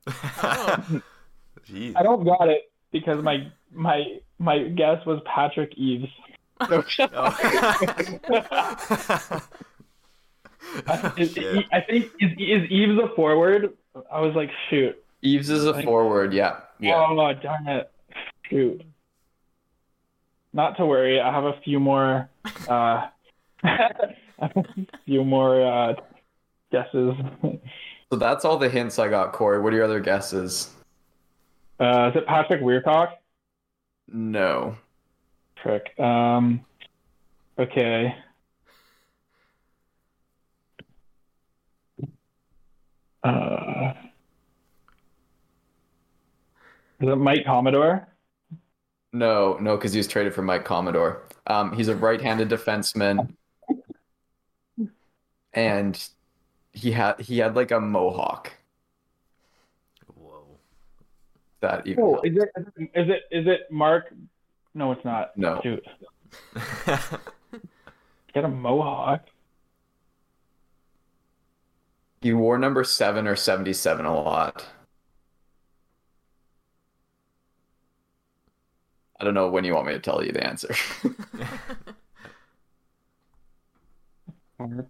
Jeez. 1.68 1.92
I 1.96 2.02
don't 2.02 2.24
got 2.24 2.48
it 2.48 2.72
because 2.90 3.22
my 3.22 3.52
my 3.70 4.18
my 4.38 4.62
guess 4.68 5.04
was 5.04 5.20
Patrick 5.26 5.74
Eaves. 5.76 6.08
Oh. 6.60 6.82
Is. 11.16 11.36
I 11.72 11.80
think 11.80 12.06
is, 12.20 12.30
is 12.32 12.70
Eaves 12.70 12.98
a 13.02 13.14
forward? 13.14 13.72
I 14.12 14.20
was 14.20 14.34
like, 14.34 14.50
shoot. 14.70 14.96
Eaves 15.22 15.50
is 15.50 15.64
a 15.64 15.72
Like- 15.72 15.84
forward, 15.84 16.32
yeah. 16.32 16.60
Yeah. 16.78 17.04
Oh 17.08 17.32
darn 17.34 17.66
it! 17.66 17.90
Shoot. 18.48 18.82
Not 20.52 20.76
to 20.76 20.86
worry. 20.86 21.20
I 21.20 21.32
have 21.32 21.44
a 21.44 21.58
few 21.64 21.80
more. 21.80 22.28
Uh, 22.68 23.08
a 23.64 24.64
few 25.04 25.24
more 25.24 25.66
uh, 25.66 25.94
guesses. 26.70 27.14
So 28.10 28.16
that's 28.16 28.44
all 28.44 28.56
the 28.58 28.68
hints 28.68 28.98
I 28.98 29.08
got, 29.08 29.32
Corey. 29.32 29.60
What 29.60 29.72
are 29.72 29.76
your 29.76 29.84
other 29.84 30.00
guesses? 30.00 30.70
Uh, 31.80 32.10
is 32.10 32.16
it 32.16 32.26
Patrick 32.26 32.62
Wiercioch? 32.62 33.10
No. 34.12 34.76
Trick. 35.62 35.98
Um. 35.98 36.64
Okay. 37.58 38.14
Uh. 43.22 43.92
Is 47.00 47.08
it 47.08 47.16
Mike 47.16 47.44
Commodore? 47.44 48.08
No, 49.12 49.56
no, 49.60 49.76
because 49.76 49.92
he 49.92 49.98
was 49.98 50.06
traded 50.06 50.34
for 50.34 50.42
Mike 50.42 50.64
Commodore. 50.64 51.22
Um, 51.46 51.72
he's 51.72 51.88
a 51.88 51.96
right-handed 51.96 52.48
defenseman, 52.48 53.34
and 55.54 56.08
he 56.72 56.92
had 56.92 57.18
he 57.20 57.38
had 57.38 57.56
like 57.56 57.70
a 57.70 57.80
mohawk 57.80 58.52
Whoa. 60.14 60.44
that 61.60 61.86
even 61.86 62.04
Oh, 62.04 62.20
is 62.22 62.36
it 62.36 62.50
is 62.94 63.08
it 63.08 63.22
is 63.30 63.46
it 63.46 63.70
Mark? 63.70 64.12
No, 64.74 64.92
it's 64.92 65.04
not. 65.04 65.36
No. 65.36 65.60
Shoot. 65.62 65.84
Get 68.34 68.44
a 68.44 68.48
mohawk. 68.48 69.22
He 72.20 72.32
wore 72.32 72.58
number 72.58 72.84
seven 72.84 73.26
or 73.26 73.36
seventy-seven 73.36 74.04
a 74.06 74.14
lot. 74.20 74.66
I 79.20 79.24
don't 79.24 79.34
know 79.34 79.48
when 79.50 79.64
you 79.64 79.74
want 79.74 79.86
me 79.88 79.92
to 79.94 79.98
tell 79.98 80.24
you 80.24 80.32
the 80.32 80.46
answer. 80.46 80.74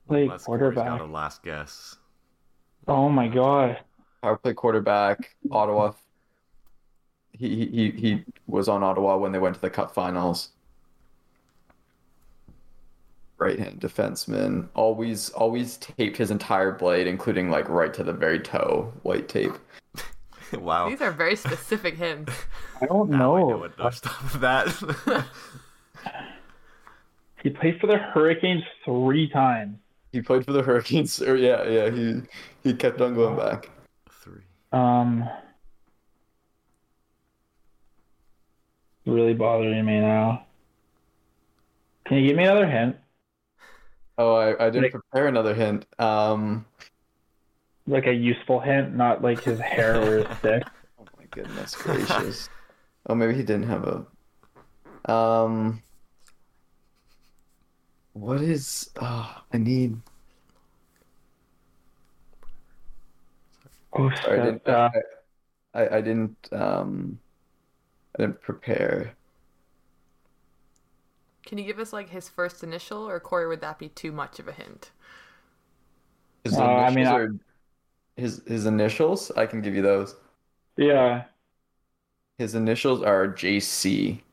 Play 0.07 0.23
Unless 0.25 0.45
Corey's 0.45 0.75
got 0.75 0.87
quarterback. 0.87 1.01
a 1.01 1.05
last 1.05 1.43
guess. 1.43 1.97
Oh 2.87 3.09
my 3.09 3.29
god. 3.29 3.79
Power 4.23 4.37
play 4.37 4.55
quarterback, 4.55 5.37
Ottawa. 5.51 5.93
He 7.33 7.49
he 7.49 7.67
he 7.67 7.91
he 7.91 8.25
was 8.47 8.69
on 8.69 8.83
Ottawa 8.83 9.17
when 9.17 9.33
they 9.33 9.39
went 9.39 9.55
to 9.55 9.61
the 9.61 9.71
Cup 9.71 9.93
Finals. 9.95 10.51
Right 13.39 13.59
hand 13.59 13.81
defenseman, 13.81 14.69
always 14.75 15.31
always 15.31 15.77
taped 15.77 16.17
his 16.17 16.31
entire 16.33 16.73
blade, 16.73 17.07
including 17.07 17.51
like 17.51 17.69
right 17.69 17.95
to 17.95 18.03
the 18.03 18.13
very 18.13 18.41
toe, 18.41 18.93
white 19.03 19.29
tape. 19.29 19.53
wow. 20.59 20.89
These 20.89 21.01
are 21.01 21.13
very 21.13 21.37
specific 21.37 21.97
hints. 21.97 22.33
I 22.81 22.87
don't 22.87 23.09
Now 23.11 23.37
I 23.37 23.41
know 23.41 23.49
know. 23.51 23.59
what 23.59 23.77
to 23.79 23.93
stop 23.93 24.33
that. 24.41 25.25
He 27.43 27.51
played 27.51 27.79
for 27.81 27.87
the 27.87 27.99
Hurricanes 27.99 28.65
three 28.85 29.29
times. 29.29 29.79
He 30.11 30.21
played 30.21 30.45
for 30.45 30.53
the 30.53 30.63
Hurricanes, 30.63 31.23
or 31.23 31.37
yeah, 31.37 31.63
yeah, 31.69 31.89
he 31.91 32.23
he 32.65 32.75
kept 32.75 33.01
on 33.01 33.15
going 33.15 33.37
back. 33.37 33.71
Three. 34.11 34.43
Um, 34.73 35.29
really 39.07 39.35
bothering 39.35 39.85
me 39.85 40.01
now. 40.01 40.45
Can 42.07 42.17
you 42.19 42.27
give 42.27 42.37
me 42.37 42.43
another 42.45 42.67
hint? 42.67 42.97
Oh, 44.19 44.35
I, 44.35 44.67
I 44.67 44.71
didn't 44.71 44.83
Like- 44.85 44.93
prepare 44.93 45.29
another 45.29 45.55
hint. 45.55 45.87
Um, 45.99 46.67
Like 47.87 48.07
a 48.07 48.13
useful 48.13 48.61
hint, 48.61 48.95
not 48.95 49.23
like 49.23 49.41
his 49.43 49.59
hair 49.61 49.97
or 49.97 50.19
his 50.25 50.37
stick. 50.39 50.63
oh 50.99 51.05
my 51.17 51.25
goodness 51.31 51.75
gracious. 51.77 52.49
Oh, 53.07 53.15
maybe 53.15 53.35
he 53.35 53.43
didn't 53.43 53.69
have 53.69 53.85
a. 55.07 55.11
Um, 55.11 55.83
what 58.13 58.41
is? 58.43 58.91
Oh, 59.01 59.43
I 59.53 59.57
need. 59.59 59.97
Oh, 63.95 64.11
Sorry, 64.23 64.41
I 64.41 64.45
didn't. 64.45 64.69
Uh, 64.69 64.91
I, 65.75 65.81
I, 65.81 65.97
I 65.97 66.01
didn't. 66.01 66.37
Um, 66.53 67.19
I 68.19 68.23
didn't 68.23 68.43
prepare. 68.43 69.15
Can 71.49 71.59
you 71.59 71.65
give 71.65 71.81
us 71.81 71.93
like 71.93 72.11
his 72.11 72.29
first 72.29 72.63
initial, 72.63 73.09
or 73.09 73.19
Corey? 73.19 73.49
Would 73.49 73.61
that 73.63 73.81
be 73.81 73.89
too 73.89 74.13
much 74.13 74.39
of 74.39 74.47
a 74.47 74.53
hint? 74.53 74.93
His 76.45 76.55
Uh, 76.55 76.63
I 76.63 76.91
initials 76.91 76.91
mean, 76.91 77.07
I- 77.07 77.17
are 77.17 77.29
his 78.17 78.43
his 78.47 78.67
initials. 78.67 79.31
I 79.33 79.47
can 79.47 79.63
give 79.63 79.75
you 79.75 79.83
those. 79.83 80.17
yeah. 80.77 81.27
His 82.39 82.55
initials 82.55 83.03
are 83.03 83.29
JC. 83.29 84.25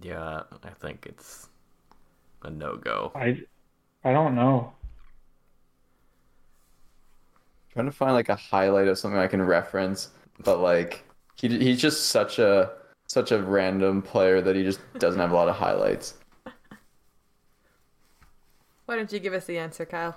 Yeah, 0.00 0.42
I 0.62 0.70
think 0.70 1.06
it's 1.06 1.48
a 2.42 2.50
no 2.50 2.76
go. 2.76 3.14
I, 3.14 3.42
I 4.04 4.12
don't 4.12 4.34
know 4.34 4.74
trying 7.78 7.86
to 7.86 7.96
find 7.96 8.12
like 8.12 8.28
a 8.28 8.34
highlight 8.34 8.88
of 8.88 8.98
something 8.98 9.20
I 9.20 9.28
can 9.28 9.40
reference, 9.40 10.08
but 10.40 10.58
like 10.58 11.04
he 11.36 11.46
he's 11.46 11.80
just 11.80 12.06
such 12.06 12.40
a 12.40 12.72
such 13.06 13.30
a 13.30 13.40
random 13.40 14.02
player 14.02 14.40
that 14.40 14.56
he 14.56 14.64
just 14.64 14.80
doesn't 14.98 15.20
have 15.20 15.30
a 15.30 15.34
lot 15.34 15.48
of 15.48 15.54
highlights. 15.54 16.14
Why 18.86 18.96
don't 18.96 19.12
you 19.12 19.20
give 19.20 19.32
us 19.32 19.44
the 19.44 19.58
answer, 19.58 19.86
Kyle? 19.86 20.16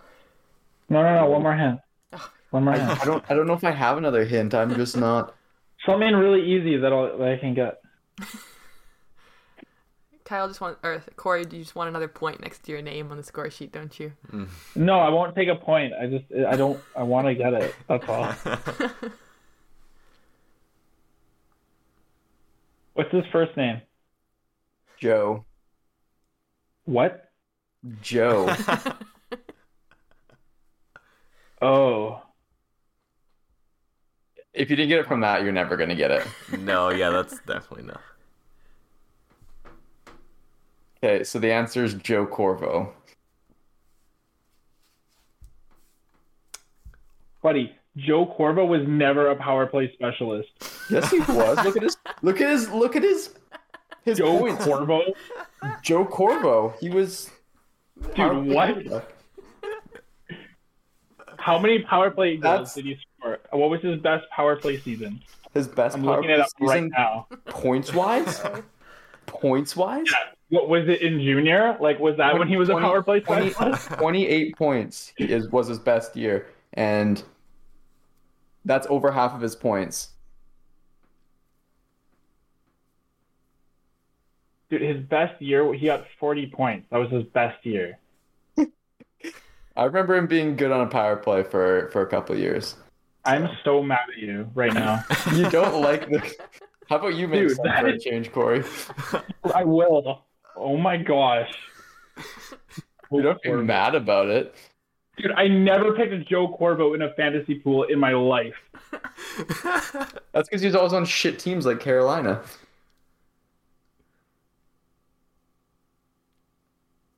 No, 0.89 1.03
no, 1.03 1.13
no. 1.13 1.29
One 1.29 1.43
more 1.43 1.55
hint. 1.55 1.79
Oh. 2.13 2.31
One 2.49 2.63
more. 2.63 2.73
Hint. 2.73 2.99
I, 2.99 3.05
don't. 3.05 3.23
I 3.29 3.35
don't 3.35 3.45
know 3.45 3.53
if 3.53 3.63
I 3.63 3.69
have 3.69 3.99
another 3.99 4.25
hint. 4.25 4.55
I'm 4.55 4.73
just 4.73 4.97
not. 4.97 5.35
Something 5.85 6.15
really 6.15 6.41
easy 6.41 6.77
that, 6.77 6.91
i 6.91 7.15
that 7.15 7.27
I 7.27 7.37
can 7.37 7.53
get. 7.53 7.79
Kyle 10.31 10.47
just 10.47 10.61
want, 10.61 10.77
or 10.81 11.03
Corey, 11.17 11.43
do 11.43 11.57
you 11.57 11.63
just 11.63 11.75
want 11.75 11.89
another 11.89 12.07
point 12.07 12.39
next 12.39 12.63
to 12.63 12.71
your 12.71 12.81
name 12.81 13.11
on 13.11 13.17
the 13.17 13.23
score 13.23 13.51
sheet, 13.51 13.73
don't 13.73 13.99
you? 13.99 14.13
Mm. 14.31 14.47
No, 14.75 14.97
I 14.97 15.09
won't 15.09 15.35
take 15.35 15.49
a 15.49 15.55
point. 15.55 15.91
I 15.93 16.07
just, 16.07 16.23
I 16.47 16.55
don't, 16.55 16.79
I 16.95 17.03
want 17.03 17.27
to 17.27 17.35
get 17.35 17.51
it. 17.51 17.75
That's 17.89 18.07
all. 18.07 18.31
What's 22.93 23.11
his 23.11 23.25
first 23.33 23.57
name? 23.57 23.81
Joe. 25.01 25.43
What? 26.85 27.29
Joe. 28.01 28.55
Oh. 31.63 32.23
if 34.51 34.71
you 34.71 34.75
didn't 34.75 34.89
get 34.89 34.97
it 34.97 35.05
from 35.05 35.19
that, 35.19 35.43
you're 35.43 35.51
never 35.51 35.77
gonna 35.77 35.93
get 35.93 36.09
it. 36.09 36.25
no, 36.57 36.89
yeah, 36.89 37.11
that's 37.11 37.39
definitely 37.41 37.83
not. 37.83 38.01
Okay, 41.03 41.23
so 41.23 41.39
the 41.39 41.51
answer 41.51 41.83
is 41.83 41.95
Joe 41.95 42.27
Corvo. 42.27 42.93
Buddy, 47.41 47.75
Joe 47.97 48.27
Corvo 48.27 48.65
was 48.65 48.87
never 48.87 49.31
a 49.31 49.35
power 49.35 49.65
play 49.65 49.91
specialist. 49.93 50.49
Yes, 50.91 51.09
he 51.09 51.19
was. 51.19 51.57
Look 51.65 51.75
at 51.75 51.83
his 51.83 51.97
look 52.21 52.39
at 52.39 52.49
his 52.49 52.69
look 52.69 52.95
at 52.95 53.01
his 53.01 53.33
his 54.05 54.19
Joe 54.19 54.39
points. 54.39 54.63
Corvo? 54.63 55.01
Joe 55.81 56.05
Corvo. 56.05 56.73
He 56.79 56.89
was 56.89 57.31
Dude, 58.15 58.45
what? 58.47 59.11
How 61.37 61.57
many 61.57 61.79
power 61.79 62.11
play 62.11 62.37
goals 62.37 62.75
did 62.75 62.85
he 62.85 62.97
score? 63.17 63.39
What 63.49 63.71
was 63.71 63.81
his 63.81 63.99
best 63.99 64.29
power 64.29 64.55
play 64.55 64.79
season? 64.79 65.19
His 65.55 65.67
best 65.67 65.97
I'm 65.97 66.03
power 66.03 66.17
looking 66.17 66.29
it 66.29 66.35
play 66.35 66.41
up 66.41 66.49
right 66.59 66.69
season 66.77 66.91
now. 66.95 67.27
points 67.45 67.91
wise. 67.91 68.41
points 69.25 69.75
wise. 69.75 70.05
What 70.51 70.67
was 70.67 70.89
it 70.89 71.01
in 71.01 71.21
junior? 71.21 71.77
Like, 71.79 71.97
was 71.97 72.17
that 72.17 72.37
when 72.37 72.49
he 72.49 72.57
was 72.57 72.67
a 72.67 72.73
power 72.73 73.01
play 73.01 73.21
20 73.21 73.51
specialist? 73.51 73.89
28 73.91 74.57
points 74.57 75.13
is 75.17 75.47
was 75.47 75.69
his 75.69 75.79
best 75.79 76.13
year, 76.13 76.49
and 76.73 77.23
that's 78.65 78.85
over 78.89 79.13
half 79.13 79.33
of 79.33 79.39
his 79.39 79.55
points. 79.55 80.09
Dude, 84.69 84.81
his 84.81 85.01
best 85.05 85.41
year, 85.41 85.73
he 85.73 85.85
got 85.85 86.03
40 86.19 86.47
points. 86.47 86.85
That 86.91 86.97
was 86.97 87.09
his 87.09 87.23
best 87.23 87.65
year. 87.65 87.97
I 88.57 89.85
remember 89.85 90.17
him 90.17 90.27
being 90.27 90.57
good 90.57 90.73
on 90.73 90.81
a 90.81 90.89
power 90.89 91.15
play 91.15 91.43
for 91.43 91.89
for 91.93 92.01
a 92.01 92.07
couple 92.07 92.35
of 92.35 92.41
years. 92.41 92.75
I'm 93.23 93.47
so 93.63 93.81
mad 93.81 94.01
at 94.13 94.21
you 94.21 94.51
right 94.53 94.73
now. 94.73 95.05
You 95.33 95.49
don't 95.49 95.81
like 95.81 96.09
this. 96.09 96.35
How 96.89 96.97
about 96.97 97.15
you 97.15 97.29
make 97.29 97.47
Dude, 97.47 97.55
some 97.55 97.67
for 97.79 97.87
a 97.87 97.97
change, 97.97 98.33
Corey? 98.33 98.65
I 99.55 99.63
will. 99.63 100.25
Oh 100.63 100.77
my 100.77 100.95
gosh. 100.95 101.51
You 103.11 103.23
don't 103.23 103.41
be 103.41 103.51
mad 103.51 103.95
about 103.95 104.29
it. 104.29 104.53
Dude, 105.17 105.31
I 105.31 105.47
never 105.47 105.93
picked 105.93 106.13
a 106.13 106.23
Joe 106.23 106.47
Corvo 106.47 106.93
in 106.93 107.01
a 107.01 107.11
fantasy 107.15 107.55
pool 107.55 107.83
in 107.83 107.97
my 107.99 108.11
life. 108.13 108.53
That's 110.33 110.47
because 110.47 110.61
he's 110.61 110.75
always 110.75 110.93
on 110.93 111.03
shit 111.05 111.39
teams 111.39 111.65
like 111.65 111.79
Carolina. 111.79 112.43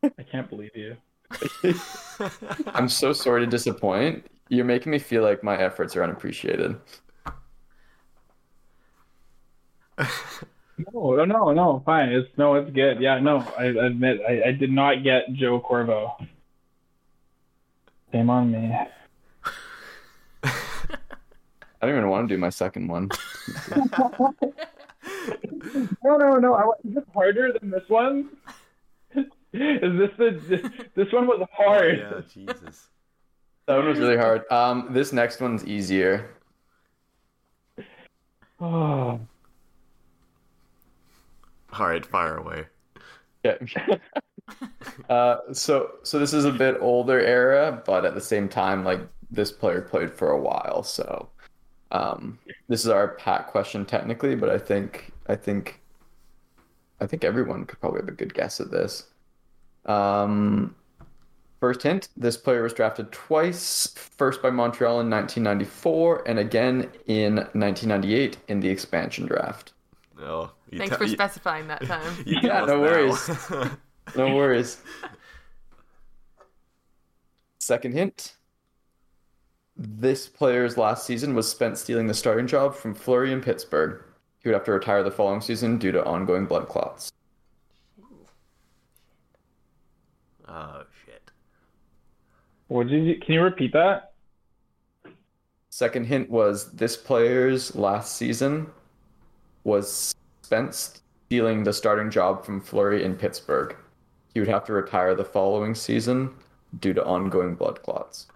I 0.04 0.24
can't 0.24 0.50
believe 0.50 0.72
you. 0.74 0.96
I'm 2.68 2.88
so 2.88 3.12
sorry 3.12 3.42
to 3.42 3.48
disappoint. 3.48 4.26
You're 4.48 4.64
making 4.64 4.92
me 4.92 5.00
feel 5.00 5.22
like 5.22 5.44
my 5.44 5.58
efforts 5.58 5.98
are 5.98 6.04
unappreciated. 6.04 6.78
No, 10.94 11.24
no, 11.26 11.52
no, 11.52 11.82
fine. 11.86 12.10
It's 12.10 12.28
no, 12.38 12.56
it's 12.56 12.72
good. 12.72 13.00
Yeah, 13.00 13.20
no, 13.20 13.40
I 13.58 13.66
admit 13.66 14.20
I, 14.28 14.50
I 14.50 14.52
did 14.52 14.72
not 14.72 15.04
get 15.04 15.32
Joe 15.34 15.60
Corvo. 15.60 16.18
Shame 18.12 18.30
on 18.30 18.52
me. 18.52 18.76
I 20.44 20.52
don't 21.82 21.92
even 21.92 22.10
want 22.10 22.28
to 22.28 22.36
do 22.36 22.40
my 22.40 22.50
second 22.50 22.88
one. 22.88 23.10
No, 26.04 26.18
no, 26.18 26.38
no. 26.38 26.54
I, 26.56 26.64
is 26.88 26.96
this 26.96 27.04
harder 27.14 27.54
than 27.54 27.70
this 27.70 27.88
one? 27.88 28.30
Is 29.16 29.26
this 29.54 30.10
the 30.18 30.42
this, 30.50 30.72
this 30.96 31.14
one 31.14 31.28
was 31.28 31.48
hard? 31.54 32.00
yeah, 32.00 32.22
Jesus. 32.34 32.88
That 33.68 33.78
one 33.78 33.88
was 33.88 34.00
really 34.00 34.18
hard. 34.18 34.52
Um, 34.52 34.88
this 34.90 35.14
next 35.14 35.40
one's 35.42 35.66
easier. 35.66 36.30
Oh, 38.60 39.20
All 41.80 41.88
right, 41.88 42.06
fire 42.06 42.38
away. 42.38 42.66
Yeah. 43.44 43.58
uh, 45.10 45.38
so 45.52 45.92
so 46.04 46.20
this 46.20 46.34
is 46.34 46.46
a 46.46 46.52
bit 46.52 46.78
older 46.80 47.20
era, 47.20 47.82
but 47.86 48.06
at 48.06 48.14
the 48.14 48.22
same 48.22 48.48
time, 48.48 48.84
like 48.84 49.02
this 49.32 49.52
player 49.52 49.82
played 49.82 50.12
for 50.12 50.30
a 50.30 50.40
while. 50.40 50.84
So 50.84 51.30
um, 51.92 52.40
this 52.68 52.82
is 52.82 52.88
our 52.90 53.10
pat 53.10 53.48
question 53.48 53.86
technically, 53.86 54.36
but 54.36 54.50
I 54.50 54.58
think 54.58 55.12
I 55.28 55.36
think 55.36 55.82
I 57.02 57.08
think 57.08 57.24
everyone 57.24 57.66
could 57.66 57.80
probably 57.80 58.02
have 58.02 58.10
a 58.10 58.14
good 58.14 58.34
guess 58.34 58.62
at 58.62 58.72
this. 58.72 59.08
Um, 59.86 60.76
first 61.60 61.82
hint: 61.84 62.10
this 62.16 62.38
player 62.38 62.64
was 62.64 62.74
drafted 62.74 63.12
twice. 63.12 63.94
First 63.96 64.42
by 64.42 64.52
Montreal 64.52 65.02
in 65.02 65.10
1994, 65.10 66.28
and 66.28 66.40
again 66.40 66.90
in 67.08 67.36
1998 67.36 68.38
in 68.48 68.60
the 68.60 68.70
expansion 68.70 69.26
draft. 69.26 69.73
No. 70.18 70.52
You 70.70 70.80
Thanks 70.80 70.94
te- 70.96 70.98
for 70.98 71.04
you- 71.06 71.14
specifying 71.14 71.68
that 71.68 71.82
time. 71.86 72.24
you 72.26 72.38
Yeah, 72.42 72.66
no 72.66 72.80
worries. 72.82 73.30
No 74.16 74.36
worries. 74.36 74.78
Second 77.60 77.94
hint. 77.94 78.36
This 79.76 80.28
player's 80.28 80.78
last 80.78 81.06
season 81.06 81.34
was 81.34 81.50
spent 81.50 81.78
stealing 81.78 82.06
the 82.08 82.14
starting 82.14 82.46
job 82.46 82.76
from 82.76 82.94
Fleury 82.94 83.32
in 83.32 83.42
Pittsburgh. 83.42 84.04
He 84.40 84.50
would 84.50 84.54
have 84.54 84.66
to 84.66 84.72
retire 84.72 85.02
the 85.04 85.10
following 85.12 85.42
season 85.42 85.78
due 85.80 85.92
to 85.94 86.04
ongoing 86.06 86.46
blood 86.46 86.68
clots. 86.68 87.12
oh 90.48 90.84
shit. 91.06 91.32
what 92.68 92.88
did 92.88 93.04
you? 93.06 93.20
Can 93.20 93.34
you 93.34 93.42
repeat 93.42 93.74
that? 93.74 94.14
Second 95.70 96.06
hint 96.06 96.30
was 96.30 96.72
this 96.74 96.96
player's 96.96 97.74
last 97.76 98.16
season 98.16 98.68
was 99.64 100.14
spent 100.42 100.74
stealing 100.76 101.64
the 101.64 101.74
starting 101.74 102.10
job 102.10 102.46
from 102.46 102.62
Fleury 102.62 103.04
in 103.04 103.16
Pittsburgh. 103.16 103.76
He 104.34 104.40
would 104.40 104.50
have 104.50 104.66
to 104.66 104.74
retire 104.74 105.16
the 105.16 105.24
following 105.24 105.76
season 105.76 106.34
due 106.80 106.94
to 106.94 107.04
ongoing 107.06 107.56
blood 107.56 107.82
clots. 107.84 108.28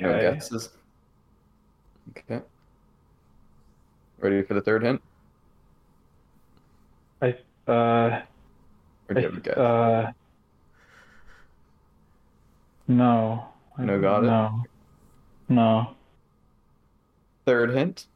No 0.00 0.08
Okay. 0.08 0.34
guesses. 0.34 0.70
Okay. 2.10 2.40
Ready 4.18 4.42
for 4.42 4.54
the 4.54 4.60
third 4.60 4.82
hint? 4.82 5.02
I 7.70 7.74
uh, 8.16 8.22
Or 9.08 9.14
do 9.14 9.20
you 9.20 9.26
have 9.28 9.36
a 9.36 9.40
guess? 9.40 9.56
uh, 9.56 10.12
no. 12.88 13.44
No 13.78 14.00
got 14.00 14.24
it? 14.24 14.26
No. 14.26 14.64
No. 15.48 15.94
Third 17.46 17.70
hint. 17.70 18.06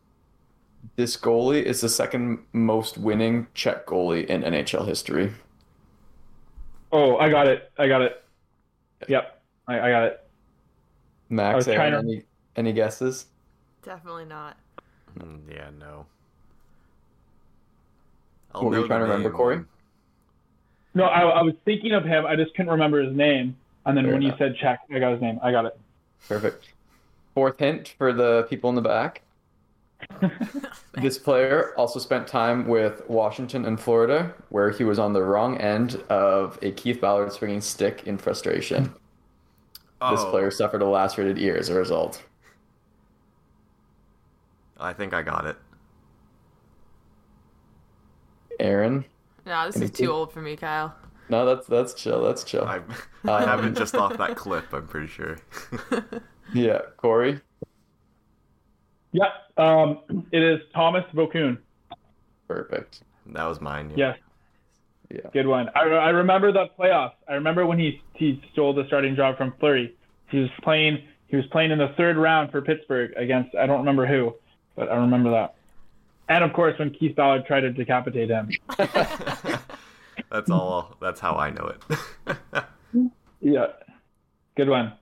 This 0.97 1.17
goalie 1.17 1.63
is 1.63 1.81
the 1.81 1.89
second 1.89 2.41
most 2.53 2.99
winning 2.99 3.47
Czech 3.55 3.87
goalie 3.87 4.27
in 4.27 4.43
NHL 4.43 4.87
history. 4.87 5.33
Oh, 6.93 7.17
I 7.17 7.31
got 7.31 7.49
it. 7.49 7.73
I 7.79 7.89
got 7.89 8.03
it. 8.03 8.23
Yep, 9.09 9.43
I, 9.67 9.81
I 9.81 9.91
got 9.91 10.03
it. 10.05 10.21
Max, 11.31 11.67
Aaron, 11.67 11.93
to- 11.93 11.99
any, 11.99 12.23
any 12.57 12.73
guesses? 12.73 13.27
Definitely 13.83 14.27
not. 14.27 14.57
Mm, 15.19 15.41
Yeah, 15.51 15.71
no. 15.79 16.07
What 18.55 18.65
were 18.71 18.79
you 18.79 18.87
trying 18.87 19.01
to 19.01 19.07
remember. 19.07 19.31
Corey? 19.31 19.61
No, 20.95 21.05
I, 21.05 21.23
I 21.23 21.43
was 21.43 21.55
thinking 21.65 21.93
of 21.93 22.05
him. 22.05 22.25
I 22.25 22.37
just 22.37 22.55
couldn't 22.55 22.71
remember 22.71 23.03
his 23.03 23.15
name. 23.15 23.57
And 23.87 23.97
then 23.97 24.05
Fair 24.05 24.15
when 24.15 24.23
enough. 24.23 24.39
you 24.41 24.47
said 24.47 24.57
Czech, 24.57 24.81
I 24.95 24.99
got 24.99 25.13
his 25.13 25.21
name. 25.21 25.39
I 25.43 25.51
got 25.51 25.65
it. 25.67 25.79
Perfect. 26.29 26.69
Fourth 27.35 27.59
hint 27.59 27.95
for 27.99 28.13
the 28.13 28.47
people 28.49 28.71
in 28.71 28.77
the 28.77 28.83
back. 28.83 29.23
This 30.97 31.19
player 31.19 31.75
also 31.77 31.99
spent 31.99 32.29
time 32.29 32.69
with 32.69 33.03
Washington 33.11 33.65
and 33.65 33.81
Florida, 33.81 34.33
where 34.51 34.71
he 34.71 34.85
was 34.85 34.99
on 35.01 35.13
the 35.13 35.23
wrong 35.23 35.57
end 35.59 35.97
of 36.09 36.57
a 36.63 36.71
Keith 36.71 37.01
Ballard 37.01 37.33
swinging 37.33 37.61
stick 37.61 38.05
in 38.07 38.17
frustration. 38.17 38.85
This 38.85 40.21
Oh. 40.21 40.31
player 40.31 40.53
suffered 40.53 40.83
a 40.83 40.87
lacerated 40.87 41.37
ear 41.39 41.57
as 41.57 41.69
a 41.69 41.75
result. 41.75 42.23
I 44.79 44.93
think 44.93 45.13
I 45.15 45.23
got 45.23 45.47
it. 45.47 45.57
Aaron? 48.61 49.05
No, 49.47 49.67
this 49.67 49.81
is 49.81 49.91
too 49.91 50.11
old 50.11 50.33
for 50.33 50.41
me, 50.41 50.57
Kyle. 50.57 50.95
No, 51.29 51.45
that's 51.47 51.67
that's 51.67 51.95
chill. 51.95 52.23
That's 52.23 52.45
chill. 52.45 52.65
I, 52.65 52.81
I 53.27 53.43
haven't 53.45 53.77
just 53.77 53.95
off 53.95 54.17
that 54.19 54.37
clip. 54.37 54.73
I'm 54.73 54.87
pretty 54.87 55.09
sure. 55.09 55.39
Yeah, 56.53 56.81
Corey. 56.99 57.41
Yeah, 59.13 59.29
um, 59.57 60.01
it 60.31 60.43
is 60.43 60.61
Thomas 60.75 61.05
Vokoun. 61.15 61.59
Perfect. 62.49 63.01
that 63.27 63.45
was 63.47 63.61
mine. 63.61 63.93
Yeah. 63.97 64.15
Yes, 65.11 65.21
Yeah. 65.25 65.31
good 65.33 65.47
one. 65.47 65.69
I, 65.75 65.81
I 65.81 66.09
remember 66.11 66.53
the 66.53 66.67
playoffs. 66.79 67.15
I 67.29 67.35
remember 67.35 67.65
when 67.67 67.79
he 67.79 68.03
he 68.13 68.43
stole 68.53 68.75
the 68.75 68.87
starting 68.87 69.17
job 69.17 69.37
from 69.39 69.55
Fleury. 69.59 69.97
He 70.31 70.39
was 70.39 70.51
playing. 70.63 70.99
He 71.29 71.37
was 71.37 71.47
playing 71.47 71.71
in 71.71 71.79
the 71.79 71.93
third 71.97 72.17
round 72.17 72.51
for 72.53 72.61
Pittsburgh 72.61 73.13
against 73.17 73.55
I 73.57 73.67
don't 73.67 73.79
remember 73.79 74.07
who, 74.07 74.35
but 74.77 74.91
I 74.91 74.97
remember 74.97 75.31
that. 75.31 75.55
And 76.29 76.43
of 76.45 76.53
course, 76.53 76.79
when 76.79 76.91
Keith 76.91 77.15
Ballard 77.17 77.45
tried 77.47 77.61
to 77.61 77.71
decapitate 77.71 78.31
him. 78.31 78.51
That's 80.31 80.51
all. 80.51 80.97
That's 81.01 81.21
how 81.21 81.35
I 81.37 81.51
know 81.51 81.73
it. 81.75 82.37
Yeah, 83.41 83.67
good 84.57 84.71
one. 84.71 84.95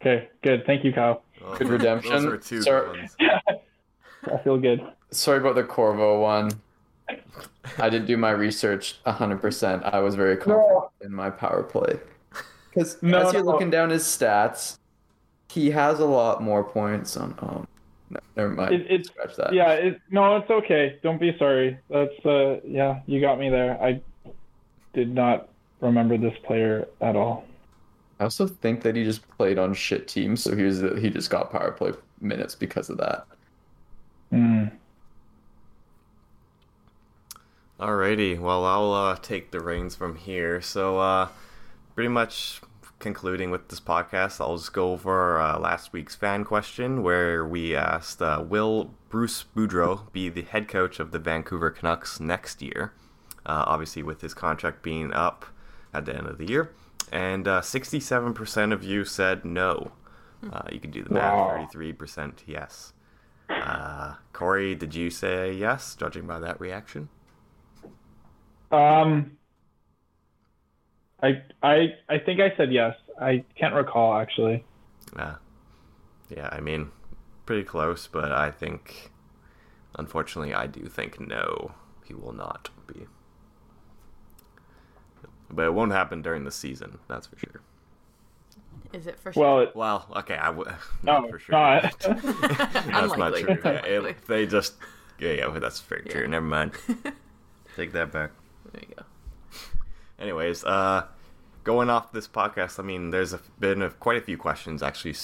Okay, 0.00 0.28
good. 0.44 0.64
Thank 0.66 0.84
you, 0.84 0.92
Kyle. 0.92 1.24
Well, 1.42 1.56
Good 1.56 1.66
redemption. 1.68 2.12
Those 2.12 2.26
were 2.26 2.36
two 2.36 2.62
Sir- 2.62 2.86
good 2.92 2.98
ones. 3.00 3.16
I 4.32 4.36
feel 4.44 4.56
good. 4.56 4.86
Sorry 5.10 5.38
about 5.38 5.56
the 5.56 5.64
Corvo 5.64 6.20
one. 6.20 6.52
I 7.78 7.90
didn't 7.90 8.06
do 8.06 8.16
my 8.16 8.30
research 8.30 9.02
100%. 9.04 9.82
I 9.82 9.98
was 9.98 10.14
very 10.14 10.36
confident 10.36 10.68
No. 10.68 10.90
in 11.00 11.12
my 11.12 11.28
power 11.28 11.64
play. 11.64 11.98
Because 12.68 13.02
No, 13.02 13.26
as 13.26 13.32
you're 13.32 13.42
no. 13.42 13.50
looking 13.50 13.70
down 13.70 13.90
his 13.90 14.04
stats, 14.04 14.78
he 15.50 15.70
has 15.72 15.98
a 15.98 16.06
lot 16.06 16.40
more 16.44 16.62
points 16.62 17.16
on. 17.16 17.34
Um, 17.40 17.66
no, 18.10 18.20
never 18.36 18.50
mind. 18.50 18.74
It, 18.74 18.86
it's 18.88 19.08
Scratch 19.08 19.36
that. 19.36 19.52
yeah. 19.52 19.72
It, 19.72 20.00
no, 20.10 20.36
it's 20.36 20.50
okay. 20.50 20.98
Don't 21.02 21.20
be 21.20 21.36
sorry. 21.38 21.78
That's 21.90 22.24
uh 22.24 22.60
yeah. 22.64 23.00
You 23.06 23.20
got 23.20 23.38
me 23.38 23.50
there. 23.50 23.80
I 23.82 24.00
did 24.92 25.14
not 25.14 25.48
remember 25.80 26.16
this 26.16 26.36
player 26.44 26.88
at 27.00 27.16
all. 27.16 27.44
I 28.18 28.24
also 28.24 28.46
think 28.46 28.82
that 28.82 28.96
he 28.96 29.04
just 29.04 29.28
played 29.36 29.58
on 29.58 29.74
shit 29.74 30.08
teams, 30.08 30.42
so 30.42 30.56
he 30.56 30.62
was 30.62 30.80
he 31.00 31.10
just 31.10 31.30
got 31.30 31.50
power 31.50 31.72
play 31.72 31.92
minutes 32.20 32.54
because 32.54 32.88
of 32.88 32.98
that. 32.98 33.26
Hmm. 34.30 34.64
Alrighty, 37.78 38.40
well, 38.40 38.64
I'll 38.64 38.92
uh, 38.94 39.16
take 39.16 39.50
the 39.50 39.60
reins 39.60 39.94
from 39.94 40.16
here. 40.16 40.62
So, 40.62 40.98
uh, 40.98 41.28
pretty 41.94 42.08
much 42.08 42.62
concluding 43.06 43.52
with 43.52 43.68
this 43.68 43.78
podcast, 43.78 44.40
I'll 44.40 44.56
just 44.56 44.72
go 44.72 44.90
over 44.90 45.40
uh, 45.40 45.60
last 45.60 45.92
week's 45.92 46.16
fan 46.16 46.42
question 46.42 47.04
where 47.04 47.46
we 47.46 47.72
asked 47.76 48.20
uh, 48.20 48.44
Will 48.44 48.96
Bruce 49.10 49.44
Boudreau 49.54 50.10
be 50.10 50.28
the 50.28 50.42
head 50.42 50.66
coach 50.66 50.98
of 50.98 51.12
the 51.12 51.20
Vancouver 51.20 51.70
Canucks 51.70 52.18
next 52.18 52.60
year? 52.60 52.92
Uh, 53.46 53.62
obviously, 53.64 54.02
with 54.02 54.22
his 54.22 54.34
contract 54.34 54.82
being 54.82 55.12
up 55.12 55.46
at 55.94 56.04
the 56.04 56.16
end 56.16 56.26
of 56.26 56.36
the 56.38 56.48
year. 56.48 56.72
And 57.12 57.46
uh, 57.46 57.60
67% 57.60 58.72
of 58.72 58.82
you 58.82 59.04
said 59.04 59.44
no. 59.44 59.92
Uh, 60.52 60.62
you 60.72 60.80
can 60.80 60.90
do 60.90 61.04
the 61.04 61.14
math 61.14 61.32
Wow. 61.32 61.68
33% 61.72 62.32
yes. 62.44 62.92
Uh, 63.48 64.14
Corey, 64.32 64.74
did 64.74 64.96
you 64.96 65.10
say 65.10 65.52
yes, 65.52 65.94
judging 65.94 66.26
by 66.26 66.40
that 66.40 66.60
reaction? 66.60 67.08
Um, 68.72 69.36
I 71.22 71.42
I 71.62 71.94
I 72.08 72.18
think 72.18 72.40
I 72.40 72.54
said 72.56 72.72
yes. 72.72 72.94
I 73.20 73.44
can't 73.58 73.74
recall 73.74 74.14
actually. 74.18 74.64
Yeah. 75.16 75.36
Yeah, 76.28 76.48
I 76.52 76.60
mean, 76.60 76.90
pretty 77.46 77.62
close, 77.62 78.08
but 78.08 78.32
I 78.32 78.50
think, 78.50 79.12
unfortunately, 79.96 80.52
I 80.52 80.66
do 80.66 80.86
think 80.86 81.20
no, 81.20 81.70
he 82.04 82.14
will 82.14 82.32
not 82.32 82.68
be. 82.88 83.06
But 85.48 85.66
it 85.66 85.74
won't 85.74 85.92
happen 85.92 86.22
during 86.22 86.42
the 86.44 86.50
season, 86.50 86.98
that's 87.06 87.28
for 87.28 87.38
sure. 87.38 87.60
Is 88.92 89.06
it 89.06 89.18
for 89.20 89.32
sure? 89.32 89.40
Well, 89.42 89.60
it, 89.60 89.76
Well, 89.76 90.06
okay, 90.16 90.36
I 90.36 90.46
w- 90.46 90.68
no, 91.04 91.20
not 91.20 91.30
for 91.30 91.38
sure. 91.38 91.52
not. 91.52 91.82
that's 92.00 93.16
not 93.16 93.34
true. 93.36 93.58
Yeah, 93.64 93.84
it- 93.84 94.26
they 94.26 94.46
just, 94.46 94.74
yeah, 95.20 95.30
yeah, 95.32 95.58
that's 95.60 95.80
very 95.80 96.02
true. 96.02 96.22
Yeah. 96.22 96.26
Never 96.26 96.46
mind. 96.46 96.72
Take 97.76 97.92
that 97.92 98.10
back. 98.10 98.32
there 98.72 98.82
you 98.88 98.94
go. 98.96 99.02
Anyways, 100.18 100.64
uh, 100.64 101.06
going 101.64 101.90
off 101.90 102.12
this 102.12 102.28
podcast, 102.28 102.78
I 102.78 102.82
mean, 102.82 103.10
there's 103.10 103.32
a, 103.32 103.40
been 103.58 103.82
a, 103.82 103.90
quite 103.90 104.16
a 104.16 104.20
few 104.22 104.38
questions 104.38 104.82
actually, 104.82 105.14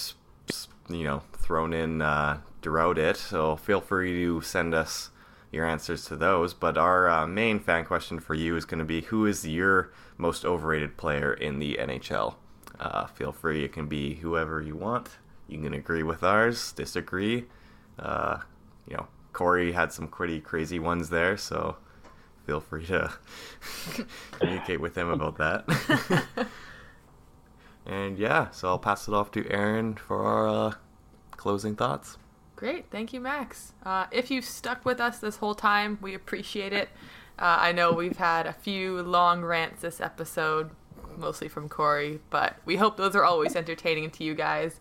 you 0.89 1.03
know, 1.03 1.23
thrown 1.33 1.73
in 1.73 2.01
uh, 2.01 2.39
throughout 2.61 2.97
it. 2.97 3.17
So 3.17 3.55
feel 3.55 3.81
free 3.81 4.11
to 4.23 4.41
send 4.41 4.73
us 4.73 5.09
your 5.51 5.65
answers 5.65 6.05
to 6.05 6.15
those. 6.15 6.53
But 6.53 6.77
our 6.77 7.09
uh, 7.09 7.27
main 7.27 7.59
fan 7.59 7.85
question 7.85 8.19
for 8.19 8.33
you 8.33 8.55
is 8.55 8.65
going 8.65 8.79
to 8.79 8.85
be 8.85 9.01
who 9.01 9.25
is 9.25 9.47
your 9.47 9.91
most 10.17 10.45
overrated 10.45 10.97
player 10.97 11.33
in 11.33 11.59
the 11.59 11.77
NHL? 11.79 12.35
Uh, 12.79 13.05
feel 13.05 13.31
free, 13.31 13.63
it 13.63 13.71
can 13.71 13.87
be 13.87 14.15
whoever 14.15 14.61
you 14.61 14.75
want. 14.75 15.09
You 15.47 15.61
can 15.61 15.73
agree 15.73 16.03
with 16.03 16.23
ours, 16.23 16.71
disagree. 16.71 17.45
Uh, 17.99 18.39
you 18.87 18.97
know, 18.97 19.07
Corey 19.31 19.71
had 19.71 19.91
some 19.93 20.07
pretty 20.07 20.39
crazy 20.39 20.79
ones 20.79 21.09
there, 21.09 21.37
so 21.37 21.77
feel 22.45 22.59
free 22.59 22.85
to 22.87 23.13
communicate 24.31 24.81
with 24.81 24.97
him 24.97 25.09
about 25.09 25.37
that. 25.37 26.27
and 27.85 28.17
yeah, 28.17 28.49
so 28.51 28.69
I'll 28.69 28.79
pass 28.79 29.07
it 29.07 29.13
off 29.13 29.31
to 29.31 29.49
Aaron 29.49 29.95
for 29.95 30.23
our 30.23 30.47
uh, 30.47 30.73
closing 31.31 31.75
thoughts. 31.75 32.17
Great, 32.55 32.85
thank 32.91 33.11
you, 33.13 33.19
Max. 33.19 33.73
Uh, 33.83 34.05
if 34.11 34.31
you've 34.31 34.45
stuck 34.45 34.85
with 34.85 35.01
us 35.01 35.19
this 35.19 35.37
whole 35.37 35.55
time, 35.55 35.97
we 36.01 36.13
appreciate 36.13 36.71
it. 36.71 36.89
Uh, 37.39 37.57
I 37.59 37.71
know 37.71 37.91
we've 37.91 38.17
had 38.17 38.45
a 38.45 38.53
few 38.53 39.01
long 39.01 39.43
rants 39.43 39.81
this 39.81 39.99
episode, 39.99 40.69
mostly 41.17 41.47
from 41.47 41.67
Corey, 41.67 42.19
but 42.29 42.57
we 42.63 42.75
hope 42.75 42.95
those 42.95 43.15
are 43.15 43.23
always 43.23 43.55
entertaining 43.55 44.11
to 44.11 44.23
you 44.23 44.35
guys. 44.35 44.79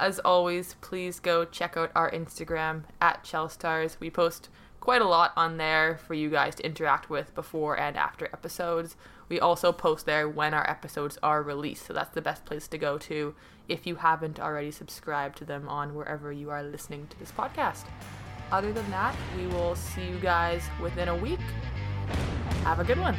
As 0.00 0.18
always, 0.18 0.74
please 0.80 1.20
go 1.20 1.44
check 1.44 1.76
out 1.76 1.92
our 1.94 2.10
Instagram 2.10 2.82
at 3.00 3.22
Chel 3.22 3.48
Stars. 3.48 3.98
We 4.00 4.10
post 4.10 4.48
quite 4.82 5.00
a 5.00 5.06
lot 5.06 5.32
on 5.36 5.58
there 5.58 5.96
for 5.96 6.14
you 6.14 6.28
guys 6.28 6.56
to 6.56 6.66
interact 6.66 7.08
with 7.08 7.32
before 7.36 7.78
and 7.78 7.96
after 7.96 8.26
episodes. 8.32 8.96
We 9.28 9.38
also 9.38 9.70
post 9.70 10.06
there 10.06 10.28
when 10.28 10.54
our 10.54 10.68
episodes 10.68 11.16
are 11.22 11.40
released, 11.40 11.86
so 11.86 11.92
that's 11.92 12.12
the 12.12 12.20
best 12.20 12.44
place 12.44 12.66
to 12.66 12.78
go 12.78 12.98
to 12.98 13.32
if 13.68 13.86
you 13.86 13.94
haven't 13.94 14.40
already 14.40 14.72
subscribed 14.72 15.38
to 15.38 15.44
them 15.44 15.68
on 15.68 15.94
wherever 15.94 16.32
you 16.32 16.50
are 16.50 16.64
listening 16.64 17.06
to 17.10 17.18
this 17.20 17.30
podcast. 17.30 17.84
Other 18.50 18.72
than 18.72 18.90
that, 18.90 19.14
we 19.36 19.46
will 19.46 19.76
see 19.76 20.04
you 20.04 20.18
guys 20.18 20.64
within 20.82 21.06
a 21.06 21.16
week. 21.16 21.38
Have 22.64 22.80
a 22.80 22.84
good 22.84 22.98
one. 22.98 23.16